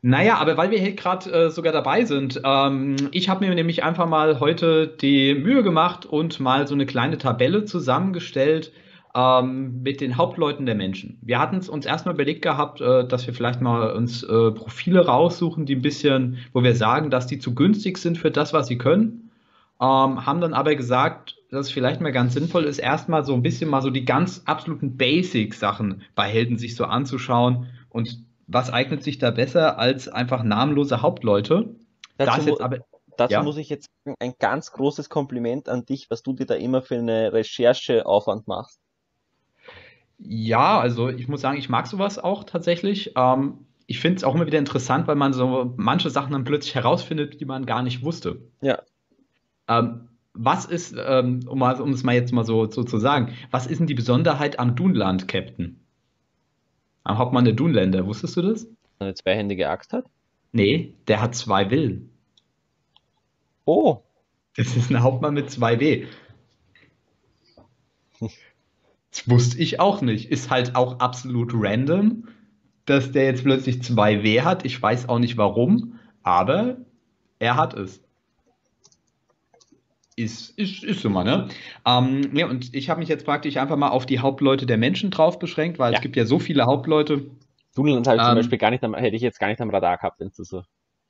Naja, 0.00 0.38
aber 0.38 0.56
weil 0.56 0.70
wir 0.70 0.78
hier 0.78 0.94
gerade 0.94 1.30
äh, 1.30 1.50
sogar 1.50 1.72
dabei 1.72 2.04
sind, 2.04 2.40
ähm, 2.44 2.96
ich 3.10 3.28
habe 3.28 3.44
mir 3.46 3.54
nämlich 3.54 3.82
einfach 3.82 4.06
mal 4.06 4.38
heute 4.38 4.86
die 4.86 5.34
Mühe 5.34 5.64
gemacht 5.64 6.06
und 6.06 6.38
mal 6.38 6.68
so 6.68 6.74
eine 6.74 6.86
kleine 6.86 7.18
Tabelle 7.18 7.64
zusammengestellt 7.64 8.72
ähm, 9.14 9.82
mit 9.82 10.00
den 10.00 10.16
Hauptleuten 10.16 10.66
der 10.66 10.76
Menschen. 10.76 11.18
Wir 11.22 11.40
hatten 11.40 11.56
uns 11.68 11.84
erstmal 11.84 12.14
überlegt 12.14 12.42
gehabt, 12.42 12.80
äh, 12.80 13.08
dass 13.08 13.26
wir 13.26 13.34
vielleicht 13.34 13.60
mal 13.60 13.92
uns 13.92 14.22
äh, 14.22 14.52
Profile 14.52 15.04
raussuchen, 15.04 15.66
die 15.66 15.74
ein 15.74 15.82
bisschen, 15.82 16.38
wo 16.52 16.62
wir 16.62 16.76
sagen, 16.76 17.10
dass 17.10 17.26
die 17.26 17.40
zu 17.40 17.54
günstig 17.56 17.98
sind 17.98 18.18
für 18.18 18.30
das, 18.30 18.52
was 18.52 18.68
sie 18.68 18.78
können. 18.78 19.30
ähm, 19.80 20.26
haben 20.26 20.40
dann 20.40 20.54
aber 20.54 20.74
gesagt, 20.76 21.36
dass 21.50 21.66
es 21.66 21.72
vielleicht 21.72 22.00
mal 22.00 22.12
ganz 22.12 22.34
sinnvoll 22.34 22.64
ist, 22.64 22.78
erstmal 22.78 23.24
so 23.24 23.34
ein 23.34 23.42
bisschen 23.42 23.70
mal 23.70 23.82
so 23.82 23.90
die 23.90 24.04
ganz 24.04 24.42
absoluten 24.46 24.96
Basic-Sachen 24.96 26.02
bei 26.14 26.28
Helden 26.28 26.56
sich 26.58 26.76
so 26.76 26.84
anzuschauen. 26.84 27.66
Und 27.90 28.27
was 28.48 28.72
eignet 28.72 29.04
sich 29.04 29.18
da 29.18 29.30
besser 29.30 29.78
als 29.78 30.08
einfach 30.08 30.42
namenlose 30.42 31.02
Hauptleute? 31.02 31.76
Dazu, 32.16 32.36
Das 32.38 32.46
jetzt 32.46 32.60
aber, 32.60 32.78
dazu 33.16 33.34
ja. 33.34 33.42
muss 33.42 33.58
ich 33.58 33.68
jetzt 33.68 33.90
sagen, 34.04 34.16
ein 34.18 34.34
ganz 34.40 34.72
großes 34.72 35.10
Kompliment 35.10 35.68
an 35.68 35.84
dich, 35.84 36.10
was 36.10 36.22
du 36.22 36.32
dir 36.32 36.46
da 36.46 36.54
immer 36.54 36.82
für 36.82 36.96
eine 36.96 37.32
Rechercheaufwand 37.32 38.48
machst. 38.48 38.80
Ja, 40.18 40.80
also 40.80 41.10
ich 41.10 41.28
muss 41.28 41.42
sagen, 41.42 41.58
ich 41.58 41.68
mag 41.68 41.86
sowas 41.86 42.18
auch 42.18 42.42
tatsächlich. 42.42 43.12
Ähm, 43.16 43.66
ich 43.86 44.00
finde 44.00 44.16
es 44.16 44.24
auch 44.24 44.34
immer 44.34 44.46
wieder 44.46 44.58
interessant, 44.58 45.06
weil 45.06 45.14
man 45.14 45.32
so 45.32 45.74
manche 45.76 46.10
Sachen 46.10 46.32
dann 46.32 46.44
plötzlich 46.44 46.74
herausfindet, 46.74 47.40
die 47.40 47.44
man 47.44 47.66
gar 47.66 47.82
nicht 47.82 48.02
wusste. 48.02 48.40
Ja. 48.60 48.82
Ähm, 49.68 50.08
was 50.32 50.64
ist, 50.64 50.96
ähm, 50.98 51.40
um, 51.48 51.62
um 51.62 51.92
es 51.92 52.02
mal 52.02 52.14
jetzt 52.14 52.32
mal 52.32 52.44
so, 52.44 52.70
so 52.70 52.82
zu 52.82 52.98
sagen, 52.98 53.34
was 53.50 53.66
ist 53.66 53.78
denn 53.78 53.86
die 53.86 53.94
Besonderheit 53.94 54.58
am 54.58 54.74
Dunland-Captain? 54.74 55.80
Am 57.08 57.16
Hauptmann 57.16 57.46
der 57.46 57.54
Dunländer, 57.54 58.06
wusstest 58.06 58.36
du 58.36 58.42
das? 58.42 58.66
Eine 58.98 59.14
zweihändige 59.14 59.70
Axt 59.70 59.94
hat. 59.94 60.04
Nee, 60.52 60.94
der 61.08 61.22
hat 61.22 61.34
zwei 61.34 61.70
Willen. 61.70 62.10
Oh, 63.64 64.02
Das 64.54 64.76
ist 64.76 64.90
ein 64.90 65.02
Hauptmann 65.02 65.32
mit 65.32 65.50
zwei 65.50 65.80
W. 65.80 66.06
Das 68.20 69.26
wusste 69.26 69.58
ich 69.58 69.80
auch 69.80 70.02
nicht. 70.02 70.30
Ist 70.30 70.50
halt 70.50 70.76
auch 70.76 71.00
absolut 71.00 71.52
random, 71.54 72.28
dass 72.84 73.10
der 73.10 73.24
jetzt 73.24 73.42
plötzlich 73.42 73.82
zwei 73.82 74.22
W 74.22 74.42
hat. 74.42 74.66
Ich 74.66 74.80
weiß 74.80 75.08
auch 75.08 75.18
nicht 75.18 75.38
warum, 75.38 75.98
aber 76.22 76.76
er 77.38 77.56
hat 77.56 77.72
es. 77.72 78.02
Ist, 80.18 80.58
ist, 80.58 80.82
ist 80.82 81.00
so 81.00 81.10
mal, 81.10 81.22
ne? 81.22 81.48
Ähm, 81.86 82.34
ja, 82.34 82.48
und 82.48 82.74
ich 82.74 82.90
habe 82.90 82.98
mich 82.98 83.08
jetzt 83.08 83.24
praktisch 83.24 83.56
einfach 83.56 83.76
mal 83.76 83.90
auf 83.90 84.04
die 84.04 84.18
Hauptleute 84.18 84.66
der 84.66 84.76
Menschen 84.76 85.10
drauf 85.12 85.38
beschränkt, 85.38 85.78
weil 85.78 85.92
Ja. 85.92 85.98
es 85.98 86.02
gibt 86.02 86.16
ja 86.16 86.24
so 86.26 86.40
viele 86.40 86.64
Hauptleute. 86.66 87.30
Dunland 87.76 88.06
habe 88.08 88.16
ich 88.16 88.24
zum 88.24 88.34
Ähm, 88.34 88.34
Beispiel 88.34 88.58
gar 88.58 88.70
nicht 88.70 88.82
am, 88.82 88.94
hätte 88.94 89.14
ich 89.14 89.22
jetzt 89.22 89.38
gar 89.38 89.46
nicht 89.48 89.60
am 89.60 89.70
Radar 89.70 89.96
gehabt, 89.96 90.18
wenn 90.18 90.30
du 90.36 90.42
so. 90.42 90.62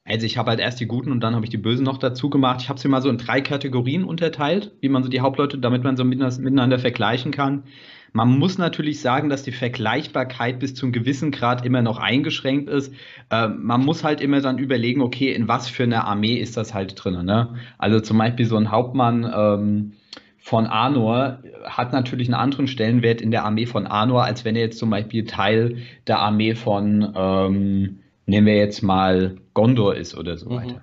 Also 0.05 0.25
ich 0.27 0.39
habe 0.39 0.51
halt 0.51 0.61
erst 0.61 0.81
die 0.81 0.87
Guten 0.87 1.13
und 1.13 1.21
dann 1.21 1.35
habe 1.35 1.45
ich 1.45 1.51
die 1.51 1.59
Bösen 1.59 1.85
noch 1.85 1.99
dazu 1.99 2.31
gemacht. 2.31 2.63
Ich 2.63 2.69
habe 2.71 2.81
sie 2.81 2.89
mal 2.89 3.03
so 3.03 3.11
in 3.11 3.19
drei 3.19 3.41
Kategorien 3.43 4.05
unterteilt, 4.05 4.73
wie 4.81 4.89
man 4.89 5.03
so 5.03 5.11
die 5.11 5.21
Hauptleute, 5.21 5.59
damit 5.59 5.85
man 5.85 5.97
so 5.97 6.05
miteinander 6.05 6.79
vergleichen 6.79 7.31
kann. 7.31 7.65
Man 8.13 8.39
muss 8.39 8.59
natürlich 8.59 9.01
sagen, 9.01 9.29
dass 9.29 9.43
die 9.43 9.53
Vergleichbarkeit 9.53 10.59
bis 10.59 10.75
zu 10.75 10.87
einem 10.87 10.93
gewissen 10.93 11.31
Grad 11.31 11.65
immer 11.65 11.83
noch 11.83 11.99
eingeschränkt 11.99 12.69
ist. 12.69 12.93
Äh, 13.31 13.49
man 13.49 13.85
muss 13.85 14.05
halt 14.05 14.21
immer 14.21 14.41
dann 14.41 14.59
überlegen, 14.59 15.03
okay, 15.03 15.33
in 15.33 15.49
was 15.49 15.69
für 15.69 15.85
eine 15.85 16.05
Armee 16.05 16.37
ist 16.37 16.57
das 16.57 16.75
halt 16.75 16.95
drin. 16.97 17.25
Ne? 17.25 17.55
Also 17.79 18.01
zum 18.01 18.19
Beispiel 18.19 18.47
so 18.47 18.57
ein 18.57 18.71
Hauptmann 18.71 19.31
ähm, 19.35 19.93
von 20.39 20.67
Arnor 20.67 21.39
hat 21.65 21.93
natürlich 21.93 22.29
einen 22.29 22.35
anderen 22.41 22.69
Stellenwert 22.69 23.21
in 23.21 23.31
der 23.31 23.45
Armee 23.45 23.67
von 23.67 23.87
Arnor, 23.87 24.25
als 24.25 24.45
wenn 24.45 24.57
er 24.57 24.63
jetzt 24.63 24.79
zum 24.79 24.89
Beispiel 24.89 25.25
Teil 25.25 25.79
der 26.07 26.21
Armee 26.21 26.55
von, 26.55 27.13
ähm, 27.15 27.99
nehmen 28.25 28.47
wir 28.47 28.57
jetzt 28.57 28.83
mal 28.83 29.37
Gondor 29.53 29.95
ist 29.95 30.17
oder 30.17 30.39
so 30.39 30.49
Mhm. 30.49 30.55
weiter. 30.57 30.83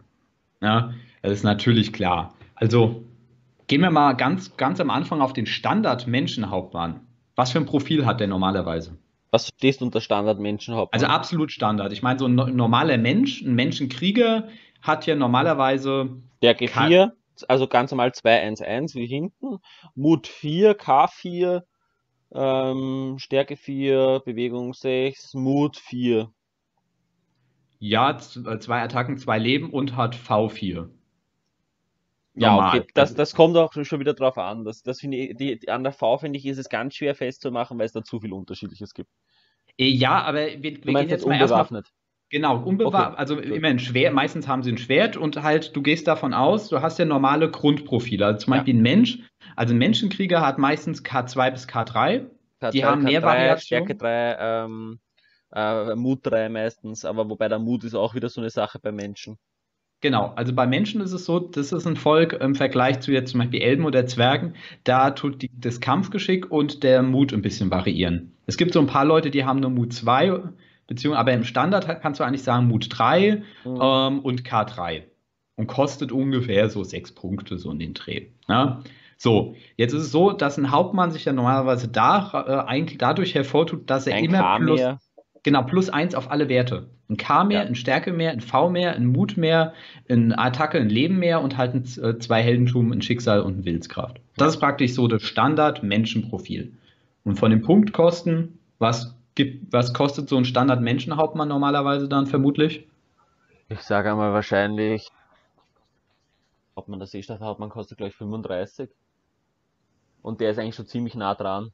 Ja, 0.62 0.94
das 1.24 1.32
ist 1.34 1.44
natürlich 1.44 1.94
klar. 1.94 2.36
Also 2.54 3.04
gehen 3.68 3.82
wir 3.82 3.90
mal 3.90 4.14
ganz, 4.14 4.56
ganz 4.58 4.80
am 4.80 4.92
Anfang 4.92 5.22
auf 5.22 5.34
den 5.34 5.48
Standard-Menschenhauptmann. 5.48 7.00
Was 7.36 7.52
für 7.52 7.60
ein 7.60 7.66
Profil 7.66 8.06
hat 8.06 8.20
der 8.20 8.28
normalerweise? 8.28 8.98
Was 9.32 9.50
stehst 9.50 9.82
du 9.82 9.86
unter 9.86 10.00
Standard-Menschenhauptmann? 10.00 11.02
Also 11.02 11.14
absolut 11.14 11.52
Standard. 11.52 11.92
Ich 11.92 12.02
meine, 12.02 12.20
so 12.20 12.26
ein 12.26 12.36
no- 12.36 12.48
normaler 12.48 12.98
Mensch, 12.98 13.42
ein 13.42 13.54
Menschenkrieger, 13.56 14.48
hat 14.82 15.06
ja 15.08 15.16
normalerweise 15.16 16.10
Der 16.42 16.58
G4, 16.58 17.12
also 17.48 17.68
ganz 17.68 17.92
normal 17.92 18.14
211 18.14 18.96
wie 18.96 19.08
hinten. 19.08 19.58
Mut 19.96 20.28
4, 20.28 20.78
K4, 20.78 21.64
ähm, 22.34 23.16
Stärke 23.18 23.58
4, 23.58 24.22
Bewegung 24.24 24.74
6, 24.74 25.34
Mut 25.34 25.78
4. 25.78 26.32
ja 27.80 28.12
äh, 28.12 28.60
zwei 28.60 28.82
Attacken, 28.82 29.18
zwei 29.18 29.38
Leben 29.38 29.70
und 29.72 29.96
hat 29.98 30.16
V4. 30.16 30.88
Ja, 32.38 32.68
okay, 32.68 32.86
das, 32.94 33.16
das 33.16 33.34
kommt 33.34 33.56
auch 33.58 33.72
schon 33.74 34.00
wieder 34.00 34.14
drauf 34.14 34.38
an. 34.38 34.66
Das, 34.66 34.82
das 34.84 35.00
finde 35.00 35.18
ich, 35.18 35.38
die, 35.38 35.60
die, 35.60 35.70
an 35.70 35.84
der 35.84 35.94
V 35.94 36.18
finde 36.18 36.38
ich, 36.38 36.46
ist 36.46 36.58
es 36.58 36.70
ganz 36.70 36.96
schwer 36.96 37.16
festzumachen, 37.16 37.78
weil 37.78 37.86
es 37.86 37.94
da 37.94 38.04
zu 38.04 38.20
viel 38.20 38.34
Unterschiedliches 38.34 38.94
gibt. 38.94 39.10
Äh, 39.78 39.88
Ja, 39.88 40.22
aber 40.24 40.40
wir, 40.40 40.62
wir 40.64 40.80
gehen 40.80 40.98
jetzt 40.98 41.12
jetzt 41.12 41.28
mal 41.28 41.36
erstmal. 41.36 41.84
Genau, 42.32 42.58
unbewaffnet, 42.58 43.06
Okay, 43.06 43.18
also 43.18 43.40
immer 43.40 43.68
ein 43.68 43.80
Schwert, 43.80 44.14
meistens 44.14 44.48
haben 44.48 44.64
sie 44.64 44.72
ein 44.72 44.80
Schwert 44.80 45.16
und 45.16 45.42
halt, 45.44 45.76
du 45.76 45.84
gehst 45.84 46.08
davon 46.08 46.34
aus, 46.34 46.70
du 46.70 46.82
hast 46.82 46.98
ja 46.98 47.06
normale 47.06 47.52
Grundprofile. 47.52 48.26
Also 48.26 48.40
zum 48.40 48.54
Ja. 48.54 48.60
Beispiel 48.60 48.76
ein 48.76 48.82
Mensch, 48.82 49.20
also 49.56 49.74
ein 49.74 49.78
Menschenkrieger 49.78 50.42
hat 50.42 50.58
meistens 50.58 51.04
K2 51.04 51.52
bis 51.52 51.68
K3. 51.68 52.26
Die 52.74 52.84
K2, 52.84 52.84
haben 52.84 53.04
mehr 53.04 53.22
K3, 53.22 53.26
Variation. 53.26 53.60
Stärke 53.60 53.96
3, 53.96 54.38
ähm, 54.40 55.00
äh, 55.54 55.96
Mut 55.96 56.20
3 56.24 56.50
meistens, 56.50 57.06
aber 57.06 57.30
wobei 57.30 57.48
der 57.48 57.60
Mut 57.60 57.84
ist 57.84 57.94
auch 57.94 58.16
wieder 58.16 58.30
so 58.30 58.42
eine 58.42 58.50
Sache 58.50 58.80
bei 58.80 58.92
Menschen. 58.92 59.38
Genau, 60.06 60.34
also 60.36 60.54
bei 60.54 60.68
Menschen 60.68 61.02
ist 61.02 61.14
es 61.14 61.26
so, 61.26 61.40
das 61.40 61.72
ist 61.72 61.88
ein 61.88 61.96
Volk 61.96 62.34
im 62.34 62.54
Vergleich 62.54 63.00
zu 63.00 63.12
jetzt 63.12 63.32
zum 63.32 63.40
Beispiel 63.40 63.60
Elben 63.60 63.86
oder 63.86 64.06
Zwergen, 64.06 64.54
da 64.84 65.10
tut 65.10 65.42
die, 65.42 65.50
das 65.60 65.80
Kampfgeschick 65.80 66.52
und 66.52 66.84
der 66.84 67.02
Mut 67.02 67.34
ein 67.34 67.42
bisschen 67.42 67.72
variieren. 67.72 68.34
Es 68.46 68.56
gibt 68.56 68.74
so 68.74 68.80
ein 68.80 68.86
paar 68.86 69.04
Leute, 69.04 69.32
die 69.32 69.46
haben 69.46 69.62
nur 69.62 69.72
Mut 69.72 69.94
2, 69.94 70.42
beziehungsweise, 70.86 71.20
aber 71.20 71.34
im 71.34 71.44
Standard 71.44 71.88
kannst 72.04 72.20
du 72.20 72.24
eigentlich 72.24 72.44
sagen 72.44 72.68
Mut 72.68 72.86
3 72.88 73.42
Mhm. 73.64 73.80
ähm, 73.82 74.20
und 74.20 74.44
K3 74.44 75.06
und 75.56 75.66
kostet 75.66 76.12
ungefähr 76.12 76.70
so 76.70 76.84
sechs 76.84 77.12
Punkte 77.12 77.58
so 77.58 77.72
in 77.72 77.80
den 77.80 77.96
Dreh. 77.96 78.28
Ja? 78.48 78.84
So, 79.18 79.56
jetzt 79.76 79.94
ist 79.94 80.04
es 80.04 80.12
so, 80.12 80.34
dass 80.34 80.60
ein 80.60 80.70
Hauptmann 80.70 81.10
sich 81.10 81.26
ja 81.26 81.34
normalerweise 81.34 81.88
da, 81.88 82.46
äh, 82.48 82.70
eigentlich 82.70 83.00
dadurch 83.00 83.34
hervortut, 83.34 83.90
dass 83.90 84.06
er 84.06 84.18
Ein 84.18 84.26
immer 84.26 84.38
K 84.38 84.58
plus. 84.60 84.82
Genau, 85.46 85.64
plus 85.64 85.90
eins 85.90 86.16
auf 86.16 86.30
alle 86.32 86.50
Werte. 86.50 86.88
Ein 87.08 87.18
K 87.18 87.44
mehr, 87.46 87.62
Ja. 87.62 87.68
ein 87.68 87.76
Stärke 87.76 88.12
mehr, 88.12 88.32
ein 88.32 88.42
V 88.42 88.70
mehr, 88.70 88.96
ein 88.96 89.06
Mut 89.06 89.38
mehr, 89.38 89.74
ein 90.10 90.38
Attacke, 90.38 90.80
ein 90.80 90.90
Leben 90.90 91.18
mehr 91.20 91.40
und 91.42 91.56
halt 91.56 91.74
ein, 91.76 91.84
äh, 92.04 92.18
zwei 92.18 92.42
Heldentum, 92.42 92.92
ein 92.92 93.02
Schicksal 93.04 93.42
und 93.42 93.60
ein 93.60 93.66
Willenskraft. 93.66 94.20
Das 94.38 94.56
ist 94.56 94.60
praktisch 94.60 94.94
so 94.94 95.08
das 95.08 95.22
Standard-Menschenprofil. 95.24 96.74
Und 97.24 97.38
von 97.40 97.52
den 97.52 97.62
Punktkosten, 97.62 98.58
was 98.80 99.16
gibt, 99.36 99.72
was 99.72 99.94
kostet 99.94 100.30
so 100.30 100.36
ein 100.36 100.46
Standard-Menschenhauptmann 100.46 101.48
normalerweise 101.48 102.10
dann 102.10 102.26
vermutlich? 102.26 102.88
Ich 103.70 103.82
sage 103.82 104.10
einmal 104.12 104.34
wahrscheinlich, 104.34 105.08
Hauptmann 106.76 107.00
der 107.00 107.08
Seestadt 107.08 107.40
Hauptmann 107.40 107.70
kostet 107.70 107.98
glaube 107.98 108.10
ich 108.10 108.16
35. 108.16 108.90
Und 110.24 110.42
der 110.42 110.50
ist 110.52 110.58
eigentlich 110.58 110.76
schon 110.76 110.88
ziemlich 110.88 111.16
nah 111.16 111.36
dran. 111.36 111.72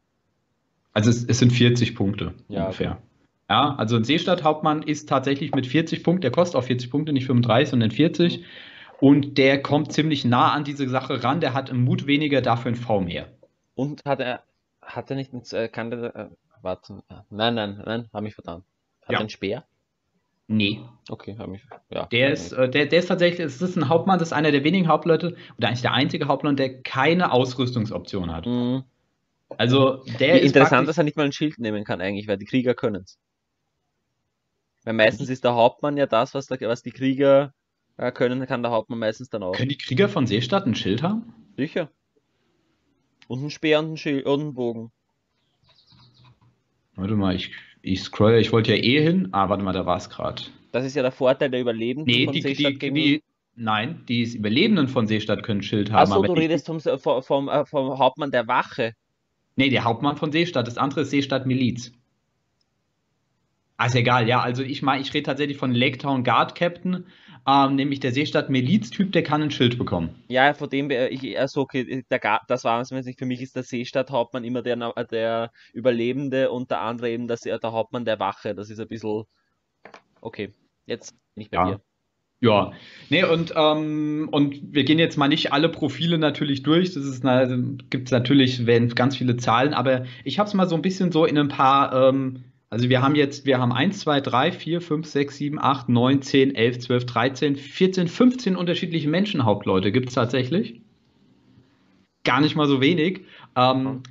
Also 0.94 1.10
es, 1.10 1.24
es 1.24 1.40
sind 1.40 1.52
40 1.52 1.96
Punkte 1.96 2.34
Ja, 2.50 2.66
ungefähr. 2.66 3.02
Ja, 3.52 3.76
also 3.76 3.98
ein 3.98 4.06
Seestadthauptmann 4.06 4.82
ist 4.82 5.10
tatsächlich 5.10 5.54
mit 5.54 5.68
40 5.68 6.06
Punkten, 6.06 6.22
der 6.22 6.32
kostet 6.32 6.56
auch 6.56 6.64
40 6.64 6.90
Punkte, 6.90 7.12
nicht 7.12 7.26
35, 7.26 7.72
sondern 7.72 7.92
40. 7.92 8.46
Und 9.02 9.38
der 9.38 9.62
kommt 9.62 9.92
ziemlich 9.92 10.24
nah 10.24 10.54
an 10.54 10.64
diese 10.64 10.88
Sache 10.88 11.22
ran. 11.22 11.42
Der 11.42 11.54
hat 11.54 11.70
im 11.70 11.84
Mut 11.84 12.08
weniger, 12.08 12.42
dafür 12.42 12.72
ein 12.72 12.76
V 12.76 13.02
mehr. 13.02 13.28
Und 13.76 14.06
hat 14.06 14.22
er, 14.22 14.44
hat 14.82 15.10
er 15.10 15.18
nicht, 15.18 15.34
mit, 15.34 15.52
äh, 15.52 15.68
kann 15.68 15.92
der, 15.92 16.16
äh, 16.16 16.28
warte, 16.62 17.04
äh, 17.10 17.16
nein, 17.30 17.56
nein, 17.56 17.84
nein, 17.86 18.08
habe 18.14 18.24
mich 18.24 18.36
vertan. 18.36 18.64
Hat 19.02 19.10
Ja. 19.10 19.18
er 19.18 19.20
einen 19.20 19.30
Speer? 19.30 19.66
Nee. 20.48 20.80
Okay, 21.10 21.36
habe 21.38 21.52
mich, 21.52 21.62
ja. 21.90 22.06
Der 22.06 22.32
ist, 22.32 22.54
äh, 22.54 22.70
der, 22.70 22.86
der 22.86 23.00
ist 23.00 23.08
tatsächlich, 23.08 23.46
es 23.46 23.62
ist 23.62 23.76
ein 23.76 23.90
Hauptmann, 23.90 24.18
das 24.18 24.30
ist 24.30 24.34
einer 24.34 24.54
der 24.54 24.64
wenigen 24.64 24.88
Hauptleute, 24.88 25.36
oder 25.58 25.68
eigentlich 25.68 25.82
der 25.82 25.92
einzige 25.92 26.30
Hauptmann, 26.30 26.56
der 26.56 26.82
keine 26.84 27.34
Ausrüstungsoption 27.34 28.34
hat. 28.34 28.46
Mhm. 28.46 28.86
Also 29.58 30.06
der 30.22 30.40
ist 30.40 30.56
Interessant, 30.56 30.88
dass 30.88 30.98
er 30.98 31.04
nicht 31.04 31.18
mal 31.18 31.26
ein 31.26 31.34
Schild 31.34 31.60
nehmen 31.60 31.84
kann 31.84 32.00
eigentlich, 32.00 32.30
weil 32.30 32.38
die 32.38 32.46
Krieger 32.46 32.76
können 32.76 33.04
es. 33.04 33.20
Weil 34.84 34.94
meistens 34.94 35.30
ist 35.30 35.44
der 35.44 35.54
Hauptmann 35.54 35.98
ja 35.98 36.08
das, 36.08 36.34
was, 36.34 36.48
der, 36.48 36.60
was 36.62 36.82
die 36.82 36.92
Krieger 36.92 37.54
äh, 37.98 38.12
können, 38.12 38.46
kann 38.48 38.64
der 38.64 38.72
Hauptmann 38.72 39.00
meistens 39.00 39.30
dann 39.30 39.44
auch. 39.44 39.54
Können 39.54 39.70
die 39.70 39.78
Krieger 39.78 40.10
von 40.10 40.26
Seestadt 40.26 40.66
ein 40.66 40.76
Schild 40.76 41.04
haben? 41.04 41.34
Sicher. 41.56 41.90
Und 43.28 43.44
ein 43.44 43.50
Speer 43.50 43.80
und 43.80 43.94
ein 43.94 43.98
Schild 43.98 44.26
und 44.26 44.42
ein 44.42 44.54
Bogen. 44.54 44.92
Warte 46.96 47.16
mal, 47.16 47.36
ich, 47.36 47.52
ich 47.82 48.02
scroll, 48.02 48.36
ich 48.36 48.52
wollte 48.52 48.76
ja 48.76 48.84
eh 48.84 49.02
hin. 49.02 49.30
Ah, 49.32 49.50
warte 49.50 49.64
mal, 49.64 49.74
da 49.74 49.86
war 49.86 49.98
es 49.98 50.10
gerade. 50.10 50.44
Das 50.72 50.86
ist 50.86 50.96
ja 50.96 51.02
der 51.02 51.12
Vorteil 51.12 51.50
der 51.50 51.62
Überlebenden 51.62 52.14
Nee, 52.14 52.26
von 52.26 52.34
die, 52.34 52.42
Seestadt 52.42 52.74
die, 52.74 52.80
gegen. 52.80 52.96
die, 52.96 53.24
nein, 53.56 54.04
die 54.08 54.24
Überlebenden 54.36 54.88
von 54.88 55.08
Seestadt 55.08 55.44
können 55.44 55.60
ein 55.60 55.64
Schild 55.64 55.92
haben. 55.92 56.12
Achso, 56.12 56.24
du 56.24 56.34
redest 56.34 56.66
vom, 56.66 56.80
vom, 56.80 57.22
vom, 57.24 57.50
äh, 57.50 57.66
vom 57.66 58.00
Hauptmann 58.00 58.32
der 58.32 58.48
Wache. 58.48 58.94
Nee, 59.56 59.70
der 59.70 59.84
Hauptmann 59.84 60.18
von 60.18 60.32
Seestadt. 60.32 60.68
Das 60.68 60.78
andere 60.78 61.02
ist 61.02 61.12
Seestadt 61.12 61.46
Miliz. 61.46 61.92
Ah, 63.82 63.88
ist 63.88 63.96
egal, 63.96 64.28
ja. 64.28 64.40
Also 64.42 64.62
ich 64.62 64.84
meine, 64.84 65.02
ich 65.02 65.12
rede 65.12 65.24
tatsächlich 65.24 65.58
von 65.58 65.74
Lake 65.74 65.98
Town 65.98 66.24
Guard 66.24 66.54
Captain, 66.54 67.08
ähm, 67.48 67.76
nämlich 67.76 68.00
der 68.00 68.12
Seestadt 68.12 68.48
Miliz-Typ, 68.48 69.12
der 69.12 69.24
kann 69.24 69.42
ein 69.42 69.50
Schild 69.50 69.80
bekommen. 69.80 70.22
Ja, 70.28 70.54
von 70.54 70.70
dem, 70.70 70.92
ich, 70.92 71.40
also 71.40 71.62
okay, 71.62 72.04
der, 72.12 72.42
das 72.48 72.64
war 72.64 72.80
es 72.80 72.92
nicht. 72.92 73.18
Für 73.18 73.26
mich 73.26 73.42
ist 73.42 73.56
der 73.56 73.64
Seestadthauptmann 73.64 74.44
immer 74.44 74.62
der, 74.62 74.76
Na- 74.76 74.94
der 75.06 75.52
Überlebende 75.74 76.52
und 76.52 76.70
der 76.70 76.82
andere 76.82 77.10
eben 77.10 77.28
das, 77.28 77.42
der 77.42 77.60
Hauptmann 77.64 78.06
der 78.06 78.20
Wache. 78.20 78.54
Das 78.54 78.70
ist 78.70 78.80
ein 78.80 78.88
bisschen. 78.88 79.24
Okay, 80.22 80.52
jetzt 80.86 81.16
bin 81.34 81.42
ich 81.42 81.50
bei 81.50 81.58
Ja. 81.58 81.66
dir. 81.66 81.82
Ja, 82.44 82.74
nee, 83.10 83.24
und, 83.24 83.54
ähm, 83.56 84.30
und 84.32 84.74
wir 84.74 84.84
gehen 84.84 85.00
jetzt 85.00 85.18
mal 85.18 85.28
nicht 85.28 85.54
alle 85.54 85.70
Profile 85.70 86.20
natürlich 86.20 86.62
durch. 86.62 86.94
Das 86.94 87.06
ist 87.06 87.24
gibt 87.90 88.08
es 88.08 88.12
natürlich 88.12 88.68
werden 88.68 88.90
ganz 88.90 89.18
viele 89.18 89.38
Zahlen, 89.38 89.74
aber 89.74 90.06
ich 90.24 90.38
habe 90.38 90.48
es 90.48 90.54
mal 90.54 90.68
so 90.70 90.76
ein 90.76 90.82
bisschen 90.84 91.12
so 91.12 91.26
in 91.26 91.38
ein 91.38 91.50
paar, 91.50 92.10
ähm, 92.10 92.44
also 92.72 92.88
wir 92.88 93.02
haben 93.02 93.16
jetzt, 93.16 93.46
wir 93.46 93.60
haben 93.60 93.74
1, 93.74 94.00
2, 94.00 94.22
3, 94.22 94.52
4, 94.54 94.82
5, 94.82 95.06
6, 95.06 95.36
7, 95.36 95.60
8, 95.60 95.90
9, 95.90 96.22
10, 96.22 96.56
11, 96.56 96.80
12, 96.80 97.06
13, 97.06 97.56
14, 97.58 98.08
15 98.08 98.56
unterschiedliche 98.56 99.10
Menschenhauptleute 99.10 99.92
gibt 99.92 100.08
es 100.08 100.16
tatsächlich. 100.16 100.80
Gar 102.24 102.40
nicht 102.40 102.56
mal 102.56 102.68
so 102.68 102.80
wenig. 102.80 103.26
Ähm, 103.58 104.04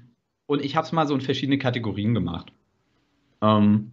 und 0.44 0.62
ich 0.62 0.76
habe 0.76 0.84
es 0.84 0.92
mal 0.92 1.06
so 1.06 1.14
in 1.14 1.22
verschiedene 1.22 1.56
Kategorien 1.56 2.12
gemacht. 2.12 2.52
Ähm, 3.40 3.92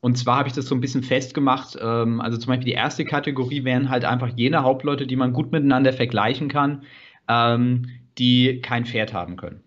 und 0.00 0.18
zwar 0.18 0.38
habe 0.38 0.48
ich 0.48 0.54
das 0.54 0.66
so 0.66 0.74
ein 0.74 0.80
bisschen 0.80 1.04
festgemacht. 1.04 1.78
Ähm, 1.80 2.20
also 2.20 2.36
zum 2.36 2.48
Beispiel 2.48 2.66
die 2.66 2.72
erste 2.72 3.04
Kategorie 3.04 3.62
wären 3.62 3.90
halt 3.90 4.04
einfach 4.04 4.30
jene 4.34 4.64
Hauptleute, 4.64 5.06
die 5.06 5.16
man 5.16 5.32
gut 5.32 5.52
miteinander 5.52 5.92
vergleichen 5.92 6.48
kann, 6.48 6.82
ähm, 7.28 7.86
die 8.18 8.60
kein 8.60 8.86
Pferd 8.86 9.12
haben 9.12 9.36
können. 9.36 9.62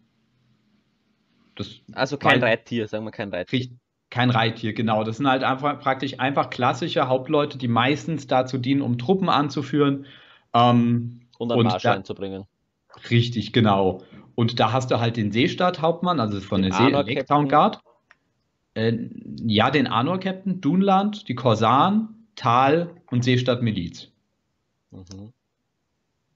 Das 1.55 1.79
also 1.93 2.17
kein 2.17 2.43
Reittier, 2.43 2.89
sagen 2.89 3.05
wir 3.05 3.11
kein 3.11 3.29
Reittier. 3.29 3.69
Kein 4.13 4.29
Reittier, 4.29 4.73
genau. 4.73 5.03
Das 5.03 5.17
sind 5.17 5.27
halt 5.27 5.43
einfach 5.43 5.79
praktisch 5.79 6.19
einfach 6.19 6.51
klassische 6.51 7.07
Hauptleute, 7.07 7.57
die 7.57 7.67
meistens 7.67 8.27
dazu 8.27 8.59
dienen, 8.59 8.83
um 8.83 8.99
Truppen 8.99 9.27
anzuführen. 9.27 10.05
Ähm, 10.53 11.21
und 11.39 11.51
einen 11.51 11.63
Marsch 11.63 11.83
einzubringen. 11.87 12.45
Richtig, 13.09 13.53
genau. 13.53 14.03
Und 14.35 14.59
da 14.59 14.71
hast 14.71 14.91
du 14.91 14.99
halt 14.99 15.17
den 15.17 15.31
Seestadt-Hauptmann, 15.31 16.19
also 16.19 16.39
von 16.41 16.61
den 16.61 16.69
der 16.69 16.77
See 16.79 16.89
Lake 16.91 17.25
Town 17.25 17.49
Guard. 17.49 17.79
Äh, 18.75 18.99
ja, 19.47 19.71
den 19.71 19.87
Anor-Captain, 19.87 20.61
Dunland, 20.61 21.27
die 21.27 21.33
Korsan, 21.33 22.09
Tal 22.35 22.91
und 23.09 23.23
Seestadt 23.23 23.63
Miliz. 23.63 24.11
Mhm. 24.91 25.33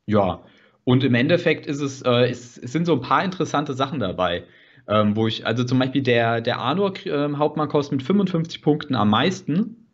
Ja, 0.08 0.42
und 0.84 1.04
im 1.04 1.14
Endeffekt 1.14 1.68
ist 1.68 1.82
es, 1.82 2.02
äh, 2.02 2.28
es, 2.28 2.58
es, 2.58 2.72
sind 2.72 2.88
so 2.88 2.94
ein 2.94 3.02
paar 3.02 3.24
interessante 3.24 3.76
Sachen 3.76 4.00
dabei. 4.00 4.46
Ähm, 4.88 5.16
wo 5.16 5.28
ich, 5.28 5.46
also 5.46 5.64
zum 5.64 5.80
Beispiel 5.80 6.02
der, 6.02 6.40
der 6.42 6.60
Anor-Hauptmann 6.60 7.68
ähm, 7.68 7.72
kostet 7.72 7.98
mit 7.98 8.04
55 8.04 8.62
Punkten 8.62 8.96
am 8.96 9.10
meisten. 9.10 9.88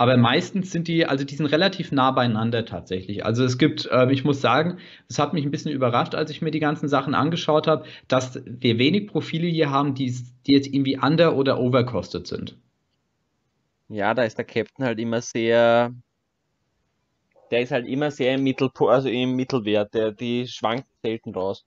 Aber 0.00 0.16
meistens 0.16 0.70
sind 0.70 0.86
die, 0.86 1.06
also 1.06 1.24
die 1.24 1.34
sind 1.34 1.46
relativ 1.46 1.90
nah 1.90 2.12
beieinander 2.12 2.64
tatsächlich. 2.64 3.24
Also 3.24 3.42
es 3.44 3.58
gibt, 3.58 3.86
äh, 3.86 4.10
ich 4.12 4.24
muss 4.24 4.40
sagen, 4.40 4.78
es 5.08 5.18
hat 5.18 5.34
mich 5.34 5.44
ein 5.44 5.50
bisschen 5.50 5.72
überrascht, 5.72 6.14
als 6.14 6.30
ich 6.30 6.40
mir 6.40 6.52
die 6.52 6.60
ganzen 6.60 6.88
Sachen 6.88 7.16
angeschaut 7.16 7.66
habe, 7.66 7.84
dass 8.06 8.40
wir 8.46 8.78
wenig 8.78 9.08
Profile 9.08 9.48
hier 9.48 9.70
haben, 9.70 9.96
die, 9.96 10.16
die 10.46 10.52
jetzt 10.52 10.68
irgendwie 10.68 10.98
under- 11.02 11.34
oder 11.34 11.58
overkostet 11.58 12.28
sind. 12.28 12.56
Ja, 13.88 14.14
da 14.14 14.22
ist 14.22 14.38
der 14.38 14.44
Captain 14.44 14.84
halt 14.84 15.00
immer 15.00 15.20
sehr, 15.20 15.92
der 17.50 17.60
ist 17.60 17.72
halt 17.72 17.88
immer 17.88 18.12
sehr 18.12 18.36
im, 18.36 18.44
Mittel, 18.44 18.70
also 18.78 19.08
im 19.08 19.34
Mittelwert, 19.34 19.94
der, 19.94 20.12
die 20.12 20.46
schwankt 20.46 20.86
selten 21.02 21.34
raus. 21.34 21.64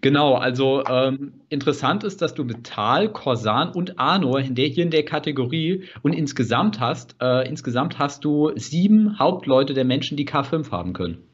Genau, 0.00 0.34
also 0.34 0.84
ähm, 0.86 1.40
interessant 1.48 2.04
ist, 2.04 2.22
dass 2.22 2.34
du 2.34 2.44
mit 2.44 2.64
Tal, 2.64 3.12
Korsan 3.12 3.72
und 3.72 3.98
Arnor 3.98 4.38
in 4.38 4.54
der, 4.54 4.68
hier 4.68 4.84
in 4.84 4.90
der 4.90 5.04
Kategorie 5.04 5.88
und 6.02 6.12
insgesamt 6.12 6.78
hast, 6.78 7.16
äh, 7.20 7.48
insgesamt 7.48 7.98
hast 7.98 8.24
du 8.24 8.52
sieben 8.54 9.18
Hauptleute 9.18 9.74
der 9.74 9.84
Menschen, 9.84 10.16
die 10.16 10.26
K5 10.26 10.70
haben 10.70 10.92
können. 10.92 11.24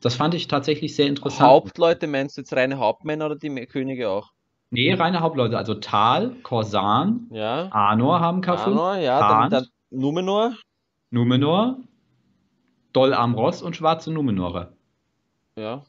Das 0.00 0.16
fand 0.16 0.34
ich 0.34 0.48
tatsächlich 0.48 0.96
sehr 0.96 1.06
interessant. 1.06 1.48
Hauptleute 1.48 2.06
meinst 2.08 2.36
du 2.36 2.40
jetzt 2.40 2.54
reine 2.54 2.78
Hauptmänner 2.78 3.26
oder 3.26 3.36
die 3.36 3.48
Könige 3.66 4.10
auch? 4.10 4.32
Nee, 4.70 4.92
reine 4.92 5.20
Hauptleute. 5.20 5.56
Also 5.56 5.74
Tal, 5.74 6.34
Korsan, 6.42 7.28
ja. 7.30 7.68
Arnor 7.70 8.18
haben 8.18 8.40
K5. 8.40 8.56
Arnor, 8.56 8.96
ja, 8.96 9.20
dann, 9.20 9.50
dann 9.50 9.66
Numenor. 9.90 10.54
Numenor, 11.10 11.78
Dol 12.92 13.14
Amros 13.14 13.62
und 13.62 13.76
schwarze 13.76 14.12
Numenorer. 14.12 14.72
Ja. 15.56 15.84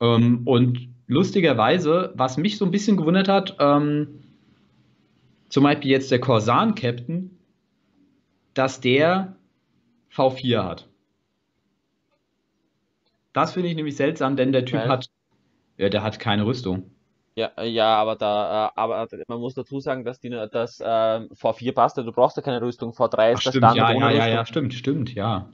Ähm, 0.00 0.42
und 0.44 0.88
lustigerweise, 1.06 2.12
was 2.14 2.36
mich 2.36 2.58
so 2.58 2.64
ein 2.64 2.70
bisschen 2.70 2.96
gewundert 2.96 3.28
hat, 3.28 3.56
ähm, 3.58 4.20
zum 5.48 5.64
Beispiel 5.64 5.90
jetzt 5.90 6.10
der 6.10 6.20
Korsan-Captain, 6.20 7.30
dass 8.54 8.80
der 8.80 9.36
V4 10.12 10.64
hat. 10.64 10.88
Das 13.32 13.52
finde 13.52 13.68
ich 13.68 13.76
nämlich 13.76 13.96
seltsam, 13.96 14.36
denn 14.36 14.52
der 14.52 14.64
Typ 14.64 14.80
Weil? 14.80 14.88
hat, 14.88 15.10
ja, 15.76 15.88
der 15.88 16.02
hat 16.02 16.18
keine 16.18 16.46
Rüstung. 16.46 16.90
Ja, 17.36 17.50
ja, 17.62 17.94
aber 17.96 18.16
da, 18.16 18.68
äh, 18.68 18.70
aber 18.76 19.06
man 19.28 19.40
muss 19.40 19.52
dazu 19.52 19.78
sagen, 19.78 20.04
dass 20.04 20.18
die, 20.20 20.30
dass 20.30 20.80
äh, 20.80 20.84
V4 20.84 21.72
passt, 21.72 21.98
du 21.98 22.10
brauchst 22.10 22.38
ja 22.38 22.42
keine 22.42 22.62
Rüstung. 22.62 22.92
V3 22.92 23.02
ist 23.02 23.10
Ach, 23.10 23.18
der 23.18 23.38
stimmt, 23.38 23.56
Standard 23.56 23.76
ja, 23.76 23.94
ohne 23.94 24.04
ja, 24.04 24.08
Rüstung. 24.08 24.28
Ja, 24.28 24.28
ja, 24.28 24.46
stimmt, 24.46 24.74
stimmt, 24.74 25.14
ja. 25.14 25.48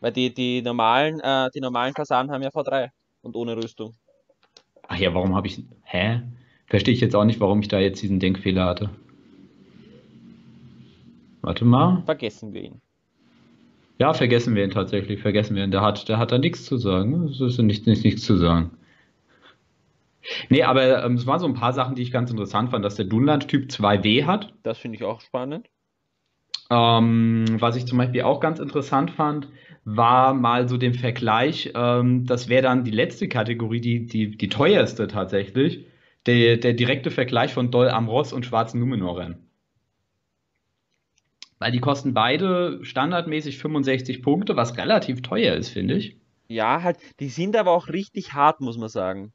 Weil 0.00 0.12
die, 0.12 0.34
die 0.34 0.60
normalen, 0.60 1.20
äh, 1.20 1.48
die 1.54 1.60
normalen 1.60 1.94
Kasanen 1.94 2.30
haben 2.30 2.42
ja 2.42 2.50
V3 2.50 2.90
und 3.22 3.36
ohne 3.36 3.56
Rüstung. 3.56 3.94
Ach 4.88 4.96
ja, 4.96 5.14
warum 5.14 5.34
habe 5.34 5.46
ich. 5.46 5.62
Hä? 5.84 6.22
Verstehe 6.66 6.94
ich 6.94 7.00
jetzt 7.00 7.16
auch 7.16 7.24
nicht, 7.24 7.40
warum 7.40 7.60
ich 7.60 7.68
da 7.68 7.78
jetzt 7.78 8.02
diesen 8.02 8.20
Denkfehler 8.20 8.64
hatte. 8.64 8.90
Warte 11.42 11.64
mal. 11.64 12.02
Vergessen 12.04 12.52
wir 12.52 12.62
ihn. 12.62 12.80
Ja, 13.98 14.14
vergessen 14.14 14.54
wir 14.54 14.64
ihn 14.64 14.70
tatsächlich. 14.70 15.20
Vergessen 15.20 15.56
wir 15.56 15.64
ihn. 15.64 15.70
Der 15.70 15.82
hat, 15.82 16.08
der 16.08 16.18
hat 16.18 16.32
da 16.32 16.38
nichts 16.38 16.64
zu 16.64 16.76
sagen. 16.76 17.24
Es 17.24 17.40
ist 17.40 17.58
nicht, 17.58 17.86
nicht, 17.86 18.04
nichts 18.04 18.22
zu 18.22 18.36
sagen. 18.36 18.70
Nee, 20.48 20.62
aber 20.62 21.04
ähm, 21.04 21.14
es 21.14 21.26
waren 21.26 21.40
so 21.40 21.46
ein 21.46 21.54
paar 21.54 21.72
Sachen, 21.72 21.94
die 21.94 22.02
ich 22.02 22.12
ganz 22.12 22.30
interessant 22.30 22.70
fand, 22.70 22.84
dass 22.84 22.96
der 22.96 23.06
Dunland 23.06 23.48
Typ 23.48 23.70
2W 23.70 24.26
hat. 24.26 24.52
Das 24.62 24.78
finde 24.78 24.96
ich 24.96 25.04
auch 25.04 25.20
spannend. 25.20 25.68
Ähm, 26.70 27.46
was 27.58 27.76
ich 27.76 27.86
zum 27.86 27.98
Beispiel 27.98 28.22
auch 28.22 28.40
ganz 28.40 28.60
interessant 28.60 29.10
fand, 29.10 29.48
war 29.84 30.34
mal 30.34 30.68
so 30.68 30.76
den 30.76 30.94
Vergleich, 30.94 31.72
ähm, 31.74 32.26
das 32.26 32.48
wäre 32.48 32.62
dann 32.62 32.84
die 32.84 32.90
letzte 32.90 33.28
Kategorie, 33.28 33.80
die, 33.80 34.06
die, 34.06 34.36
die 34.36 34.48
teuerste 34.48 35.08
tatsächlich, 35.08 35.86
der, 36.26 36.58
der 36.58 36.74
direkte 36.74 37.10
Vergleich 37.10 37.52
von 37.52 37.70
Dol 37.70 37.88
Amros 37.88 38.32
und 38.32 38.44
Schwarzen 38.44 38.78
Numenoren. 38.80 39.46
Weil 41.58 41.72
die 41.72 41.80
kosten 41.80 42.14
beide 42.14 42.80
standardmäßig 42.82 43.58
65 43.58 44.22
Punkte, 44.22 44.56
was 44.56 44.76
relativ 44.78 45.22
teuer 45.22 45.54
ist, 45.56 45.68
finde 45.68 45.94
ich. 45.94 46.16
Ja, 46.48 46.82
halt, 46.82 46.98
die 47.20 47.28
sind 47.28 47.56
aber 47.56 47.70
auch 47.70 47.88
richtig 47.88 48.32
hart, 48.32 48.60
muss 48.60 48.78
man 48.78 48.88
sagen. 48.88 49.32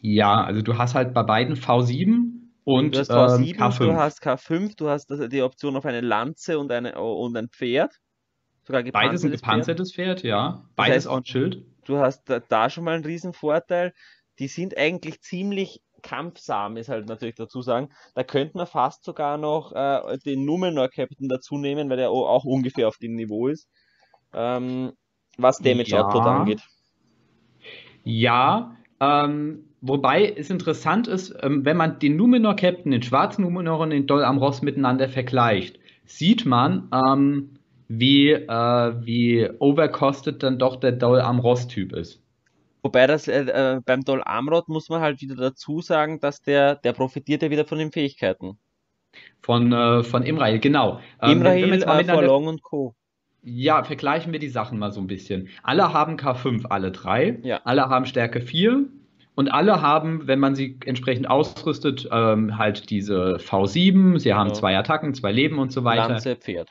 Ja, 0.00 0.42
also 0.42 0.62
du 0.62 0.78
hast 0.78 0.94
halt 0.94 1.14
bei 1.14 1.22
beiden 1.22 1.56
V7 1.56 2.42
und 2.64 2.94
du 2.94 3.00
hast 3.00 3.10
V7, 3.10 3.48
ähm, 3.48 3.56
K5. 3.56 3.78
du 3.78 3.94
hast 3.94 4.22
K5, 4.22 4.76
du 4.76 4.88
hast 4.88 5.10
die 5.10 5.42
Option 5.42 5.76
auf 5.76 5.84
eine 5.84 6.00
Lanze 6.00 6.58
und, 6.58 6.72
eine, 6.72 7.00
und 7.00 7.36
ein 7.36 7.48
Pferd. 7.48 8.00
Sogar 8.64 8.82
Beides 8.84 9.24
ein 9.24 9.32
gepanzertes 9.32 9.92
Pferd, 9.92 10.20
Pferd 10.20 10.28
ja. 10.28 10.64
Beides 10.76 10.88
das 10.88 10.96
heißt, 10.96 11.08
auch 11.08 11.16
ein 11.18 11.24
Schild. 11.24 11.64
Du 11.84 11.98
hast 11.98 12.24
da, 12.28 12.38
da 12.40 12.70
schon 12.70 12.84
mal 12.84 12.94
einen 12.94 13.04
riesen 13.04 13.32
Vorteil. 13.32 13.92
Die 14.38 14.48
sind 14.48 14.76
eigentlich 14.76 15.20
ziemlich 15.20 15.82
kampfsam, 16.02 16.76
ist 16.76 16.88
halt 16.88 17.08
natürlich 17.08 17.36
dazu 17.36 17.62
sagen. 17.62 17.90
Da 18.14 18.24
könnte 18.24 18.56
man 18.56 18.66
fast 18.66 19.04
sogar 19.04 19.38
noch 19.38 19.72
äh, 19.72 20.18
den 20.18 20.44
Numenor 20.44 20.88
Captain 20.88 21.28
dazu 21.28 21.58
nehmen, 21.58 21.88
weil 21.90 21.96
der 21.96 22.10
auch 22.10 22.44
ungefähr 22.44 22.88
auf 22.88 22.98
dem 22.98 23.14
Niveau 23.14 23.48
ist. 23.48 23.68
Ähm, 24.32 24.92
was 25.38 25.58
Damage 25.58 25.90
ja. 25.90 26.04
Output 26.04 26.22
angeht. 26.22 26.62
Ja, 28.04 28.76
ähm, 29.00 29.64
wobei 29.80 30.28
es 30.30 30.50
interessant 30.50 31.08
ist, 31.08 31.34
ähm, 31.42 31.64
wenn 31.64 31.76
man 31.76 31.98
den 31.98 32.16
Numenor 32.16 32.56
Captain, 32.56 32.92
den 32.92 33.02
schwarzen 33.02 33.42
Numenor 33.42 33.80
und 33.80 33.90
den 33.90 34.06
Dol 34.06 34.24
Amros 34.24 34.62
miteinander 34.62 35.08
vergleicht, 35.08 35.78
sieht 36.04 36.44
man, 36.44 36.88
ähm, 36.92 37.50
wie, 37.88 38.30
äh, 38.30 38.94
wie 39.04 39.48
overcosted 39.58 40.42
dann 40.42 40.58
doch 40.58 40.76
der 40.76 40.92
Dol 40.92 41.20
Amros-Typ 41.20 41.92
ist. 41.92 42.22
Wobei 42.82 43.06
das 43.06 43.28
äh, 43.28 43.42
äh, 43.42 43.80
beim 43.84 44.02
Dol 44.02 44.22
Amrod 44.24 44.68
muss 44.68 44.88
man 44.88 45.00
halt 45.00 45.20
wieder 45.20 45.36
dazu 45.36 45.80
sagen, 45.80 46.18
dass 46.18 46.42
der, 46.42 46.74
der 46.76 46.92
profitiert 46.92 47.42
ja 47.42 47.50
wieder 47.50 47.64
von 47.64 47.78
den 47.78 47.92
Fähigkeiten. 47.92 48.58
Von, 49.40 49.72
äh, 49.72 50.02
von 50.02 50.22
Imrail, 50.22 50.58
genau. 50.58 51.00
Ähm, 51.20 51.32
Imrail, 51.32 51.82
äh, 51.82 52.04
Forlong 52.04 52.46
und 52.48 52.62
Co. 52.62 52.94
Ja, 53.44 53.82
vergleichen 53.84 54.32
wir 54.32 54.38
die 54.38 54.48
Sachen 54.48 54.78
mal 54.78 54.92
so 54.92 55.00
ein 55.00 55.06
bisschen. 55.06 55.48
Alle 55.62 55.92
haben 55.92 56.16
K5, 56.16 56.66
alle 56.66 56.92
drei. 56.92 57.38
Ja. 57.42 57.60
Alle 57.64 57.88
haben 57.88 58.06
Stärke 58.06 58.40
4. 58.40 58.84
Und 59.34 59.48
alle 59.48 59.80
haben, 59.80 60.26
wenn 60.26 60.38
man 60.38 60.54
sie 60.54 60.78
entsprechend 60.84 61.28
ausrüstet, 61.28 62.08
ähm, 62.12 62.58
halt 62.58 62.90
diese 62.90 63.36
V7. 63.36 64.18
Sie 64.18 64.34
haben 64.34 64.48
ja. 64.48 64.54
zwei 64.54 64.76
Attacken, 64.76 65.14
zwei 65.14 65.32
Leben 65.32 65.58
und 65.58 65.72
so 65.72 65.84
weiter. 65.84 66.08
Lanze, 66.08 66.36
Pferd. 66.36 66.70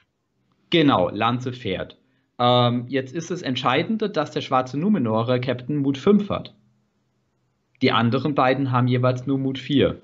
Genau, 0.71 1.09
Lanze 1.09 1.53
fährt. 1.53 1.97
Ähm, 2.39 2.85
jetzt 2.87 3.13
ist 3.13 3.29
es 3.29 3.43
Entscheidende, 3.43 4.09
dass 4.09 4.31
der 4.31 4.41
schwarze 4.41 4.79
Numenorer 4.79 5.37
Captain 5.37 5.77
Mut 5.77 5.97
5 5.97 6.29
hat. 6.29 6.55
Die 7.83 7.91
anderen 7.91 8.33
beiden 8.33 8.71
haben 8.71 8.87
jeweils 8.87 9.27
nur 9.27 9.37
Mut 9.37 9.59
4. 9.59 10.01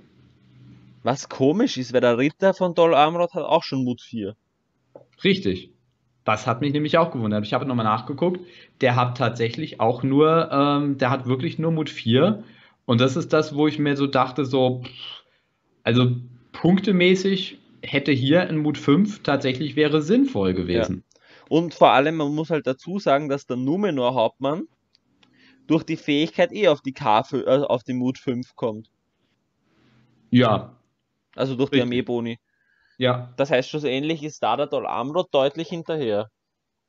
Was 1.03 1.29
komisch 1.29 1.77
ist, 1.77 1.93
weil 1.93 2.01
der 2.01 2.17
Ritter 2.17 2.53
von 2.53 2.75
Dol 2.75 2.93
Amrod 2.93 3.33
hat 3.33 3.43
auch 3.43 3.63
schon 3.63 3.83
Mut 3.83 4.01
4. 4.01 4.35
Richtig. 5.23 5.71
Das 6.25 6.45
hat 6.45 6.59
mich 6.59 6.73
nämlich 6.73 6.97
auch 6.97 7.11
gewundert. 7.11 7.45
Ich 7.45 7.53
habe 7.53 7.65
nochmal 7.65 7.85
nachgeguckt. 7.85 8.41
Der 8.81 8.97
hat 8.97 9.17
tatsächlich 9.17 9.79
auch 9.79 10.03
nur, 10.03 10.51
ähm, 10.51 10.97
der 10.97 11.09
hat 11.09 11.25
wirklich 11.25 11.57
nur 11.57 11.71
Mut 11.71 11.89
4. 11.89 12.43
Und 12.85 12.99
das 12.99 13.15
ist 13.15 13.31
das, 13.31 13.55
wo 13.55 13.67
ich 13.67 13.79
mir 13.79 13.95
so 13.95 14.05
dachte, 14.05 14.43
so, 14.45 14.83
also 15.83 16.17
punktemäßig 16.51 17.57
hätte 17.83 18.11
hier 18.11 18.41
ein 18.47 18.57
Mut 18.57 18.77
5 18.77 19.23
tatsächlich 19.23 19.75
wäre 19.75 20.01
sinnvoll 20.01 20.53
gewesen. 20.53 21.03
Und 21.49 21.73
vor 21.73 21.91
allem, 21.91 22.15
man 22.17 22.33
muss 22.35 22.49
halt 22.49 22.67
dazu 22.67 22.99
sagen, 22.99 23.29
dass 23.29 23.45
der 23.45 23.57
Numenor 23.57 24.13
Hauptmann 24.15 24.67
durch 25.67 25.83
die 25.83 25.97
Fähigkeit 25.97 26.51
eh 26.51 26.67
auf 26.69 26.81
die 26.81 26.93
K, 26.93 27.23
äh, 27.33 27.45
auf 27.63 27.83
die 27.83 27.93
Mut 27.93 28.17
5 28.17 28.55
kommt. 28.55 28.89
Ja, 30.29 30.77
Also 31.35 31.55
durch 31.55 31.69
die 31.69 31.75
Richtig. 31.77 31.81
Armeeboni. 31.83 32.39
ja, 32.97 33.33
Das 33.37 33.51
heißt, 33.51 33.69
schlussendlich 33.69 34.23
ist 34.23 34.41
da 34.43 34.57
der 34.57 34.67
Dol 34.67 34.85
Amroth 34.87 35.33
deutlich 35.33 35.69
hinterher. 35.69 36.29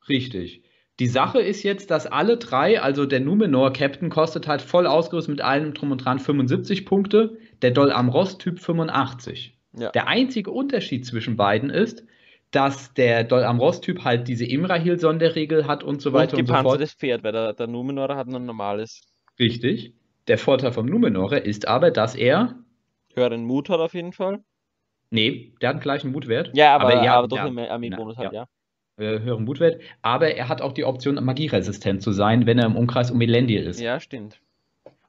richtig. 0.09 0.63
Die 1.01 1.07
Sache 1.07 1.41
ist 1.41 1.63
jetzt, 1.63 1.91
dass 1.93 2.07
alle 2.07 2.39
drei, 2.39 2.81
also 2.81 3.07
der 3.07 3.21
Numenor-Captain 3.21 4.11
kostet 4.11 4.49
halt 4.49 4.63
voll 4.63 4.87
ausgerüstet 4.87 5.31
mit 5.31 5.41
allem 5.43 5.73
drum 5.75 5.93
und 5.93 5.99
dran 6.05 6.19
75 6.19 6.87
Punkte, 6.87 7.39
der 7.63 7.71
Dol 7.71 7.93
Amroth-Typ 7.93 8.59
85. 8.59 9.58
Ja. 9.77 9.91
Der 9.91 10.09
einzige 10.09 10.51
Unterschied 10.51 11.05
zwischen 11.07 11.37
beiden 11.37 11.71
ist, 11.71 12.05
dass 12.51 12.95
der 12.95 13.25
Dol 13.25 13.45
Amroth-Typ 13.45 14.05
halt 14.05 14.29
diese 14.29 14.47
Imrahil-Sonderregel 14.47 15.67
hat 15.67 15.85
und 15.85 16.01
so 16.01 16.13
weiter 16.13 16.35
und 16.35 16.41
und, 16.41 16.47
so 16.47 16.53
fort. 16.53 16.63
gepanzertes 16.63 16.95
Pferd, 16.95 17.23
weil 17.23 17.33
der, 17.33 17.53
der 17.53 17.67
Numenor 17.67 18.17
hat 18.17 18.27
ein 18.27 18.47
normales. 18.47 19.03
Richtig. 19.39 19.95
Der 20.29 20.39
Vorteil 20.39 20.73
vom 20.73 20.87
Numenorer 20.87 21.45
ist 21.45 21.69
aber, 21.69 21.91
dass 21.91 22.15
er. 22.15 22.59
Höheren 23.15 23.45
Mut 23.45 23.69
hat 23.69 23.81
auf 23.81 23.95
jeden 23.95 24.13
Fall. 24.13 24.41
Nee, 25.11 25.55
der 25.61 25.71
hat 25.71 25.77
einen 25.77 25.83
gleichen 25.83 26.13
Mutwert. 26.13 26.51
Ja, 26.55 26.75
aber, 26.75 26.93
aber, 26.93 27.05
ja, 27.05 27.27
durch 27.27 27.41
ja, 27.41 27.49
den 27.49 27.59
Armeebonus 27.59 28.17
ja, 28.17 28.23
halt, 28.25 28.33
ja. 28.33 28.47
äh, 28.99 29.21
höheren 29.21 29.45
Mutwert. 29.45 29.81
Aber 30.03 30.35
er 30.35 30.49
hat 30.49 30.61
auch 30.61 30.73
die 30.73 30.85
Option, 30.85 31.15
magieresistent 31.25 32.03
zu 32.03 32.13
sein, 32.13 32.47
wenn 32.47 32.59
er 32.59 32.67
im 32.67 32.77
Umkreis 32.77 33.11
um 33.11 33.21
Elendil 33.21 33.67
ist. 33.67 33.81
Ja, 33.81 34.01
stimmt. 34.01 34.41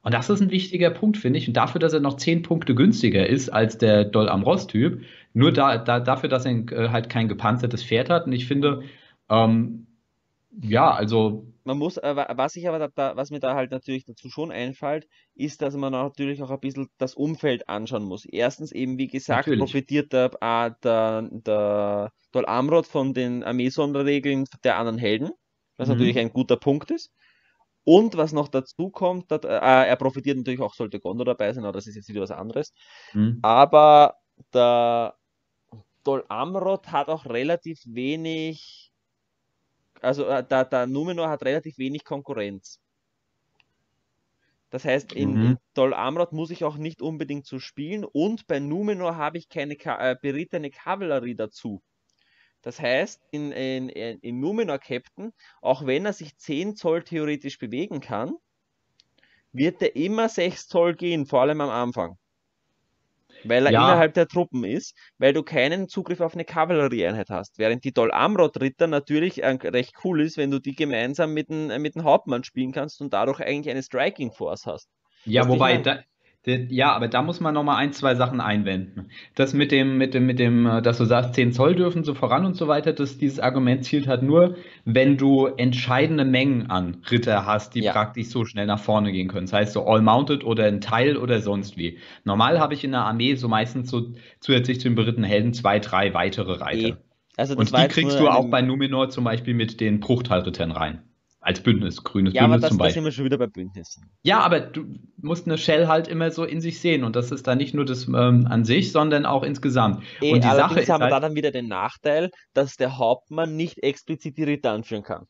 Und 0.01 0.13
das 0.13 0.29
ist 0.29 0.41
ein 0.41 0.51
wichtiger 0.51 0.89
Punkt, 0.91 1.17
finde 1.17 1.39
ich. 1.39 1.47
Und 1.47 1.55
dafür, 1.55 1.79
dass 1.79 1.93
er 1.93 1.99
noch 1.99 2.15
10 2.17 2.41
Punkte 2.41 2.73
günstiger 2.75 3.27
ist 3.27 3.49
als 3.49 3.77
der 3.77 4.05
Dol 4.05 4.29
Amroth-Typ, 4.29 5.03
nur 5.33 5.51
da, 5.51 5.77
da, 5.77 5.99
dafür, 5.99 6.29
dass 6.29 6.45
er 6.45 6.53
äh, 6.71 6.89
halt 6.89 7.09
kein 7.09 7.27
gepanzertes 7.27 7.83
Pferd 7.83 8.09
hat. 8.09 8.25
Und 8.25 8.31
ich 8.33 8.47
finde, 8.47 8.83
ähm, 9.29 9.87
ja, 10.51 10.91
also, 10.93 11.53
Man 11.63 11.77
muss, 11.77 11.97
äh, 11.97 12.15
wa- 12.15 12.27
was 12.35 12.55
ich 12.55 12.67
aber 12.67 12.79
da, 12.79 12.87
da, 12.87 13.15
was 13.15 13.29
mir 13.31 13.39
da 13.39 13.53
halt 13.55 13.71
natürlich 13.71 14.05
dazu 14.05 14.29
schon 14.29 14.51
einfällt, 14.51 15.07
ist, 15.35 15.61
dass 15.61 15.75
man 15.75 15.91
natürlich 15.91 16.41
auch 16.41 16.49
ein 16.51 16.59
bisschen 16.59 16.89
das 16.97 17.13
Umfeld 17.15 17.69
anschauen 17.69 18.03
muss. 18.03 18.25
Erstens 18.25 18.71
eben, 18.71 18.97
wie 18.97 19.07
gesagt, 19.07 19.47
Natürlich. 19.47 19.59
profitiert 19.59 20.11
der, 20.13 20.31
äh, 20.41 20.71
der, 20.83 21.29
der 21.31 22.11
Dol 22.31 22.45
Amroth 22.45 22.87
von 22.87 23.13
den 23.13 23.43
Armeesonderregeln 23.43 24.45
der 24.63 24.77
anderen 24.77 24.97
Helden, 24.97 25.29
was 25.77 25.87
Mhm. 25.87 25.93
natürlich 25.95 26.17
ein 26.17 26.31
guter 26.33 26.57
Punkt 26.57 26.91
ist. 26.91 27.13
Und 27.95 28.17
was 28.17 28.33
noch 28.33 28.47
dazu 28.49 28.89
kommt, 28.91 29.31
dass, 29.31 29.43
äh, 29.45 29.49
er 29.49 29.95
profitiert 29.97 30.37
natürlich 30.37 30.61
auch, 30.61 30.73
sollte 30.75 30.99
Gondor 30.99 31.25
dabei 31.25 31.53
sein, 31.53 31.63
aber 31.65 31.73
das 31.73 31.87
ist 31.87 31.95
jetzt 31.95 32.09
wieder 32.09 32.21
was 32.21 32.31
anderes. 32.31 32.73
hm, 33.13 33.31
Aber 33.41 34.15
der 34.53 35.15
Dol 36.03 36.25
Amroth 36.29 36.91
hat 36.91 37.09
auch 37.09 37.25
relativ 37.25 37.81
wenig, 37.87 38.91
also 40.01 40.25
äh, 40.25 40.43
der, 40.45 40.65
der 40.65 40.87
Numenor 40.87 41.29
hat 41.29 41.43
relativ 41.43 41.77
wenig 41.77 42.03
Konkurrenz. 42.03 42.79
Das 44.71 44.83
heißt, 44.83 45.13
in, 45.13 45.35
Mhm. 45.35 45.41
in 45.41 45.59
Dol 45.75 45.93
Amroth 45.93 46.31
muss 46.31 46.49
ich 46.49 46.63
auch 46.63 46.77
nicht 46.77 47.01
unbedingt 47.03 47.45
so 47.45 47.59
spielen 47.59 48.03
und 48.03 48.47
bei 48.47 48.59
Numenor 48.59 49.15
habe 49.15 49.37
ich 49.37 49.47
keine 49.49 49.75
Ka 49.75 49.97
äh, 50.11 50.15
berittene 50.19 50.71
Kavallerie 50.71 51.35
dazu. 51.35 51.83
Das 52.61 52.79
heißt, 52.79 53.21
in, 53.31 53.51
in, 53.51 53.89
in, 53.89 54.39
Numenor 54.39 54.79
Captain, 54.79 55.31
auch 55.61 55.85
wenn 55.85 56.05
er 56.05 56.13
sich 56.13 56.37
10 56.37 56.75
Zoll 56.75 57.03
theoretisch 57.03 57.57
bewegen 57.57 58.01
kann, 58.01 58.33
wird 59.51 59.81
er 59.81 59.95
immer 59.95 60.29
6 60.29 60.67
Zoll 60.67 60.95
gehen, 60.95 61.25
vor 61.25 61.41
allem 61.41 61.61
am 61.61 61.69
Anfang. 61.69 62.17
Weil 63.45 63.65
er 63.67 63.71
Ja. 63.71 63.83
innerhalb 63.83 64.13
der 64.15 64.27
Truppen 64.27 64.65
ist, 64.65 64.93
weil 65.17 65.31
du 65.31 65.43
keinen 65.43 65.87
Zugriff 65.87 66.19
auf 66.19 66.33
eine 66.33 66.43
Kavallerieeinheit 66.43 67.29
hast. 67.29 67.57
Während 67.57 67.85
die 67.85 67.93
Dol 67.93 68.11
Amroth-Ritter 68.11 68.87
natürlich 68.87 69.41
äh, 69.41 69.47
recht 69.63 69.93
cool 70.03 70.21
ist, 70.21 70.37
wenn 70.37 70.51
du 70.51 70.59
die 70.59 70.75
gemeinsam 70.75 71.33
mit 71.33 71.49
dem, 71.49 71.67
mit 71.81 71.95
dem 71.95 72.03
Hauptmann 72.03 72.43
spielen 72.43 72.73
kannst 72.73 72.99
und 73.01 73.13
dadurch 73.13 73.39
eigentlich 73.39 73.71
eine 73.71 73.81
Striking 73.81 74.33
Force 74.33 74.65
hast. 74.65 74.89
Ja, 75.23 75.47
wobei, 75.47 75.75
mein- 75.75 75.83
da, 75.83 75.99
ja, 76.45 76.93
aber 76.93 77.07
da 77.07 77.21
muss 77.21 77.41
man 77.41 77.53
noch 77.53 77.63
mal 77.63 77.75
ein, 77.75 77.91
zwei 77.91 78.15
Sachen 78.15 78.39
einwenden. 78.39 79.09
Das 79.35 79.53
mit 79.53 79.71
dem, 79.71 79.97
mit 79.97 80.13
dem, 80.13 80.25
mit 80.25 80.39
dem, 80.39 80.65
äh, 80.65 80.81
dass 80.81 80.97
du 80.97 81.05
sagst, 81.05 81.35
10 81.35 81.51
Zoll 81.51 81.75
dürfen 81.75 82.03
so 82.03 82.13
voran 82.13 82.45
und 82.45 82.55
so 82.55 82.67
weiter, 82.67 82.93
dass 82.93 83.17
dieses 83.17 83.39
Argument 83.39 83.83
zielt 83.83 84.07
halt 84.07 84.23
nur, 84.23 84.55
wenn 84.85 85.17
du 85.17 85.47
entscheidende 85.47 86.25
Mengen 86.25 86.69
an 86.69 87.03
Ritter 87.11 87.45
hast, 87.45 87.75
die 87.75 87.81
Ja. 87.81 87.91
praktisch 87.91 88.27
so 88.27 88.45
schnell 88.45 88.67
nach 88.67 88.79
vorne 88.79 89.11
gehen 89.11 89.27
können. 89.27 89.47
Das 89.47 89.53
heißt 89.53 89.73
so 89.73 89.85
all-mounted 89.85 90.43
oder 90.45 90.65
ein 90.65 90.81
Teil 90.81 91.17
oder 91.17 91.41
sonst 91.41 91.77
wie. 91.77 91.99
Normal 92.23 92.59
habe 92.59 92.73
ich 92.73 92.83
in 92.83 92.91
der 92.91 93.01
Armee 93.01 93.35
so 93.35 93.47
meistens 93.47 93.89
so 93.89 94.13
zusätzlich 94.39 94.79
zu 94.79 94.87
den 94.87 94.95
berittenen 94.95 95.29
Helden 95.29 95.53
zwei, 95.53 95.79
drei 95.79 96.13
weitere 96.13 96.53
Reiter. 96.53 96.87
Eh. 96.87 96.95
Also 97.37 97.55
das 97.55 97.71
Und 97.71 97.77
die 97.77 97.87
kriegst 97.87 98.19
du 98.19 98.27
auch 98.27 98.49
bei 98.49 98.61
Numenor 98.61 99.09
zum 99.09 99.23
Beispiel 99.23 99.53
mit 99.53 99.79
den 99.79 99.99
Bruchtalrittern 99.99 100.71
rein. 100.71 101.03
Als 101.49 101.63
Bündnis, 101.63 102.03
grünes 102.03 102.33
Ja, 102.33 102.43
aber 102.43 102.59
Bündnis 102.59 102.61
das, 102.61 102.69
zum 102.69 102.77
Beispiel. 102.77 102.93
sind 102.93 103.05
wir 103.05 103.11
schon 103.11 103.25
wieder 103.25 103.37
bei 103.39 103.47
Bündnissen. 103.47 104.11
Ja, 104.23 104.39
aber 104.41 104.59
du 104.59 104.85
musst 105.17 105.47
eine 105.47 105.57
Shell 105.57 105.87
halt 105.87 106.07
immer 106.07 106.29
so 106.31 106.43
in 106.43 106.61
sich 106.61 106.79
sehen 106.79 107.03
und 107.03 107.15
das 107.15 107.31
ist 107.31 107.47
dann 107.47 107.57
nicht 107.57 107.73
nur 107.73 107.85
das 107.85 108.07
ähm, 108.07 108.45
an 108.47 108.65
sich, 108.65 108.91
sondern 108.91 109.25
auch 109.25 109.43
insgesamt. 109.43 110.03
Eh, 110.21 110.31
und 110.33 110.43
die 110.43 110.51
Sache 110.51 110.79
ist 110.81 110.89
haben 110.89 111.01
wir 111.01 111.07
da 111.07 111.15
halt, 111.15 111.23
dann 111.23 111.35
wieder 111.35 111.51
den 111.51 111.67
Nachteil, 111.67 112.29
dass 112.53 112.75
der 112.75 112.97
Hauptmann 112.97 113.55
nicht 113.55 113.81
explizit 113.83 114.37
die 114.37 114.43
Ritter 114.43 114.71
anführen 114.71 115.03
kann. 115.03 115.25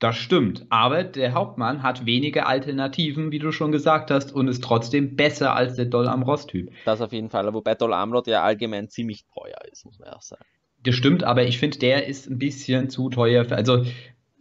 das 0.00 0.16
stimmt, 0.16 0.66
aber 0.70 1.02
der 1.04 1.32
Hauptmann 1.32 1.82
hat 1.82 2.04
weniger 2.04 2.46
Alternativen, 2.46 3.30
wie 3.32 3.38
du 3.38 3.52
schon 3.52 3.72
gesagt 3.72 4.10
hast, 4.10 4.32
und 4.32 4.48
ist 4.48 4.62
trotzdem 4.62 5.16
besser 5.16 5.54
als 5.56 5.76
der 5.76 5.86
Doll 5.86 6.08
am 6.08 6.22
Ross-Typ. 6.22 6.70
Das 6.84 7.00
auf 7.00 7.12
jeden 7.12 7.30
Fall. 7.30 7.52
Wobei 7.54 7.74
Dol 7.74 7.94
Amroth 7.94 8.26
ja 8.26 8.42
allgemein 8.42 8.88
ziemlich 8.90 9.24
teuer 9.32 9.56
ist, 9.72 9.84
muss 9.86 9.98
man 9.98 10.10
auch 10.10 10.22
sagen. 10.22 10.44
Das 10.82 10.94
stimmt, 10.96 11.24
aber 11.24 11.44
ich 11.44 11.58
finde, 11.58 11.78
der 11.78 12.06
ist 12.06 12.28
ein 12.28 12.38
bisschen 12.38 12.90
zu 12.90 13.08
teuer. 13.08 13.46
Für, 13.46 13.56
also 13.56 13.84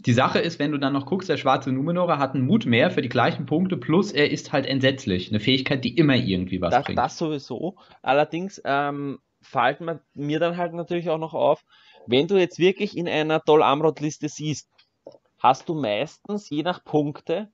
die 0.05 0.13
Sache 0.13 0.39
ist, 0.39 0.59
wenn 0.59 0.71
du 0.71 0.77
dann 0.77 0.93
noch 0.93 1.05
guckst, 1.05 1.29
der 1.29 1.37
schwarze 1.37 1.71
Numenorer 1.71 2.19
hat 2.19 2.35
einen 2.35 2.45
Mut 2.45 2.65
mehr 2.65 2.91
für 2.91 3.01
die 3.01 3.09
gleichen 3.09 3.45
Punkte, 3.45 3.77
plus 3.77 4.11
er 4.11 4.29
ist 4.31 4.51
halt 4.51 4.65
entsetzlich. 4.65 5.29
Eine 5.29 5.39
Fähigkeit, 5.39 5.83
die 5.83 5.95
immer 5.95 6.15
irgendwie 6.15 6.61
was 6.61 6.71
Das, 6.71 6.85
bringt. 6.85 6.99
das 6.99 7.17
sowieso. 7.17 7.75
Allerdings 8.01 8.61
ähm, 8.65 9.19
fällt 9.41 9.79
mir, 9.81 10.39
dann 10.39 10.57
halt 10.57 10.73
natürlich 10.73 11.09
auch 11.09 11.17
noch 11.17 11.33
auf, 11.33 11.63
wenn 12.07 12.27
du 12.27 12.37
jetzt 12.37 12.59
wirklich 12.59 12.97
in 12.97 13.07
einer 13.07 13.39
Dol 13.39 13.63
Amroth-Liste 13.63 14.27
siehst, 14.29 14.67
hast 15.39 15.69
du 15.69 15.75
meistens, 15.75 16.49
je 16.49 16.63
nach 16.63 16.83
Punkte, 16.83 17.49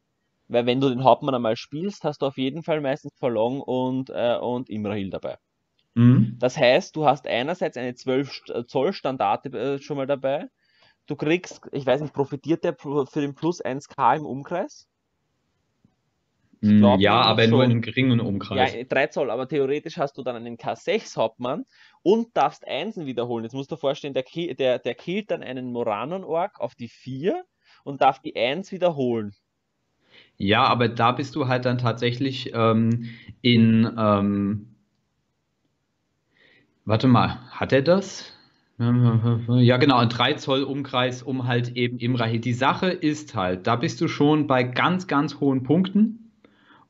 weil 0.47 0.65
wenn 0.65 0.81
du 0.81 0.89
den 0.89 1.03
Hauptmann 1.03 1.35
einmal 1.35 1.55
spielst, 1.55 2.03
hast 2.03 2.21
du 2.21 2.25
auf 2.27 2.37
jeden 2.37 2.63
Fall 2.63 2.81
meistens 2.81 3.13
Verlong 3.17 3.61
und, 3.61 4.09
äh, 4.09 4.37
und 4.37 4.69
Imrahil 4.69 5.09
dabei. 5.09 5.37
Mhm. 5.95 6.37
Das 6.39 6.57
heißt, 6.57 6.95
du 6.95 7.05
hast 7.05 7.27
einerseits 7.27 7.77
eine 7.77 7.95
12 7.95 8.29
St- 8.31 8.67
Zoll 8.67 8.93
Standarte 8.93 9.49
äh, 9.57 9.79
schon 9.79 9.97
mal 9.97 10.07
dabei. 10.07 10.47
Du 11.09 11.15
kriegst, 11.15 11.61
ich 11.71 11.87
weiß 11.87 12.01
nicht, 12.01 12.13
profitiert 12.13 12.63
der 12.63 12.75
für 12.75 13.19
den 13.19 13.33
Plus 13.33 13.61
1k 13.61 14.15
im 14.15 14.27
Umkreis? 14.27 14.87
Mm, 16.61 16.77
glaub 16.77 16.99
Ja, 16.99 17.21
aber 17.21 17.47
nur 17.47 17.63
in 17.63 17.71
schon. 17.71 17.71
einem 17.71 17.81
geringen 17.81 18.19
Umkreis. 18.19 18.73
Ja, 18.75 18.83
3 18.83 19.07
Zoll, 19.07 19.31
aber 19.31 19.47
theoretisch 19.47 19.97
hast 19.97 20.19
du 20.19 20.23
dann 20.23 20.35
einen 20.35 20.57
K6 20.57 21.17
Hauptmann 21.17 21.65
und 22.03 22.37
darfst 22.37 22.67
Einsen 22.67 23.07
wiederholen. 23.07 23.43
Jetzt 23.43 23.53
musst 23.53 23.71
du 23.71 23.75
dir 23.75 23.79
vorstellen, 23.79 24.13
der, 24.13 24.23
der, 24.53 24.77
der 24.77 24.93
killt 24.93 25.31
dann 25.31 25.41
einen 25.41 25.71
Moranon-Ork 25.71 26.59
auf 26.59 26.75
die 26.75 26.89
4 26.89 27.43
und 27.83 28.01
darf 28.01 28.19
die 28.19 28.35
1 28.35 28.71
wiederholen. 28.71 29.33
Ja, 30.37 30.65
aber 30.65 30.89
da 30.89 31.11
bist 31.11 31.35
du 31.35 31.47
halt 31.47 31.65
dann 31.65 31.79
tatsächlich 31.79 32.51
ähm, 32.53 33.09
in, 33.41 33.91
ähm, 33.97 34.75
warte 36.85 37.07
mal, 37.07 37.39
hat 37.51 37.73
er 37.73 37.81
das? 37.81 38.38
Ja, 38.79 39.77
genau, 39.77 39.97
ein 39.97 40.09
3 40.09 40.33
Zoll 40.35 40.63
Umkreis 40.63 41.21
um 41.21 41.47
halt 41.47 41.75
eben 41.75 41.97
Imrahil. 41.97 42.39
Die 42.39 42.53
Sache 42.53 42.87
ist 42.87 43.35
halt, 43.35 43.67
da 43.67 43.75
bist 43.75 43.99
du 43.99 44.07
schon 44.07 44.47
bei 44.47 44.63
ganz, 44.63 45.07
ganz 45.07 45.39
hohen 45.41 45.63
Punkten. 45.63 46.31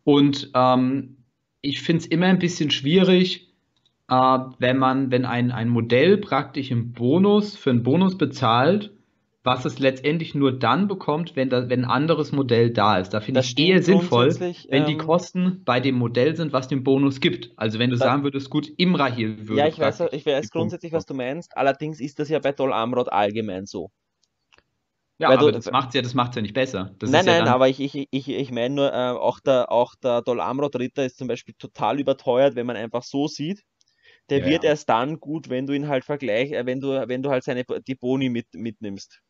Und 0.03 0.52
ähm, 0.53 1.18
ich 1.61 1.82
finde 1.82 2.02
es 2.02 2.06
immer 2.07 2.28
ein 2.28 2.40
bisschen 2.40 2.70
schwierig, 2.70 3.53
äh, 4.07 4.14
wenn 4.60 4.78
man, 4.78 5.10
wenn 5.11 5.26
ein, 5.26 5.52
ein 5.52 5.70
Modell 5.70 6.18
praktisch 6.18 6.70
im 6.70 6.94
Bonus 6.94 7.56
für 7.56 7.72
einen 7.72 7.84
Bonus 7.84 8.18
bezahlt, 8.18 8.91
was 9.44 9.66
es 9.66 9.80
letztendlich 9.80 10.36
nur 10.36 10.57
dann 10.57 10.88
bekommt, 10.88 11.36
wenn, 11.36 11.49
da, 11.49 11.70
wenn 11.70 11.86
ein 11.86 11.91
anderes 11.91 12.32
Modell 12.32 12.72
da 12.72 12.98
ist. 12.99 13.10
Da 13.11 13.22
finde 13.22 13.40
ich 13.41 13.57
eher 13.57 13.82
sinnvoll, 13.84 14.45
wenn 14.70 14.86
die 14.86 14.98
ähm, 14.98 14.98
Kosten 14.98 15.64
bei 15.66 15.80
dem 15.80 15.95
Modell 15.95 16.36
sind, 16.36 16.53
was 16.53 16.68
den 16.68 16.84
Bonus 16.84 17.20
gibt. 17.22 17.52
Also 17.57 17.80
wenn 17.80 17.90
du 17.90 17.98
sagen 17.98 18.24
würdest, 18.24 18.49
gut, 18.49 18.70
Imrahil 18.78 19.48
würde 19.48 19.52
Ja, 19.52 19.68
ich 19.68 19.78
weiß, 19.78 19.99
ich 20.14 20.26
weiß 20.26 20.49
die 20.49 20.49
grundsätzlich, 20.49 20.91
was 20.94 21.06
du 21.06 21.14
meinst. 21.14 21.56
Allerdings 21.57 21.99
ist 21.99 22.18
das 22.20 22.30
ja 22.30 22.40
bei 22.40 22.52
Dol 22.52 22.74
Amroth 22.74 23.11
allgemein 23.11 23.66
so. 23.68 23.91
Ja, 25.20 25.30
weil 25.30 25.38
aber 25.38 25.52
du- 25.52 25.52
das 25.52 25.70
macht's 25.72 25.94
ja, 25.95 26.02
das 26.02 26.14
macht's 26.14 26.36
ja 26.36 26.41
nicht 26.41 26.53
besser. 26.53 26.95
Das 26.99 27.11
nein, 27.11 27.26
ja 27.26 27.34
nein, 27.36 27.48
aber 27.48 27.70
ich, 27.70 27.80
ich, 27.80 28.07
ich, 28.11 28.30
ich 28.30 28.52
meine 28.52 28.76
nur, 28.76 28.94
äh, 28.94 29.11
auch 29.11 29.40
der, 29.40 29.72
auch 29.72 29.95
der 29.95 30.22
Dol 30.22 30.40
Amroth 30.41 30.76
Ritter 30.78 31.06
ist 31.06 31.18
zum 31.18 31.28
Beispiel 31.28 31.56
total 31.57 31.99
überteuert, 31.99 32.56
wenn 32.56 32.66
man 32.68 32.76
einfach 32.78 33.03
so 33.03 33.28
sieht. 33.28 33.64
Der 34.30 34.44
Ja, 34.44 34.45
wird 34.45 34.64
ja. 34.64 34.66
erst 34.66 34.90
dann 34.90 35.20
gut, 35.20 35.49
wenn 35.49 35.68
du 35.68 35.74
ihn 35.74 35.88
halt 35.90 36.06
vergleich, 36.06 36.52
äh, 36.53 36.66
wenn 36.66 36.82
du, 36.82 36.90
wenn 37.10 37.24
du 37.24 37.30
halt 37.32 37.44
seine 37.44 37.66
die 37.66 37.95
Boni 37.95 38.30
mit, 38.30 38.48
mitnimmst. 38.53 39.22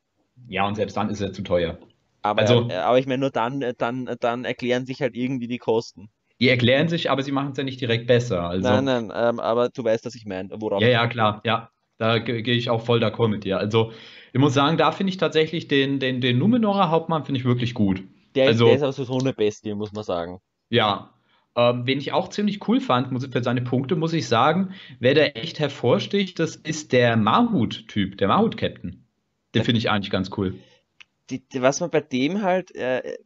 Ja, 0.47 0.67
und 0.67 0.75
selbst 0.75 0.95
dann 0.97 1.09
ist 1.09 1.21
er 1.21 1.33
zu 1.33 1.41
teuer. 1.43 1.77
Aber, 2.21 2.41
Also- 2.41 2.69
aber 2.69 2.99
ich 2.99 3.05
meine 3.07 3.19
nur 3.19 3.31
dann, 3.31 3.63
dann, 3.77 4.09
dann 4.19 4.45
erklären 4.45 4.85
sich 4.85 5.01
halt 5.01 5.15
irgendwie 5.15 5.47
die 5.47 5.57
Kosten. 5.57 6.09
Die 6.41 6.49
erklären 6.49 6.87
sich, 6.87 7.11
aber 7.11 7.21
sie 7.21 7.31
machen 7.33 7.51
es 7.51 7.57
ja 7.57 7.63
nicht 7.63 7.81
direkt 7.81 8.07
besser. 8.07 8.43
Also, 8.43 8.67
Nein, 8.69 8.85
nein, 8.85 9.11
ähm, 9.13 9.39
aber 9.39 9.69
du 9.69 9.83
weißt, 9.83 10.05
was 10.05 10.15
ich 10.15 10.25
meine, 10.25 10.49
worauf 10.61 10.81
ja, 10.81 10.87
ja, 10.87 11.07
klar, 11.07 11.41
ja. 11.45 11.69
Da 11.97 12.17
ge- 12.19 12.41
gehe 12.43 12.55
ich 12.55 12.69
auch 12.69 12.81
voll 12.81 13.03
d'accord 13.03 13.27
mit 13.27 13.43
dir. 13.43 13.57
Also, 13.57 13.91
ich 14.31 14.39
muss 14.39 14.53
sagen, 14.53 14.77
da 14.77 14.93
finde 14.93 15.09
ich 15.11 15.17
tatsächlich 15.17 15.67
den, 15.67 15.99
den, 15.99 16.21
den 16.21 16.37
Numenorer 16.37 16.91
Hauptmann 16.91 17.25
finde 17.25 17.39
ich 17.39 17.45
wirklich 17.45 17.73
gut. 17.73 18.03
Der 18.35 18.45
ist, 18.45 18.49
Also- 18.51 18.65
der 18.67 18.75
ist 18.75 18.83
aber 18.83 18.93
so 18.93 19.17
eine 19.19 19.33
Bestie, 19.33 19.73
muss 19.75 19.91
man 19.91 20.03
sagen. 20.05 20.39
Ja. 20.69 21.09
Ähm, 21.57 21.81
wen 21.85 21.97
ich 21.97 22.13
auch 22.13 22.29
ziemlich 22.29 22.65
cool 22.69 22.79
fand, 22.79 23.11
muss, 23.11 23.25
für 23.25 23.43
seine 23.43 23.61
Punkte, 23.61 23.97
muss 23.97 24.13
ich 24.13 24.27
sagen, 24.29 24.73
wer 24.99 25.13
da 25.15 25.23
echt 25.23 25.59
hervorsticht, 25.59 26.39
das 26.39 26.55
ist 26.55 26.93
der 26.93 27.17
Mahut-Typ, 27.17 28.17
der 28.17 28.27
Mahut-Captain. 28.29 29.03
Den 29.55 29.63
finde 29.63 29.79
ich 29.79 29.89
eigentlich 29.89 30.11
ganz 30.11 30.29
cool. 30.37 30.55
Die, 31.29 31.47
die, 31.47 31.61
was 31.61 31.79
man 31.79 31.89
bei 31.89 32.01
dem 32.01 32.41
halt, 32.41 32.73
äh, 32.75 33.17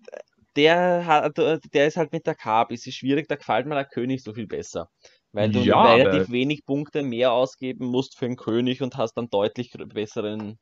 der 0.56 1.06
hat, 1.06 1.38
der 1.38 1.88
ist 1.88 1.98
halt 1.98 2.12
mit 2.12 2.28
der 2.28 2.36
ein 2.45 2.68
bisschen 2.68 2.91
schwierig, 2.91 3.28
da 3.28 3.36
gefällt 3.36 3.66
mir 3.66 3.76
der 3.76 3.86
König 3.86 4.24
so 4.24 4.34
viel 4.34 4.48
besser. 4.48 4.90
Weil 5.32 5.52
du 5.52 5.62
Ja, 5.62 5.95
relativ 5.95 6.30
wenig 6.32 6.66
Punkte 6.66 7.02
mehr 7.02 7.32
ausgeben 7.32 7.88
musst 7.88 8.18
für 8.18 8.28
den 8.28 8.36
König 8.36 8.82
und 8.82 8.98
hast 8.98 9.16
dann 9.16 9.30
deutlich 9.30 9.72
besseren. 9.94 10.60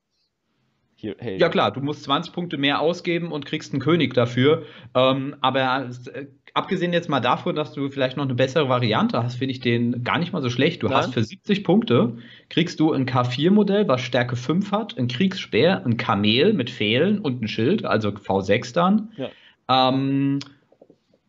Ja 1.01 1.49
klar, 1.49 1.71
du 1.71 1.81
musst 1.81 2.03
20 2.03 2.31
Punkte 2.31 2.57
mehr 2.57 2.79
ausgeben 2.79 3.31
und 3.31 3.45
kriegst 3.45 3.73
einen 3.73 3.81
König 3.81 4.13
dafür. 4.13 4.65
Ähm, 4.93 5.35
aber 5.41 5.89
äh, 6.13 6.27
abgesehen 6.53 6.93
jetzt 6.93 7.09
mal 7.09 7.19
davon, 7.19 7.55
dass 7.55 7.73
du 7.73 7.89
vielleicht 7.89 8.17
noch 8.17 8.25
eine 8.25 8.35
bessere 8.35 8.69
Variante 8.69 9.23
hast, 9.23 9.35
finde 9.35 9.53
ich 9.53 9.59
den 9.59 10.03
gar 10.03 10.19
nicht 10.19 10.33
mal 10.33 10.41
so 10.41 10.49
schlecht. 10.49 10.83
Du 10.83 10.87
Nein. 10.87 10.97
hast 10.97 11.13
für 11.13 11.23
70 11.23 11.63
Punkte, 11.63 12.17
kriegst 12.49 12.79
du 12.79 12.91
ein 12.93 13.05
K4-Modell, 13.05 13.87
was 13.87 14.01
Stärke 14.01 14.35
5 14.35 14.71
hat, 14.71 14.97
ein 14.97 15.07
Kriegsspeer, 15.07 15.85
ein 15.85 15.97
Kamel 15.97 16.53
mit 16.53 16.69
Pfählen 16.69 17.19
und 17.19 17.41
ein 17.41 17.47
Schild, 17.47 17.85
also 17.85 18.09
V6 18.09 18.73
dann. 18.73 19.11
Ja. 19.17 19.29
Ähm, 19.69 20.39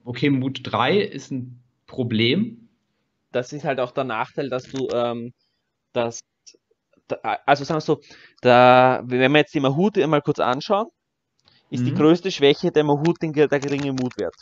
okay, 0.05 0.31
Mut 0.31 0.61
3 0.65 0.99
ist 0.99 1.31
ein 1.31 1.63
Problem. 1.87 2.69
das 3.33 3.53
ist 3.53 3.65
halt 3.65 3.81
auch 3.81 3.93
der 3.93 4.05
Nachteil, 4.05 4.49
dass 4.51 4.65
du 4.65 4.89
ähm, 4.93 5.33
das, 5.93 6.21
da, 7.09 7.17
also 7.47 7.65
sagen 7.65 7.79
wir 7.79 7.81
so, 7.83 8.01
da, 8.43 9.03
wenn 9.05 9.33
wir 9.33 9.39
jetzt 9.41 9.55
die 9.55 9.61
Mahut 9.61 9.97
mal 10.07 10.23
kurz 10.23 10.41
anschauen, 10.41 10.89
ist 11.71 11.87
die 11.87 11.93
Mhm. 11.93 11.97
größte 11.97 12.31
Schwäche 12.31 12.71
der 12.73 12.85
Mahut 12.85 13.23
der 13.23 13.31
geringe 13.61 13.93
Mutwert. 13.93 14.35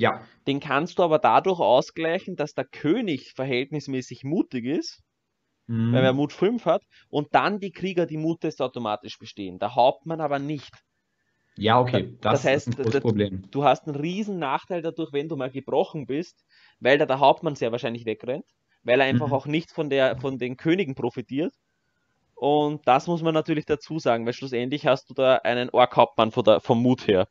Ja, 0.00 0.22
Den 0.46 0.60
kannst 0.60 0.98
du 0.98 1.02
aber 1.02 1.18
dadurch 1.18 1.60
ausgleichen, 1.60 2.34
dass 2.34 2.54
der 2.54 2.64
König 2.64 3.32
verhältnismäßig 3.34 4.24
mutig 4.24 4.64
ist, 4.64 5.02
Mhm. 5.66 5.92
weil 5.92 6.04
er 6.04 6.12
Mut 6.14 6.32
5 6.32 6.64
hat, 6.64 6.82
und 7.10 7.34
dann 7.34 7.60
die 7.60 7.70
Krieger, 7.70 8.06
die 8.06 8.16
Muttest 8.16 8.60
automatisch 8.62 9.18
bestehen. 9.18 9.58
Der 9.58 9.74
Hauptmann 9.74 10.20
aber 10.20 10.38
nicht. 10.38 10.72
ja, 11.56 11.78
okay, 11.78 12.16
Das 12.22 12.42
das, 12.42 12.44
heißt, 12.44 12.68
ist 12.68 12.72
ein 12.72 12.76
großes 12.76 12.92
das- 12.94 13.02
Problem. 13.02 13.42
Du 13.50 13.64
hast 13.64 13.86
einen 13.86 13.96
riesen 13.96 14.38
Nachteil 14.38 14.80
dadurch, 14.82 15.12
wenn 15.12 15.28
du 15.28 15.36
mal 15.36 15.50
gebrochen 15.50 16.06
bist, 16.06 16.44
weil 16.80 16.96
da 16.96 17.04
der 17.04 17.18
Hauptmann 17.20 17.54
sehr 17.54 17.70
wahrscheinlich 17.70 18.06
wegrennt, 18.06 18.46
weil 18.82 19.00
er 19.00 19.06
einfach 19.06 19.26
Mhm. 19.28 19.32
auch 19.34 19.46
nicht 19.46 19.70
von, 19.70 19.90
der, 19.90 20.16
von 20.18 20.38
den 20.38 20.56
Königen 20.56 20.94
profitiert. 20.94 21.52
Und 22.34 22.88
das 22.88 23.06
muss 23.06 23.20
man 23.22 23.34
natürlich 23.34 23.66
dazu 23.66 23.98
sagen, 23.98 24.24
weil 24.24 24.32
schlussendlich 24.32 24.86
hast 24.86 25.10
du 25.10 25.14
da 25.14 25.36
einen 25.36 25.68
Ork-Hauptmann 25.70 26.30
vom 26.32 26.82
Mut 26.82 27.06
her. 27.06 27.28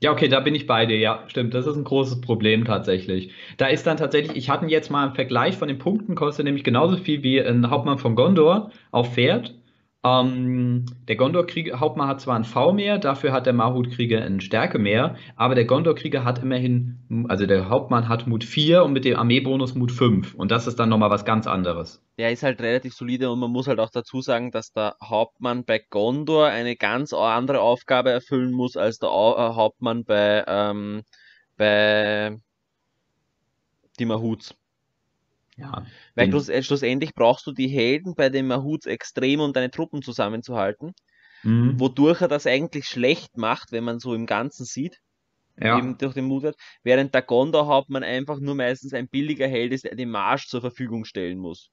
Ja, 0.00 0.12
okay, 0.12 0.28
da 0.28 0.40
bin 0.40 0.54
ich 0.54 0.66
bei 0.66 0.86
dir. 0.86 0.98
Ja, 0.98 1.24
stimmt. 1.28 1.54
Das 1.54 1.66
ist 1.66 1.76
ein 1.76 1.84
großes 1.84 2.20
Problem 2.20 2.64
tatsächlich. 2.64 3.32
Da 3.56 3.66
ist 3.68 3.86
dann 3.86 3.96
tatsächlich, 3.96 4.36
ich 4.36 4.50
hatte 4.50 4.66
jetzt 4.66 4.90
mal 4.90 5.04
einen 5.04 5.14
Vergleich 5.14 5.56
von 5.56 5.68
den 5.68 5.78
Punkten, 5.78 6.14
kostet 6.14 6.44
nämlich 6.44 6.64
genauso 6.64 6.96
viel 6.96 7.22
wie 7.22 7.40
ein 7.40 7.70
Hauptmann 7.70 7.98
von 7.98 8.14
Gondor 8.14 8.70
auf 8.90 9.14
Pferd. 9.14 9.54
Ähm, 10.04 10.84
der 11.08 11.16
Gondor-Hauptmann 11.16 12.08
hat 12.08 12.20
zwar 12.20 12.36
ein 12.36 12.44
V 12.44 12.74
mehr, 12.74 12.98
dafür 12.98 13.32
hat 13.32 13.46
der 13.46 13.54
Mahut-Krieger 13.54 14.22
eine 14.22 14.42
Stärke 14.42 14.78
mehr, 14.78 15.16
aber 15.34 15.54
der 15.54 15.64
Gondor-Krieger 15.64 16.24
hat 16.24 16.42
immerhin, 16.42 17.26
also 17.28 17.46
der 17.46 17.70
Hauptmann 17.70 18.06
hat 18.06 18.26
Mut 18.26 18.44
4 18.44 18.84
und 18.84 18.92
mit 18.92 19.06
dem 19.06 19.16
Armeebonus 19.16 19.74
Mut 19.74 19.92
5. 19.92 20.34
Und 20.34 20.50
das 20.50 20.66
ist 20.66 20.78
dann 20.78 20.90
nochmal 20.90 21.08
was 21.08 21.24
ganz 21.24 21.46
anderes. 21.46 22.04
Der 22.18 22.32
ist 22.32 22.42
halt 22.42 22.60
relativ 22.60 22.92
solide 22.92 23.30
und 23.30 23.38
man 23.38 23.50
muss 23.50 23.66
halt 23.66 23.80
auch 23.80 23.90
dazu 23.90 24.20
sagen, 24.20 24.50
dass 24.50 24.72
der 24.72 24.94
Hauptmann 25.02 25.64
bei 25.64 25.82
Gondor 25.88 26.48
eine 26.48 26.76
ganz 26.76 27.14
andere 27.14 27.60
Aufgabe 27.60 28.10
erfüllen 28.10 28.52
muss 28.52 28.76
als 28.76 28.98
der 28.98 29.08
äh, 29.08 29.54
Hauptmann 29.54 30.04
bei, 30.04 30.44
ähm, 30.46 31.02
bei 31.56 32.36
die 33.98 34.04
Mahuts. 34.04 34.54
Ja. 35.56 35.86
Weil 36.14 36.26
Den- 36.26 36.32
schluss, 36.32 36.48
äh, 36.48 36.62
schlussendlich 36.62 37.14
brauchst 37.14 37.46
du 37.46 37.52
die 37.52 37.68
Helden 37.68 38.14
bei 38.14 38.28
den 38.28 38.46
Mahuts 38.46 38.86
extrem, 38.86 39.40
um 39.40 39.52
deine 39.52 39.70
Truppen 39.70 40.02
zusammenzuhalten, 40.02 40.92
Mhm. 41.44 41.78
wodurch 41.78 42.20
er 42.22 42.28
das 42.28 42.46
eigentlich 42.46 42.86
schlecht 42.86 43.36
macht, 43.36 43.70
wenn 43.70 43.84
man 43.84 43.98
so 44.00 44.14
im 44.14 44.26
Ganzen 44.26 44.64
sieht, 44.64 44.98
Ja. 45.60 45.78
eben 45.78 45.96
durch 45.98 46.14
den 46.14 46.24
Mutwert, 46.24 46.56
während 46.82 47.14
der 47.14 47.22
Gondor-Hauptmann 47.22 48.02
einfach 48.02 48.40
nur 48.40 48.56
meistens 48.56 48.92
ein 48.94 49.08
billiger 49.08 49.46
Held 49.46 49.72
ist, 49.72 49.84
der 49.84 49.94
den 49.94 50.10
Marsch 50.10 50.48
zur 50.48 50.60
Verfügung 50.60 51.04
stellen 51.04 51.38
muss. 51.38 51.70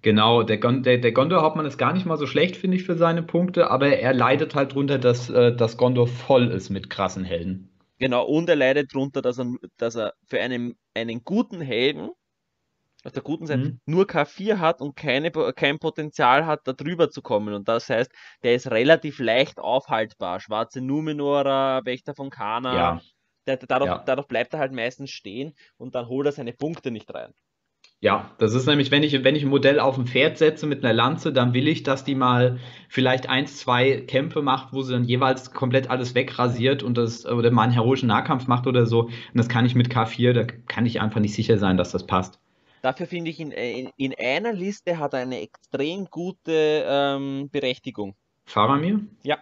Genau, 0.00 0.42
der, 0.44 0.56
Gon 0.58 0.82
der, 0.82 0.98
der 0.98 1.12
Gondor-Hauptmann 1.12 1.66
ist 1.66 1.76
gar 1.76 1.92
nicht 1.92 2.06
mal 2.06 2.16
so 2.16 2.26
schlecht, 2.26 2.56
finde 2.56 2.76
ich, 2.78 2.84
für 2.84 2.96
seine 2.96 3.22
Punkte, 3.22 3.70
aber 3.70 3.88
er 3.98 4.14
leidet 4.14 4.54
halt 4.54 4.72
drunter, 4.74 4.98
dass 4.98 5.28
äh, 5.28 5.54
das 5.54 5.76
Gondor 5.76 6.06
voll 6.06 6.48
ist 6.52 6.70
mit 6.70 6.88
krassen 6.88 7.24
Helden. 7.24 7.70
Genau, 7.98 8.24
und 8.24 8.48
er 8.48 8.56
leidet 8.56 8.94
darunter, 8.94 9.20
dass 9.20 9.38
er, 9.38 9.52
dass 9.76 9.96
er 9.96 10.14
für 10.26 10.40
einen, 10.40 10.78
einen 10.94 11.22
guten 11.24 11.60
Helden, 11.60 12.10
auf 13.04 13.12
der 13.12 13.22
guten 13.22 13.46
Seite, 13.46 13.70
Mhm. 13.70 13.78
nur 13.86 14.06
K4 14.06 14.58
hat 14.60 14.80
und 14.80 14.96
keine, 14.96 15.30
kein 15.30 15.78
Potenzial 15.78 16.46
hat, 16.46 16.60
da 16.66 16.72
drüber 16.72 17.10
zu 17.10 17.22
kommen. 17.22 17.54
Und 17.54 17.68
das 17.68 17.88
heißt, 17.90 18.10
der 18.42 18.54
ist 18.54 18.70
relativ 18.70 19.18
leicht 19.18 19.58
aufhaltbar. 19.58 20.40
Schwarze 20.40 20.80
Numenorer, 20.80 21.82
Wächter 21.84 22.14
von 22.14 22.30
Kana, 22.30 22.94
Ja, 22.94 23.00
der, 23.46 23.56
der, 23.58 23.66
dadurch, 23.68 23.90
Ja. 23.90 24.04
dadurch 24.04 24.26
bleibt 24.28 24.54
er 24.54 24.60
halt 24.60 24.72
meistens 24.72 25.10
stehen 25.10 25.54
und 25.76 25.94
dann 25.94 26.08
holt 26.08 26.26
er 26.26 26.32
seine 26.32 26.52
Punkte 26.52 26.90
nicht 26.90 27.12
rein. 27.14 27.32
ja, 28.00 28.30
das 28.38 28.52
ist 28.54 28.66
nämlich, 28.66 28.90
wenn 28.90 29.02
ich, 29.02 29.24
wenn 29.24 29.34
ich 29.34 29.42
ein 29.44 29.48
Modell 29.48 29.80
auf 29.80 29.96
ein 29.98 30.06
Pferd 30.06 30.36
setze 30.38 30.66
mit 30.66 30.84
einer 30.84 30.92
Lanze, 30.92 31.32
dann 31.32 31.54
will 31.54 31.66
ich, 31.68 31.82
dass 31.82 32.04
die 32.04 32.14
mal 32.14 32.58
vielleicht 32.88 33.28
eins, 33.30 33.56
zwei 33.58 34.02
Kämpfe 34.02 34.42
macht, 34.42 34.72
wo 34.74 34.82
sie 34.82 34.92
dann 34.92 35.04
jeweils 35.04 35.52
komplett 35.52 35.88
alles 35.90 36.14
wegrasiert 36.14 36.82
und 36.82 36.98
das, 36.98 37.24
oder 37.26 37.50
mal 37.50 37.62
einen 37.62 37.72
heroischen 37.72 38.08
Nahkampf 38.08 38.46
macht 38.46 38.66
oder 38.66 38.84
so. 38.86 39.04
Und 39.04 39.12
das 39.34 39.48
kann 39.48 39.64
ich 39.66 39.74
mit 39.74 39.88
K4, 39.90 40.34
da 40.34 40.44
kann 40.44 40.84
ich 40.86 41.00
einfach 41.00 41.20
nicht 41.20 41.34
sicher 41.34 41.56
sein, 41.58 41.76
dass 41.78 41.92
das 41.92 42.06
passt. 42.06 42.38
Dafür 42.84 43.06
finde 43.06 43.30
ich, 43.30 43.40
in, 43.40 43.50
in, 43.50 43.90
in 43.96 44.14
einer 44.18 44.52
Liste 44.52 44.98
hat 44.98 45.14
er 45.14 45.20
eine 45.20 45.40
extrem 45.40 46.04
gute 46.10 46.84
ähm, 46.86 47.48
Berechtigung. 47.50 48.14
Faramir? 48.44 49.00
Ja. 49.22 49.38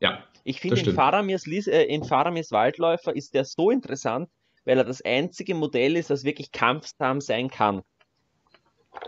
Ja, 0.00 0.24
Ich 0.44 0.60
finde, 0.62 0.80
in. 0.80 0.94
Faramirs, 0.94 1.46
äh, 1.46 1.82
in 1.82 2.02
Faramirs 2.02 2.50
Waldläufer 2.50 3.14
ist 3.14 3.34
der 3.34 3.44
so 3.44 3.70
interessant, 3.70 4.30
weil 4.64 4.78
er 4.78 4.84
das 4.84 5.02
einzige 5.02 5.54
Modell 5.54 5.96
ist, 5.96 6.08
das 6.08 6.24
wirklich 6.24 6.50
kampfsam 6.50 7.20
sein 7.20 7.50
kann. 7.50 7.82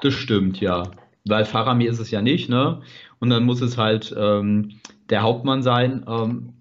Das 0.02 0.12
stimmt, 0.12 0.61
ja. 0.61 0.90
Weil 1.24 1.47
Faramir 1.47 1.90
ist 1.90 2.01
es 2.01 2.11
ja 2.11 2.20
nicht, 2.20 2.51
ne? 2.51 2.82
Und 3.19 3.31
dann 3.31 3.44
muss 3.44 3.62
es 3.62 3.78
halt 3.78 4.15
ähm, 4.15 4.78
der 5.09 5.23
Hauptmann 5.23 5.62
sein. 5.62 6.05
Ähm, 6.07 6.52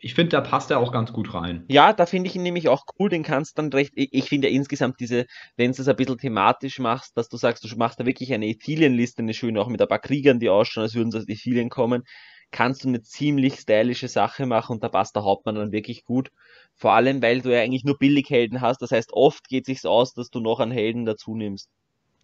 ich 0.00 0.14
finde, 0.14 0.30
da 0.30 0.40
passt 0.40 0.70
er 0.70 0.78
auch 0.78 0.92
ganz 0.92 1.12
gut 1.12 1.34
rein. 1.34 1.64
Ja, 1.68 1.92
da 1.92 2.06
finde 2.06 2.30
ich 2.30 2.36
ihn 2.36 2.42
nämlich 2.42 2.68
auch 2.68 2.84
cool, 2.98 3.08
den 3.08 3.24
kannst 3.24 3.58
dann 3.58 3.72
recht, 3.72 3.92
ich, 3.96 4.12
ich 4.12 4.28
finde 4.28 4.48
ja 4.48 4.54
insgesamt 4.54 5.00
diese, 5.00 5.26
wenn 5.56 5.72
du 5.72 5.82
es 5.82 5.88
ein 5.88 5.96
bisschen 5.96 6.18
thematisch 6.18 6.78
machst, 6.78 7.16
dass 7.16 7.28
du 7.28 7.36
sagst, 7.36 7.64
du 7.64 7.76
machst 7.76 7.98
da 7.98 8.06
wirklich 8.06 8.32
eine 8.32 8.46
Ethilien-Liste, 8.46 9.22
eine 9.22 9.34
schöne, 9.34 9.60
auch 9.60 9.68
mit 9.68 9.82
ein 9.82 9.88
paar 9.88 9.98
Kriegern, 9.98 10.38
die 10.38 10.50
ausschauen, 10.50 10.84
als 10.84 10.94
würden 10.94 11.10
sie 11.10 11.18
aus 11.18 11.28
Ethilien 11.28 11.68
kommen, 11.68 12.04
kannst 12.50 12.84
du 12.84 12.88
eine 12.88 13.02
ziemlich 13.02 13.54
stylische 13.56 14.08
Sache 14.08 14.46
machen 14.46 14.74
und 14.74 14.84
da 14.84 14.88
passt 14.88 15.16
der 15.16 15.24
Hauptmann 15.24 15.56
dann 15.56 15.72
wirklich 15.72 16.04
gut. 16.04 16.30
Vor 16.74 16.92
allem, 16.92 17.20
weil 17.20 17.40
du 17.40 17.52
ja 17.52 17.60
eigentlich 17.60 17.84
nur 17.84 17.98
Billighelden 17.98 18.60
hast, 18.60 18.80
das 18.80 18.92
heißt, 18.92 19.12
oft 19.12 19.48
geht 19.48 19.66
sich's 19.66 19.84
aus, 19.84 20.14
dass 20.14 20.30
du 20.30 20.40
noch 20.40 20.60
einen 20.60 20.72
Helden 20.72 21.04
dazu 21.04 21.34
nimmst. 21.34 21.68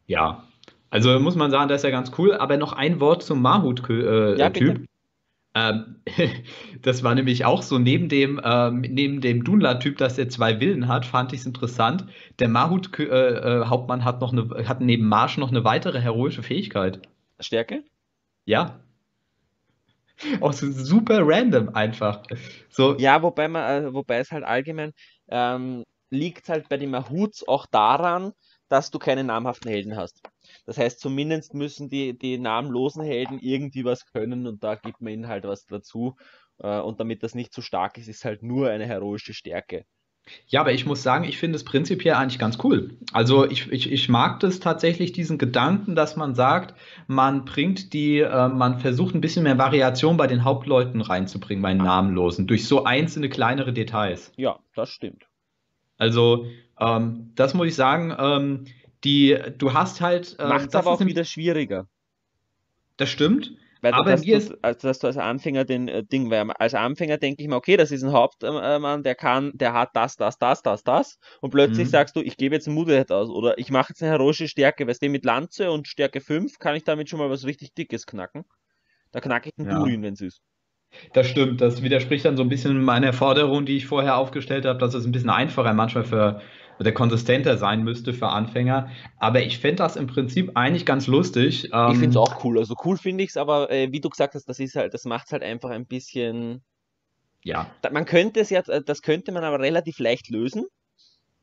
Ja. 0.06 0.44
Also 0.90 1.18
muss 1.18 1.34
man 1.34 1.51
sagen, 1.51 1.68
das 1.68 1.80
ist 1.80 1.84
ja 1.84 1.90
ganz 1.90 2.12
cool. 2.18 2.34
Aber 2.34 2.56
noch 2.56 2.72
ein 2.72 3.01
Wort 3.01 3.24
zum 3.24 3.42
Mahut-Typ. 3.42 3.90
Äh, 3.90 4.38
Ja. 4.38 4.84
Ähm, 5.55 5.97
das 6.82 7.02
war 7.02 7.14
nämlich 7.14 7.44
auch 7.44 7.62
so, 7.62 7.78
neben 7.78 8.09
dem, 8.09 8.40
ähm, 8.44 8.81
neben 8.81 9.20
dem 9.20 9.44
Dunla-Typ, 9.44 9.97
dass 9.98 10.18
er 10.18 10.28
zwei 10.28 10.60
Willen 10.60 10.89
hat, 10.89 11.06
fand 11.06 11.32
ich 11.32 11.40
es 11.40 11.47
interessant. 11.47 12.06
Der 12.39 12.48
Mahut-Hauptmann 12.48 14.05
hat 14.05 14.20
noch 14.20 14.32
eine, 14.32 14.68
hat 14.68 14.81
neben 14.81 15.06
Marsch 15.06 15.39
noch 15.39 15.51
eine 15.51 15.64
weitere 15.64 16.01
heroische 16.01 16.43
Fähigkeit. 16.43 17.01
Stärke? 17.40 17.85
Ja. 18.44 18.81
Auch 20.40 20.52
so 20.52 20.70
super 20.70 21.20
random 21.22 21.70
einfach. 21.70 22.22
So, 22.70 22.97
Ja, 22.98 23.22
wobei 23.22 23.48
man, 23.48 23.85
äh, 23.85 23.94
wobei 23.94 24.18
es 24.18 24.31
halt 24.31 24.44
allgemein 24.44 24.93
ähm, 25.28 25.82
liegt 26.10 26.48
halt 26.48 26.68
bei 26.68 26.76
den 26.76 26.90
Mahuts 26.90 27.47
auch 27.47 27.66
daran, 27.66 28.32
dass 28.68 28.90
du 28.90 28.98
keine 28.98 29.24
namhaften 29.24 29.70
Helden 29.70 29.97
hast. 29.97 30.22
Das 30.66 30.78
heißt, 30.78 31.01
zumindest 31.01 31.55
müssen 31.55 31.89
die, 31.91 32.19
die 32.19 32.39
namenlosen 32.39 33.03
Helden 33.03 33.39
irgendwie 33.39 33.85
was 33.85 34.07
können 34.07 34.47
und 34.47 34.62
da 34.65 34.74
gibt 34.77 35.01
man 35.01 35.12
ihnen 35.12 35.28
halt 35.28 35.45
was 35.45 35.66
dazu. 35.66 36.16
Äh, 36.59 36.81
und 36.81 37.01
damit 37.01 37.23
das 37.23 37.35
nicht 37.35 37.53
zu 37.53 37.62
stark 37.62 37.99
ist, 37.99 38.09
ist 38.09 38.24
halt 38.24 38.43
nur 38.43 38.70
eine 38.70 38.86
heroische 38.86 39.35
Stärke. 39.35 39.85
Ja, 40.47 40.62
aber 40.62 40.73
ich 40.73 40.86
muss 40.86 41.03
sagen, 41.03 41.24
ich 41.24 41.36
finde 41.39 41.57
es 41.57 41.65
prinzipiell 41.65 42.15
eigentlich 42.15 42.39
ganz 42.39 42.59
cool. 42.65 42.97
Also 43.12 43.45
ich, 43.51 43.70
ich, 43.70 43.93
ich 43.93 44.09
mag 44.09 44.41
das 44.41 44.59
tatsächlich, 44.59 45.12
diesen 45.12 45.36
Gedanken, 45.36 45.95
dass 45.95 46.16
man 46.16 46.35
sagt, 46.35 46.74
man 47.07 47.45
bringt 47.45 47.93
die, 47.93 48.20
äh, 48.20 48.49
man 48.49 48.78
versucht 48.78 49.15
ein 49.15 49.20
bisschen 49.20 49.43
mehr 49.43 49.59
Variation 49.59 50.16
bei 50.16 50.27
den 50.27 50.45
Hauptleuten 50.45 51.03
reinzubringen, 51.03 51.62
bei 51.62 51.74
den 51.74 51.82
Namenlosen, 51.82 52.47
durch 52.47 52.66
so 52.66 52.85
einzelne 52.85 53.28
kleinere 53.28 53.74
Details. 53.74 54.32
Ja, 54.36 54.59
das 54.74 54.89
stimmt. 54.91 55.27
Also 55.99 56.47
Ähm, 56.81 57.32
das 57.35 57.55
muss 57.55 57.69
ich 57.69 57.74
sagen. 57.74 58.15
Ähm, 58.19 58.65
die, 59.05 59.39
du 59.59 59.72
hast 59.72 60.01
halt. 60.01 60.36
Ähm, 60.39 60.48
Macht 60.48 60.68
es 60.68 60.74
aber 60.74 60.90
auch 60.90 61.01
wieder 61.01 61.24
schwieriger. 61.24 61.89
Das 62.97 63.10
stimmt. 63.10 63.52
Weil 63.85 63.93
aber 63.93 64.12
dass, 64.12 64.24
mir 64.24 64.39
du, 64.39 64.59
also, 64.62 64.89
dass 64.89 64.98
du 64.98 65.09
als 65.09 65.18
Anfänger 65.18 65.66
den 65.66 65.89
äh, 65.89 66.02
Ding, 66.02 66.31
weil 66.31 66.51
als 66.52 66.72
Anfänger 66.72 67.18
denke 67.18 67.43
ich 67.43 67.48
mir, 67.51 67.56
okay, 67.56 67.76
das 67.76 67.90
ist 67.90 68.02
ein 68.02 68.12
Hauptmann, 68.12 69.02
der 69.02 69.14
kann, 69.14 69.52
der 69.55 69.74
hat 69.74 69.90
das, 69.93 70.16
das, 70.16 70.39
das, 70.39 70.62
das, 70.62 70.85
das. 70.85 71.18
Und 71.43 71.51
plötzlich 71.51 71.89
mhm. 71.89 71.90
sagst 71.90 72.16
du, 72.16 72.22
ich 72.22 72.39
gebe 72.39 72.55
jetzt 72.55 72.66
ein 72.66 72.72
Moodhead 72.72 73.12
aus 73.12 73.28
oder 73.28 73.59
ich 73.59 73.70
mache 73.70 73.90
jetzt 73.90 74.02
eine 74.02 74.12
heroische 74.12 74.48
Stärke, 74.48 74.86
weißt 74.86 75.02
du, 75.02 75.10
mit 75.10 75.26
Lanze 75.26 75.70
und 75.70 75.86
Stärke 75.86 76.22
5 76.22 76.59
kann 76.59 76.76
ich 76.76 76.85
damit 76.85 77.10
schon 77.10 77.18
mal 77.18 77.28
was 77.28 77.44
richtig 77.44 77.74
Dickes 77.74 78.06
knacken. 78.06 78.47
Da 79.12 79.20
knacke 79.20 79.51
ich 79.51 79.59
einen 79.59 79.68
ja. 79.68 79.78
Durin, 79.78 80.02
wenn 80.02 80.14
es 80.14 80.22
ist. 80.22 80.40
Das 81.12 81.26
stimmt, 81.26 81.60
das 81.60 81.82
widerspricht 81.82 82.24
dann 82.24 82.39
so 82.39 82.43
ein 82.43 82.48
bisschen 82.48 82.82
meiner 82.82 83.12
Forderung, 83.12 83.66
die 83.66 83.76
ich 83.76 83.86
vorher 83.86 84.16
aufgestellt 84.16 84.64
habe, 84.64 84.78
dass 84.78 84.94
es 84.94 85.05
ein 85.05 85.12
bisschen 85.12 85.28
einfacher 85.28 85.74
manchmal 85.74 86.05
für 86.05 86.40
oder 86.78 86.92
konsistenter 86.92 87.56
sein 87.56 87.82
müsste 87.82 88.12
für 88.12 88.28
Anfänger. 88.28 88.90
Aber 89.18 89.42
ich 89.42 89.59
fände 89.59 89.76
das 89.76 89.96
im 89.96 90.06
Prinzip 90.06 90.52
eigentlich 90.55 90.86
ganz 90.86 91.06
lustig. 91.06 91.70
Ähm, 91.72 91.92
ich 91.92 91.98
finde 91.98 92.10
es 92.10 92.16
auch 92.16 92.44
cool. 92.44 92.59
Also 92.59 92.74
cool 92.84 92.96
finde 92.96 93.24
ich 93.24 93.30
es, 93.30 93.36
aber 93.36 93.70
äh, 93.70 93.92
wie 93.92 94.01
du 94.01 94.09
gesagt 94.09 94.34
hast, 94.34 94.48
das 94.48 94.59
ist 94.59 94.76
halt, 94.76 94.94
das 94.94 95.05
macht 95.05 95.26
es 95.26 95.32
halt 95.32 95.42
einfach 95.42 95.70
ein 95.70 95.86
bisschen. 95.86 96.62
Ja. 97.42 97.70
Man 97.92 98.06
könnte 98.06 98.40
es 98.40 98.51
ja, 98.51 98.62
das 98.62 99.02
könnte 99.02 99.32
man 99.32 99.44
aber 99.44 99.60
relativ 99.60 99.98
leicht 99.98 100.30
lösen, 100.30 100.64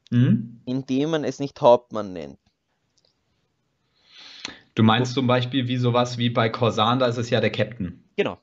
mhm. 0.09 0.61
indem 0.65 1.11
man 1.11 1.23
es 1.23 1.39
nicht 1.39 1.61
Hauptmann 1.61 2.13
nennt. 2.13 2.39
Du 4.73 4.83
meinst 4.83 5.13
zum 5.13 5.27
Beispiel 5.27 5.67
wie 5.67 5.77
sowas 5.77 6.17
wie 6.17 6.29
bei 6.29 6.49
Corsan, 6.49 6.99
da 6.99 7.05
ist 7.05 7.17
es 7.17 7.29
ja 7.29 7.41
der 7.41 7.51
Captain. 7.51 8.03
Genau. 8.15 8.39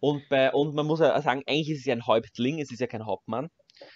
Und, 0.00 0.28
bei, 0.28 0.52
und 0.52 0.74
man 0.74 0.86
muss 0.86 1.00
ja 1.00 1.20
sagen, 1.22 1.42
eigentlich 1.46 1.70
ist 1.70 1.80
es 1.80 1.84
ja 1.84 1.94
ein 1.94 2.06
Häuptling, 2.06 2.60
es 2.60 2.70
ist 2.70 2.80
ja 2.80 2.86
kein 2.86 3.06
Hauptmann. 3.06 3.48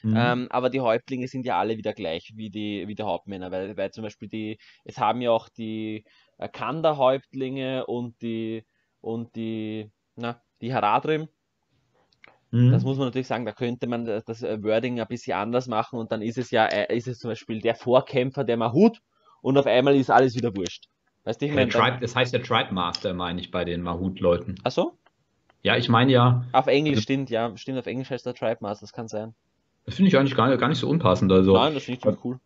Mhm. 0.02 0.14
Ähm, 0.16 0.46
aber 0.50 0.70
die 0.70 0.80
Häuptlinge 0.80 1.28
sind 1.28 1.46
ja 1.46 1.58
alle 1.58 1.76
wieder 1.76 1.92
gleich 1.92 2.32
wie 2.34 2.50
die, 2.50 2.86
wie 2.88 2.94
die 2.94 3.02
Hauptmänner, 3.02 3.50
weil, 3.50 3.76
weil 3.76 3.90
zum 3.90 4.04
Beispiel 4.04 4.28
die, 4.28 4.58
es 4.84 4.98
haben 4.98 5.20
ja 5.20 5.30
auch 5.30 5.48
die 5.48 6.04
äh, 6.38 6.48
Kanda-Häuptlinge 6.48 7.86
und 7.86 8.20
die 8.22 8.64
und 9.00 9.34
die, 9.36 9.90
na, 10.16 10.42
die 10.60 10.74
Haradrim. 10.74 11.28
Mhm. 12.50 12.72
Das 12.72 12.82
muss 12.82 12.96
man 12.96 13.06
natürlich 13.06 13.26
sagen, 13.26 13.44
da 13.44 13.52
könnte 13.52 13.86
man 13.86 14.04
das 14.04 14.42
Wording 14.42 15.00
ein 15.00 15.06
bisschen 15.06 15.36
anders 15.36 15.66
machen 15.66 15.98
und 15.98 16.12
dann 16.12 16.22
ist 16.22 16.38
es 16.38 16.50
ja, 16.50 16.66
äh, 16.66 16.96
ist 16.96 17.06
es 17.06 17.18
zum 17.18 17.30
Beispiel 17.30 17.60
der 17.60 17.74
Vorkämpfer 17.74 18.44
der 18.44 18.56
Mahut 18.56 19.00
und 19.42 19.58
auf 19.58 19.66
einmal 19.66 19.96
ist 19.96 20.10
alles 20.10 20.34
wieder 20.34 20.54
wurscht. 20.56 20.88
Weißt 21.24 21.40
du, 21.42 21.46
ich 21.46 21.52
meine. 21.52 21.68
Tribe, 21.68 21.98
das 22.00 22.16
heißt 22.16 22.32
der 22.32 22.42
Tribe 22.42 22.72
Master, 22.72 23.12
meine 23.12 23.40
ich, 23.40 23.50
bei 23.50 23.64
den 23.64 23.82
Mahut-Leuten. 23.82 24.54
Ach 24.64 24.70
so? 24.70 24.98
Ja, 25.62 25.76
ich 25.76 25.88
meine 25.88 26.12
ja. 26.12 26.44
Auf 26.52 26.68
Englisch 26.68 26.92
also, 26.92 27.02
stimmt, 27.02 27.30
ja. 27.30 27.54
Stimmt, 27.56 27.78
auf 27.78 27.86
Englisch 27.86 28.10
heißt 28.10 28.24
der 28.24 28.34
Tribe 28.34 28.58
Master, 28.60 28.84
das 28.84 28.92
kann 28.92 29.08
sein. 29.08 29.34
Das 29.88 29.94
finde 29.94 30.10
ich 30.10 30.18
eigentlich 30.18 30.36
gar, 30.36 30.54
gar 30.58 30.68
nicht 30.68 30.80
so 30.80 30.86
unpassend. 30.86 31.32
Also. 31.32 31.54
Nein, 31.54 31.72
das 31.72 31.84
finde 31.84 31.96
ich 31.96 32.02
ziemlich 32.02 32.22
cool. 32.22 32.38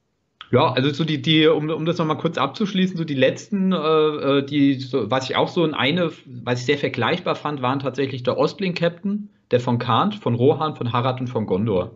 Ja, 0.52 0.70
also 0.70 0.90
so 0.90 1.02
die, 1.02 1.20
die, 1.20 1.48
um, 1.48 1.70
um 1.70 1.84
das 1.84 1.98
nochmal 1.98 2.18
kurz 2.18 2.38
abzuschließen, 2.38 2.96
so 2.96 3.02
die 3.02 3.14
letzten, 3.14 3.72
äh, 3.72 3.76
äh, 3.76 4.46
die, 4.46 4.74
so, 4.74 5.10
was 5.10 5.28
ich 5.28 5.34
auch 5.34 5.48
so 5.48 5.64
in 5.64 5.74
eine, 5.74 6.12
was 6.24 6.60
ich 6.60 6.66
sehr 6.66 6.78
vergleichbar 6.78 7.34
fand, 7.34 7.60
waren 7.60 7.80
tatsächlich 7.80 8.22
der 8.22 8.38
Ostling-Captain, 8.38 9.28
der 9.50 9.58
von 9.58 9.80
Kant, 9.80 10.14
von 10.14 10.36
Rohan, 10.36 10.76
von 10.76 10.92
Harad 10.92 11.20
und 11.20 11.26
von 11.26 11.46
Gondor. 11.46 11.90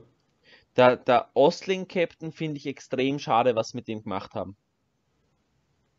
Der, 0.76 0.96
der 0.96 1.28
Ostling-Captain 1.34 2.32
finde 2.32 2.56
ich 2.56 2.66
extrem 2.66 3.20
schade, 3.20 3.54
was 3.54 3.72
mit 3.72 3.86
dem 3.86 4.02
gemacht 4.02 4.34
haben. 4.34 4.56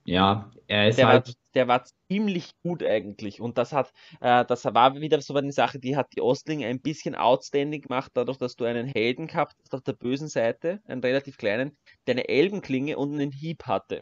Ja, 0.08 0.50
er 0.68 0.88
ist 0.88 0.98
der 0.98 1.08
halt. 1.10 1.28
War, 1.28 1.34
der 1.54 1.68
war 1.68 1.84
ziemlich 2.10 2.52
gut 2.64 2.82
eigentlich. 2.82 3.42
Und 3.42 3.58
das 3.58 3.74
hat, 3.74 3.92
äh, 4.22 4.46
das 4.46 4.64
war 4.64 4.96
wieder 4.96 5.20
so 5.20 5.36
eine 5.36 5.52
Sache, 5.52 5.80
die 5.80 5.98
hat 5.98 6.08
die 6.16 6.22
Ostling 6.22 6.64
ein 6.64 6.80
bisschen 6.80 7.14
outstanding 7.14 7.82
gemacht, 7.82 8.12
dadurch, 8.14 8.38
dass 8.38 8.56
du 8.56 8.64
einen 8.64 8.88
Helden 8.88 9.28
gehabt 9.28 9.56
hast 9.62 9.76
auf 9.76 9.82
der 9.82 9.94
bösen 9.94 10.30
Seite, 10.30 10.80
einen 10.86 11.02
relativ 11.02 11.38
kleinen, 11.38 11.78
der 12.08 12.16
eine 12.16 12.30
Elbenklinge 12.30 12.98
und 12.98 13.16
einen 13.16 13.34
Hieb 13.34 13.66
hatte. 13.66 14.00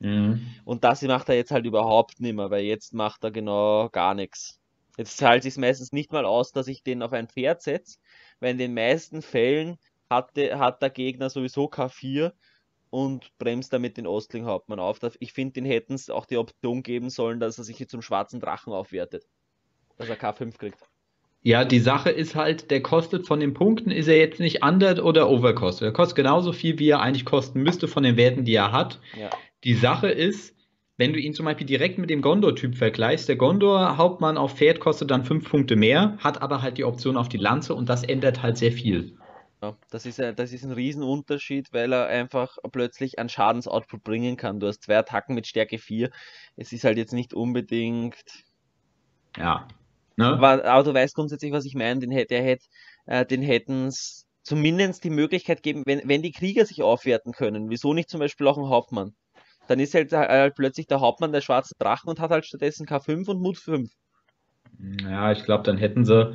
Mhm. 0.00 0.44
Und 0.64 0.82
das 0.82 1.02
macht 1.02 1.28
er 1.28 1.36
jetzt 1.36 1.52
halt 1.52 1.64
überhaupt 1.64 2.18
nicht 2.18 2.34
mehr, 2.34 2.50
weil 2.50 2.64
jetzt 2.64 2.92
macht 2.92 3.22
er 3.22 3.30
genau 3.30 3.88
gar 3.90 4.14
nichts. 4.14 4.58
Jetzt 4.96 5.16
zahlt 5.16 5.44
sich 5.44 5.56
meistens 5.56 5.92
nicht 5.92 6.10
mal 6.10 6.24
aus, 6.24 6.50
dass 6.50 6.66
ich 6.66 6.82
den 6.82 7.04
auf 7.04 7.12
ein 7.12 7.28
Pferd 7.28 7.62
setze, 7.62 7.98
weil 8.40 8.50
in 8.50 8.58
den 8.58 8.74
meisten 8.74 9.22
Fällen 9.22 9.76
hat, 10.10 10.36
de, 10.36 10.54
hat 10.54 10.82
der 10.82 10.90
Gegner 10.90 11.30
sowieso 11.30 11.66
K4 11.66 12.32
und 12.90 13.36
bremst 13.38 13.72
damit 13.72 13.96
den 13.96 14.06
Ostling-Hauptmann 14.06 14.80
auf. 14.80 14.98
Ich 15.20 15.32
finde, 15.32 15.54
den 15.54 15.64
hätten 15.64 15.94
es 15.94 16.10
auch 16.10 16.26
die 16.26 16.36
Option 16.36 16.82
geben 16.82 17.08
sollen, 17.08 17.40
dass 17.40 17.58
er 17.58 17.64
sich 17.64 17.88
zum 17.88 18.02
schwarzen 18.02 18.40
Drachen 18.40 18.72
aufwertet. 18.72 19.26
Dass 19.96 20.08
er 20.08 20.20
K5 20.20 20.58
kriegt. 20.58 20.78
Ja, 21.42 21.64
die 21.64 21.80
Sache 21.80 22.10
ist 22.10 22.34
halt, 22.34 22.70
der 22.70 22.82
kostet 22.82 23.26
von 23.26 23.40
den 23.40 23.54
Punkten, 23.54 23.90
ist 23.90 24.08
er 24.08 24.18
jetzt 24.18 24.40
nicht 24.40 24.62
under 24.62 25.02
oder 25.04 25.30
overcost. 25.30 25.80
Er 25.80 25.92
kostet 25.92 26.16
genauso 26.16 26.52
viel, 26.52 26.78
wie 26.78 26.90
er 26.90 27.00
eigentlich 27.00 27.24
kosten 27.24 27.62
müsste 27.62 27.88
von 27.88 28.02
den 28.02 28.18
Werten, 28.18 28.44
die 28.44 28.54
er 28.54 28.72
hat. 28.72 29.00
Ja. 29.18 29.30
Die 29.64 29.74
Sache 29.74 30.10
ist, 30.10 30.54
wenn 30.98 31.14
du 31.14 31.18
ihn 31.18 31.32
zum 31.32 31.46
Beispiel 31.46 31.66
direkt 31.66 31.96
mit 31.96 32.10
dem 32.10 32.20
Gondor-Typ 32.20 32.74
vergleichst, 32.76 33.26
der 33.26 33.36
Gondor-Hauptmann 33.36 34.36
auf 34.36 34.56
Pferd 34.56 34.80
kostet 34.80 35.10
dann 35.10 35.24
fünf 35.24 35.48
Punkte 35.48 35.76
mehr, 35.76 36.18
hat 36.18 36.42
aber 36.42 36.60
halt 36.60 36.76
die 36.76 36.84
Option 36.84 37.16
auf 37.16 37.30
die 37.30 37.38
Lanze 37.38 37.74
und 37.74 37.88
das 37.88 38.04
ändert 38.04 38.42
halt 38.42 38.58
sehr 38.58 38.72
viel. 38.72 39.16
Ja, 39.62 39.76
das 39.90 40.06
ist, 40.06 40.18
ein, 40.20 40.34
das 40.36 40.52
ist 40.52 40.64
ein 40.64 40.72
Riesenunterschied, 40.72 41.72
weil 41.72 41.92
er 41.92 42.06
einfach 42.06 42.56
plötzlich 42.72 43.18
einen 43.18 43.28
Schadensoutput 43.28 44.02
bringen 44.02 44.36
kann. 44.36 44.58
Du 44.58 44.66
hast 44.66 44.82
zwei 44.82 44.96
Attacken 44.98 45.34
mit 45.34 45.46
Stärke 45.46 45.78
4. 45.78 46.10
Es 46.56 46.72
ist 46.72 46.84
halt 46.84 46.96
jetzt 46.96 47.12
nicht 47.12 47.34
unbedingt. 47.34 48.16
Ja. 49.36 49.68
Ne? 50.16 50.26
Aber, 50.26 50.64
aber 50.64 50.82
du 50.84 50.94
weißt 50.94 51.14
grundsätzlich, 51.14 51.52
was 51.52 51.66
ich 51.66 51.74
meine. 51.74 52.00
Den, 52.00 52.10
der 52.10 52.42
hätte, 52.42 52.64
äh, 53.06 53.26
den 53.26 53.42
hätten 53.42 53.88
es 53.88 54.26
zumindest 54.42 55.04
die 55.04 55.10
Möglichkeit 55.10 55.62
geben, 55.62 55.82
wenn, 55.84 56.00
wenn 56.08 56.22
die 56.22 56.32
Krieger 56.32 56.64
sich 56.64 56.82
aufwerten 56.82 57.32
können. 57.32 57.68
Wieso 57.68 57.92
nicht 57.92 58.08
zum 58.08 58.20
Beispiel 58.20 58.48
auch 58.48 58.56
ein 58.56 58.68
Hauptmann? 58.68 59.14
Dann 59.68 59.78
ist 59.78 59.94
halt, 59.94 60.12
halt 60.12 60.54
plötzlich 60.54 60.86
der 60.86 61.00
Hauptmann 61.00 61.32
der 61.32 61.42
schwarze 61.42 61.74
Drachen 61.78 62.08
und 62.08 62.18
hat 62.18 62.30
halt 62.30 62.46
stattdessen 62.46 62.86
K5 62.86 63.28
und 63.28 63.40
Mut 63.40 63.58
5. 63.58 63.90
Ja, 65.02 65.30
ich 65.32 65.44
glaube, 65.44 65.64
dann 65.64 65.76
hätten 65.76 66.04
sie 66.04 66.34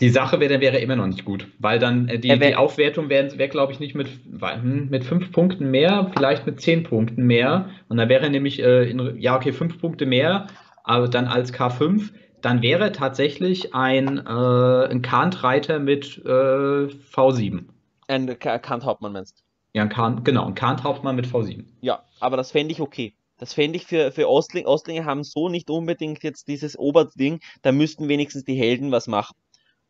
die 0.00 0.08
Sache 0.08 0.40
wäre, 0.40 0.60
wäre 0.60 0.78
immer 0.78 0.96
noch 0.96 1.06
nicht 1.06 1.24
gut, 1.24 1.46
weil 1.58 1.78
dann 1.78 2.08
äh, 2.08 2.18
die, 2.18 2.36
die 2.38 2.54
Aufwertung 2.54 3.08
wäre, 3.08 3.36
wär, 3.38 3.48
glaube 3.48 3.72
ich, 3.72 3.80
nicht 3.80 3.94
mit, 3.94 4.08
hm, 4.40 4.88
mit 4.88 5.04
fünf 5.04 5.30
Punkten 5.30 5.70
mehr, 5.70 6.10
vielleicht 6.14 6.46
mit 6.46 6.60
zehn 6.60 6.82
Punkten 6.82 7.26
mehr. 7.26 7.68
Und 7.88 7.98
dann 7.98 8.08
wäre 8.08 8.30
nämlich, 8.30 8.62
äh, 8.62 8.90
in, 8.90 9.18
ja, 9.20 9.36
okay, 9.36 9.52
fünf 9.52 9.78
Punkte 9.78 10.06
mehr, 10.06 10.46
aber 10.84 11.08
dann 11.08 11.26
als 11.26 11.52
K5. 11.52 12.10
Dann 12.40 12.62
wäre 12.62 12.92
tatsächlich 12.92 13.74
ein, 13.74 14.16
äh, 14.16 14.86
ein 14.90 15.02
Kant-Reiter 15.02 15.78
mit 15.78 16.16
äh, 16.24 16.28
V7. 16.28 17.64
Ein 18.08 18.38
Kant-Hauptmann 18.38 19.12
meinst 19.12 19.44
Ja, 19.74 19.82
ein 19.82 19.90
Kant, 19.90 20.24
genau, 20.24 20.46
ein 20.46 20.54
Kant-Hauptmann 20.54 21.16
mit 21.16 21.26
V7. 21.26 21.64
Ja, 21.82 22.02
aber 22.18 22.38
das 22.38 22.52
fände 22.52 22.72
ich 22.72 22.80
okay. 22.80 23.12
Das 23.36 23.52
fände 23.52 23.76
ich 23.76 23.84
für, 23.84 24.10
für 24.10 24.28
Ostling. 24.28 24.64
Ostlinge 24.64 25.04
haben 25.04 25.22
so 25.22 25.50
nicht 25.50 25.68
unbedingt 25.68 26.22
jetzt 26.22 26.48
dieses 26.48 26.78
Oberding, 26.78 27.40
da 27.60 27.72
müssten 27.72 28.08
wenigstens 28.08 28.44
die 28.44 28.54
Helden 28.54 28.90
was 28.90 29.06
machen 29.06 29.34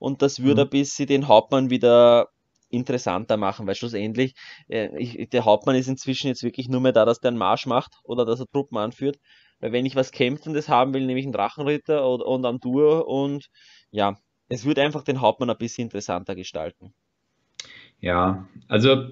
und 0.01 0.23
das 0.23 0.43
würde 0.43 0.63
mhm. 0.63 0.67
ein 0.67 0.71
bisschen 0.71 1.07
den 1.07 1.29
Hauptmann 1.29 1.71
wieder 1.71 2.29
interessanter 2.71 3.37
machen, 3.37 3.67
weil 3.67 3.75
schlussendlich, 3.75 4.35
äh, 4.69 4.89
ich, 4.97 5.29
der 5.29 5.45
Hauptmann 5.45 5.77
ist 5.77 5.89
inzwischen 5.89 6.29
jetzt 6.29 6.43
wirklich 6.43 6.69
nur 6.69 6.81
mehr 6.81 6.93
da, 6.93 7.05
dass 7.05 7.21
der 7.21 7.29
einen 7.29 7.39
Marsch 7.39 7.67
macht 7.67 7.93
oder 8.03 8.25
dass 8.25 8.41
er 8.41 8.47
Truppen 8.47 8.79
anführt. 8.79 9.19
Weil 9.61 9.73
wenn 9.73 9.87
ich 9.87 9.95
was 9.95 10.11
Kämpfendes 10.11 10.69
haben 10.69 10.95
will, 10.95 11.05
nehme 11.05 11.21
ich 11.21 11.27
einen 11.27 11.35
Drachenritter 11.35 12.09
und, 12.09 12.23
und 12.23 12.47
Andur 12.47 13.07
und 13.07 13.49
ja, 13.91 14.17
es 14.49 14.65
würde 14.65 14.83
einfach 14.83 15.05
den 15.05 15.21
Hauptmann 15.21 15.51
ein 15.51 15.59
bisschen 15.59 15.85
interessanter 15.85 16.35
gestalten. 16.35 16.95
Ja, 18.01 18.49
also 18.69 19.09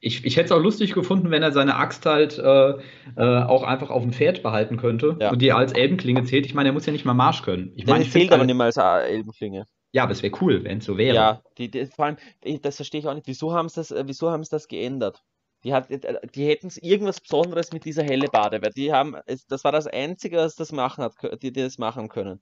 ich, 0.00 0.24
ich 0.24 0.36
hätte 0.36 0.46
es 0.46 0.52
auch 0.52 0.62
lustig 0.62 0.92
gefunden, 0.92 1.30
wenn 1.30 1.42
er 1.42 1.52
seine 1.52 1.76
Axt 1.76 2.06
halt 2.06 2.38
äh, 2.38 2.74
äh, 3.16 3.42
auch 3.42 3.64
einfach 3.64 3.90
auf 3.90 4.02
dem 4.02 4.12
Pferd 4.12 4.42
behalten 4.42 4.76
könnte 4.76 5.16
ja. 5.20 5.30
und 5.30 5.42
die 5.42 5.52
als 5.52 5.72
Elbenklinge 5.72 6.24
zählt. 6.24 6.46
Ich 6.46 6.54
meine, 6.54 6.68
er 6.68 6.72
muss 6.72 6.86
ja 6.86 6.92
nicht 6.92 7.04
mal 7.04 7.14
Marsch 7.14 7.42
können. 7.42 7.72
Ich 7.76 7.86
meine, 7.86 8.04
fehlt 8.04 8.32
aber 8.32 8.44
nicht 8.44 8.54
mal 8.54 8.66
als 8.66 8.76
Elbenklinge. 8.76 9.66
Ja, 9.92 10.04
aber 10.04 10.12
es 10.12 10.22
wäre 10.22 10.34
cool, 10.40 10.64
wenn 10.64 10.78
es 10.78 10.86
so 10.86 10.96
wäre. 10.96 11.14
Ja, 11.14 11.42
die, 11.58 11.70
die, 11.70 11.86
vor 11.86 12.06
allem, 12.06 12.16
das 12.62 12.76
verstehe 12.76 13.00
ich 13.00 13.06
auch 13.06 13.14
nicht. 13.14 13.26
Wieso 13.26 13.52
haben 13.52 13.68
sie 13.68 13.76
das, 13.76 13.90
äh, 13.90 14.04
wieso 14.06 14.30
haben 14.30 14.42
sie 14.42 14.50
das 14.50 14.68
geändert? 14.68 15.22
Die, 15.64 15.74
hat, 15.74 15.90
äh, 15.90 16.18
die 16.34 16.46
hätten 16.46 16.68
es 16.68 16.78
irgendwas 16.78 17.20
Besonderes 17.20 17.72
mit 17.72 17.84
dieser 17.84 18.02
helle 18.02 18.28
Bade, 18.28 18.62
weil 18.62 18.72
die 18.72 18.92
haben, 18.92 19.16
das 19.48 19.64
war 19.64 19.72
das 19.72 19.86
Einzige, 19.86 20.38
was 20.38 20.56
das 20.56 20.72
machen 20.72 21.04
hat, 21.04 21.14
die, 21.42 21.52
die 21.52 21.62
das 21.62 21.78
machen 21.78 22.08
können. 22.08 22.40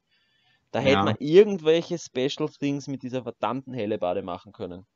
Da 0.70 0.80
ja. 0.80 0.86
hätte 0.86 1.02
man 1.02 1.16
irgendwelche 1.18 1.98
Special 1.98 2.48
Things 2.48 2.86
mit 2.86 3.02
dieser 3.02 3.24
verdammten 3.24 3.74
helle 3.74 3.98
Bade 3.98 4.22
machen 4.22 4.52
können. 4.52 4.86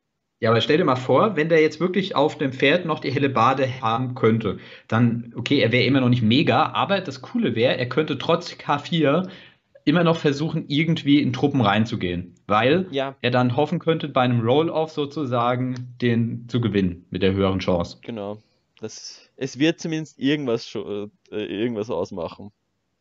Ja, 0.41 0.51
aber 0.51 0.61
stell 0.61 0.77
dir 0.77 0.85
mal 0.85 0.97
vor, 0.97 1.37
wenn 1.37 1.49
der 1.49 1.61
jetzt 1.61 1.81
wirklich 1.81 2.17
auf 2.17 2.39
dem 2.39 2.53
Pferd 2.53 2.85
noch 2.85 3.01
die 3.01 3.11
helle 3.11 3.31
Bade 3.31 3.81
haben 3.81 4.15
könnte, 4.15 4.59
dann, 4.89 5.33
okay, 5.37 5.61
er 5.61 5.73
wäre 5.73 5.85
immer 5.85 6.01
noch 6.01 6.09
nicht 6.09 6.23
mega, 6.23 6.73
aber 6.73 7.01
das 7.01 7.23
Coole 7.23 7.55
wäre, 7.55 7.77
er 7.79 7.89
könnte 7.89 8.19
trotz 8.19 8.53
K4 8.53 9.29
immer 9.85 10.05
noch 10.05 10.19
versuchen, 10.19 10.65
irgendwie 10.69 11.21
in 11.21 11.33
Truppen 11.33 11.61
reinzugehen, 11.61 12.34
weil 12.47 12.87
ja. 12.91 13.17
er 13.21 13.31
dann 13.31 13.57
hoffen 13.57 13.79
könnte, 13.79 14.09
bei 14.09 14.23
einem 14.23 14.41
Roll-Off 14.41 14.91
sozusagen 14.93 15.95
den 16.01 16.49
zu 16.49 16.61
gewinnen 16.61 17.07
mit 17.11 17.23
der 17.23 17.33
höheren 17.33 17.59
Chance. 17.59 17.99
Genau. 18.03 18.39
Das, 18.81 19.31
es 19.37 19.59
wird 19.59 19.81
zumindest 19.81 20.19
irgendwas, 20.19 20.75
äh, 20.75 21.09
irgendwas 21.31 21.91
ausmachen. 21.91 22.51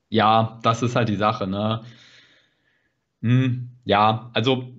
Ja, 0.09 0.59
das 0.63 0.81
ist 0.83 0.95
halt 0.95 1.09
die 1.09 1.15
Sache, 1.15 1.47
ne? 1.47 1.83
Hm, 3.21 3.69
ja, 3.83 4.29
also 4.33 4.73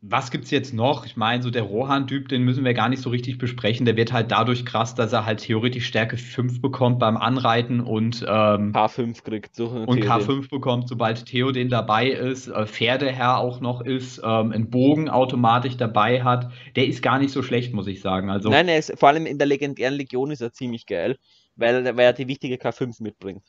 was 0.00 0.30
gibt's 0.30 0.52
jetzt 0.52 0.72
noch? 0.72 1.06
Ich 1.06 1.16
meine, 1.16 1.42
so 1.42 1.50
der 1.50 1.62
Rohan-Typ, 1.62 2.28
den 2.28 2.42
müssen 2.42 2.64
wir 2.64 2.72
gar 2.72 2.88
nicht 2.88 3.02
so 3.02 3.10
richtig 3.10 3.38
besprechen. 3.38 3.84
Der 3.84 3.96
wird 3.96 4.12
halt 4.12 4.30
dadurch 4.30 4.64
krass, 4.64 4.94
dass 4.94 5.12
er 5.12 5.26
halt 5.26 5.40
theoretisch 5.40 5.86
Stärke 5.86 6.16
5 6.16 6.62
bekommt 6.62 7.00
beim 7.00 7.16
Anreiten 7.16 7.80
und 7.80 8.24
ähm, 8.28 8.72
K5 8.72 9.22
kriegt. 9.24 9.56
So 9.56 9.66
und 9.66 10.04
K5 10.04 10.50
bekommt, 10.50 10.88
sobald 10.88 11.26
Theoden 11.26 11.68
dabei 11.68 12.10
ist, 12.10 12.46
äh, 12.46 12.66
Pferdeherr 12.66 13.38
auch 13.38 13.60
noch 13.60 13.80
ist, 13.80 14.18
ähm, 14.18 14.52
einen 14.52 14.70
Bogen 14.70 15.08
automatisch 15.08 15.76
dabei 15.76 16.22
hat. 16.22 16.52
Der 16.76 16.86
ist 16.86 17.02
gar 17.02 17.18
nicht 17.18 17.32
so 17.32 17.42
schlecht, 17.42 17.74
muss 17.74 17.88
ich 17.88 18.00
sagen. 18.00 18.30
Also, 18.30 18.50
Nein, 18.50 18.68
er 18.68 18.78
ist, 18.78 18.96
vor 18.96 19.08
allem 19.08 19.26
in 19.26 19.38
der 19.38 19.48
legendären 19.48 19.94
Legion 19.94 20.30
ist 20.30 20.40
er 20.40 20.52
ziemlich 20.52 20.86
geil, 20.86 21.16
weil, 21.56 21.84
weil 21.84 22.04
er 22.04 22.12
die 22.12 22.28
wichtige 22.28 22.54
K5 22.54 23.02
mitbringt. 23.02 23.42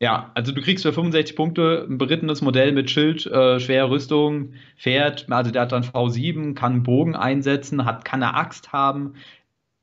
Ja, 0.00 0.32
also 0.34 0.52
du 0.52 0.60
kriegst 0.60 0.84
für 0.84 0.92
65 0.92 1.36
Punkte 1.36 1.86
ein 1.88 1.98
berittenes 1.98 2.42
Modell 2.42 2.72
mit 2.72 2.90
Schild, 2.90 3.26
äh, 3.26 3.60
schwere 3.60 3.90
Rüstung, 3.90 4.54
Pferd, 4.76 5.26
also 5.30 5.50
der 5.50 5.62
hat 5.62 5.72
dann 5.72 5.84
V7, 5.84 6.54
kann 6.54 6.72
einen 6.72 6.82
Bogen 6.82 7.14
einsetzen, 7.14 7.84
hat, 7.84 8.04
kann 8.04 8.22
eine 8.22 8.34
Axt 8.34 8.72
haben. 8.72 9.14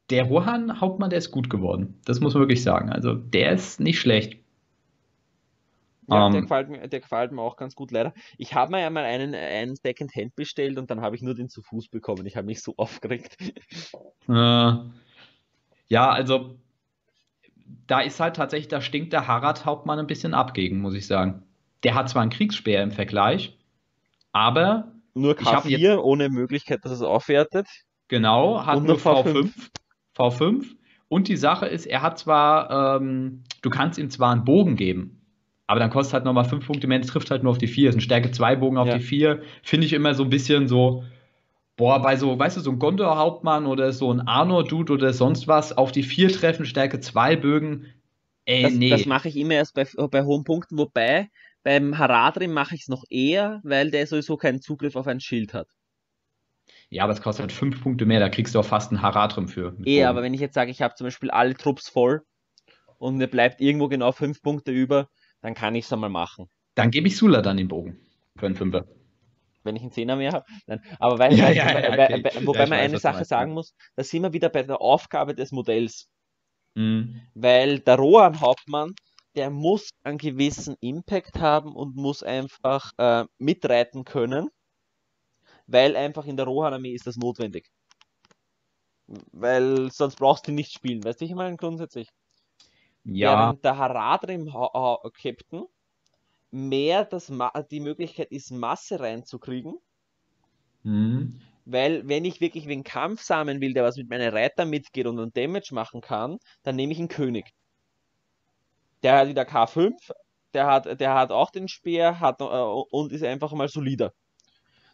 Der 0.10 0.26
Rohan 0.26 0.82
Hauptmann, 0.82 1.10
der 1.10 1.20
ist 1.20 1.32
gut 1.32 1.50
geworden. 1.50 2.00
Das 2.06 2.20
muss 2.20 2.34
man 2.34 2.42
wirklich 2.42 2.62
sagen. 2.62 2.90
Also 2.90 3.16
der 3.16 3.54
ist 3.54 3.80
nicht 3.80 4.00
schlecht. 4.00 4.38
Ja, 6.10 6.28
Ähm. 6.28 6.34
der, 6.34 6.42
gefällt 6.42 6.70
mir, 6.70 6.88
der 6.88 7.00
gefällt 7.00 7.32
mir 7.32 7.42
auch 7.42 7.56
ganz 7.56 7.76
gut, 7.76 7.92
leider. 7.92 8.14
Ich 8.38 8.54
habe 8.54 8.72
mir 8.72 8.82
ja 8.82 8.90
mal 8.90 9.06
einen, 9.06 9.34
einen 9.34 9.76
Second-Hand 9.78 10.36
bestellt 10.36 10.78
und 10.78 10.92
dann 10.92 11.00
habe 11.02 11.16
ich 11.16 11.22
nur 11.22 11.36
den 11.36 11.48
zu 11.48 11.62
Fuß 11.62 11.88
bekommen. 11.88 12.26
Ich 12.26 12.36
habe 12.36 12.48
mich 12.48 12.62
so 12.62 12.74
aufgeregt. 12.78 13.38
Äh, 14.28 14.74
ja, 15.88 16.10
also 16.10 16.58
da 17.88 18.00
ist 18.02 18.20
halt 18.20 18.36
tatsächlich, 18.36 18.68
da 18.68 18.82
stinkt 18.82 19.14
der 19.14 19.28
Harald 19.28 19.66
Hauptmann 19.66 20.00
ein 20.00 20.08
bisschen 20.08 20.34
ab 20.34 20.54
gegen, 20.54 20.80
muss 20.80 20.94
ich 20.94 21.08
sagen. 21.08 21.44
Der 21.84 21.96
hat 21.96 22.10
zwar 22.10 22.22
einen 22.22 22.32
Kriegsspeer 22.32 22.84
im 22.84 22.92
Vergleich, 22.92 23.58
aber 24.32 24.92
Nur 25.14 25.40
Ich 25.40 25.46
hab 25.52 25.66
K4 25.66 25.78
jetzt- 25.78 26.00
ohne 26.00 26.30
Möglichkeit, 26.30 26.80
dass 26.86 26.92
es 26.92 27.02
aufwertet. 27.02 27.68
genau, 28.08 28.66
hat 28.66 28.78
nur 28.78 28.88
nur 28.88 28.98
V5. 28.98 29.50
V5. 29.54 29.70
V5. 30.18 30.66
Und 31.10 31.28
die 31.28 31.36
Sache 31.36 31.66
ist, 31.66 31.86
er 31.86 32.02
hat 32.02 32.18
zwar, 32.18 32.98
ähm, 33.02 33.44
du 33.62 33.70
kannst 33.70 34.00
ihm 34.00 34.10
zwar 34.10 34.32
einen 34.32 34.46
Bogen 34.46 34.78
geben, 34.78 35.22
aber 35.68 35.80
dann 35.82 35.90
kostet 35.90 36.14
halt 36.14 36.26
nochmal 36.26 36.46
5 36.46 36.66
Punkte 36.66 36.88
mehr, 36.88 37.00
das 37.00 37.08
trifft 37.08 37.30
halt 37.32 37.44
nur 37.44 37.52
auf 37.52 37.58
die 37.58 37.68
4. 37.68 37.90
Ist 37.90 37.96
ein 37.96 38.02
Stärke 38.02 38.32
2 38.32 38.56
Bogen 38.56 38.78
auf 38.78 38.88
Ja. 38.88 38.98
die 38.98 39.04
4. 39.04 39.42
Finde 39.64 39.86
ich 39.86 39.92
immer 39.94 40.14
so 40.14 40.24
ein 40.24 40.30
bisschen 40.30 40.68
so, 40.70 41.04
boah, 41.82 42.00
bei 42.00 42.16
so, 42.16 42.38
weißt 42.38 42.58
du, 42.58 42.62
so 42.62 42.70
ein 42.70 42.78
Gondor-Hauptmann 42.78 43.66
oder 43.66 43.92
so 43.92 44.14
ein 44.14 44.22
Arnor-Dude 44.22 44.94
oder 44.94 45.14
sonst 45.14 45.48
was, 45.48 45.76
auf 45.76 45.92
die 45.92 46.04
4 46.04 46.30
treffen, 46.32 46.64
Stärke 46.64 47.00
2 47.00 47.36
Bögen. 47.36 47.88
Ey, 48.46 48.62
Das, 48.62 48.74
nee. 48.74 48.90
das 48.92 49.08
mache 49.08 49.30
ich 49.30 49.36
immer 49.36 49.56
erst 49.56 49.74
bei, 49.74 49.88
bei 50.12 50.24
hohen 50.24 50.44
Punkten, 50.44 50.78
wobei 50.78 51.30
beim 51.64 51.98
Haradrim 51.98 52.54
mache 52.54 52.76
ich 52.76 52.82
es 52.82 52.88
noch 52.88 53.04
eher, 53.10 53.62
weil 53.64 53.90
der 53.90 54.06
sowieso 54.06 54.38
keinen 54.38 54.62
Zugriff 54.62 54.96
auf 54.96 55.08
ein 55.08 55.20
Schild 55.20 55.56
hat. 55.56 55.70
Ja, 56.92 57.06
aber 57.06 57.14
es 57.14 57.22
kostet 57.24 57.46
halt 57.46 57.52
5 57.52 57.82
Punkte 57.82 58.06
mehr, 58.06 58.20
da 58.20 58.30
kriegst 58.30 58.54
du 58.54 58.60
auch 58.60 58.66
fast 58.66 58.92
einen 58.92 59.02
Haradrim 59.02 59.48
für. 59.48 59.76
Eh, 59.84 60.02
Bogen. 60.02 60.06
aber 60.06 60.22
wenn 60.22 60.36
ich 60.36 60.42
jetzt 60.42 60.54
sage, 60.54 60.70
ich 60.70 60.84
habe 60.84 60.94
zum 60.94 61.08
Beispiel 61.08 61.32
alle 61.32 61.56
Trupps 61.56 61.90
voll 61.90 62.22
und 63.00 63.18
mir 63.18 63.28
bleibt 63.28 63.60
irgendwo 63.60 63.88
genau 63.88 64.12
fünf 64.12 64.44
Punkte 64.44 64.72
über, 64.72 65.10
dann 65.42 65.56
kann 65.56 65.74
ich 65.74 65.86
es 65.86 65.94
einmal 65.94 66.12
machen. 66.12 66.46
Dann 66.76 66.92
gebe 66.92 67.08
ich 67.08 67.18
Sula 67.18 67.42
dann 67.42 67.58
den 67.58 67.70
Bogen 67.70 67.98
für 68.38 68.46
einen 68.46 68.56
Fünfer. 68.56 68.86
Wenn 69.64 69.76
ich 69.76 69.82
einen 69.84 69.92
Zehner 69.92 70.16
mehr 70.16 70.32
habe. 70.34 70.46
Nein, 70.68 70.82
Aber 71.00 71.20
weil, 71.20 71.34
Ja, 71.34 71.46
weil, 71.46 71.56
ja, 71.56 71.80
ja, 71.80 71.98
weil, 71.98 72.14
okay. 72.26 72.46
wobei 72.46 72.66
man 72.68 72.80
weiß, 72.80 72.80
eine 72.80 73.00
Sache 73.00 73.26
sagen 73.26 73.54
muss, 73.54 73.74
da 73.96 74.04
sind 74.04 74.24
wir 74.24 74.34
wieder 74.34 74.50
bei 74.50 74.64
der 74.64 74.82
Aufgabe 74.82 75.36
des 75.36 75.52
Modells. 75.52 76.08
Mhm. 76.76 77.22
Weil 77.34 77.80
der 77.80 77.98
Rohan 77.98 78.40
Hauptmann, 78.42 78.94
der 79.36 79.50
muss 79.50 79.90
einen 80.04 80.18
gewissen 80.18 80.76
Impact 80.82 81.40
haben 81.40 81.76
und 81.76 81.96
muss 81.96 82.24
einfach 82.24 82.92
äh, 82.98 83.26
mitreiten 83.38 84.04
können, 84.06 84.50
weil 85.68 85.96
einfach 85.96 86.26
in 86.26 86.38
der 86.38 86.46
Rohan-Armee 86.46 86.94
ist 86.94 87.08
das 87.08 87.18
notwendig. 87.18 87.70
Weil 89.32 89.92
sonst 89.92 90.18
brauchst 90.18 90.48
du 90.48 90.52
ihn 90.52 90.56
nicht 90.56 90.74
spielen, 90.74 91.04
weißt 91.04 91.22
du, 91.22 91.26
ich 91.26 91.36
meine 91.36 91.58
grundsätzlich. 91.58 92.08
Ja, 93.04 93.48
Während 93.48 93.66
der 93.66 93.78
Haradrim-Captain 93.78 95.66
mehr 96.52 97.06
das 97.06 97.30
Ma 97.30 97.52
die 97.72 97.80
Möglichkeit 97.80 98.32
ist, 98.32 98.52
Masse 98.52 99.00
reinzukriegen, 99.00 99.76
mhm. 100.84 101.42
weil 101.66 102.08
wenn 102.08 102.26
ich 102.26 102.40
wirklich 102.42 102.68
wen 102.68 102.84
Kampf 102.84 103.22
sammeln 103.24 103.62
will, 103.62 103.74
der 103.74 103.84
was 103.84 103.98
mit 103.98 104.10
meinen 104.10 104.32
Reitern 104.34 104.70
mitgeht 104.70 105.08
und 105.08 105.20
einen 105.20 105.34
Damage 105.34 105.74
machen 105.74 106.02
kann, 106.02 106.38
dann 106.64 106.76
nehme 106.76 106.94
ich 106.94 107.00
einen 107.00 107.08
König. 107.08 107.46
Der 109.04 109.18
hat 109.18 109.28
wieder 109.28 109.46
K5, 109.46 110.12
der 110.54 110.66
hat, 110.68 111.00
der 111.00 111.14
hat 111.14 111.32
auch 111.32 111.52
den 111.52 111.68
Speer 111.68 112.20
hat, 112.20 112.42
äh, 112.42 112.44
und 112.44 113.12
ist 113.12 113.24
einfach 113.24 113.52
mal 113.54 113.68
solider. 113.68 114.12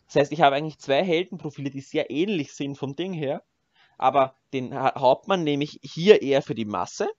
Das 0.07 0.15
heißt, 0.17 0.31
ich 0.31 0.41
habe 0.41 0.55
eigentlich 0.55 0.79
zwei 0.79 1.03
Heldenprofile, 1.03 1.69
die 1.69 1.81
sehr 1.81 2.09
ähnlich 2.11 2.53
sind 2.53 2.77
vom 2.77 2.95
Ding 2.95 3.13
her, 3.13 3.43
aber 3.97 4.35
den 4.53 4.73
Ha- 4.75 4.95
Hauptmann 4.99 5.43
nehme 5.43 5.63
ich 5.65 5.79
hier 5.83 6.21
eher 6.21 6.41
für 6.41 6.55
die 6.55 6.65
Masse 6.65 7.09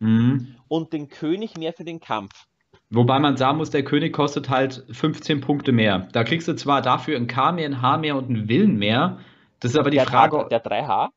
Mhm. 0.00 0.56
und 0.68 0.92
den 0.92 1.08
König 1.08 1.56
mehr 1.56 1.72
für 1.72 1.84
den 1.84 2.00
Kampf. 2.00 2.46
Wobei 2.90 3.18
man 3.18 3.36
sagen 3.36 3.58
muss, 3.58 3.70
der 3.70 3.82
König 3.84 4.12
kostet 4.12 4.48
halt 4.48 4.84
15 4.90 5.40
Punkte 5.40 5.72
mehr. 5.72 6.08
Da 6.12 6.22
kriegst 6.22 6.46
du 6.46 6.54
zwar 6.54 6.82
dafür 6.82 7.16
ein 7.16 7.26
K 7.26 7.52
mehr, 7.52 7.66
ein 7.66 7.82
H 7.82 7.98
mehr 7.98 8.16
und 8.16 8.28
einen 8.28 8.48
Willen 8.48 8.76
mehr. 8.78 9.18
Das 9.60 9.72
ist 9.72 9.76
aber 9.78 9.90
die 9.90 9.96
der, 9.96 10.06
Frage. 10.06 10.46
der 10.50 10.62
3H, 10.64 11.08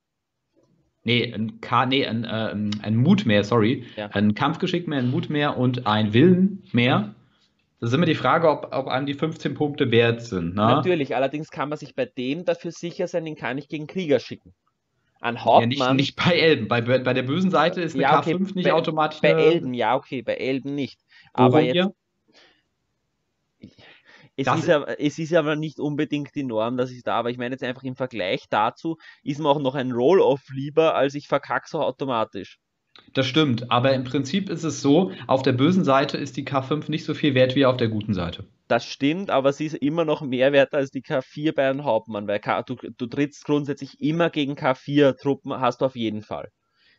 nee, 1.04 1.32
ein 1.34 1.62
K, 1.62 1.86
nee, 1.86 2.06
ein, 2.06 2.24
äh, 2.24 2.56
ein 2.82 2.96
Mut 2.96 3.26
mehr, 3.26 3.44
sorry. 3.44 3.86
Ja. 3.96 4.08
Ein 4.08 4.34
Kampfgeschick 4.34 4.88
mehr, 4.88 5.00
ein 5.00 5.12
Mut 5.12 5.30
mehr 5.30 5.58
und 5.58 5.86
ein 5.86 6.14
Willen 6.14 6.64
mehr. 6.72 7.14
Das 7.80 7.90
ist 7.92 7.94
immer 7.96 8.06
die 8.06 8.16
Frage, 8.16 8.50
ob, 8.50 8.74
ob 8.76 8.88
einem 8.88 9.06
die 9.06 9.14
15 9.14 9.54
Punkte 9.54 9.92
wert 9.92 10.22
sind. 10.22 10.56
Ne? 10.56 10.62
natürlich, 10.64 11.16
allerdings 11.16 11.50
kann 11.50 11.70
man 11.70 11.78
sich 11.78 11.96
bei 11.96 12.06
dem 12.06 12.46
dafür 12.46 12.72
sicher 12.72 13.08
sein, 13.08 13.26
den 13.26 13.36
kann 13.36 13.58
ich 13.58 13.70
gegen 13.70 13.88
Krieger 13.88 14.20
schicken. 14.20 14.54
Ein 15.22 15.36
Ja, 15.36 15.66
nicht, 15.66 15.80
Hauptmann, 15.80 15.96
nicht 15.98 16.16
bei 16.16 16.32
Elben. 16.40 16.68
Bei, 16.68 16.82
bei 16.82 17.14
der 17.14 17.24
bösen 17.24 17.52
Seite 17.52 17.82
ist 17.82 17.94
eine 17.94 18.04
Ja, 18.04 18.20
okay, 18.20 18.36
K5 18.36 18.56
nicht 18.56 18.64
bei- 18.64 18.74
automatisch 18.74 19.22
bei 19.22 19.32
Elben, 19.32 19.74
ja, 19.74 19.96
okay, 19.96 20.22
bei 20.22 20.36
Elben 20.36 20.76
nicht. 20.76 21.00
Aber 21.40 21.62
jetzt, 21.62 21.90
es 24.36 24.46
Das- 24.46 24.60
ist, 24.60 24.70
aber, 24.70 25.00
es 25.00 25.20
ist 25.20 25.34
aber 25.34 25.56
nicht 25.56 25.80
unbedingt 25.80 26.34
die 26.36 26.44
Norm, 26.44 26.78
dass 26.78 26.92
ich 26.92 27.04
da, 27.04 27.16
aber 27.16 27.30
ich 27.30 27.38
meine 27.38 27.54
jetzt 27.56 27.64
einfach 27.64 27.84
im 27.84 27.96
Vergleich 27.96 28.46
dazu, 28.50 28.98
ist 29.24 29.40
mir 29.40 29.50
auch 29.50 29.60
noch 29.60 29.76
ein 29.76 29.92
Roll-Off 29.92 30.42
lieber, 30.54 30.96
als 30.96 31.16
ich 31.16 31.28
verkack 31.28 31.68
so 31.68 31.82
automatisch. 31.82 32.58
Das 33.14 33.26
stimmt, 33.26 33.72
aber 33.72 33.94
im 33.94 34.04
Prinzip 34.04 34.50
ist 34.50 34.64
es 34.64 34.82
so, 34.82 35.12
auf 35.28 35.42
der 35.42 35.54
bösen 35.54 35.84
Seite 35.84 36.18
ist 36.18 36.38
die 36.38 36.46
K5 36.46 36.90
nicht 36.90 37.06
so 37.06 37.14
viel 37.14 37.34
wert 37.34 37.56
wie 37.56 37.66
auf 37.66 37.78
der 37.78 37.88
guten 37.88 38.14
Seite. 38.14 38.46
Das 38.68 38.86
stimmt, 38.86 39.30
aber 39.32 39.52
sie 39.52 39.66
ist 39.66 39.76
immer 39.76 40.06
noch 40.06 40.22
mehr 40.22 40.52
wert 40.52 40.74
als 40.74 40.92
die 40.92 41.02
K4 41.02 41.54
bei 41.56 41.70
einem 41.70 41.86
Hauptmann, 41.86 42.28
weil 42.28 42.40
K, 42.40 42.62
du, 42.64 42.76
du 42.76 43.08
trittst 43.08 43.46
grundsätzlich 43.46 44.00
immer 44.02 44.30
gegen 44.30 44.54
K4-Truppen, 44.56 45.60
hast 45.60 45.82
du 45.82 45.86
auf 45.86 45.96
jeden 45.96 46.22
Fall. 46.22 46.50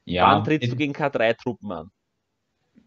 Wann 0.06 0.42
trittst 0.44 0.72
du 0.72 0.76
gegen 0.76 0.92
K3-Truppen 0.94 1.70
an? 1.70 1.90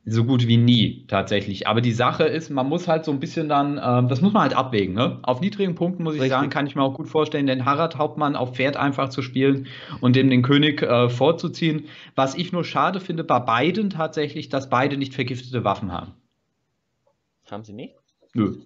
So 0.05 0.25
gut 0.25 0.47
wie 0.47 0.57
nie 0.57 1.05
tatsächlich. 1.07 1.67
Aber 1.67 1.79
die 1.79 1.93
Sache 1.93 2.25
ist, 2.25 2.49
man 2.49 2.67
muss 2.67 2.89
halt 2.89 3.05
so 3.05 3.11
ein 3.11 3.19
bisschen 3.21 3.47
dann, 3.47 3.79
ähm, 3.81 4.09
das 4.09 4.19
muss 4.21 4.33
man 4.33 4.41
halt 4.41 4.53
abwägen. 4.53 4.93
Ne? 4.93 5.19
Auf 5.23 5.39
niedrigen 5.39 5.75
Punkten 5.75 6.03
muss 6.03 6.15
ich 6.15 6.21
Richtig. 6.21 6.37
sagen, 6.37 6.49
kann 6.49 6.67
ich 6.67 6.75
mir 6.75 6.81
auch 6.81 6.93
gut 6.93 7.07
vorstellen, 7.07 7.47
den 7.47 7.63
Harald 7.63 7.97
Hauptmann 7.97 8.35
auf 8.35 8.55
Pferd 8.55 8.75
einfach 8.75 9.09
zu 9.09 9.21
spielen 9.21 9.67
und 10.01 10.15
dem 10.17 10.29
den 10.29 10.41
König 10.41 10.81
äh, 10.81 11.07
vorzuziehen. 11.09 11.85
Was 12.15 12.35
ich 12.35 12.51
nur 12.51 12.65
schade 12.65 12.99
finde 12.99 13.23
bei 13.23 13.39
beiden 13.39 13.89
tatsächlich, 13.89 14.49
dass 14.49 14.69
beide 14.69 14.97
nicht 14.97 15.13
vergiftete 15.13 15.63
Waffen 15.63 15.91
haben. 15.93 16.11
Haben 17.49 17.63
sie 17.63 17.73
nicht? 17.73 17.95
Nö. 18.33 18.57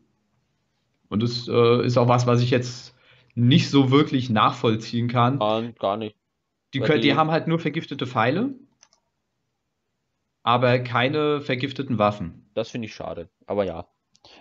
Und 1.09 1.21
das 1.21 1.47
äh, 1.47 1.85
ist 1.85 1.97
auch 1.97 2.07
was, 2.07 2.25
was 2.25 2.41
ich 2.41 2.49
jetzt 2.49 2.95
nicht 3.35 3.69
so 3.69 3.91
wirklich 3.91 4.29
nachvollziehen 4.31 5.07
kann. 5.07 5.37
Gar, 5.37 5.61
gar 5.73 5.97
nicht. 5.97 6.15
Die, 6.73 6.79
können, 6.79 7.01
die 7.01 7.09
die- 7.09 7.15
haben 7.15 7.29
halt 7.31 7.47
nur 7.47 7.59
vergiftete 7.59 8.07
Pfeile, 8.07 8.55
aber 10.47 10.79
keine 10.79 11.41
vergifteten 11.41 11.99
Waffen. 11.99 12.49
Das 12.53 12.69
finde 12.69 12.87
ich 12.87 12.93
schade, 12.95 13.29
aber 13.45 13.63
ja. 13.63 13.87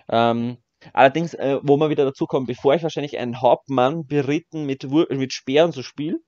Ähm, 0.09 0.57
allerdings, 0.93 1.33
äh, 1.35 1.59
wo 1.63 1.77
wir 1.77 1.89
wieder 1.89 2.05
dazu 2.05 2.25
kommen, 2.27 2.45
bevor 2.47 2.75
ich 2.75 2.83
wahrscheinlich 2.83 3.17
einen 3.19 3.41
Hauptmann 3.41 4.07
beritten 4.07 4.65
mit, 4.65 4.83
mit 4.91 5.33
Speeren 5.33 5.71
so 5.73 5.83
spiele, 5.83 6.19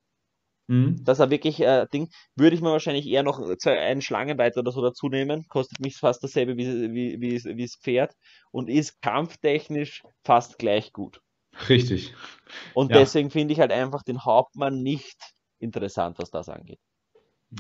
Hm? 0.70 1.04
dass 1.04 1.20
er 1.20 1.30
wirklich 1.30 1.60
äh, 1.62 1.88
Ding, 1.94 2.10
würde 2.36 2.56
ich 2.56 2.62
mir 2.62 2.72
wahrscheinlich 2.72 3.08
eher 3.08 3.24
noch 3.24 3.40
einen 3.66 4.02
Schlangenweiter 4.02 4.60
oder 4.62 4.72
so 4.72 4.82
dazu 4.82 5.08
nehmen. 5.10 5.46
Kostet 5.48 5.80
mich 5.80 5.98
fast 5.98 6.24
dasselbe 6.24 6.58
wie, 6.58 6.94
wie, 6.94 7.22
wie, 7.22 7.44
wie 7.58 7.64
das 7.64 7.76
Pferd 7.82 8.14
und 8.52 8.70
ist 8.70 9.02
kampftechnisch 9.02 10.04
fast 10.24 10.58
gleich 10.60 10.94
gut. 10.94 11.22
Richtig. 11.70 12.14
Und 12.74 12.96
Ja. 12.96 12.96
deswegen 12.96 13.30
finde 13.30 13.54
ich 13.54 13.60
halt 13.60 13.72
einfach 13.72 14.02
den 14.02 14.26
Hauptmann 14.26 14.82
nicht 14.82 15.18
interessant, 15.60 16.18
was 16.18 16.32
das 16.32 16.50
angeht. 16.50 16.80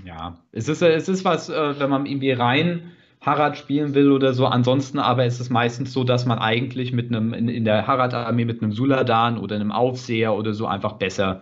Ja, 0.06 0.38
es 0.52 0.68
ist, 0.68 0.82
äh, 0.82 0.94
es 0.94 1.08
ist 1.10 1.26
was, 1.26 1.50
äh, 1.50 1.80
wenn 1.80 1.90
man 1.90 2.06
irgendwie 2.06 2.32
rein 2.32 2.92
Harald 3.22 3.58
spielen 3.58 3.96
will 3.96 4.12
oder 4.12 4.34
so. 4.34 4.46
Ansonsten 4.46 5.00
aber 5.00 5.26
ist 5.26 5.40
es 5.40 5.50
meistens 5.50 5.92
so, 5.94 6.04
dass 6.04 6.26
man 6.26 6.38
eigentlich 6.40 6.94
mit 6.94 7.08
einem, 7.10 7.34
in, 7.34 7.50
in 7.50 7.66
der 7.66 7.88
Harald-Armee 7.88 8.46
mit 8.46 8.62
einem 8.62 8.72
Suladan 8.72 9.38
oder 9.40 9.56
einem 9.56 9.72
Aufseher 9.72 10.36
oder 10.36 10.54
so 10.54 10.68
einfach 10.68 10.94
besser 10.94 11.42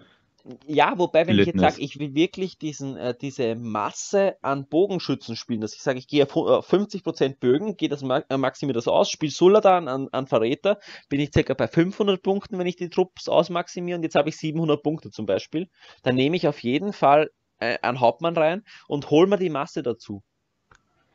Ja, 0.65 0.97
wobei, 0.97 1.27
wenn 1.27 1.37
ich 1.39 1.45
jetzt 1.45 1.59
sage, 1.59 1.81
ich 1.81 1.99
will 1.99 2.13
wirklich 2.15 2.57
diesen, 2.57 2.95
äh, 2.95 3.13
diese 3.19 3.55
Masse 3.55 4.37
an 4.41 4.65
Bogenschützen 4.69 5.35
spielen, 5.35 5.59
dass 5.59 5.75
ich 5.75 5.81
sage, 5.81 5.99
ich 5.99 6.07
gehe 6.07 6.23
auf 6.23 6.35
hu- 6.35 6.47
auf 6.47 6.65
50% 6.65 7.41
Bögen, 7.41 7.75
gehe 7.75 7.89
das 7.89 8.01
äh, 8.03 8.37
maximiere 8.37 8.75
das 8.75 8.87
aus, 8.87 9.09
spiele 9.09 9.31
Suladan 9.31 9.89
an, 9.89 10.07
an 10.13 10.27
Verräter, 10.27 10.79
bin 11.09 11.19
ich 11.19 11.31
circa 11.33 11.53
bei 11.53 11.67
500 11.67 12.21
Punkten, 12.23 12.57
wenn 12.59 12.67
ich 12.67 12.77
die 12.77 12.89
Trupps 12.89 13.27
ausmaximiere. 13.27 13.97
Und 13.97 14.03
jetzt 14.03 14.15
habe 14.15 14.29
ich 14.29 14.37
700 14.37 14.83
Punkte 14.83 15.11
zum 15.11 15.25
Beispiel, 15.25 15.69
dann 16.03 16.15
nehme 16.15 16.37
ich 16.37 16.47
auf 16.47 16.63
jeden 16.63 16.93
Fall 16.93 17.23
äh, 17.25 17.29
einen 17.59 17.99
Hauptmann 17.99 18.35
rein 18.37 18.63
und 18.87 19.09
hol 19.09 19.27
mir 19.27 19.37
die 19.37 19.49
Masse 19.49 19.83
dazu. 19.83 20.23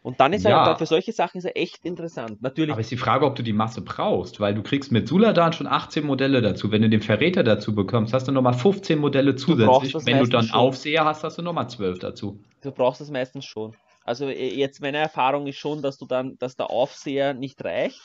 Und 0.02 0.18
dann 0.20 0.32
ist 0.32 0.44
Ja. 0.44 0.66
er, 0.72 0.76
für 0.76 0.86
solche 0.86 1.12
Sachen 1.12 1.38
ist 1.38 1.44
er 1.44 1.56
echt 1.56 1.84
interessant. 1.84 2.42
Natürlich, 2.42 2.72
Aber 2.72 2.80
ist 2.80 2.90
die 2.90 2.96
Frage, 2.96 3.24
ob 3.24 3.36
du 3.36 3.42
die 3.44 3.52
Masse 3.52 3.82
brauchst, 3.82 4.40
weil 4.40 4.52
du 4.52 4.62
kriegst 4.62 4.90
mit 4.90 5.06
Suladan 5.06 5.52
schon 5.52 5.68
18 5.68 6.04
Modelle 6.04 6.42
dazu. 6.42 6.72
Wenn 6.72 6.82
du 6.82 6.90
den 6.90 7.02
Verräter 7.02 7.44
dazu 7.44 7.72
bekommst, 7.72 8.12
hast 8.12 8.26
du 8.26 8.32
nochmal 8.32 8.54
15 8.54 8.98
Modelle 8.98 9.36
zusätzlich. 9.36 9.92
das 9.92 10.04
Wenn 10.06 10.18
du 10.18 10.26
dann 10.26 10.42
schon. 10.44 10.58
Aufseher 10.58 11.04
hast, 11.04 11.22
hast 11.22 11.38
du 11.38 11.42
nochmal 11.42 11.70
12 11.70 12.00
dazu. 12.00 12.40
du 12.62 12.72
brauchst 12.72 13.00
es 13.00 13.10
meistens 13.10 13.44
schon. 13.44 13.76
Also 14.04 14.26
äh, 14.28 14.48
jetzt 14.54 14.80
meine 14.80 14.98
Erfahrung 14.98 15.46
ist 15.46 15.58
schon, 15.58 15.82
dass 15.82 15.98
du 15.98 16.06
dann, 16.06 16.36
dass 16.38 16.56
der 16.56 16.70
Aufseher 16.70 17.34
nicht 17.34 17.64
reicht. 17.64 18.00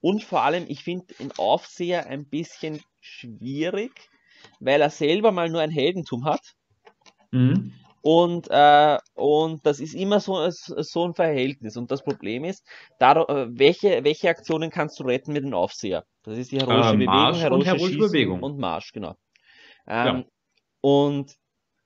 Und 0.00 0.22
vor 0.22 0.42
allem, 0.42 0.66
ich 0.68 0.84
finde 0.84 1.06
den 1.18 1.32
Aufseher 1.38 2.06
ein 2.06 2.28
bisschen 2.28 2.80
schwierig, 3.00 4.10
weil 4.60 4.80
er 4.82 4.90
selber 4.90 5.32
mal 5.32 5.48
nur 5.48 5.60
ein 5.62 5.70
Heldentum 5.70 6.24
hat. 6.26 6.54
Mhm. 7.32 7.72
Und, 8.00 8.48
äh, 8.50 8.98
und 9.14 9.66
das 9.66 9.80
ist 9.80 9.94
immer 9.94 10.20
so, 10.20 10.48
so 10.50 11.04
ein 11.04 11.14
Verhältnis. 11.14 11.76
Und 11.76 11.90
das 11.90 12.02
Problem 12.02 12.44
ist, 12.44 12.64
daro- 13.00 13.28
äh, 13.28 13.48
welche, 13.50 14.04
welche 14.04 14.28
Aktionen 14.30 14.70
kannst 14.70 14.98
du 15.00 15.04
retten 15.04 15.32
mit 15.32 15.44
dem 15.44 15.52
Aufseher? 15.52 16.04
Das 16.22 16.38
ist 16.38 16.52
die 16.52 16.58
heroische 16.58 16.94
Äh, 16.94 16.96
Bewegung, 16.96 17.06
Marsch 17.06 17.44
und 17.50 17.64
heroische 17.64 17.76
heroische 17.76 17.98
Bewegung. 17.98 18.42
und 18.42 18.58
Marsch, 18.58 18.92
genau. 18.92 19.14
Ja. 19.86 20.10
Ähm, 20.10 20.24
Und 20.80 21.34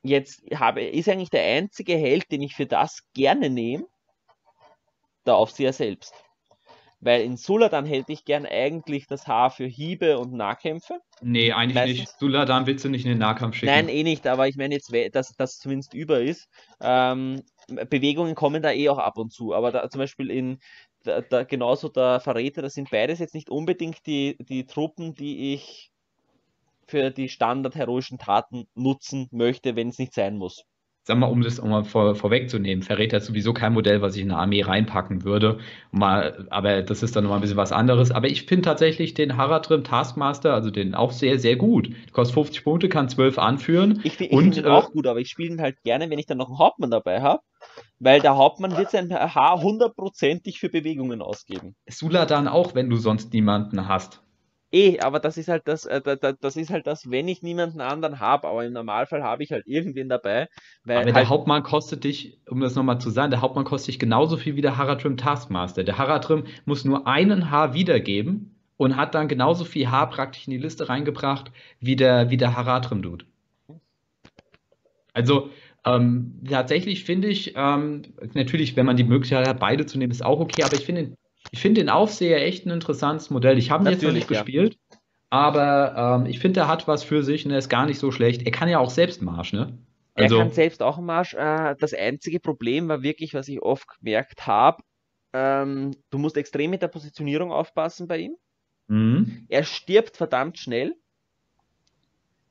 jetzt 0.02 0.42
habe, 0.54 0.82
ist 0.84 1.08
eigentlich 1.08 1.30
der 1.30 1.44
einzige 1.44 1.94
Held, 1.96 2.30
den 2.30 2.42
ich 2.42 2.54
für 2.54 2.66
das 2.66 3.00
gerne 3.14 3.50
nehme, 3.50 3.86
der 5.26 5.36
Aufseher 5.36 5.72
selbst. 5.72 6.14
Weil 7.04 7.22
in 7.22 7.36
Suladan 7.36 7.84
hätte 7.84 8.12
ich 8.12 8.24
gern 8.24 8.46
eigentlich 8.46 9.08
das 9.08 9.26
Haar 9.26 9.50
für 9.50 9.66
Hiebe 9.66 10.18
und 10.20 10.32
Nahkämpfe. 10.32 11.00
Nee, 11.20 11.50
eigentlich 11.52 11.74
Meistens- 11.74 11.98
nicht. 11.98 12.18
Suladan 12.20 12.66
willst 12.66 12.84
du 12.84 12.88
nicht 12.88 13.04
in 13.04 13.10
den 13.10 13.18
Nahkampf 13.18 13.56
schicken. 13.56 13.72
Nein, 13.72 13.88
eh 13.88 14.04
nicht, 14.04 14.24
aber 14.28 14.46
ich 14.46 14.56
meine 14.56 14.74
jetzt, 14.74 14.92
dass 15.12 15.34
das 15.36 15.58
zumindest 15.58 15.94
über 15.94 16.20
ist. 16.20 16.46
Ähm, 16.80 17.42
Bewegungen 17.90 18.36
kommen 18.36 18.62
da 18.62 18.70
eh 18.70 18.88
auch 18.88 18.98
ab 18.98 19.18
und 19.18 19.32
zu, 19.32 19.52
aber 19.52 19.72
da, 19.72 19.90
zum 19.90 19.98
Beispiel 19.98 20.30
in 20.30 20.58
da, 21.02 21.20
da, 21.20 21.42
genauso 21.42 21.88
der 21.88 22.20
Verräter, 22.20 22.62
das 22.62 22.74
sind 22.74 22.90
beides 22.90 23.18
jetzt 23.18 23.34
nicht 23.34 23.50
unbedingt 23.50 24.06
die, 24.06 24.36
die 24.38 24.64
Truppen, 24.66 25.14
die 25.14 25.54
ich 25.54 25.90
für 26.86 27.10
die 27.10 27.28
standard-heroischen 27.28 28.18
Taten 28.18 28.68
nutzen 28.76 29.26
möchte, 29.32 29.74
wenn 29.74 29.88
es 29.88 29.98
nicht 29.98 30.14
sein 30.14 30.36
muss. 30.36 30.64
Sag 31.04 31.18
mal, 31.18 31.26
um 31.26 31.42
das 31.42 31.58
auch 31.58 31.66
mal 31.66 31.82
vor, 31.82 32.14
vorwegzunehmen, 32.14 32.84
Verräter 32.84 33.16
ist 33.16 33.26
sowieso 33.26 33.52
kein 33.52 33.72
Modell, 33.72 34.02
was 34.02 34.14
ich 34.14 34.22
in 34.22 34.30
eine 34.30 34.38
Armee 34.38 34.62
reinpacken 34.62 35.24
würde. 35.24 35.58
Mal, 35.90 36.46
aber 36.50 36.82
das 36.82 37.02
ist 37.02 37.16
dann 37.16 37.24
nochmal 37.24 37.38
ein 37.38 37.42
bisschen 37.42 37.56
was 37.56 37.72
anderes. 37.72 38.12
Aber 38.12 38.28
ich 38.28 38.44
finde 38.44 38.62
tatsächlich 38.62 39.12
den 39.12 39.36
Haradrim 39.36 39.82
Taskmaster, 39.82 40.54
also 40.54 40.70
den 40.70 40.94
auch 40.94 41.10
sehr, 41.10 41.40
sehr 41.40 41.56
gut. 41.56 41.90
Kostet 42.12 42.34
50 42.34 42.62
Punkte, 42.62 42.88
kann 42.88 43.08
12 43.08 43.38
anführen. 43.38 44.00
Ich, 44.04 44.20
ich 44.20 44.28
finde 44.28 44.60
ihn 44.60 44.64
äh, 44.64 44.68
auch 44.68 44.92
gut, 44.92 45.08
aber 45.08 45.18
ich 45.18 45.28
spiele 45.28 45.54
ihn 45.54 45.60
halt 45.60 45.82
gerne, 45.82 46.08
wenn 46.08 46.20
ich 46.20 46.26
dann 46.26 46.38
noch 46.38 46.48
einen 46.48 46.58
Hauptmann 46.58 46.92
dabei 46.92 47.20
habe, 47.20 47.42
weil 47.98 48.20
der 48.20 48.36
Hauptmann 48.36 48.76
wird 48.76 48.92
sein 48.92 49.12
Haar 49.12 49.60
hundertprozentig 49.60 50.60
für 50.60 50.68
Bewegungen 50.68 51.20
ausgeben. 51.20 51.74
Suladan 51.88 52.46
auch, 52.46 52.76
wenn 52.76 52.88
du 52.88 52.96
sonst 52.96 53.32
niemanden 53.32 53.88
hast. 53.88 54.22
Eh, 54.74 55.00
aber 55.00 55.20
das 55.20 55.36
ist 55.36 55.48
halt 55.48 55.68
das, 55.68 55.84
äh, 55.84 56.00
da, 56.00 56.16
da, 56.16 56.32
das 56.32 56.56
ist 56.56 56.70
halt 56.70 56.86
das, 56.86 57.10
wenn 57.10 57.28
ich 57.28 57.42
niemanden 57.42 57.82
anderen 57.82 58.20
habe, 58.20 58.48
aber 58.48 58.64
im 58.64 58.72
Normalfall 58.72 59.22
habe 59.22 59.42
ich 59.42 59.52
halt 59.52 59.66
irgendwen 59.66 60.08
dabei, 60.08 60.48
Aber 60.84 61.04
der 61.04 61.14
halt, 61.14 61.28
Hauptmann 61.28 61.62
kostet 61.62 62.04
dich, 62.04 62.40
um 62.48 62.60
das 62.60 62.74
nochmal 62.74 62.98
zu 62.98 63.10
sagen, 63.10 63.30
der 63.30 63.42
Hauptmann 63.42 63.66
kostet 63.66 63.88
dich 63.88 63.98
genauso 63.98 64.38
viel 64.38 64.56
wie 64.56 64.62
der 64.62 64.78
Haradrim 64.78 65.18
Taskmaster. 65.18 65.84
Der 65.84 65.98
Haradrim 65.98 66.44
muss 66.64 66.86
nur 66.86 67.06
einen 67.06 67.50
Haar 67.50 67.74
wiedergeben 67.74 68.56
und 68.78 68.96
hat 68.96 69.14
dann 69.14 69.28
genauso 69.28 69.64
viel 69.64 69.90
Haar 69.90 70.08
praktisch 70.08 70.46
in 70.46 70.52
die 70.52 70.58
Liste 70.58 70.88
reingebracht, 70.88 71.52
wie 71.78 71.96
der, 71.96 72.30
wie 72.30 72.38
der 72.38 72.56
Haradrim 72.56 73.02
tut. 73.02 73.26
Also 75.12 75.50
ähm, 75.84 76.40
tatsächlich 76.48 77.04
finde 77.04 77.28
ich, 77.28 77.52
ähm, 77.56 78.02
natürlich, 78.32 78.74
wenn 78.76 78.86
man 78.86 78.96
die 78.96 79.04
Möglichkeit 79.04 79.46
hat, 79.46 79.60
beide 79.60 79.84
zu 79.84 79.98
nehmen, 79.98 80.12
ist 80.12 80.24
auch 80.24 80.40
okay, 80.40 80.62
aber 80.62 80.76
ich 80.76 80.86
finde 80.86 81.02
den, 81.02 81.16
ich 81.50 81.60
finde 81.60 81.80
den 81.82 81.88
Aufseher 81.90 82.42
echt 82.44 82.66
ein 82.66 82.70
interessantes 82.70 83.30
Modell. 83.30 83.58
Ich 83.58 83.70
habe 83.70 83.84
ihn 83.84 83.90
jetzt 83.90 84.02
noch 84.04 84.12
Natürlich, 84.12 84.28
nicht 84.28 84.30
ja. 84.30 84.42
gespielt, 84.42 84.78
aber 85.30 86.20
ähm, 86.22 86.26
ich 86.26 86.38
finde, 86.40 86.60
er 86.60 86.68
hat 86.68 86.88
was 86.88 87.04
für 87.04 87.22
sich 87.22 87.44
und 87.44 87.52
er 87.52 87.58
ist 87.58 87.68
gar 87.68 87.86
nicht 87.86 87.98
so 87.98 88.10
schlecht. 88.12 88.42
Er 88.44 88.52
kann 88.52 88.68
ja 88.68 88.78
auch 88.78 88.90
selbst 88.90 89.22
Marsch, 89.22 89.52
ne? 89.52 89.78
er 90.14 90.24
Also, 90.24 90.38
kann 90.38 90.50
selbst 90.52 90.82
auch 90.82 90.98
Marsch. 90.98 91.34
Äh, 91.34 91.76
das 91.78 91.94
einzige 91.94 92.40
problem 92.40 92.88
war 92.88 93.02
wirklich, 93.02 93.34
was 93.34 93.48
ich 93.48 93.62
oft 93.62 93.86
gemerkt 93.98 94.46
habe, 94.46 94.82
ähm, 95.32 95.92
du 96.10 96.18
musst 96.18 96.36
extrem 96.36 96.70
mit 96.70 96.82
der 96.82 96.88
Positionierung 96.88 97.52
aufpassen 97.52 98.06
bei 98.08 98.18
ihm. 98.18 98.36
mhm. 98.88 99.46
Er 99.48 99.64
stirbt 99.64 100.16
verdammt 100.16 100.58
schnell. 100.58 100.94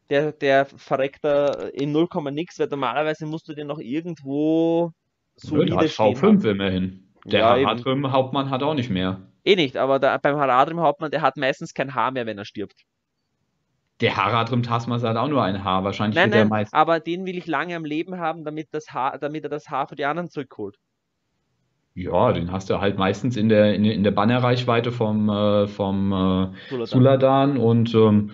Der, 0.10 0.34
der 0.34 0.66
verreckt 0.66 1.24
da 1.24 1.70
in 1.70 1.92
0, 1.94 2.08
nix, 2.32 2.60
weil 2.60 2.68
normalerweise 2.68 3.26
musst 3.26 3.48
du 3.48 3.54
den 3.54 3.68
noch 3.68 3.80
irgendwo 3.80 4.92
solide 5.36 5.88
stehen 5.88 6.16
V5 6.16 6.22
haben. 6.22 6.46
immerhin. 6.46 7.11
Der 7.26 7.40
Ja, 7.40 7.58
eben. 7.58 7.66
Haradrim 7.68 8.12
Hauptmann 8.12 8.50
hat 8.50 8.64
auch 8.64 8.74
nicht 8.74 8.90
mehr. 8.90 9.22
Eh 9.44 9.56
nicht, 9.56 9.78
aber 9.78 10.00
da, 10.00 10.18
beim 10.18 10.38
Haradrim 10.38 10.80
Hauptmann, 10.82 11.12
der 11.12 11.22
hat 11.22 11.38
meistens 11.38 11.74
kein 11.74 11.94
Haar 11.96 12.12
mehr, 12.12 12.26
wenn 12.26 12.38
er 12.38 12.46
stirbt. 12.46 12.86
Der 14.02 14.18
Haradrim 14.18 14.64
Taskmaster 14.64 15.08
hat 15.10 15.16
auch 15.18 15.30
nur 15.30 15.44
ein 15.44 15.64
Haar. 15.64 15.84
Wahrscheinlich 15.86 16.16
Nein, 16.16 16.32
wird 16.34 16.34
nein, 16.34 16.50
meist. 16.50 16.74
aber 16.74 17.00
den 17.00 17.26
will 17.26 17.38
ich 17.38 17.48
lange 17.48 17.76
am 17.76 17.86
Leben 17.86 18.18
haben, 18.20 18.44
damit, 18.44 18.74
das 18.74 18.92
Haar, 18.92 19.18
damit 19.20 19.44
er 19.46 19.50
das 19.50 19.70
Haar 19.70 19.88
für 19.88 19.96
die 19.96 20.06
anderen 20.06 20.30
zurückholt. 20.30 20.78
Ja, 21.94 22.32
den 22.32 22.52
hast 22.52 22.70
du 22.70 22.80
halt 22.80 22.98
meistens 22.98 23.36
in 23.36 23.50
der, 23.50 23.76
in, 23.76 23.84
in 23.86 24.04
der 24.04 24.12
Bannerreichweite 24.12 24.92
vom, 24.92 25.30
äh, 25.30 25.68
vom 25.68 26.12
äh, 26.14 26.86
Suladan. 26.86 27.58
Und 27.58 27.94
ähm, 27.94 28.32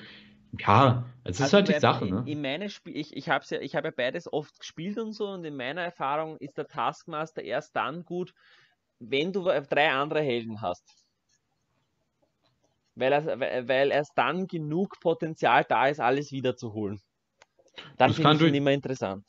ja, 0.59 1.05
es 1.23 1.39
ist 1.39 1.53
Also 1.53 1.57
halt 1.57 1.67
die 1.69 1.73
Sache, 1.73 2.05
in, 2.05 2.11
ne? 2.13 2.21
in 2.25 2.41
meine 2.41 2.69
Spiel, 2.69 2.95
ich, 2.95 3.15
ich 3.15 3.29
habe 3.29 3.43
ja, 3.49 3.59
ich 3.59 3.75
hab 3.75 3.83
ja 3.85 3.91
beides 3.91 4.31
oft 4.31 4.59
gespielt 4.59 4.97
und 4.99 5.13
so 5.13 5.27
und 5.29 5.43
in 5.43 5.55
meiner 5.57 5.81
Erfahrung 5.81 6.37
ist 6.37 6.57
der 6.57 6.67
Taskmaster 6.67 7.41
erst 7.43 7.75
dann 7.75 8.05
gut, 8.05 8.33
wenn 8.99 9.31
du 9.31 9.43
drei 9.43 9.91
andere 9.91 10.21
Helden 10.21 10.61
hast. 10.61 10.83
Weil, 12.95 13.13
er, 13.13 13.67
weil 13.67 13.91
erst 13.91 14.13
dann 14.15 14.47
genug 14.47 14.99
Potenzial 14.99 15.63
da 15.67 15.87
ist, 15.87 15.99
alles 15.99 16.31
wiederzuholen. 16.31 16.99
Dann 17.97 18.09
Das 18.09 18.15
finde 18.15 18.35
ich 18.35 18.49
ihn 18.49 18.55
immer 18.55 18.71
interessant. 18.71 19.23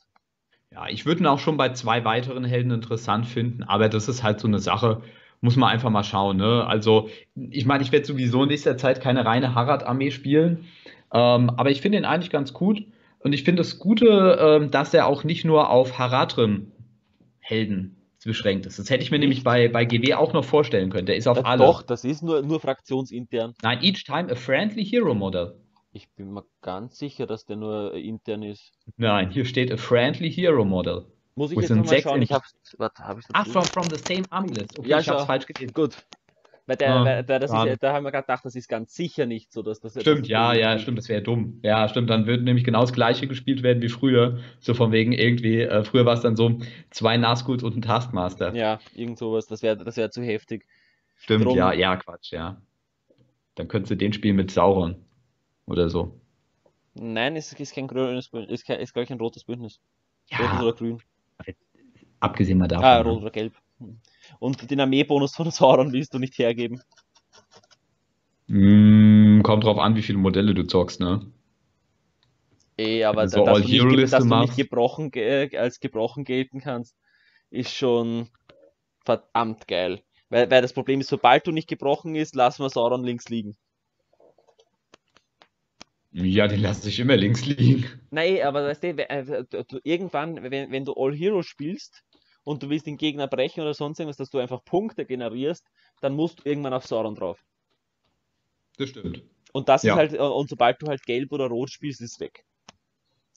Ja, 0.71 0.87
ich 0.87 1.05
würde 1.05 1.21
ihn 1.21 1.27
auch 1.27 1.39
schon 1.39 1.57
bei 1.57 1.69
zwei 1.69 2.03
weiteren 2.03 2.45
Helden 2.45 2.71
interessant 2.71 3.27
finden, 3.27 3.63
aber 3.63 3.89
das 3.89 4.07
ist 4.07 4.23
halt 4.23 4.39
so 4.39 4.47
eine 4.47 4.59
Sache, 4.59 5.01
muss 5.41 5.55
man 5.55 5.69
einfach 5.69 5.89
mal 5.89 6.03
schauen, 6.03 6.37
ne? 6.37 6.65
Also, 6.67 7.09
ich 7.35 7.65
meine, 7.65 7.83
ich 7.83 7.91
werde 7.91 8.05
sowieso 8.05 8.43
in 8.43 8.49
nächster 8.49 8.77
Zeit 8.77 9.01
keine 9.01 9.25
reine 9.25 9.55
Harad-Armee 9.55 10.11
spielen, 10.11 10.65
ähm, 11.13 11.49
aber 11.51 11.71
ich 11.71 11.81
finde 11.81 11.97
ihn 11.97 12.05
eigentlich 12.05 12.29
ganz 12.29 12.53
gut 12.53 12.83
und 13.19 13.33
ich 13.33 13.43
finde 13.43 13.61
das 13.61 13.79
Gute, 13.79 14.37
ähm, 14.39 14.71
dass 14.71 14.93
er 14.93 15.07
auch 15.07 15.23
nicht 15.23 15.45
nur 15.45 15.69
auf 15.69 15.97
Haradrim-Helden 15.97 17.95
beschränkt 18.27 18.65
ist. 18.65 18.79
Das 18.79 18.89
hätte 18.89 19.03
ich 19.03 19.11
mir 19.11 19.19
nämlich 19.19 19.39
Nicht? 19.39 19.45
bei, 19.45 19.67
bei 19.69 19.85
GW 19.85 20.13
auch 20.15 20.33
noch 20.33 20.43
vorstellen 20.43 20.89
können. 20.89 21.05
Der 21.05 21.15
ist 21.15 21.27
auf 21.27 21.37
Äh, 21.37 21.43
alle. 21.43 21.63
Doch, 21.65 21.81
das 21.83 22.03
ist 22.03 22.21
nur, 22.21 22.41
nur 22.41 22.59
fraktionsintern. 22.59 23.53
Nein, 23.61 23.79
each 23.81 24.03
time 24.03 24.31
a 24.31 24.35
friendly 24.35 24.83
hero 24.85 25.13
model. 25.13 25.55
Ich 25.91 26.09
bin 26.15 26.33
mir 26.33 26.43
ganz 26.61 26.97
sicher, 26.97 27.25
dass 27.25 27.45
der 27.45 27.55
nur 27.55 27.93
äh, 27.93 28.01
intern 28.01 28.43
ist. 28.43 28.71
Nein, 28.97 29.31
hier 29.31 29.45
steht 29.45 29.71
a 29.71 29.77
friendly 29.77 30.31
hero 30.31 30.65
model. 30.65 31.05
Muss 31.35 31.51
ich 31.51 31.57
Wo 31.57 31.61
jetzt 31.61 31.87
sechs 31.89 32.03
schauen? 32.03 32.21
Ich 32.21 32.31
hab's, 32.31 32.53
warte, 32.77 33.01
hab 33.03 33.17
ich's 33.17 33.27
Ah, 33.31 33.43
dazu? 33.45 33.51
from, 33.51 33.63
from 33.63 33.83
the 33.89 33.97
same 33.97 34.23
army 34.29 34.49
list. 34.49 34.77
Okay, 34.77 34.89
Ja, 34.89 34.99
ich 34.99 35.07
hab's 35.07 35.23
falsch 35.23 35.45
gelesen. 35.47 35.73
Gut. 35.73 35.95
Weil 36.69 36.77
der, 36.77 36.91
Ah, 36.91 37.03
weil 37.03 37.23
der, 37.23 37.39
das 37.39 37.51
ist, 37.51 37.57
schade. 37.57 37.71
ja- 37.71 37.75
da 37.77 37.93
haben 37.93 38.03
wir 38.03 38.11
gerade 38.11 38.25
gedacht, 38.27 38.45
das 38.45 38.53
ist 38.53 38.67
ganz 38.67 38.93
sicher 38.93 39.25
nicht 39.25 39.51
so, 39.51 39.63
dass 39.63 39.79
das 39.79 39.95
Stimmt, 39.95 40.27
ja, 40.27 40.53
ja, 40.53 40.77
stimmt, 40.77 40.99
das 40.99 41.09
wäre 41.09 41.23
dumm. 41.23 41.59
Ja, 41.63 41.89
stimmt, 41.89 42.11
dann 42.11 42.27
würde 42.27 42.43
nämlich 42.43 42.63
genau 42.63 42.81
das 42.81 42.93
gleiche 42.93 43.25
gespielt 43.27 43.63
werden 43.63 43.81
wie 43.81 43.89
früher. 43.89 44.37
So 44.59 44.75
von 44.75 44.91
wegen 44.91 45.11
irgendwie, 45.11 45.61
äh, 45.61 45.83
früher 45.83 46.05
war 46.05 46.13
es 46.13 46.21
dann 46.21 46.35
so 46.35 46.59
zwei 46.91 47.17
Nazguls 47.17 47.63
und 47.63 47.75
ein 47.75 47.81
Taskmaster. 47.81 48.53
Ja, 48.53 48.79
irgend 48.93 49.17
sowas, 49.17 49.47
das 49.47 49.63
wäre 49.63 49.77
das 49.77 49.97
wär 49.97 50.11
zu 50.11 50.21
heftig. 50.21 50.67
Stimmt, 51.17 51.45
drum- 51.45 51.57
ja, 51.57 51.73
ja, 51.73 51.95
Quatsch, 51.95 52.31
ja. 52.33 52.61
Dann 53.55 53.67
könntest 53.67 53.91
du 53.91 53.97
den 53.97 54.13
spielen 54.13 54.35
mit 54.37 54.51
Sauron. 54.51 54.95
Oder 55.65 55.89
so. 55.89 56.19
Nein, 56.93 57.35
es 57.35 57.51
ist 57.51 57.73
kein 57.73 57.87
grünes 57.87 58.29
Bündnis, 58.29 58.61
ist, 58.61 58.67
kein, 58.67 58.79
ist 58.79 58.93
gleich 58.93 59.11
ein 59.11 59.19
rotes 59.19 59.43
Bündnis. 59.43 59.79
Rotes 60.37 60.59
Ja, 60.59 60.61
oder 60.61 60.73
grün. 60.73 61.01
abgesehen 62.19 62.57
mal 62.57 62.67
davon. 62.67 62.85
Ah, 62.85 62.97
ne? 63.01 63.03
rot 63.03 63.21
oder 63.21 63.31
gelb. 63.31 63.53
Und 64.39 64.69
den 64.69 64.79
Armeebonus 64.79 65.35
von 65.35 65.49
Sauron 65.51 65.91
willst 65.93 66.13
du 66.13 66.19
nicht 66.19 66.37
hergeben. 66.37 66.81
Mm, 68.47 69.41
kommt 69.43 69.63
drauf 69.63 69.77
an, 69.77 69.95
wie 69.95 70.01
viele 70.01 70.17
Modelle 70.17 70.53
du 70.53 70.63
zockst, 70.67 70.99
ne? 70.99 71.21
Eh, 72.77 73.03
aber 73.03 73.21
Wenn 73.21 73.29
du 73.29 73.35
da, 73.35 73.41
so 73.41 73.43
dass, 73.43 73.61
du 73.61 73.67
nicht, 73.67 74.13
dass 74.13 74.27
du 74.27 74.35
nicht 74.35 74.55
gebrochen, 74.55 75.11
ge- 75.11 75.55
als 75.57 75.79
gebrochen 75.79 76.23
gelten 76.23 76.61
kannst, 76.61 76.95
ist 77.51 77.73
schon 77.75 78.29
verdammt 79.05 79.67
geil. 79.67 80.01
Weil, 80.29 80.49
weil 80.51 80.61
das 80.61 80.73
Problem 80.73 81.01
ist, 81.01 81.09
sobald 81.09 81.47
du 81.47 81.51
nicht 81.51 81.67
gebrochen 81.69 82.15
ist, 82.15 82.35
lassen 82.35 82.63
wir 82.63 82.69
Sauron 82.69 83.03
links 83.03 83.29
liegen. 83.29 83.57
Ja, 86.11 86.47
den 86.47 86.61
lasse 86.61 86.89
ich 86.89 86.99
immer 86.99 87.17
links 87.17 87.45
liegen. 87.45 87.85
Nein, 88.11 88.41
aber 88.43 88.65
weißt 88.65 88.83
du, 88.83 88.87
äh, 89.09 89.45
du- 89.49 89.79
irgendwann, 89.83 90.41
wenn, 90.49 90.71
wenn 90.71 90.85
du 90.85 90.93
All 90.93 91.15
Hero 91.15 91.43
spielst 91.43 92.03
und 92.43 92.63
du 92.63 92.69
willst 92.69 92.87
den 92.87 92.97
Gegner 92.97 93.27
brechen 93.27 93.61
oder 93.61 93.73
sonst 93.73 93.99
irgendwas, 93.99 94.17
dass 94.17 94.29
du 94.29 94.39
einfach 94.39 94.63
Punkte 94.63 95.05
generierst, 95.05 95.65
dann 96.01 96.15
musst 96.15 96.39
du 96.39 96.49
irgendwann 96.49 96.73
auf 96.73 96.85
Sauron 96.85 97.15
drauf. 97.15 97.43
Das 98.77 98.89
stimmt. 98.89 99.23
Und 99.51 99.67
das 99.69 99.83
Ja. 99.83 99.93
ist 99.93 99.97
halt, 99.97 100.13
äh, 100.13 100.17
und 100.19 100.49
sobald 100.49 100.81
du 100.81 100.87
halt 100.87 101.03
gelb 101.03 101.31
oder 101.31 101.47
rot 101.47 101.71
spielst, 101.71 102.01
ist 102.01 102.13
es 102.13 102.19
weg. 102.19 102.43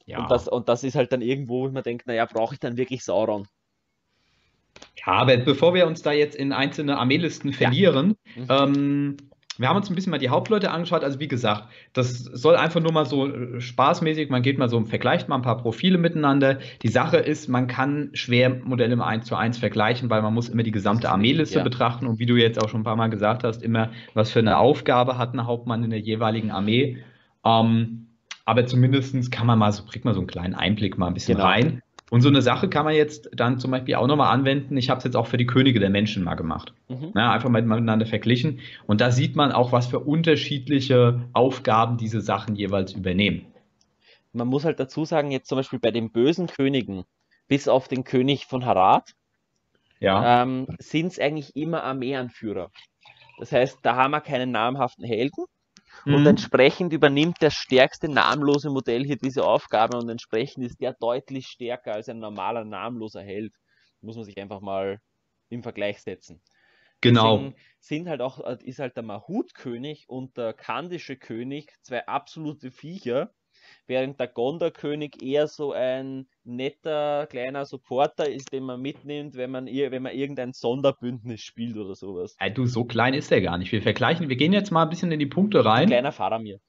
Ja. 0.06 0.18
Und, 0.22 0.30
das, 0.30 0.48
und 0.48 0.68
das 0.68 0.84
ist 0.84 0.94
halt 0.94 1.12
dann 1.12 1.22
irgendwo, 1.22 1.66
wo 1.66 1.70
man 1.70 1.82
denkt, 1.82 2.06
naja, 2.06 2.26
brauche 2.26 2.54
ich 2.54 2.60
dann 2.60 2.76
wirklich 2.76 3.02
Sauron? 3.04 3.46
Ja, 4.98 5.12
aber 5.14 5.36
bevor 5.38 5.74
wir 5.74 5.86
uns 5.86 6.02
da 6.02 6.12
jetzt 6.12 6.36
in 6.36 6.52
einzelne 6.52 6.98
Armeelisten 6.98 7.52
verlieren, 7.52 8.16
Mhm. 8.36 8.46
ähm, 8.48 9.16
wir 9.62 9.68
haben 9.68 9.76
uns 9.76 9.88
ein 9.88 9.94
bisschen 9.94 10.10
mal 10.10 10.18
die 10.18 10.28
Hauptleute 10.28 10.70
angeschaut. 10.70 11.02
Also 11.04 11.18
wie 11.20 11.28
gesagt, 11.28 11.64
das 11.94 12.18
soll 12.18 12.56
einfach 12.56 12.80
nur 12.80 12.92
mal 12.92 13.06
so 13.06 13.26
äh, 13.28 13.60
spaßmäßig, 13.60 14.28
man 14.28 14.42
geht 14.42 14.58
mal 14.58 14.68
so, 14.68 14.84
vergleicht 14.84 15.28
mal 15.28 15.36
ein 15.36 15.42
paar 15.42 15.56
Profile 15.58 15.96
miteinander. 15.98 16.58
Die 16.82 16.88
Sache 16.88 17.16
ist, 17.16 17.48
man 17.48 17.66
kann 17.68 18.10
schwer 18.12 18.50
Modelle 18.50 18.92
im 18.92 19.00
1 19.00 19.24
zu 19.24 19.36
1 19.36 19.56
vergleichen, 19.58 20.10
weil 20.10 20.20
man 20.22 20.34
muss 20.34 20.48
immer 20.48 20.62
die 20.62 20.70
gesamte 20.72 21.10
Armeeliste 21.10 21.58
Ja. 21.58 21.64
betrachten 21.64 22.06
und 22.06 22.18
wie 22.18 22.26
du 22.26 22.36
jetzt 22.36 22.58
auch 22.58 22.68
schon 22.68 22.80
ein 22.82 22.84
paar 22.84 22.96
Mal 22.96 23.08
gesagt 23.08 23.44
hast, 23.44 23.62
immer, 23.62 23.90
was 24.14 24.30
für 24.30 24.40
eine 24.40 24.58
Aufgabe 24.58 25.16
hat 25.16 25.32
ein 25.34 25.46
Hauptmann 25.46 25.82
in 25.84 25.90
der 25.90 26.00
jeweiligen 26.00 26.50
Armee. 26.50 26.98
Ähm, 27.44 28.08
aber 28.44 28.66
zumindest 28.66 29.30
kann 29.30 29.46
man 29.46 29.58
mal 29.58 29.72
so, 29.72 29.84
kriegt 29.84 30.04
man 30.04 30.14
so 30.14 30.20
einen 30.20 30.26
kleinen 30.26 30.54
Einblick 30.54 30.98
mal 30.98 31.06
ein 31.06 31.14
bisschen 31.14 31.36
Genau. 31.36 31.48
rein. 31.48 31.82
Und 32.12 32.20
so 32.20 32.28
eine 32.28 32.42
Sache 32.42 32.68
kann 32.68 32.84
man 32.84 32.94
jetzt 32.94 33.30
dann 33.32 33.58
zum 33.58 33.70
Beispiel 33.70 33.94
auch 33.94 34.06
nochmal 34.06 34.34
anwenden. 34.34 34.76
Ich 34.76 34.90
habe 34.90 34.98
es 34.98 35.04
jetzt 35.04 35.16
auch 35.16 35.26
für 35.26 35.38
die 35.38 35.46
Könige 35.46 35.80
der 35.80 35.88
Menschen 35.88 36.22
mal 36.22 36.34
gemacht. 36.34 36.74
Mhm. 36.88 37.12
Na, 37.14 37.32
einfach 37.32 37.48
mal 37.48 37.62
miteinander 37.62 38.04
verglichen. 38.04 38.60
Und 38.86 39.00
da 39.00 39.10
sieht 39.10 39.34
man 39.34 39.50
auch, 39.50 39.72
was 39.72 39.86
für 39.86 39.98
unterschiedliche 39.98 41.22
Aufgaben 41.32 41.96
diese 41.96 42.20
Sachen 42.20 42.54
jeweils 42.54 42.92
übernehmen. 42.92 43.46
Man 44.34 44.46
muss 44.48 44.66
halt 44.66 44.78
dazu 44.78 45.06
sagen, 45.06 45.30
jetzt 45.30 45.48
zum 45.48 45.56
Beispiel 45.56 45.78
bei 45.78 45.90
den 45.90 46.12
bösen 46.12 46.48
Königen, 46.48 47.04
bis 47.48 47.66
auf 47.66 47.88
den 47.88 48.04
König 48.04 48.44
von 48.44 48.66
Harad, 48.66 49.14
Ja, 49.98 50.42
ähm, 50.42 50.66
sind 50.80 51.12
es 51.12 51.18
eigentlich 51.18 51.56
immer 51.56 51.82
Armeeanführer. 51.82 52.70
Das 53.38 53.52
heißt, 53.52 53.78
da 53.80 53.96
haben 53.96 54.10
wir 54.10 54.20
keinen 54.20 54.50
namhaften 54.50 55.06
Helden 55.06 55.46
und 56.08 56.26
Mhm. 56.26 56.26
entsprechend 56.26 56.92
übernimmt 56.92 57.36
das 57.40 57.54
stärkste 57.54 58.08
namenlose 58.08 58.70
Modell 58.70 59.04
hier 59.04 59.16
diese 59.16 59.44
Aufgabe 59.44 59.98
und 59.98 60.08
entsprechend 60.08 60.64
ist 60.64 60.80
der 60.80 60.94
deutlich 60.94 61.46
stärker 61.48 61.94
als 61.94 62.08
ein 62.08 62.18
normaler 62.18 62.64
namenloser 62.64 63.22
Held. 63.22 63.54
Muss 64.00 64.16
man 64.16 64.24
sich 64.24 64.38
einfach 64.38 64.60
mal 64.60 65.00
im 65.48 65.62
Vergleich 65.62 66.00
setzen. 66.02 66.42
genau. 67.00 67.44
Deswegen 67.44 67.56
sind 67.80 68.08
halt 68.08 68.20
auch, 68.20 68.40
äh, 68.40 68.58
ist 68.64 68.78
halt 68.78 68.96
der 68.96 69.04
Mahut-König 69.04 70.08
und 70.08 70.36
der 70.36 70.52
Kandische 70.54 71.16
König 71.16 71.72
zwei 71.82 72.06
absolute 72.06 72.70
Viecher, 72.70 73.34
während 73.86 74.18
der 74.20 74.28
Gondor-König 74.28 75.22
eher 75.22 75.46
so 75.46 75.72
ein 75.72 76.26
netter 76.44 77.26
kleiner 77.26 77.64
Supporter 77.64 78.28
ist, 78.28 78.52
den 78.52 78.64
man 78.64 78.80
mitnimmt, 78.80 79.34
wenn 79.36 79.50
man, 79.50 79.66
wenn 79.66 80.02
man 80.02 80.12
irgendein 80.12 80.52
Sonderbündnis 80.52 81.40
spielt 81.40 81.76
oder 81.76 81.94
sowas. 81.94 82.36
Ey, 82.38 82.52
du, 82.52 82.66
so 82.66 82.84
klein 82.84 83.14
ist 83.14 83.30
der 83.30 83.40
gar 83.42 83.58
nicht. 83.58 83.72
Wir 83.72 83.82
vergleichen, 83.82 84.28
wir 84.28 84.36
gehen 84.36 84.52
jetzt 84.52 84.70
mal 84.70 84.82
ein 84.84 84.90
bisschen 84.90 85.12
in 85.12 85.18
die 85.18 85.26
Punkte 85.26 85.60
Ein 85.60 85.66
rein. 85.66 85.86
kleiner 85.88 86.12
Faramir. 86.12 86.60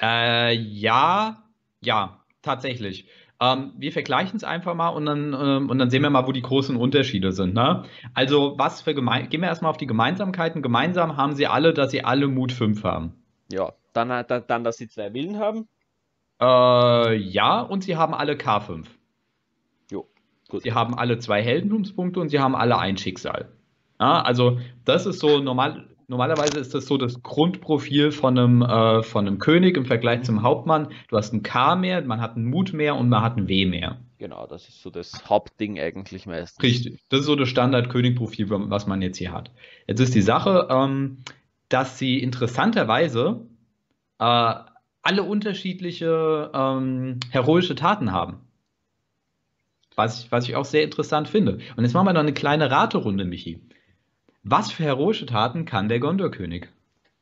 Äh, 0.00 0.54
ja, 0.54 1.42
ja, 1.82 2.24
tatsächlich. 2.42 3.06
Ähm, 3.40 3.72
wir 3.76 3.92
vergleichen 3.92 4.36
es 4.36 4.44
einfach 4.44 4.74
mal 4.74 4.90
und 4.90 5.04
dann, 5.06 5.34
ähm, 5.38 5.68
und 5.70 5.78
dann 5.78 5.90
sehen 5.90 6.02
wir 6.02 6.10
mal, 6.10 6.26
wo 6.26 6.32
die 6.32 6.42
großen 6.42 6.76
Unterschiede 6.76 7.32
sind. 7.32 7.54
Ne? 7.54 7.84
Also, 8.14 8.54
was 8.56 8.82
für 8.82 8.94
gemein 8.94 9.28
gehen 9.28 9.40
wir 9.40 9.48
erstmal 9.48 9.70
auf 9.70 9.76
die 9.76 9.86
Gemeinsamkeiten. 9.86 10.62
Gemeinsam 10.62 11.16
haben 11.16 11.34
sie 11.34 11.46
alle, 11.46 11.74
dass 11.74 11.90
sie 11.90 12.04
alle 12.04 12.28
Mut 12.28 12.52
5 12.52 12.84
haben. 12.84 13.14
Ja, 13.50 13.72
dann, 13.92 14.10
er- 14.10 14.22
dann, 14.24 14.64
dass 14.64 14.76
sie 14.76 14.88
zwei 14.88 15.12
Willen 15.12 15.38
haben. 15.38 15.68
Äh, 16.40 17.16
ja, 17.16 17.60
und 17.60 17.84
sie 17.84 17.96
haben 17.96 18.14
alle 18.14 18.34
K5. 18.34 18.86
Jo, 19.90 20.08
gut. 20.48 20.62
Sie 20.62 20.72
haben 20.72 20.94
alle 20.94 21.18
zwei 21.18 21.42
Heldentumspunkte 21.42 22.20
und 22.20 22.28
sie 22.28 22.40
haben 22.40 22.56
alle 22.56 22.78
ein 22.78 22.96
Schicksal. 22.96 23.52
Ja, 24.00 24.22
also, 24.22 24.58
das 24.84 25.06
ist 25.06 25.20
so 25.20 25.38
normal. 25.38 25.88
Normalerweise 26.08 26.58
ist 26.58 26.74
das 26.74 26.86
so 26.86 26.98
das 26.98 27.22
Grundprofil 27.22 28.10
von 28.12 28.36
einem, 28.36 28.62
äh, 28.62 29.02
von 29.02 29.26
einem 29.26 29.38
König 29.38 29.76
im 29.76 29.86
Vergleich 29.86 30.24
zum 30.24 30.42
Hauptmann. 30.42 30.88
Du 31.08 31.16
hast 31.16 31.32
ein 31.32 31.42
K 31.42 31.76
mehr, 31.76 32.02
man 32.02 32.20
hat 32.20 32.36
einen 32.36 32.46
Mut 32.46 32.74
mehr 32.74 32.96
und 32.96 33.08
man 33.08 33.22
hat 33.22 33.38
ein 33.38 33.48
W 33.48 33.64
mehr. 33.64 33.98
Genau, 34.18 34.46
das 34.46 34.68
ist 34.68 34.82
so 34.82 34.90
das 34.90 35.28
Hauptding 35.28 35.80
eigentlich 35.80 36.26
meistens. 36.26 36.62
Richtig. 36.62 37.02
Das 37.08 37.20
ist 37.20 37.26
so 37.26 37.34
das 37.34 37.48
Standard-König-Profil, 37.48 38.46
was 38.50 38.86
man 38.86 39.02
jetzt 39.02 39.18
hier 39.18 39.32
hat. 39.32 39.50
Jetzt 39.86 40.00
ist 40.00 40.14
die 40.14 40.22
Sache, 40.22 40.68
ähm, 40.70 41.18
dass 41.68 41.98
sie 41.98 42.20
interessanterweise 42.20 43.46
äh, 44.18 44.54
alle 45.02 45.22
unterschiedliche 45.24 46.50
ähm, 46.54 47.18
heroische 47.30 47.74
Taten 47.74 48.12
haben. 48.12 48.40
Was 49.94 50.24
ich, 50.24 50.32
was 50.32 50.48
ich 50.48 50.56
auch 50.56 50.64
sehr 50.64 50.84
interessant 50.84 51.28
finde. 51.28 51.58
Und 51.76 51.84
jetzt 51.84 51.92
machen 51.92 52.06
wir 52.06 52.12
noch 52.14 52.20
eine 52.20 52.32
kleine 52.32 52.70
Raterunde, 52.70 53.24
Michi. 53.24 53.60
Was 54.42 54.72
für 54.72 54.84
heroische 54.84 55.26
Taten 55.26 55.64
kann 55.66 55.88
der 55.88 56.00
Gondor-König? 56.00 56.68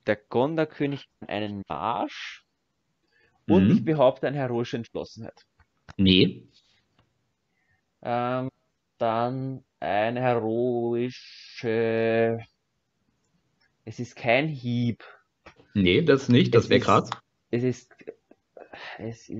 Der 0.06 0.16
Gondor-König 0.16 1.06
kann 1.18 1.28
einen 1.28 1.62
Marsch 1.68 2.44
und 3.48 3.64
Mhm. 3.66 3.70
ich 3.72 3.84
behaupte 3.84 4.28
eine 4.28 4.36
heroische 4.38 4.76
Entschlossenheit. 4.76 5.44
Nee. 5.96 6.46
Ähm, 8.02 8.50
dann 8.98 9.64
eine 9.80 10.20
heroische. 10.20 12.38
Es 13.84 13.98
ist 13.98 14.16
kein 14.16 14.48
Hieb. 14.48 15.02
Nee, 15.74 16.02
das 16.02 16.28
nicht. 16.28 16.54
Das 16.54 16.68
wäre 16.68 16.80
krass. 16.80 17.10
Es 17.50 17.62
ist. 17.62 17.92
Es, 18.98 19.30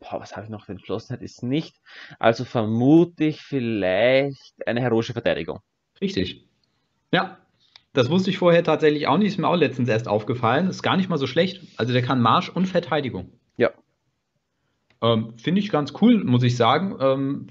boah, 0.00 0.20
was 0.20 0.36
habe 0.36 0.46
ich 0.46 0.50
noch 0.50 0.66
für 0.66 0.72
Entschlossenheit? 0.72 1.22
Ist 1.22 1.42
nicht. 1.42 1.80
Also 2.18 2.44
vermute 2.44 3.24
ich 3.24 3.42
vielleicht 3.42 4.54
eine 4.66 4.80
heroische 4.80 5.12
Verteidigung. 5.12 5.60
Richtig. 6.00 6.46
Ja, 7.12 7.38
das 7.92 8.10
wusste 8.10 8.30
ich 8.30 8.38
vorher 8.38 8.64
tatsächlich 8.64 9.06
auch 9.06 9.18
nicht. 9.18 9.28
Ist 9.28 9.38
mir 9.38 9.48
auch 9.48 9.56
letztens 9.56 9.88
erst 9.88 10.08
aufgefallen. 10.08 10.68
Ist 10.68 10.82
gar 10.82 10.96
nicht 10.96 11.08
mal 11.08 11.18
so 11.18 11.26
schlecht. 11.26 11.62
Also 11.76 11.92
der 11.92 12.02
kann 12.02 12.20
Marsch 12.20 12.48
und 12.48 12.66
Verteidigung. 12.66 13.32
Ja. 13.56 13.70
Ähm, 15.00 15.34
finde 15.36 15.60
ich 15.60 15.70
ganz 15.70 15.92
cool, 16.00 16.22
muss 16.24 16.42
ich 16.42 16.56
sagen. 16.56 16.96
Ähm, 17.00 17.46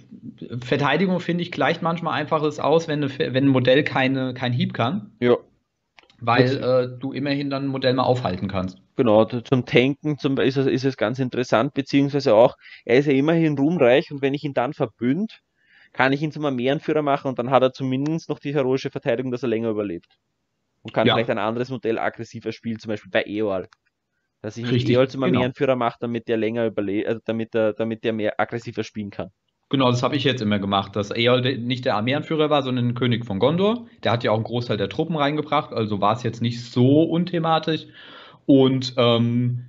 Verteidigung, 0.61 1.19
finde 1.19 1.43
ich, 1.43 1.51
gleicht 1.51 1.81
manchmal 1.81 2.13
einfaches 2.19 2.59
aus, 2.59 2.87
wenn, 2.87 3.03
eine, 3.03 3.33
wenn 3.33 3.45
ein 3.45 3.49
Modell 3.49 3.83
keine, 3.83 4.33
kein 4.33 4.53
Hieb 4.53 4.73
kann, 4.73 5.11
Ja. 5.19 5.37
weil 6.19 6.57
äh, 6.57 6.99
du 6.99 7.13
immerhin 7.13 7.49
dann 7.49 7.65
ein 7.65 7.67
Modell 7.67 7.93
mal 7.93 8.03
aufhalten 8.03 8.47
kannst. 8.47 8.81
Genau, 8.95 9.25
zum 9.25 9.65
Tanken 9.65 10.17
zum, 10.19 10.37
ist, 10.39 10.57
es, 10.57 10.67
ist 10.67 10.85
es 10.85 10.97
ganz 10.97 11.17
interessant, 11.19 11.73
beziehungsweise 11.73 12.35
auch, 12.35 12.55
er 12.85 12.97
ist 12.99 13.07
ja 13.07 13.13
immerhin 13.13 13.57
ruhmreich 13.57 14.11
und 14.11 14.21
wenn 14.21 14.33
ich 14.35 14.43
ihn 14.43 14.53
dann 14.53 14.73
verbünd, 14.73 15.41
kann 15.93 16.13
ich 16.13 16.21
ihn 16.21 16.31
zum 16.31 16.45
Armeeanführer 16.45 17.01
machen 17.01 17.27
und 17.29 17.39
dann 17.39 17.49
hat 17.51 17.63
er 17.63 17.73
zumindest 17.73 18.29
noch 18.29 18.39
die 18.39 18.53
heroische 18.53 18.91
Verteidigung, 18.91 19.31
dass 19.31 19.43
er 19.43 19.49
länger 19.49 19.69
überlebt. 19.69 20.17
Und 20.83 20.93
kann 20.93 21.07
Ja. 21.07 21.15
vielleicht 21.15 21.29
ein 21.31 21.37
anderes 21.39 21.69
Modell 21.69 21.99
aggressiver 21.99 22.51
spielen, 22.51 22.79
zum 22.79 22.89
Beispiel 22.89 23.11
bei 23.11 23.25
Eol. 23.25 23.67
Dass 24.41 24.57
ich 24.57 24.69
Richtig, 24.71 24.95
Eol 24.95 25.07
zum 25.09 25.23
genau. 25.23 25.39
Armeeanführer 25.39 25.75
mache, 25.75 25.97
damit 26.01 26.27
der 26.27 26.37
länger 26.37 26.65
überlebt, 26.67 27.07
äh, 27.09 27.19
damit 27.25 27.55
er, 27.55 27.73
damit 27.73 28.03
der 28.03 28.13
mehr 28.13 28.39
aggressiver 28.39 28.83
spielen 28.83 29.11
kann. 29.11 29.31
Genau, 29.69 29.89
das 29.89 30.03
habe 30.03 30.15
ich 30.15 30.23
jetzt 30.23 30.41
immer 30.41 30.59
gemacht, 30.59 30.95
dass 30.95 31.09
Eol 31.11 31.41
nicht 31.57 31.85
der 31.85 31.95
Armeeanführer 31.95 32.49
war, 32.49 32.61
sondern 32.61 32.89
ein 32.89 32.93
König 32.93 33.25
von 33.25 33.39
Gondor. 33.39 33.87
Der 34.03 34.11
hat 34.11 34.23
ja 34.23 34.31
auch 34.31 34.35
einen 34.35 34.43
Großteil 34.43 34.77
der 34.77 34.87
Truppen 34.89 35.15
reingebracht, 35.15 35.73
also 35.73 35.99
war 35.99 36.13
es 36.15 36.21
jetzt 36.23 36.41
nicht 36.41 36.63
so 36.63 37.03
unthematisch. 37.03 37.87
Und 38.45 38.93
ähm, 38.97 39.65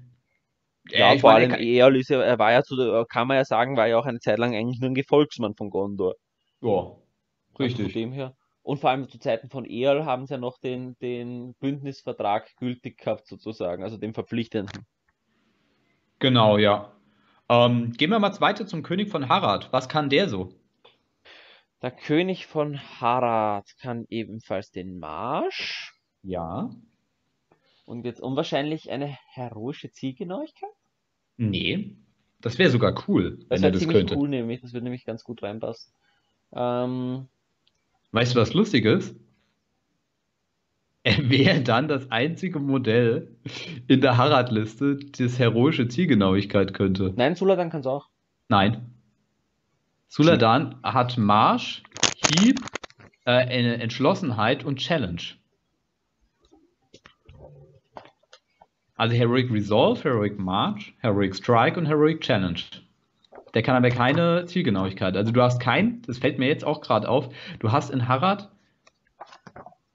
Ja, 0.90 1.14
vor 1.16 1.32
meine, 1.32 1.34
allem 1.34 1.50
er 1.50 1.60
Eol 1.60 2.00
ja, 2.08 2.22
er 2.22 2.38
war 2.38 2.52
ja 2.52 2.62
zu 2.62 2.76
der, 2.76 3.04
kann 3.08 3.28
man 3.28 3.36
ja 3.36 3.44
sagen, 3.44 3.76
war 3.76 3.86
ja 3.88 3.98
auch 3.98 4.06
eine 4.06 4.20
Zeit 4.20 4.38
lang 4.38 4.54
eigentlich 4.54 4.80
nur 4.80 4.90
ein 4.90 4.94
Gefolgsmann 4.94 5.54
von 5.56 5.68
Gondor. 5.70 6.14
ja, 6.60 6.96
Also 7.58 7.64
richtig. 7.64 7.92
dem 7.92 8.12
her. 8.12 8.36
Und 8.62 8.78
vor 8.78 8.90
allem 8.90 9.08
zu 9.08 9.18
Zeiten 9.18 9.50
von 9.50 9.64
Earl 9.64 10.04
haben 10.04 10.26
sie 10.26 10.34
ja 10.34 10.38
noch 10.38 10.58
den, 10.58 10.96
den 10.98 11.54
Bündnisvertrag 11.56 12.54
gültig 12.56 12.98
gehabt, 12.98 13.26
sozusagen, 13.26 13.82
also 13.82 13.96
den 13.98 14.14
verpflichtenden. 14.14 14.86
Genau, 16.18 16.58
ja. 16.58 16.92
Ähm, 17.48 17.92
gehen 17.92 18.10
wir 18.10 18.18
mal 18.18 18.40
weiter 18.40 18.66
zum 18.66 18.82
König 18.82 19.10
von 19.10 19.28
Harad. 19.28 19.72
Was 19.72 19.88
kann 19.88 20.10
der 20.10 20.28
so? 20.28 20.52
Der 21.82 21.92
König 21.92 22.46
von 22.48 22.80
Harad 23.00 23.76
kann 23.78 24.06
ebenfalls 24.08 24.72
den 24.72 24.98
Marsch 24.98 25.94
Ja. 26.22 26.70
Und 27.84 28.04
jetzt 28.04 28.20
unwahrscheinlich 28.20 28.90
eine 28.90 29.06
heroische 29.32 29.90
Zielgenauigkeit. 29.90 30.70
Nee. 31.36 31.96
Das 32.40 32.58
wäre 32.58 32.70
sogar 32.70 33.04
cool, 33.08 33.38
Das 33.48 33.58
wenn 33.60 33.64
er 33.64 33.70
das 33.72 33.80
ziemlich 33.80 33.98
könnte. 33.98 34.16
cool, 34.16 34.28
nämlich. 34.28 34.60
Das 34.60 34.72
würde 34.72 34.84
nämlich 34.84 35.04
ganz 35.04 35.24
gut 35.24 35.42
reinpassen. 35.42 35.92
Ähm, 36.52 37.26
Weißt 38.12 38.34
du, 38.34 38.40
was 38.40 38.52
lustig 38.54 38.84
ist? 38.84 39.16
Er 41.02 41.28
wäre 41.28 41.60
dann 41.62 41.88
das 41.88 42.10
einzige 42.10 42.58
Modell 42.60 43.36
in 43.88 44.00
der 44.00 44.16
Harad-Liste, 44.16 44.96
das 45.18 45.38
heroische 45.38 45.88
Zielgenauigkeit 45.88 46.72
könnte. 46.72 47.12
nein, 47.16 47.34
Suladan 47.34 47.70
kann 47.70 47.80
es 47.80 47.86
auch. 47.86 48.08
Nein. 48.48 48.90
Suladan 50.08 50.76
hat 50.82 51.18
Marsch, 51.18 51.82
Hieb, 52.38 52.60
äh, 53.24 53.32
eine 53.32 53.78
Entschlossenheit 53.82 54.64
und 54.64 54.76
Challenge. 54.78 55.20
Also 58.96 59.14
Heroic 59.14 59.50
Resolve, 59.50 60.02
Heroic 60.04 60.38
March, 60.38 60.94
Heroic 61.00 61.34
Strike 61.34 61.78
und 61.78 61.86
Heroic 61.86 62.20
Challenge. 62.20 62.60
Der 63.54 63.62
kann 63.62 63.76
aber 63.76 63.90
keine 63.90 64.46
Zielgenauigkeit. 64.46 65.16
Also 65.16 65.32
du 65.32 65.42
hast 65.42 65.60
kein, 65.60 66.02
das 66.02 66.18
fällt 66.18 66.38
mir 66.38 66.48
jetzt 66.48 66.64
auch 66.64 66.80
gerade 66.80 67.08
auf, 67.08 67.28
du 67.58 67.72
hast 67.72 67.90
in 67.90 68.08
Harad, 68.08 68.50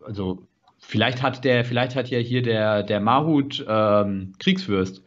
also 0.06 0.48
vielleicht 0.80 1.22
hat 1.22 1.44
der, 1.44 1.66
vielleicht 1.66 1.96
hat 1.96 2.10
ja 2.10 2.20
hier 2.20 2.42
der, 2.42 2.84
der 2.84 3.00
Mahut 3.00 3.64
ähm, 3.68 4.34
Kriegsfürst. 4.40 5.04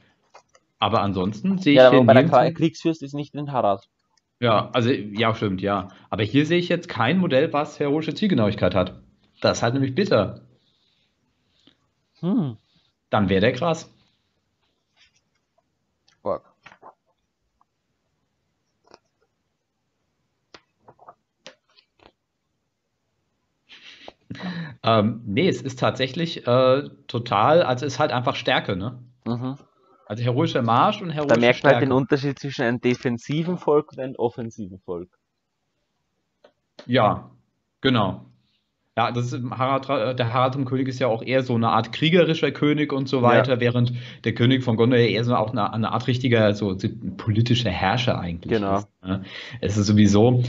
Aber 0.78 1.00
ansonsten 1.02 1.58
sehe 1.58 1.74
ich 1.74 1.78
Ja, 1.78 1.88
aber 1.88 2.04
bei 2.04 2.14
der 2.14 2.28
Kra- 2.28 2.52
Kriegsfürst 2.52 3.02
ist 3.02 3.14
nicht 3.14 3.34
in 3.34 3.52
Harad. 3.52 3.88
Ja, 4.40 4.70
also 4.72 4.90
ja, 4.90 5.34
stimmt, 5.34 5.62
ja. 5.62 5.88
Aber 6.10 6.24
hier 6.24 6.44
sehe 6.44 6.58
ich 6.58 6.68
jetzt 6.68 6.88
kein 6.88 7.18
Modell, 7.18 7.52
was 7.52 7.78
heroische 7.78 8.14
Zielgenauigkeit 8.14 8.74
hat. 8.74 9.00
Das 9.40 9.58
ist 9.58 9.62
halt 9.62 9.74
nämlich 9.74 9.94
bitter. 9.94 10.40
Hm. 12.20 12.56
Dann 13.12 13.28
wäre 13.28 13.42
der 13.42 13.52
krass. 13.52 13.92
Fuck. 16.22 16.54
Ähm, 24.82 25.20
nee, 25.26 25.46
es 25.46 25.60
ist 25.60 25.78
tatsächlich 25.78 26.46
äh, 26.46 26.88
total, 27.06 27.62
also 27.62 27.84
es 27.84 27.94
ist 27.94 27.98
halt 27.98 28.12
einfach 28.12 28.34
Stärke, 28.34 28.76
ne? 28.76 28.98
Mhm. 29.26 29.58
Also 30.06 30.22
heroischer 30.24 30.62
Marsch 30.62 31.02
und 31.02 31.10
heroische 31.10 31.34
Da 31.34 31.40
merkt 31.40 31.64
man 31.64 31.74
halt 31.74 31.82
den 31.82 31.92
Unterschied 31.92 32.38
zwischen 32.38 32.62
einem 32.62 32.80
defensiven 32.80 33.58
Volk 33.58 33.92
und 33.92 34.00
einem 34.00 34.16
offensiven 34.16 34.80
Volk. 34.80 35.10
Ja, 36.86 37.30
genau. 37.82 38.31
Ja, 38.98 39.10
das 39.10 39.32
ist, 39.32 39.42
Harald, 39.50 39.88
äh, 39.88 40.14
der 40.14 40.32
Haradrim-König 40.34 40.86
ist 40.86 40.98
ja 40.98 41.06
auch 41.06 41.22
eher 41.22 41.42
so 41.42 41.54
eine 41.54 41.68
Art 41.68 41.92
kriegerischer 41.92 42.50
König 42.50 42.92
und 42.92 43.08
so 43.08 43.22
weiter, 43.22 43.58
während 43.60 43.94
der 44.24 44.34
König 44.34 44.62
von 44.62 44.76
Gondor 44.76 44.98
ja 44.98 45.06
eher 45.06 45.24
so 45.24 45.34
auch 45.34 45.52
eine, 45.52 45.72
eine 45.72 45.92
Art 45.92 46.06
richtiger, 46.06 46.52
so, 46.52 46.76
politischer 47.16 47.70
Herrscher 47.70 48.18
eigentlich 48.20 48.52
Genau. 48.52 48.78
ist. 48.78 48.88
Ne? 49.02 49.22
Es 49.62 49.78
ist 49.78 49.86
sowieso 49.86 50.42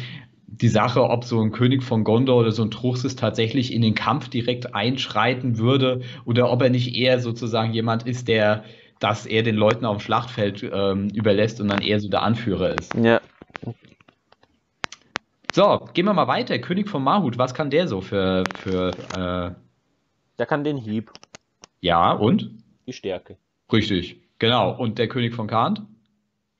die 0.47 0.67
Sache, 0.67 1.03
ob 1.03 1.23
so 1.23 1.41
ein 1.41 1.51
König 1.51 1.83
von 1.83 2.03
Gondor 2.03 2.37
oder 2.37 2.51
so 2.51 2.63
ein 2.63 2.69
Truchsess 2.69 3.15
tatsächlich 3.15 3.73
in 3.73 3.81
den 3.81 3.95
Kampf 3.95 4.27
direkt 4.29 4.75
einschreiten 4.75 5.57
würde 5.57 6.01
oder 6.25 6.51
ob 6.51 6.61
er 6.61 6.69
nicht 6.69 6.95
eher 6.95 7.19
sozusagen 7.19 7.73
jemand 7.73 8.03
ist, 8.03 8.27
der 8.27 8.65
das 8.99 9.25
eher 9.25 9.43
den 9.43 9.55
Leuten 9.55 9.85
auf 9.85 9.97
dem 9.97 10.01
Schlachtfeld 10.01 10.69
ähm, 10.71 11.09
überlässt 11.13 11.59
und 11.59 11.69
dann 11.69 11.81
eher 11.81 11.99
so 11.99 12.07
der 12.09 12.21
Anführer 12.21 12.77
ist. 12.77 12.93
Ja. 12.95 13.19
So, 15.53 15.87
gehen 15.93 16.05
wir 16.05 16.13
mal 16.13 16.27
weiter. 16.27 16.57
König 16.57 16.89
von 16.89 17.03
Mahut, 17.03 17.37
was 17.37 17.53
kann 17.53 17.69
der 17.69 17.87
so 17.87 18.01
für, 18.01 18.47
für 18.55 18.89
äh, 19.11 19.61
Der 20.39 20.45
kann 20.47 20.63
den 20.63 20.77
Hieb, 20.77 21.13
ja 21.79 22.11
und? 22.13 22.49
die 22.87 22.93
Stärke. 22.93 23.37
Richtig, 23.71 24.21
genau. 24.39 24.75
Und 24.75 24.97
der 24.97 25.07
König 25.07 25.35
von 25.35 25.47
Kant? 25.47 25.83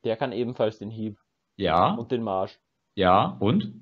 Der 0.04 0.16
kann 0.18 0.32
ebenfalls 0.32 0.78
den 0.78 0.92
Hieb 0.92 1.18
Ja, 1.56 1.94
und 1.96 2.12
den 2.12 2.22
Marsch. 2.24 2.60
ja 2.96 3.36
und? 3.40 3.74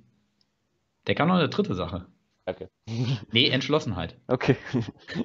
Der 1.07 1.15
kann 1.15 1.27
noch 1.27 1.35
eine 1.35 1.49
dritte 1.49 1.75
Sache. 1.75 2.05
Stärke. 2.51 2.69
Nee, 3.31 3.49
Entschlossenheit. 3.49 4.15
Okay. 4.27 4.55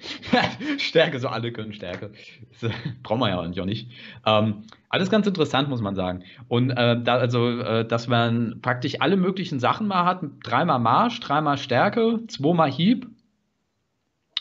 Stärke, 0.78 1.18
so 1.18 1.28
alle 1.28 1.52
können 1.52 1.72
Stärke. 1.72 2.12
Das, 2.60 2.70
äh, 2.70 2.74
brauchen 3.02 3.20
wir 3.20 3.28
ja 3.28 3.40
eigentlich 3.40 3.60
auch 3.60 3.66
nicht. 3.66 3.90
Ähm, 4.24 4.62
alles 4.88 5.10
ganz 5.10 5.26
interessant, 5.26 5.68
muss 5.68 5.80
man 5.80 5.94
sagen. 5.94 6.24
Und 6.48 6.70
äh, 6.70 7.00
da, 7.02 7.16
also, 7.16 7.48
äh, 7.60 7.86
dass 7.86 8.08
man 8.08 8.60
praktisch 8.62 9.00
alle 9.00 9.16
möglichen 9.16 9.60
Sachen 9.60 9.86
mal 9.88 10.04
hat: 10.04 10.22
dreimal 10.42 10.78
Marsch, 10.78 11.20
dreimal 11.20 11.58
Stärke, 11.58 12.20
zweimal 12.28 12.70
Hieb. 12.70 13.08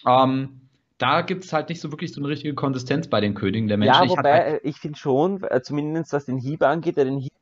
Ähm, 0.07 0.61
da 0.97 1.21
gibt 1.21 1.43
es 1.43 1.51
halt 1.51 1.69
nicht 1.69 1.81
so 1.81 1.91
wirklich 1.91 2.13
so 2.13 2.21
eine 2.21 2.29
richtige 2.29 2.53
Konsistenz 2.53 3.07
bei 3.07 3.19
den 3.19 3.33
Königen 3.33 3.67
der 3.67 3.77
Menschen. 3.77 3.95
Ja, 3.95 4.03
Ich 4.03 4.11
wobei 4.11 4.43
halt, 4.43 4.63
äh, 4.63 4.67
ich 4.67 4.77
finde 4.77 4.97
schon, 4.97 5.43
äh, 5.43 5.61
zumindest 5.61 6.13
was 6.13 6.25
den 6.25 6.37
Hieb 6.37 6.61
angeht, 6.63 6.97
den 6.97 7.17
Hieb 7.19 7.33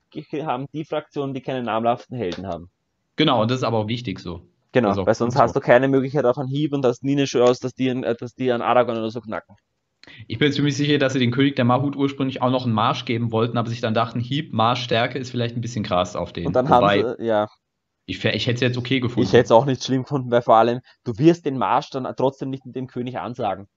haben 0.46 0.68
die 0.74 0.86
Fraktionen, 0.86 1.34
die 1.34 1.42
keine 1.42 1.64
namhaften 1.64 2.18
Helden 2.18 2.48
haben. 2.48 2.70
genau, 3.16 3.42
und 3.42 3.52
das 3.52 3.60
ist 3.60 3.64
aber 3.64 3.80
auch 3.80 3.88
wichtig 3.88 4.20
so. 4.20 4.42
Genau, 4.74 4.98
auch 4.98 5.06
weil 5.06 5.16
sonst 5.16 5.38
hast 5.38 5.54
so. 5.54 5.56
du 5.56 5.62
keine 5.62 5.88
Möglichkeit 5.88 6.26
auf 6.26 6.38
einen 6.38 6.50
Hieb 6.50 6.74
und 6.74 6.86
hast 6.86 7.02
nie 7.02 7.14
eine 7.14 7.24
Chance, 7.26 7.62
dass 7.62 7.74
die, 7.76 7.90
an- 7.90 8.04
äh, 8.04 8.14
dass 8.16 8.36
die 8.36 8.52
an 8.52 8.62
Aragorn 8.62 8.98
oder 8.98 9.10
so 9.10 9.22
knacken. 9.22 9.56
Ich 10.28 10.38
bin 10.38 10.52
ziemlich 10.52 10.76
sicher, 10.76 10.98
dass 10.98 11.14
sie 11.14 11.20
den 11.20 11.32
König 11.32 11.56
der 11.56 11.64
Mahut 11.64 11.96
ursprünglich 11.96 12.42
auch 12.42 12.52
noch 12.52 12.66
einen 12.66 12.74
Marsch 12.74 13.06
geben 13.06 13.32
wollten, 13.32 13.58
aber 13.58 13.70
sich 13.70 13.80
dann 13.80 13.94
dachten, 13.94 14.20
Hieb, 14.20 14.52
Marsch, 14.52 14.84
Stärke 14.84 15.18
ist 15.18 15.30
vielleicht 15.32 15.56
ein 15.56 15.62
bisschen 15.62 15.84
krass 15.86 16.18
auf 16.18 16.34
den. 16.34 16.46
Und 16.46 16.56
dann 16.56 16.70
Wobei, 16.70 16.70
haben 16.70 16.90
sie, 16.90 17.06
ja, 17.20 17.48
ich, 18.06 18.24
ich 18.24 18.48
hätte 18.48 18.56
es 18.56 18.62
jetzt 18.62 18.78
okay 18.78 19.00
gefunden. 19.02 19.26
ich 19.26 19.34
hätte 19.34 19.46
es 19.46 19.52
auch 19.52 19.66
nicht 19.66 19.84
schlimm 19.84 20.04
gefunden, 20.04 20.30
weil 20.32 20.42
vor 20.44 20.56
allem, 20.58 20.82
du 21.04 21.18
wirst 21.18 21.46
den 21.46 21.58
Marsch 21.58 21.90
dann 21.90 22.12
trotzdem 22.16 22.50
nicht 22.52 22.66
mit 22.66 22.76
dem 22.76 22.86
König 22.88 23.18
ansagen. 23.20 23.68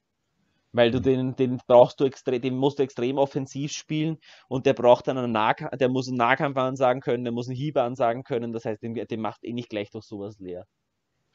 Weil 0.72 0.90
Mhm. 0.90 0.92
du 0.92 1.00
den, 1.00 1.36
den 1.36 1.60
brauchst 1.66 2.00
du 2.00 2.04
extrem, 2.04 2.42
den 2.42 2.56
musst 2.56 2.78
du 2.78 2.84
extrem 2.84 3.18
offensiv 3.18 3.72
spielen 3.72 4.18
und 4.48 4.66
der 4.66 4.74
braucht 4.74 5.08
dann 5.08 5.18
einen 5.18 5.32
Nahkampf, 5.32 5.76
der 5.78 5.88
muss 5.90 6.08
einen 6.08 6.18
Nahkampf 6.18 6.56
ansagen 6.58 7.02
können, 7.02 7.24
der 7.24 7.32
muss 7.32 7.48
einen 7.48 7.56
Hieb 7.56 7.76
ansagen 7.78 8.24
können, 8.24 8.52
das 8.52 8.64
heißt, 8.66 8.82
den, 8.82 8.94
den 8.94 9.20
macht 9.20 9.44
eh 9.44 9.52
nicht 9.54 9.70
gleich 9.70 9.90
durch 9.90 10.04
sowas 10.06 10.38
leer. 10.40 10.66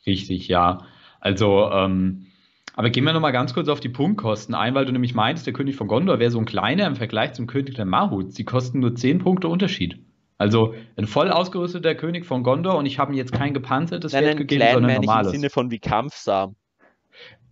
Richtig, 0.06 0.48
ja. 0.48 0.86
Also, 1.20 1.70
ähm, 1.72 2.28
aber 2.76 2.90
gehen 2.90 3.04
wir 3.04 3.14
nochmal 3.14 3.32
ganz 3.34 3.54
kurz 3.54 3.68
auf 3.68 3.80
die 3.80 3.90
Punktkosten 3.90 4.56
ein, 4.56 4.74
weil 4.76 4.86
du 4.86 4.92
nämlich 4.92 5.14
meintest, 5.14 5.46
der 5.46 5.54
König 5.54 5.76
von 5.76 5.88
Gondor 5.88 6.20
wäre 6.20 6.32
so 6.32 6.40
ein 6.40 6.46
kleiner 6.46 6.88
im 6.88 6.96
Vergleich 6.96 7.34
zum 7.34 7.48
König 7.48 7.76
der 7.76 7.86
Mahut. 7.86 8.34
Sie 8.34 8.46
kosten 8.46 8.80
nur 8.80 8.96
10 8.96 9.20
Punkte 9.20 9.48
Unterschied. 9.48 10.00
Also 10.38 10.74
ein 10.98 11.06
voll 11.06 11.30
ausgerüsteter 11.30 11.94
König 11.94 12.26
von 12.26 12.42
Gondor 12.42 12.76
und 12.78 12.88
ich 12.88 12.98
habe 12.98 13.14
ihm 13.14 13.18
jetzt 13.18 13.32
kein 13.32 13.54
gepanzertes 13.54 14.12
Nein, 14.14 14.24
Pferd 14.24 14.38
gegeben, 14.38 14.60
kleinen 14.62 14.74
sondern 14.74 14.92
meine 14.94 14.94
ich 14.94 15.04
im 15.04 15.06
normales. 15.08 15.32
Sinne 15.32 15.50
von 15.52 15.70
wie 15.70 15.78
Kampfsam. 15.78 16.56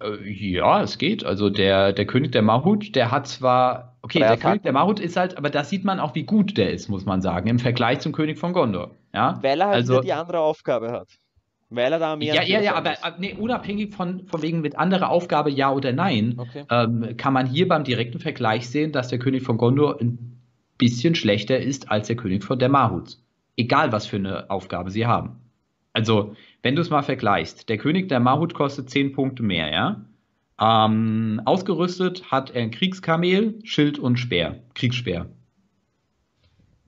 Äh, 0.01 0.27
ja, 0.27 0.81
es 0.81 0.97
geht. 0.97 1.23
Also 1.23 1.51
der, 1.51 1.93
der 1.93 2.07
König 2.07 2.31
der 2.31 2.41
Mahut, 2.41 2.95
der 2.95 3.11
hat 3.11 3.27
zwar, 3.27 3.97
okay, 4.01 4.19
der. 4.19 4.37
König 4.37 4.63
der 4.63 4.73
Mahut 4.73 4.99
ist 4.99 5.17
halt, 5.17 5.37
aber 5.37 5.51
da 5.51 5.63
sieht 5.63 5.83
man 5.83 5.99
auch, 5.99 6.15
wie 6.15 6.23
gut 6.23 6.57
der 6.57 6.71
ist, 6.71 6.89
muss 6.89 7.05
man 7.05 7.21
sagen, 7.21 7.47
im 7.47 7.59
Vergleich 7.59 7.99
zum 7.99 8.11
König 8.11 8.39
von 8.39 8.53
Gondor. 8.53 8.95
Ja, 9.13 9.37
Weil 9.43 9.61
er 9.61 9.67
halt 9.67 9.75
Also- 9.75 10.01
die 10.01 10.13
andere 10.13 10.39
Aufgabe 10.39 10.91
hat. 10.91 11.09
Weil 11.69 11.93
er 11.93 11.99
da 11.99 12.15
mehr 12.15 12.33
ja, 12.33 12.41
ja, 12.43 12.61
ja, 12.61 12.75
aber 12.75 12.91
äh, 12.93 13.11
nee, 13.19 13.35
unabhängig 13.37 13.93
von, 13.93 14.25
von 14.27 14.41
wegen 14.41 14.61
mit 14.61 14.77
anderer 14.77 15.09
Aufgabe, 15.09 15.51
ja 15.51 15.71
oder 15.71 15.91
nein, 15.93 16.33
Okay. 16.37 16.65
ähm, 16.69 17.15
kann 17.17 17.33
man 17.33 17.45
hier 17.45 17.67
beim 17.67 17.83
direkten 17.83 18.19
Vergleich 18.19 18.67
sehen, 18.69 18.91
dass 18.91 19.09
der 19.09 19.19
König 19.19 19.43
von 19.43 19.57
Gondor 19.57 20.01
ein 20.01 20.39
bisschen 20.79 21.13
schlechter 21.13 21.59
ist 21.59 21.91
als 21.91 22.07
der 22.07 22.15
König 22.15 22.43
von 22.43 22.57
der 22.57 22.69
Mahut. 22.69 23.17
Egal, 23.55 23.91
was 23.91 24.07
für 24.07 24.15
eine 24.15 24.49
Aufgabe 24.49 24.89
sie 24.89 25.05
haben. 25.05 25.41
Also, 25.93 26.35
wenn 26.63 26.75
du 26.75 26.81
es 26.81 26.89
mal 26.89 27.03
vergleichst, 27.03 27.69
der 27.69 27.77
König 27.77 28.09
der 28.09 28.19
Mahut 28.19 28.53
kostet 28.53 28.89
10 28.89 29.11
Punkte 29.11 29.43
mehr, 29.43 29.71
ja? 29.71 30.05
Ähm, 30.61 31.41
ausgerüstet 31.45 32.31
hat 32.31 32.51
er 32.51 32.63
ein 32.63 32.71
Kriegskamel, 32.71 33.59
Schild 33.63 33.99
und 33.99 34.17
Speer. 34.17 34.59
Kriegsspeer. 34.73 35.27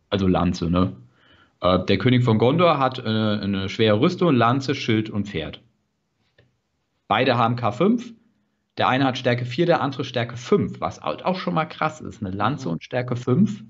Also 0.09 0.27
Lanze, 0.27 0.69
ne? 0.69 0.93
Äh, 1.61 1.85
der 1.85 1.97
König 1.97 2.23
von 2.23 2.37
Gondor 2.37 2.77
hat 2.79 2.99
äh, 2.99 3.03
eine 3.03 3.69
schwere 3.69 3.99
Rüstung, 3.99 4.35
Lanze, 4.35 4.75
Schild 4.75 5.09
und 5.09 5.27
Pferd. 5.27 5.61
Beide 7.07 7.37
haben 7.37 7.55
K5. 7.55 8.13
Der 8.77 8.87
eine 8.87 9.03
hat 9.05 9.17
Stärke 9.17 9.45
4, 9.45 9.65
der 9.65 9.81
andere 9.81 10.05
Stärke 10.05 10.37
5, 10.37 10.79
was 10.79 11.01
auch 11.01 11.35
schon 11.35 11.53
mal 11.53 11.65
krass 11.65 11.99
ist. 11.99 12.23
Eine 12.23 12.33
Lanze 12.35 12.69
und 12.69 12.83
Stärke 12.83 13.15
5. 13.17 13.63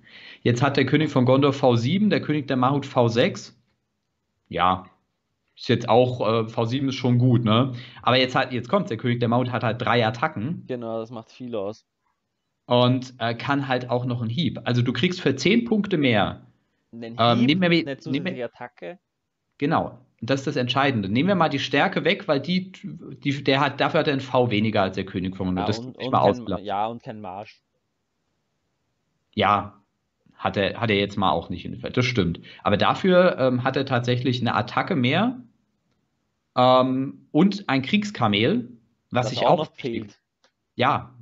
Jetzt 0.43 0.61
hat 0.61 0.77
der 0.77 0.85
König 0.85 1.09
von 1.09 1.25
Gondor 1.25 1.51
V7, 1.51 2.09
der 2.09 2.21
König 2.21 2.47
der 2.47 2.55
Mahut 2.57 2.85
V6. 2.85 3.53
Ja, 4.47 4.85
ist 5.55 5.69
jetzt 5.69 5.89
auch, 5.89 6.21
äh, 6.21 6.45
V7 6.45 6.89
ist 6.89 6.95
schon 6.95 7.17
gut, 7.17 7.43
ne? 7.43 7.73
Aber 8.03 8.17
jetzt 8.17 8.35
hat, 8.35 8.51
jetzt 8.53 8.69
kommt 8.69 8.89
der 8.91 8.97
König 8.97 9.19
der 9.19 9.27
Mahut 9.29 9.51
hat 9.51 9.63
halt 9.63 9.81
drei 9.81 10.05
Attacken 10.05 10.63
Genau, 10.67 10.99
das 10.99 11.09
macht 11.09 11.31
viel 11.31 11.55
aus. 11.55 11.85
und 12.67 13.13
äh, 13.17 13.33
kann 13.33 13.67
halt 13.67 13.89
auch 13.89 14.05
noch 14.05 14.21
einen 14.21 14.29
Hieb. 14.29 14.59
Also 14.65 14.81
du 14.83 14.93
kriegst 14.93 15.19
für 15.19 15.35
10 15.35 15.65
Punkte 15.65 15.97
mehr. 15.97 16.45
Einen 16.91 17.15
Ähm, 17.19 17.45
nehmen 17.45 17.61
wir 17.61 17.69
eine 17.69 17.97
zusätzliche 17.97 18.35
wir- 18.35 18.45
Attacke. 18.45 18.99
Genau. 19.57 19.99
Das 20.21 20.41
ist 20.41 20.47
das 20.47 20.55
Entscheidende. 20.55 21.09
Nehmen 21.09 21.29
wir 21.29 21.35
mal 21.35 21.49
die 21.49 21.59
Stärke 21.59 22.03
weg, 22.03 22.27
weil 22.27 22.39
die, 22.39 22.71
die 22.73 23.43
der 23.43 23.59
hat, 23.59 23.79
dafür 23.79 24.01
hat 24.01 24.07
er 24.07 24.13
ein 24.13 24.19
V 24.21 24.51
weniger 24.51 24.83
als 24.83 24.95
der 24.95 25.05
König 25.05 25.35
von 25.35 25.47
Gondor. 25.47 25.63
Ja, 25.63 25.67
das 25.67 25.79
und, 25.79 25.97
und 25.97 26.11
mal 26.11 26.55
kein, 26.57 26.63
ja, 26.65 26.85
und 26.87 27.01
kein 27.01 27.21
Marsch. 27.21 27.61
Ja, 29.33 29.81
hat 30.35 30.57
er, 30.57 30.79
hat 30.79 30.89
er 30.89 30.97
jetzt 30.97 31.17
mal 31.17 31.31
auch 31.31 31.49
nicht 31.49 31.65
in 31.65 31.79
Das 31.79 32.05
stimmt. 32.05 32.39
Aber 32.63 32.77
dafür 32.77 33.37
ähm, 33.39 33.63
hat 33.63 33.75
er 33.75 33.85
tatsächlich 33.85 34.41
eine 34.41 34.53
Attacke 34.53 34.95
mehr 34.95 35.41
ähm, 36.55 37.27
und 37.31 37.67
ein 37.69 37.81
Kriegskamel, 37.81 38.69
was 39.09 39.27
das 39.27 39.29
sich 39.31 39.45
auch, 39.45 39.57
noch 39.57 39.73
fehlt. 39.73 40.19
Ja, 40.75 41.15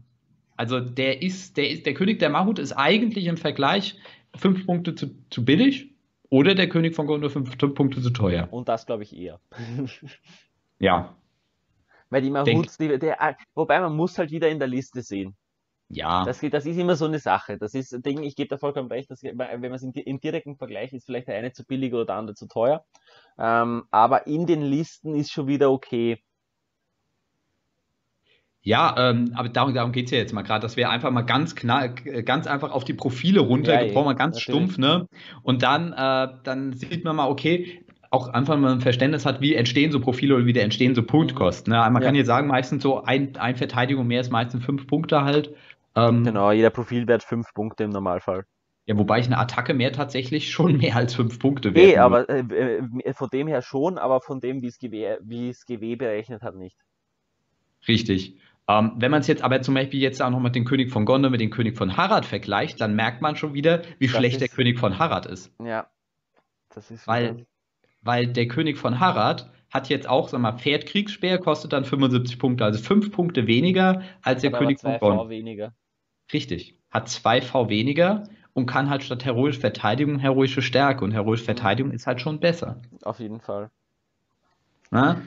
also 0.58 0.80
der 0.82 1.22
ist, 1.22 1.56
der 1.56 1.70
ist, 1.70 1.86
der 1.86 1.94
König 1.94 2.20
der 2.20 2.30
Mahut 2.30 2.60
ist 2.60 2.74
eigentlich 2.74 3.28
im 3.28 3.38
Vergleich 3.38 3.98
fünf 4.36 4.66
Punkte 4.66 4.96
zu, 4.96 5.08
zu 5.30 5.46
billig 5.46 5.94
oder 6.30 6.56
der 6.56 6.70
König 6.70 6.96
von 6.96 7.08
Gondor 7.08 7.30
fünf 7.30 7.58
Punkte 7.58 8.02
zu 8.02 8.12
teuer. 8.12 8.48
Und 8.52 8.70
das 8.70 8.86
glaube 8.86 9.04
ich 9.04 9.16
eher. 9.18 9.40
Ja, 10.82 11.18
Weil 12.10 12.22
die 12.22 12.30
Mahuts, 12.30 12.78
die, 12.78 12.98
der, 13.00 13.38
wobei 13.54 13.80
man 13.82 13.96
muss 13.96 14.18
halt 14.18 14.32
wieder 14.32 14.50
in 14.50 14.60
der 14.60 14.68
Liste 14.70 15.02
sehen. 15.02 15.36
ja. 15.90 16.24
Das, 16.26 16.40
das 16.42 16.66
ist 16.66 16.78
immer 16.78 16.96
so 16.96 17.06
eine 17.06 17.20
Sache. 17.20 17.58
Das 17.58 17.74
ist 17.74 18.06
Ding, 18.06 18.24
ich 18.24 18.36
gebe 18.36 18.50
da 18.50 18.58
vollkommen 18.58 18.90
recht, 18.90 19.12
dass, 19.12 19.24
wenn 19.24 19.36
man 19.36 19.74
es 19.74 19.84
im, 19.84 19.92
im 19.94 20.20
direkten 20.22 20.56
Vergleich 20.56 20.94
ist, 20.94 21.06
vielleicht 21.06 21.28
der 21.28 21.36
eine 21.38 21.52
zu 21.52 21.66
billig 21.66 21.94
oder 21.94 22.06
der 22.06 22.16
andere 22.16 22.36
zu 22.36 22.48
teuer. 22.48 22.86
Ähm, 23.38 23.86
aber 23.92 24.28
in 24.28 24.46
den 24.46 24.62
Listen 24.62 25.16
ist 25.16 25.32
schon 25.32 25.48
wieder 25.48 25.72
okay. 25.72 26.24
Ja, 28.70 28.94
ähm, 29.00 29.32
aber 29.34 29.50
darum, 29.50 29.74
darum 29.74 29.92
geht 29.92 30.06
es 30.06 30.12
ja 30.12 30.20
jetzt 30.20 30.32
mal 30.32 30.44
gerade, 30.44 30.62
dass 30.62 30.78
wir 30.78 30.92
einfach 30.92 31.10
mal 31.10 31.24
ganz 31.24 31.56
knall, 31.56 31.90
ganz 32.24 32.46
einfach 32.46 32.72
auf 32.72 32.84
die 32.84 32.94
Profile 32.94 33.40
runtergebrochen, 33.40 34.06
mal 34.06 34.14
ganz 34.14 34.36
natürlich. 34.36 34.44
stumpf, 34.44 34.78
ne? 34.78 35.08
Und 35.42 35.64
dann, 35.64 35.92
äh, 35.92 36.28
dann 36.44 36.74
sieht 36.74 37.04
man 37.04 37.16
mal, 37.16 37.30
okay, 37.30 37.84
auch 38.12 38.28
einfach 38.28 38.58
mal 38.58 38.72
ein 38.74 38.82
Verständnis 38.82 39.26
hat, 39.26 39.42
wie 39.42 39.56
entstehen 39.56 39.92
so 39.92 40.00
Profile 40.00 40.36
oder 40.36 40.46
wie 40.46 40.54
der 40.54 40.66
entstehen 40.66 40.94
so 40.94 41.02
Punktkosten. 41.02 41.74
Ne? 41.74 41.80
Man 41.80 41.96
Ja. 41.96 42.00
kann 42.02 42.14
jetzt 42.14 42.28
sagen, 42.28 42.46
meistens 42.46 42.84
so 42.84 43.04
ein, 43.04 43.36
ein 43.38 43.56
Verteidigung 43.56 44.06
mehr 44.06 44.22
ist 44.22 44.32
meistens 44.32 44.64
fünf 44.64 44.86
Punkte 44.86 45.24
halt. 45.24 45.50
Ähm, 45.96 46.24
Genau, 46.24 46.52
jeder 46.52 46.70
Profilwert 46.70 47.24
fünf 47.24 47.52
Punkte 47.56 47.86
im 47.86 47.90
Normalfall. 47.90 48.46
Ja, 48.86 48.96
wobei 49.00 49.18
ich 49.18 49.26
eine 49.26 49.40
Attacke 49.40 49.74
mehr 49.74 49.94
tatsächlich 49.94 50.52
schon 50.52 50.78
mehr 50.78 50.96
als 50.96 51.16
fünf 51.16 51.40
Punkte 51.40 51.74
wert. 51.74 51.88
Nee, 51.88 51.98
aber 51.98 52.30
äh, 52.30 52.42
äh, 52.42 53.14
von 53.14 53.30
dem 53.30 53.48
her 53.48 53.64
schon, 53.64 53.98
aber 53.98 54.22
von 54.22 54.40
dem, 54.40 54.62
wie 54.62 54.68
es 54.68 54.78
GW, 54.78 55.18
wie 55.24 55.50
es 55.50 55.66
GW 55.66 55.96
berechnet 55.96 56.44
hat, 56.44 56.56
nicht. 56.56 56.78
Richtig. 57.88 58.36
Ähm, 58.70 58.92
wenn 58.98 59.10
man 59.12 59.22
es 59.22 59.28
jetzt 59.28 59.42
aber 59.42 59.62
zum 59.64 59.74
Beispiel 59.74 60.00
jetzt 60.00 60.22
auch 60.22 60.30
noch 60.30 60.40
mit 60.40 60.54
dem 60.56 60.64
König 60.64 60.92
von 60.92 61.04
Gondor 61.04 61.32
mit 61.32 61.42
dem 61.42 61.50
König 61.50 61.76
von 61.76 61.98
Harad 61.98 62.26
vergleicht, 62.26 62.80
dann 62.80 62.96
merkt 62.96 63.20
man 63.22 63.36
schon 63.36 63.54
wieder, 63.56 63.82
wie 63.98 64.06
Das 64.08 64.16
schlecht 64.16 64.40
der 64.42 64.48
ist- 64.48 64.56
König 64.56 64.78
von 64.80 65.00
Harad 65.00 65.26
ist. 65.26 65.52
Ja. 65.64 65.88
Das 66.74 66.92
ist 66.92 67.08
Weil, 67.08 67.36
wieder- 67.38 67.46
weil 68.04 68.28
der 68.28 68.48
König 68.48 68.78
von 68.78 69.00
Harad 69.00 69.50
hat 69.72 69.90
jetzt 69.90 70.08
auch, 70.08 70.30
sag 70.30 70.40
mal, 70.40 70.54
Pferd 70.58 70.86
Kriegsspeer 70.86 71.40
kostet 71.40 71.74
dann 71.74 71.84
75 71.84 72.38
Punkte, 72.40 72.64
also 72.64 72.82
fünf 72.82 73.12
Punkte 73.12 73.48
weniger 73.48 74.04
als 74.22 74.42
der 74.42 74.52
hat 74.52 74.56
aber 74.56 74.66
König 74.66 74.78
zwei 74.80 75.00
von 75.00 75.10
Gondor. 75.10 75.26
V 75.26 75.30
weniger. 75.30 75.74
Richtig. 76.32 76.78
Hat 76.92 77.10
zwei 77.10 77.42
V 77.42 77.70
weniger 77.70 78.24
und 78.54 78.68
kann 78.68 78.90
halt 78.90 79.04
statt 79.04 79.26
heroische 79.26 79.60
Verteidigung 79.60 80.20
heroische 80.20 80.62
Stärke. 80.62 81.04
Und 81.04 81.12
heroische 81.12 81.44
Verteidigung 81.44 81.92
ist 81.92 82.06
halt 82.08 82.22
schon 82.22 82.40
besser. 82.40 82.82
Auf 83.04 83.20
jeden 83.20 83.40
Fall. 83.42 83.70
Ne? 84.92 85.22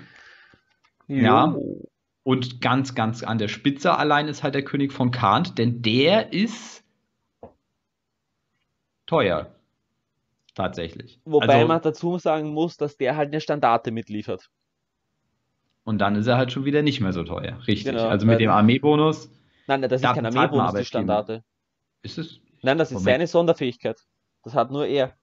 Ja. 1.09 1.55
Und 2.25 2.61
ganz, 2.61 2.95
ganz 2.95 3.23
an 3.23 3.39
der 3.39 3.49
Spitze 3.49 3.97
allein 3.97 4.29
ist 4.29 4.43
halt 4.43 4.55
der 4.55 4.65
König 4.65 4.93
von 4.93 5.11
Kant, 5.11 5.59
denn 5.59 5.83
der 5.83 6.33
ist 6.33 6.85
teuer. 9.07 9.55
Tatsächlich. 10.55 11.21
Wobei 11.25 11.55
also, 11.55 11.67
man 11.67 11.83
dazu 11.83 12.19
sagen 12.19 12.51
muss, 12.51 12.77
dass 12.77 12.97
der 12.97 13.17
halt 13.17 13.29
eine 13.29 13.41
Standarte 13.41 13.91
mitliefert. 13.91 14.51
und 15.85 15.99
dann 15.99 16.15
ist 16.15 16.27
er 16.27 16.37
halt 16.37 16.53
schon 16.53 16.65
wieder 16.65 16.83
nicht 16.83 17.01
mehr 17.01 17.13
so 17.13 17.25
teuer. 17.25 17.59
Richtig. 17.67 17.85
Genau, 17.85 18.09
also 18.09 18.27
mit 18.27 18.39
dem 18.39 18.51
Armeebonus 18.51 19.31
Nein, 19.67 19.81
nein, 19.81 19.91
das 19.91 20.03
ist 20.03 20.15
kein 20.15 20.27
Armeebonus, 20.27 20.75
die. 20.75 20.85
Standarte. 20.85 21.45
ist 22.03 22.19
es. 22.19 22.41
Nein, 22.63 22.79
das 22.79 22.89
ist 22.89 22.95
Moment. 22.95 23.05
seine 23.07 23.27
Sonderfähigkeit. 23.27 24.01
Das 24.43 24.55
hat 24.55 24.71
nur 24.71 24.87
er. 24.87 25.17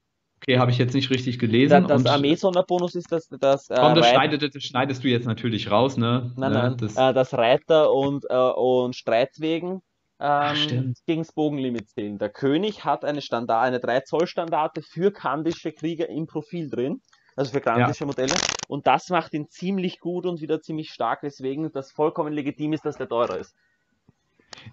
Okay, 0.49 0.57
habe 0.57 0.71
ich 0.71 0.79
jetzt 0.79 0.95
nicht 0.95 1.11
richtig 1.11 1.37
gelesen. 1.37 1.87
das 1.87 2.01
und 2.01 2.07
Armee-Sonderbonus 2.07 2.95
ist 2.95 3.11
das, 3.11 3.29
das, 3.29 3.69
äh, 3.69 3.75
komm, 3.79 3.93
das, 3.93 4.09
schneidest, 4.09 4.55
das 4.55 4.63
schneidest 4.63 5.03
du 5.03 5.07
jetzt 5.07 5.27
natürlich 5.27 5.69
raus, 5.69 5.95
ne? 5.95 6.31
nein, 6.37 6.51
ne? 6.51 6.57
nein, 6.57 6.77
Das, 6.77 6.97
äh, 6.97 7.13
das 7.13 7.35
Reiter 7.35 7.93
und, 7.93 8.25
äh, 8.27 8.35
und 8.35 8.95
Streitwegen 8.95 9.83
ähm, 10.19 10.95
gegen 11.05 11.21
das 11.21 11.33
Bogenlimit 11.33 11.89
zählen. 11.89 12.17
Der 12.17 12.29
König 12.29 12.83
hat 12.83 13.05
eine, 13.05 13.21
Standard, 13.21 13.63
eine 13.63 13.77
3-Zoll-Standarte 13.77 14.81
für 14.81 15.11
kandische 15.11 15.71
Krieger 15.71 16.09
im 16.09 16.25
Profil 16.25 16.67
drin, 16.71 16.99
also 17.35 17.51
für 17.51 17.61
kandische 17.61 18.07
Modelle. 18.07 18.33
Und 18.67 18.87
das 18.87 19.09
macht 19.09 19.35
ihn 19.35 19.49
ziemlich 19.49 19.99
gut 19.99 20.25
und 20.25 20.41
wieder 20.41 20.61
ziemlich 20.61 20.89
stark, 20.89 21.21
weswegen 21.21 21.71
das 21.71 21.91
vollkommen 21.91 22.33
legitim 22.33 22.73
ist, 22.73 22.85
dass 22.85 22.97
der 22.97 23.07
teurer 23.07 23.37
ist. 23.37 23.53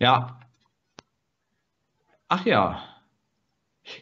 Ja. 0.00 0.40
Ach 2.28 2.46
ja. 2.46 2.95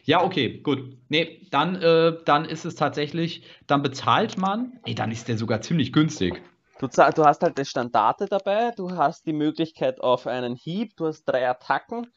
Ja, 0.03 0.23
okay, 0.23 0.59
gut. 0.59 0.97
Nee, 1.09 1.47
dann, 1.51 1.75
äh, 1.75 2.17
dann 2.25 2.45
ist 2.45 2.65
es 2.65 2.75
tatsächlich, 2.75 3.43
dann 3.67 3.81
bezahlt 3.81 4.37
man. 4.37 4.79
Nee, 4.85 4.93
dann 4.95 5.11
ist 5.11 5.27
der 5.27 5.37
sogar 5.37 5.61
ziemlich 5.61 5.93
günstig. 5.93 6.41
Du, 6.79 6.87
du 6.87 7.25
hast 7.25 7.41
halt 7.41 7.57
eine 7.57 7.65
Standarte 7.65 8.25
dabei, 8.25 8.71
du 8.75 8.91
hast 8.91 9.25
die 9.25 9.33
Möglichkeit 9.33 10.01
auf 10.01 10.27
einen 10.27 10.55
Hieb, 10.55 10.97
du 10.97 11.07
hast 11.07 11.23
drei 11.23 11.47
Attacken 11.47 12.07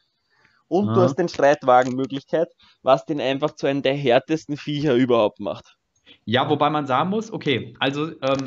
und 0.67 0.87
du 0.87 0.99
Ja. 0.99 1.05
hast 1.05 1.15
den 1.15 1.29
Streitwagen-Möglichkeit, 1.29 2.49
was 2.83 3.05
den 3.05 3.21
einfach 3.21 3.55
zu 3.55 3.67
einem 3.67 3.81
der 3.81 3.93
härtesten 3.95 4.57
Viecher 4.57 4.95
überhaupt 4.95 5.39
macht. 5.39 5.77
Ja, 6.25 6.49
wobei 6.49 6.69
man 6.69 6.85
sagen 6.85 7.09
muss, 7.09 7.31
okay, 7.31 7.73
also 7.79 8.11
ähm, 8.21 8.45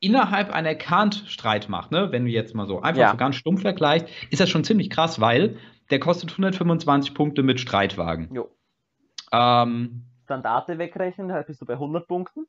innerhalb 0.00 0.52
einer 0.52 0.74
Kant-Streitmacht, 0.74 1.90
ne, 1.90 2.12
wenn 2.12 2.24
du 2.24 2.30
jetzt 2.30 2.54
mal 2.54 2.66
so 2.66 2.80
einfach 2.80 3.02
Ja. 3.02 3.10
so 3.12 3.16
ganz 3.16 3.36
stumpf 3.36 3.62
vergleichst, 3.62 4.08
ist 4.30 4.40
das 4.40 4.50
schon 4.50 4.64
ziemlich 4.64 4.90
krass, 4.90 5.20
weil 5.20 5.58
der 5.90 6.00
kostet 6.00 6.30
125 6.32 7.14
Punkte 7.14 7.42
mit 7.42 7.60
Streitwagen. 7.60 8.28
Jo. 8.34 8.50
Ähm, 9.32 10.04
Standarte 10.24 10.78
wegrechnen, 10.78 11.32
halt 11.32 11.46
bist 11.46 11.60
du 11.60 11.66
bei 11.66 11.74
100 11.74 12.06
Punkten. 12.06 12.46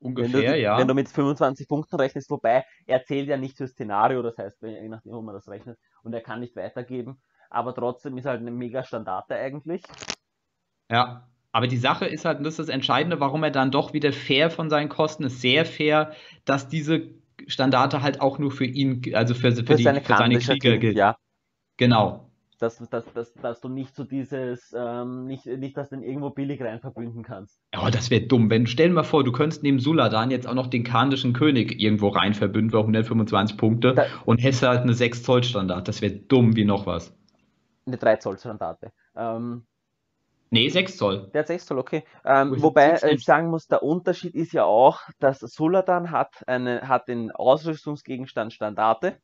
Wenn 0.00 0.06
ungefähr, 0.14 0.52
du, 0.52 0.60
ja. 0.60 0.78
wenn 0.78 0.88
du 0.88 0.94
mit 0.94 1.08
25 1.08 1.66
Punkten 1.68 1.96
rechnest, 1.96 2.30
wobei 2.30 2.64
er 2.86 3.02
zählt 3.04 3.28
ja 3.28 3.36
nicht 3.36 3.56
fürs 3.56 3.72
Szenario, 3.72 4.22
das 4.22 4.38
heißt, 4.38 4.62
wenn- 4.62 4.74
je 4.82 4.88
nachdem, 4.88 5.12
wo 5.12 5.22
man 5.22 5.34
das 5.34 5.48
rechnet, 5.48 5.78
und 6.02 6.12
er 6.12 6.20
kann 6.20 6.40
nicht 6.40 6.54
weitergeben, 6.54 7.20
aber 7.50 7.74
trotzdem 7.74 8.16
ist 8.16 8.26
halt 8.26 8.40
eine 8.40 8.50
mega 8.52 8.84
Standarte 8.84 9.34
eigentlich. 9.34 9.82
Ja, 10.90 11.28
aber 11.52 11.66
die 11.66 11.76
Sache 11.76 12.06
ist 12.06 12.24
halt, 12.24 12.38
und 12.38 12.44
das 12.44 12.54
ist 12.54 12.68
das 12.68 12.74
Entscheidende, 12.74 13.20
warum 13.20 13.42
er 13.42 13.50
dann 13.50 13.70
doch 13.70 13.92
wieder 13.92 14.12
fair 14.12 14.50
von 14.50 14.70
seinen 14.70 14.88
Kosten 14.88 15.24
ist, 15.24 15.40
sehr 15.40 15.66
fair, 15.66 16.12
dass 16.44 16.68
diese 16.68 17.08
Standarte 17.46 18.02
halt 18.02 18.20
auch 18.20 18.38
nur 18.38 18.52
für 18.52 18.66
ihn, 18.66 19.02
also 19.14 19.34
für, 19.34 19.52
für, 19.52 19.64
Für 19.64 19.74
die, 19.74 19.82
seine 19.84 20.00
für 20.00 20.16
seine 20.16 20.38
Krieger 20.38 20.56
Krieg, 20.56 20.80
gilt. 20.80 20.96
ja. 20.96 21.16
Genau. 21.76 22.27
Dass, 22.58 22.78
dass, 22.90 23.04
dass, 23.14 23.32
dass 23.34 23.60
du 23.60 23.68
nicht 23.68 23.94
so 23.94 24.04
dieses, 24.04 24.74
ähm, 24.76 25.26
nicht, 25.26 25.46
nicht, 25.46 25.76
dass 25.76 25.90
du 25.90 25.96
den 25.96 26.04
irgendwo 26.04 26.30
billig 26.30 26.60
rein 26.60 26.80
verbünden 26.80 27.22
kannst. 27.22 27.60
Oh, 27.76 27.88
das 27.90 28.10
wäre 28.10 28.22
dumm. 28.22 28.50
Wenn, 28.50 28.66
stell 28.66 28.88
dir 28.88 28.94
mal 28.94 29.04
vor, 29.04 29.22
du 29.22 29.30
könntest 29.30 29.62
neben 29.62 29.78
Suladan 29.78 30.30
jetzt 30.30 30.46
auch 30.46 30.54
noch 30.54 30.66
den 30.66 30.82
kandischen 30.82 31.32
König 31.32 31.80
irgendwo 31.80 32.08
rein 32.08 32.34
verbünden 32.34 32.70
für 32.70 32.80
125 32.80 33.56
Punkte 33.56 33.94
Da- 33.94 34.06
und 34.24 34.38
hättest 34.38 34.62
halt 34.62 34.82
eine 34.82 34.94
6 34.94 35.22
Zoll 35.22 35.44
Standard. 35.44 35.86
Das 35.86 36.02
wäre 36.02 36.14
dumm 36.14 36.56
wie 36.56 36.64
noch 36.64 36.86
was. 36.86 37.14
Eine 37.86 37.96
3 37.96 38.16
Zoll 38.16 38.38
Standarte. 38.38 38.92
Ähm, 39.16 39.64
Nee, 40.50 40.68
6 40.70 40.96
Zoll. 40.96 41.30
Der 41.34 41.40
hat 41.40 41.48
6 41.48 41.66
Zoll, 41.66 41.78
okay. 41.78 42.04
Ähm, 42.24 42.54
ist 42.54 42.62
wobei 42.62 42.92
das 42.92 43.02
äh, 43.02 43.10
ich 43.12 43.24
sagen 43.24 43.50
muss, 43.50 43.66
der 43.66 43.82
Unterschied 43.82 44.34
ist 44.34 44.52
ja 44.52 44.64
auch, 44.64 45.00
dass 45.18 45.40
Suladan 45.40 46.10
hat, 46.10 46.42
eine, 46.46 46.88
hat 46.88 47.08
den 47.08 47.30
Ausrüstungsgegenstand 47.30 48.54
Standarte, 48.54 49.18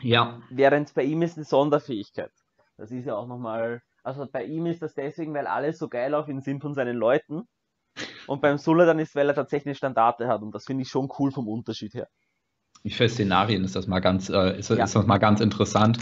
Ja, 0.00 0.40
während 0.50 0.94
bei 0.94 1.02
ihm 1.04 1.22
ist 1.22 1.36
eine 1.36 1.44
Sonderfähigkeit. 1.44 2.32
Das 2.76 2.90
ist 2.90 3.06
ja 3.06 3.16
auch 3.16 3.26
nochmal, 3.26 3.82
also 4.04 4.26
bei 4.30 4.44
ihm 4.44 4.66
ist 4.66 4.82
das 4.82 4.94
deswegen, 4.94 5.34
weil 5.34 5.46
alle 5.46 5.72
so 5.72 5.88
geil 5.88 6.14
auf 6.14 6.28
ihn 6.28 6.40
sind 6.40 6.60
von 6.62 6.74
seinen 6.74 6.96
Leuten. 6.96 7.42
Und 8.26 8.42
beim 8.42 8.58
Suladan 8.58 8.98
ist, 8.98 9.14
weil 9.16 9.28
er 9.28 9.34
tatsächlich 9.34 9.66
eine 9.66 9.74
Standarte 9.74 10.28
hat. 10.28 10.42
Und 10.42 10.54
das 10.54 10.64
finde 10.64 10.82
ich 10.82 10.88
schon 10.88 11.08
cool 11.18 11.32
vom 11.32 11.48
Unterschied 11.48 11.94
her. 11.94 12.08
für 12.90 13.08
Szenarien 13.08 13.64
ist 13.64 13.74
das 13.74 13.86
mal 13.88 13.98
ganz, 13.98 14.30
äh, 14.30 14.56
ist, 14.58 14.70
Ja. 14.70 14.84
ist 14.84 14.94
das 14.94 15.04
mal 15.06 15.18
ganz 15.18 15.40
interessant, 15.40 15.98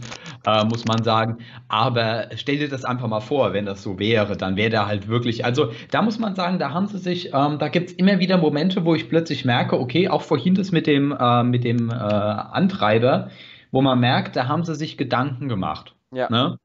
äh, 0.47 0.63
muss 0.65 0.85
man 0.85 1.03
sagen. 1.03 1.39
Aber 1.69 2.29
stell 2.37 2.59
dir 2.59 2.69
das 2.69 2.85
einfach 2.85 3.09
mal 3.09 3.21
vor, 3.21 3.55
wenn 3.55 3.65
das 3.65 3.83
so 3.83 3.99
wäre, 3.99 4.37
dann 4.37 4.57
wäre 4.57 4.71
der 4.71 4.87
halt 4.87 5.09
wirklich, 5.09 5.45
also 5.45 5.73
da 5.91 6.03
muss 6.03 6.19
man 6.19 6.35
sagen, 6.37 6.59
da 6.59 6.73
haben 6.73 6.87
sie 6.87 6.99
sich, 6.99 7.33
ähm, 7.33 7.59
da 7.59 7.69
gibt 7.69 7.91
es 7.91 7.97
immer 7.97 8.19
wieder 8.21 8.37
Momente, 8.37 8.85
wo 8.85 8.95
ich 8.95 9.09
plötzlich 9.09 9.45
merke, 9.45 9.81
okay, 9.81 10.09
auch 10.09 10.23
vorhin 10.23 10.55
das 10.55 10.71
mit 10.71 10.87
dem, 10.87 11.17
äh, 11.19 11.43
mit 11.43 11.65
dem 11.65 11.89
äh, 11.91 11.95
Antreiber, 11.95 13.31
wo 13.71 13.83
man 13.83 14.01
merkt, 14.01 14.37
da 14.37 14.49
haben 14.49 14.65
sie 14.65 14.75
sich 14.75 14.97
Gedanken 14.97 15.49
gemacht. 15.49 15.95
Ja. 16.13 16.29
Ne? 16.31 16.59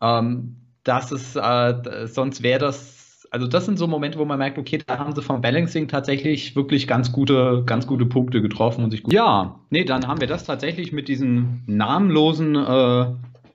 Ähm, 0.00 0.56
das 0.84 1.12
ist, 1.12 1.36
äh, 1.36 2.06
sonst 2.06 2.42
wäre 2.42 2.60
das, 2.60 3.26
also 3.30 3.46
das 3.46 3.66
sind 3.66 3.78
so 3.78 3.86
Momente, 3.86 4.18
wo 4.18 4.24
man 4.24 4.38
merkt, 4.38 4.56
okay, 4.58 4.80
da 4.86 4.98
haben 4.98 5.14
sie 5.14 5.22
vom 5.22 5.40
Balancing 5.40 5.88
tatsächlich 5.88 6.54
wirklich 6.54 6.86
ganz 6.86 7.10
gute, 7.12 7.64
ganz 7.66 7.86
gute 7.86 8.06
Punkte 8.06 8.40
getroffen 8.40 8.84
und 8.84 8.90
sich 8.92 9.02
gut. 9.02 9.12
Ja, 9.12 9.60
nee, 9.70 9.84
dann 9.84 10.06
haben 10.06 10.20
wir 10.20 10.28
das 10.28 10.44
tatsächlich 10.44 10.92
mit 10.92 11.08
diesen 11.08 11.64
namenlosen 11.66 12.54
äh, 12.54 13.06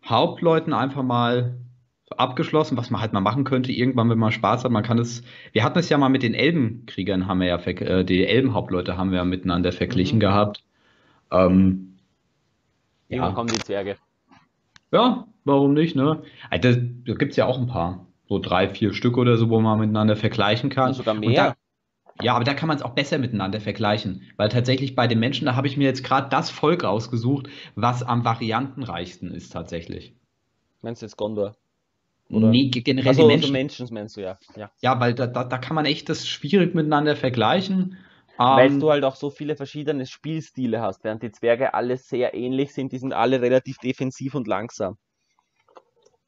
Hauptleuten 0.06 0.74
einfach 0.74 1.04
mal 1.04 1.58
abgeschlossen, 2.18 2.76
was 2.76 2.90
man 2.90 3.00
halt 3.00 3.14
mal 3.14 3.22
machen 3.22 3.46
könnte, 3.46 3.72
irgendwann, 3.72 4.10
wenn 4.10 4.18
man 4.18 4.34
Spaß 4.34 4.66
hat. 4.66 4.72
Man 4.72 4.84
kann 4.84 5.00
es, 5.00 5.24
wir 5.54 5.64
hatten 5.64 5.80
es 5.80 5.88
ja 5.88 5.98
mal 5.98 6.10
mit 6.10 6.24
den 6.24 6.34
Elbenkriegern, 6.34 7.28
haben 7.28 7.40
wir 7.40 7.48
ja, 7.48 7.56
äh, 7.58 8.04
die 8.04 8.26
Elbenhauptleute 8.26 8.98
haben 8.98 9.12
wir 9.12 9.20
ja 9.20 9.26
miteinander 9.26 9.72
verglichen 9.72 10.18
Mhm. 10.18 10.22
gehabt. 10.22 10.64
Ähm, 11.32 11.91
Irgendwann 13.12 13.32
ja. 13.32 13.36
kommen 13.36 13.50
die 13.52 13.60
Zwerge. 13.60 13.98
Ja, 14.92 15.28
warum 15.46 15.74
nicht, 15.74 15.96
ne? 15.96 16.24
Also, 16.50 16.80
da 16.80 17.14
gibt 17.14 17.32
es 17.32 17.36
ja 17.38 17.46
auch 17.46 17.58
ein 17.60 17.68
paar, 17.68 18.08
so 18.28 18.40
drei, 18.40 18.70
vier 18.70 18.94
Stück 18.94 19.18
oder 19.18 19.38
so, 19.38 19.50
wo 19.50 19.60
man 19.60 19.80
miteinander 19.80 20.16
vergleichen 20.16 20.70
kann. 20.70 20.90
Und 20.90 20.94
sogar 20.96 21.14
mehr. 21.14 21.56
da, 22.18 22.24
ja, 22.24 22.34
aber 22.36 22.44
da 22.44 22.54
kann 22.54 22.68
man 22.68 22.78
es 22.78 22.84
auch 22.84 22.92
besser 22.92 23.18
miteinander 23.18 23.60
vergleichen, 23.62 24.24
weil 24.38 24.50
tatsächlich 24.50 24.96
bei 24.96 25.08
den 25.08 25.20
Menschen, 25.20 25.46
da 25.46 25.56
habe 25.56 25.68
ich 25.68 25.78
mir 25.78 25.86
jetzt 25.86 26.04
gerade 26.04 26.30
das 26.30 26.50
Volk 26.50 26.84
ausgesucht, 26.84 27.48
was 27.76 28.04
am 28.04 28.24
variantenreichsten 28.26 29.32
ist 29.32 29.52
tatsächlich. 29.52 30.14
Meinst 30.82 31.02
du 31.02 31.06
jetzt 31.06 31.18
Gondor? 31.18 31.56
Oder- 32.30 32.50
Nee, 32.50 32.70
ge- 32.70 32.82
generell 32.82 33.10
Also, 33.10 33.28
die 33.28 33.34
also 33.34 33.52
Menschen. 33.52 33.52
Menschen 33.54 33.94
meinst 33.94 34.18
du 34.18 34.22
ja. 34.22 34.38
ja. 34.56 34.72
Ja, 34.82 35.00
weil 35.00 35.14
da, 35.14 35.28
da, 35.28 35.44
da 35.44 35.58
kann 35.58 35.76
man 35.76 35.86
echt 35.86 36.08
das 36.10 36.28
schwierig 36.28 36.74
miteinander 36.76 37.16
vergleichen. 37.16 37.98
Weil 38.42 38.72
Ähm, 38.72 38.80
du 38.80 38.90
halt 38.90 39.04
auch 39.04 39.16
so 39.16 39.30
viele 39.30 39.56
verschiedene 39.56 40.08
Spielstile 40.08 40.82
hast, 40.82 41.04
während 41.04 41.22
die 41.22 41.32
Zwerge 41.32 41.76
alle 41.76 41.98
sehr 41.98 42.34
ähnlich 42.34 42.74
sind, 42.74 42.92
die 42.92 42.98
sind 42.98 43.14
alle 43.14 43.40
relativ 43.40 43.78
defensiv 43.78 44.34
und 44.34 44.48
langsam. 44.48 44.98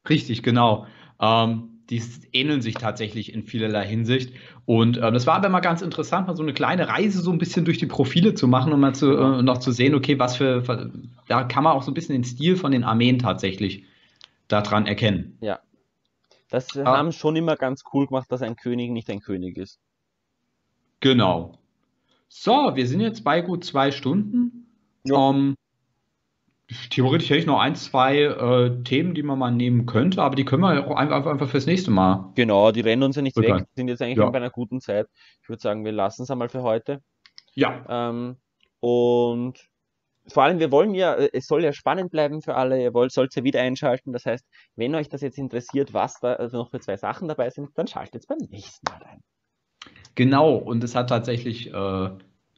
Richtig, 0.08 0.44
genau. 0.44 0.86
Ähm, 1.20 1.80
die 1.90 2.00
ähneln 2.32 2.62
sich 2.62 2.74
tatsächlich 2.74 3.32
in 3.32 3.42
vielerlei 3.42 3.84
Hinsicht. 3.84 4.32
Und 4.64 4.96
äh, 4.96 5.10
das 5.10 5.26
war 5.26 5.34
aber 5.34 5.48
mal 5.48 5.58
ganz 5.58 5.82
interessant, 5.82 6.28
mal 6.28 6.36
so 6.36 6.44
eine 6.44 6.54
kleine 6.54 6.88
Reise 6.88 7.20
so 7.20 7.32
ein 7.32 7.38
bisschen 7.38 7.64
durch 7.64 7.78
die 7.78 7.86
Profile 7.86 8.34
zu 8.34 8.46
machen 8.46 8.72
und 8.72 8.78
mal 8.78 8.94
zu, 8.94 9.10
äh, 9.16 9.42
noch 9.42 9.58
zu 9.58 9.72
sehen, 9.72 9.94
okay, 9.96 10.16
was 10.18 10.36
für, 10.36 10.62
da 11.26 11.42
kann 11.42 11.64
man 11.64 11.72
auch 11.72 11.82
so 11.82 11.90
ein 11.90 11.94
bisschen 11.94 12.14
den 12.14 12.24
Stil 12.24 12.56
von 12.56 12.70
den 12.70 12.84
Armeen 12.84 13.18
tatsächlich 13.18 13.86
daran 14.46 14.86
erkennen. 14.86 15.36
Ja. 15.40 15.58
Das 16.48 16.78
ah. 16.78 16.84
haben 16.84 17.10
schon 17.10 17.34
immer 17.34 17.56
ganz 17.56 17.82
cool 17.92 18.06
gemacht, 18.06 18.30
dass 18.30 18.40
ein 18.40 18.54
König 18.54 18.92
nicht 18.92 19.10
ein 19.10 19.20
König 19.20 19.56
ist. 19.56 19.80
Genau. 21.00 21.58
So, 22.36 22.74
wir 22.74 22.86
sind 22.88 23.00
jetzt 23.00 23.22
bei 23.22 23.40
gut 23.42 23.64
zwei 23.64 23.92
Stunden. 23.92 24.66
Ja. 25.04 25.30
Ähm, 25.30 25.54
theoretisch 26.90 27.30
hätte 27.30 27.38
ich 27.38 27.46
noch 27.46 27.60
ein, 27.60 27.76
zwei 27.76 28.22
äh, 28.22 28.82
Themen, 28.82 29.14
die 29.14 29.22
man 29.22 29.38
mal 29.38 29.52
nehmen 29.52 29.86
könnte, 29.86 30.20
aber 30.20 30.34
die 30.34 30.44
können 30.44 30.62
wir 30.62 30.84
auch 30.84 30.96
einfach, 30.96 31.26
einfach 31.26 31.48
fürs 31.48 31.66
nächste 31.66 31.92
Mal. 31.92 32.32
Genau, 32.34 32.72
die 32.72 32.80
rennen 32.80 33.04
uns 33.04 33.14
ja 33.14 33.22
nicht 33.22 33.38
okay. 33.38 33.54
weg, 33.54 33.66
sind 33.76 33.86
jetzt 33.86 34.02
eigentlich 34.02 34.18
ja. 34.18 34.28
bei 34.28 34.38
einer 34.38 34.50
guten 34.50 34.80
Zeit. 34.80 35.06
Ich 35.42 35.48
würde 35.48 35.62
sagen, 35.62 35.84
wir 35.84 35.92
lassen 35.92 36.24
es 36.24 36.30
einmal 36.30 36.48
für 36.48 36.62
heute. 36.62 37.00
Ja. 37.54 37.86
Ähm, 37.88 38.36
und 38.80 39.70
vor 40.26 40.42
allem, 40.42 40.58
wir 40.58 40.72
wollen 40.72 40.92
ja, 40.92 41.14
äh, 41.14 41.30
es 41.32 41.46
soll 41.46 41.62
ja 41.62 41.72
spannend 41.72 42.10
bleiben 42.10 42.42
für 42.42 42.56
alle, 42.56 42.82
ihr 42.82 42.92
wollt, 42.94 43.12
sollt 43.12 43.32
ja 43.36 43.44
wieder 43.44 43.60
einschalten. 43.60 44.12
Das 44.12 44.26
heißt, 44.26 44.44
wenn 44.74 44.96
euch 44.96 45.08
das 45.08 45.20
jetzt 45.20 45.38
interessiert, 45.38 45.94
was 45.94 46.18
da 46.18 46.32
also 46.32 46.58
noch 46.58 46.72
für 46.72 46.80
zwei 46.80 46.96
Sachen 46.96 47.28
dabei 47.28 47.50
sind, 47.50 47.70
dann 47.76 47.86
schaltet 47.86 48.22
es 48.22 48.26
beim 48.26 48.38
nächsten 48.38 48.90
Mal 48.90 49.04
ein. 49.04 49.22
Genau, 50.14 50.54
und 50.54 50.84
es 50.84 50.94
hat 50.94 51.08
tatsächlich 51.08 51.72
äh, 51.72 52.08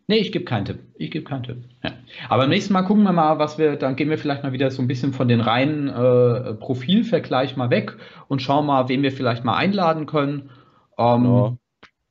Nee, 0.08 0.18
ich 0.18 0.30
gebe 0.30 0.44
keinen 0.44 0.64
Tipp. 0.64 0.78
Ich 0.94 1.10
gebe 1.10 1.24
keinen 1.24 1.42
Tipp. 1.42 1.64
Ja. 1.82 1.90
Aber 2.28 2.42
beim 2.42 2.50
nächsten 2.50 2.72
Mal 2.72 2.82
gucken 2.82 3.02
wir 3.02 3.12
mal, 3.12 3.40
was 3.40 3.58
wir, 3.58 3.74
dann 3.76 3.96
gehen 3.96 4.08
wir 4.08 4.18
vielleicht 4.18 4.44
mal 4.44 4.52
wieder 4.52 4.70
so 4.70 4.80
ein 4.80 4.86
bisschen 4.86 5.12
von 5.12 5.26
den 5.26 5.40
reinen 5.40 5.88
äh, 5.88 6.54
Profilvergleich 6.54 7.56
mal 7.56 7.70
weg 7.70 7.96
und 8.28 8.40
schauen 8.40 8.66
mal, 8.66 8.88
wen 8.88 9.02
wir 9.02 9.10
vielleicht 9.10 9.44
mal 9.44 9.56
einladen 9.56 10.06
können. 10.06 10.50
Ähm, 10.96 11.22
genau. 11.22 11.58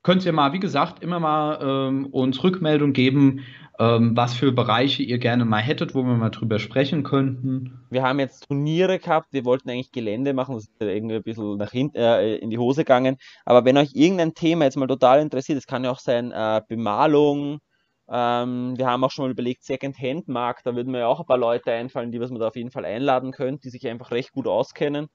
Könnt 0.03 0.25
ihr 0.25 0.33
mal, 0.33 0.51
wie 0.51 0.59
gesagt, 0.59 1.01
immer 1.01 1.19
mal 1.19 1.59
ähm, 1.61 2.05
uns 2.07 2.43
Rückmeldung 2.43 2.91
geben, 2.91 3.39
ähm, 3.79 4.15
was 4.15 4.33
für 4.33 4.51
Bereiche 4.51 5.03
ihr 5.03 5.17
gerne 5.17 5.45
mal 5.45 5.61
hättet, 5.61 5.95
wo 5.95 6.03
wir 6.03 6.15
mal 6.15 6.29
drüber 6.29 6.59
sprechen 6.59 7.03
könnten. 7.03 7.85
Wir 7.89 8.03
haben 8.03 8.19
jetzt 8.19 8.47
Turniere 8.47 8.99
gehabt, 8.99 9.27
wir 9.31 9.45
wollten 9.45 9.69
eigentlich 9.69 9.91
Gelände 9.91 10.33
machen, 10.33 10.55
das 10.55 10.65
ist 10.65 10.73
irgendwie 10.79 11.15
ein 11.15 11.23
bisschen 11.23 11.57
nach 11.57 11.71
hinten 11.71 11.97
äh, 11.97 12.35
in 12.35 12.49
die 12.49 12.57
Hose 12.57 12.81
gegangen. 12.81 13.17
Aber 13.43 13.65
wenn 13.65 13.77
euch 13.77 13.91
irgendein 13.93 14.33
Thema 14.33 14.65
jetzt 14.65 14.77
mal 14.77 14.87
total 14.87 15.19
interessiert, 15.19 15.57
das 15.57 15.67
kann 15.67 15.83
ja 15.83 15.91
auch 15.91 15.99
sein 15.99 16.31
äh, 16.31 16.61
Bemalung, 16.67 17.59
ähm, 18.07 18.77
wir 18.77 18.87
haben 18.87 19.03
auch 19.03 19.11
schon 19.11 19.25
mal 19.25 19.31
überlegt, 19.31 19.63
Second-Hand-Markt, 19.63 20.65
da 20.65 20.75
würden 20.75 20.91
mir 20.91 20.99
ja 20.99 21.07
auch 21.07 21.19
ein 21.19 21.25
paar 21.25 21.37
Leute 21.37 21.71
einfallen, 21.71 22.11
die 22.11 22.19
was 22.19 22.29
man 22.29 22.39
da 22.39 22.47
auf 22.47 22.55
jeden 22.55 22.71
Fall 22.71 22.85
einladen 22.85 23.31
könnte, 23.31 23.61
die 23.63 23.69
sich 23.69 23.87
einfach 23.87 24.11
recht 24.11 24.31
gut 24.31 24.47
auskennen. 24.47 25.07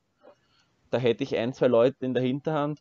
Da 0.90 0.98
hätte 0.98 1.22
ich 1.22 1.36
ein, 1.36 1.52
zwei 1.52 1.68
Leute 1.68 2.04
in 2.04 2.14
der 2.14 2.22
Hinterhand. 2.22 2.80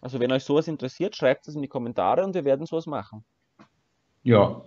Also 0.00 0.20
wenn 0.20 0.30
euch 0.30 0.44
sowas 0.44 0.68
interessiert, 0.68 1.16
schreibt 1.16 1.48
es 1.48 1.56
in 1.56 1.62
die 1.62 1.68
Kommentare 1.68 2.24
und 2.24 2.34
wir 2.34 2.44
werden 2.44 2.66
sowas 2.66 2.86
machen. 2.86 3.24
Ja, 4.24 4.62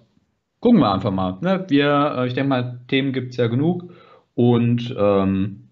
gucken 0.60 0.80
wir 0.80 0.92
einfach 0.92 1.12
mal. 1.12 1.38
Ne? 1.42 1.66
Wir, 1.68 2.16
äh, 2.18 2.28
ich 2.28 2.34
denke 2.34 2.50
mal, 2.50 2.82
Themen 2.88 3.12
gibt 3.12 3.32
es 3.32 3.38
ja 3.38 3.48
genug 3.48 3.92
und 4.36 4.96
ähm, 4.98 5.68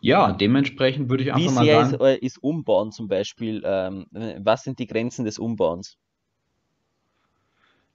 ja, 0.00 0.32
dementsprechend 0.32 1.10
würde 1.10 1.24
ich 1.24 1.32
einfach 1.32 1.50
Wie 1.50 1.54
mal 1.54 1.66
sagen. 1.66 2.14
Ist, 2.16 2.22
ist 2.22 2.42
Umbauen 2.42 2.92
zum 2.92 3.08
Beispiel? 3.08 3.62
Ähm, 3.64 4.06
was 4.40 4.62
sind 4.62 4.78
die 4.78 4.86
Grenzen 4.86 5.24
des 5.24 5.38
Umbauens? 5.38 5.96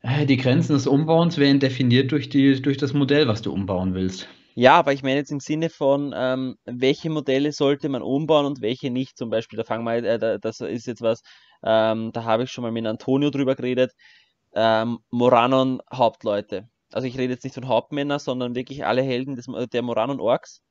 Äh, 0.01 0.25
die 0.25 0.37
Grenzen 0.37 0.73
des 0.73 0.87
Umbauens 0.87 1.37
werden 1.37 1.59
definiert 1.59 2.11
durch, 2.11 2.29
die, 2.29 2.61
durch 2.61 2.77
das 2.77 2.93
Modell, 2.93 3.27
was 3.27 3.41
du 3.41 3.51
umbauen 3.51 3.93
willst. 3.93 4.27
Ja, 4.53 4.73
aber 4.73 4.91
ich 4.91 5.01
meine 5.01 5.15
jetzt 5.15 5.31
im 5.31 5.39
Sinne 5.39 5.69
von, 5.69 6.13
ähm, 6.15 6.57
welche 6.65 7.09
Modelle 7.09 7.53
sollte 7.53 7.87
man 7.87 8.01
umbauen 8.01 8.45
und 8.45 8.61
welche 8.61 8.91
nicht. 8.91 9.17
Zum 9.17 9.29
Beispiel, 9.29 9.57
da 9.57 9.63
fangen 9.63 9.85
wir, 9.85 10.03
äh, 10.03 10.39
das 10.39 10.59
ist 10.59 10.87
jetzt 10.87 11.01
was, 11.01 11.21
ähm, 11.63 12.11
da 12.11 12.23
habe 12.25 12.43
ich 12.43 12.51
schon 12.51 12.63
mal 12.63 12.71
mit 12.71 12.85
Antonio 12.85 13.29
drüber 13.29 13.55
geredet. 13.55 13.93
Ähm, 14.53 14.99
Moranon 15.09 15.81
Hauptleute. 15.93 16.67
Also 16.91 17.07
ich 17.07 17.17
rede 17.17 17.33
jetzt 17.33 17.43
nicht 17.43 17.53
von 17.53 17.67
Hauptmännern, 17.67 18.19
sondern 18.19 18.55
wirklich 18.55 18.85
alle 18.85 19.01
Helden 19.01 19.35
des, 19.35 19.47
der 19.71 19.81
Moranon 19.81 20.19
Orks. 20.19 20.61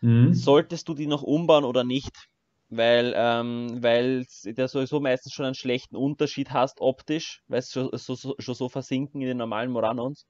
Mhm. 0.00 0.34
Solltest 0.34 0.88
du 0.88 0.94
die 0.94 1.06
noch 1.06 1.22
umbauen 1.22 1.64
oder 1.64 1.84
nicht? 1.84 2.28
weil 2.68 3.14
ähm, 3.16 3.78
weil 3.80 4.26
der 4.44 4.68
sowieso 4.68 5.00
meistens 5.00 5.32
schon 5.32 5.46
einen 5.46 5.54
schlechten 5.54 5.96
Unterschied 5.96 6.50
hast 6.50 6.80
optisch, 6.80 7.42
weil 7.48 7.60
es 7.60 7.70
schon 7.70 7.90
so, 7.92 8.14
so, 8.14 8.34
schon 8.38 8.54
so 8.54 8.68
versinken 8.68 9.20
in 9.20 9.28
den 9.28 9.36
normalen 9.36 9.70
Moranons. 9.70 10.26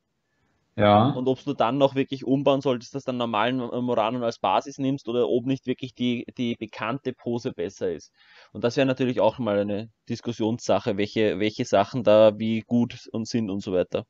Ja. 0.77 1.09
Und 1.09 1.27
ob 1.27 1.43
du 1.43 1.55
dann 1.55 1.79
noch 1.79 1.95
wirklich 1.95 2.25
umbauen 2.27 2.61
solltest, 2.61 2.95
dass 2.95 3.05
du 3.05 3.11
einen 3.11 3.19
normalen 3.19 3.57
Moranon 3.57 4.23
als 4.23 4.39
Basis 4.39 4.79
nimmst 4.79 5.09
oder 5.09 5.27
ob 5.29 5.47
nicht 5.47 5.67
wirklich 5.67 5.95
die, 5.95 6.27
die 6.37 6.55
bekannte 6.55 7.15
Pose 7.15 7.53
besser 7.53 7.91
ist. 7.91 8.13
Und 8.53 8.63
das 8.63 8.77
wäre 8.77 8.87
natürlich 8.87 9.21
auch 9.21 9.39
mal 9.39 9.59
eine 9.59 9.89
Diskussionssache, 10.11 10.99
welche, 10.99 11.39
welche 11.39 11.65
Sachen 11.65 12.05
da 12.05 12.39
wie 12.39 12.61
gut 12.61 13.09
und 13.13 13.27
sind 13.27 13.49
und 13.49 13.63
so 13.63 13.73
weiter. 13.73 14.05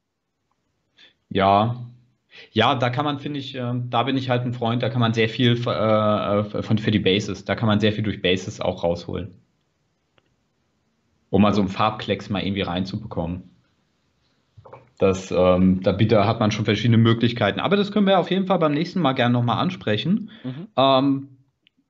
Ja, 1.29 1.87
ja, 2.53 2.75
da 2.75 2.91
kann 2.91 3.05
man, 3.05 3.19
finde 3.19 3.39
ich, 3.39 3.55
äh, 3.55 3.73
da 3.89 4.03
bin 4.03 4.17
ich 4.17 4.29
halt 4.29 4.43
ein 4.45 4.53
Freund, 4.53 4.83
da 4.83 4.89
kann 4.89 5.01
man 5.01 5.15
sehr 5.15 5.29
viel 5.29 5.53
äh, 5.53 6.63
von, 6.63 6.79
für 6.79 6.91
die 6.91 6.99
Bases, 6.99 7.45
da 7.45 7.55
kann 7.55 7.69
man 7.69 7.81
sehr 7.81 7.93
viel 7.93 8.05
durch 8.05 8.23
Bases 8.23 8.61
auch 8.61 8.83
rausholen. 8.83 9.35
Um 11.31 11.43
mal 11.43 11.55
so 11.55 11.61
einen 11.61 11.69
Farbklecks 11.69 12.31
mal 12.31 12.43
irgendwie 12.43 12.63
reinzubekommen. 12.63 13.56
Das, 14.99 15.31
ähm, 15.31 15.83
da 15.83 15.93
bitte 15.93 16.27
hat 16.27 16.41
man 16.41 16.51
schon 16.51 16.65
verschiedene 16.65 16.97
Möglichkeiten. 16.97 17.61
Aber 17.61 17.77
das 17.77 17.93
können 17.93 18.07
wir 18.07 18.19
auf 18.19 18.31
jeden 18.31 18.47
Fall 18.47 18.59
beim 18.59 18.73
nächsten 18.73 19.01
Mal 19.01 19.13
gerne 19.13 19.33
nochmal 19.33 19.59
ansprechen. 19.59 20.31
Mhm. 20.43 20.69
Ähm, 20.77 21.29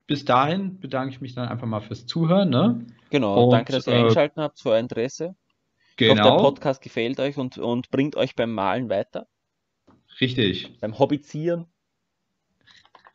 bis 0.07 0.25
dahin 0.25 0.79
bedanke 0.79 1.13
ich 1.13 1.21
mich 1.21 1.35
dann 1.35 1.47
einfach 1.47 1.67
mal 1.67 1.81
fürs 1.81 2.05
Zuhören. 2.05 2.49
Ne? 2.49 2.85
Genau, 3.09 3.45
und, 3.45 3.51
danke, 3.51 3.73
dass 3.73 3.87
ihr 3.87 3.93
äh, 3.93 3.97
eingeschaltet 3.97 4.37
habt, 4.37 4.59
für 4.59 4.71
euer 4.71 4.79
Interesse. 4.79 5.35
Genau. 5.97 6.13
Ich 6.13 6.19
hoffe, 6.19 6.21
der 6.21 6.31
genau. 6.37 6.43
Podcast 6.43 6.81
gefällt 6.81 7.19
euch 7.19 7.37
und, 7.37 7.57
und 7.57 7.89
bringt 7.89 8.15
euch 8.15 8.35
beim 8.35 8.53
Malen 8.53 8.89
weiter. 8.89 9.27
Richtig. 10.19 10.79
Beim 10.79 10.97
Hobbyzieren. 10.97 11.65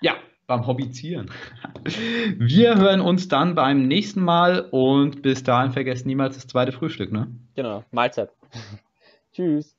Ja, 0.01 0.16
beim 0.47 0.66
Hobbyzieren. 0.66 1.31
Wir 2.36 2.77
hören 2.77 3.01
uns 3.01 3.28
dann 3.28 3.55
beim 3.55 3.86
nächsten 3.86 4.23
Mal 4.23 4.60
und 4.70 5.23
bis 5.23 5.43
dahin 5.43 5.73
vergesst 5.73 6.06
niemals 6.06 6.36
das 6.36 6.47
zweite 6.47 6.73
Frühstück, 6.73 7.12
ne? 7.12 7.28
Genau, 7.55 7.85
Mahlzeit. 7.90 8.31
Tschüss. 9.32 9.77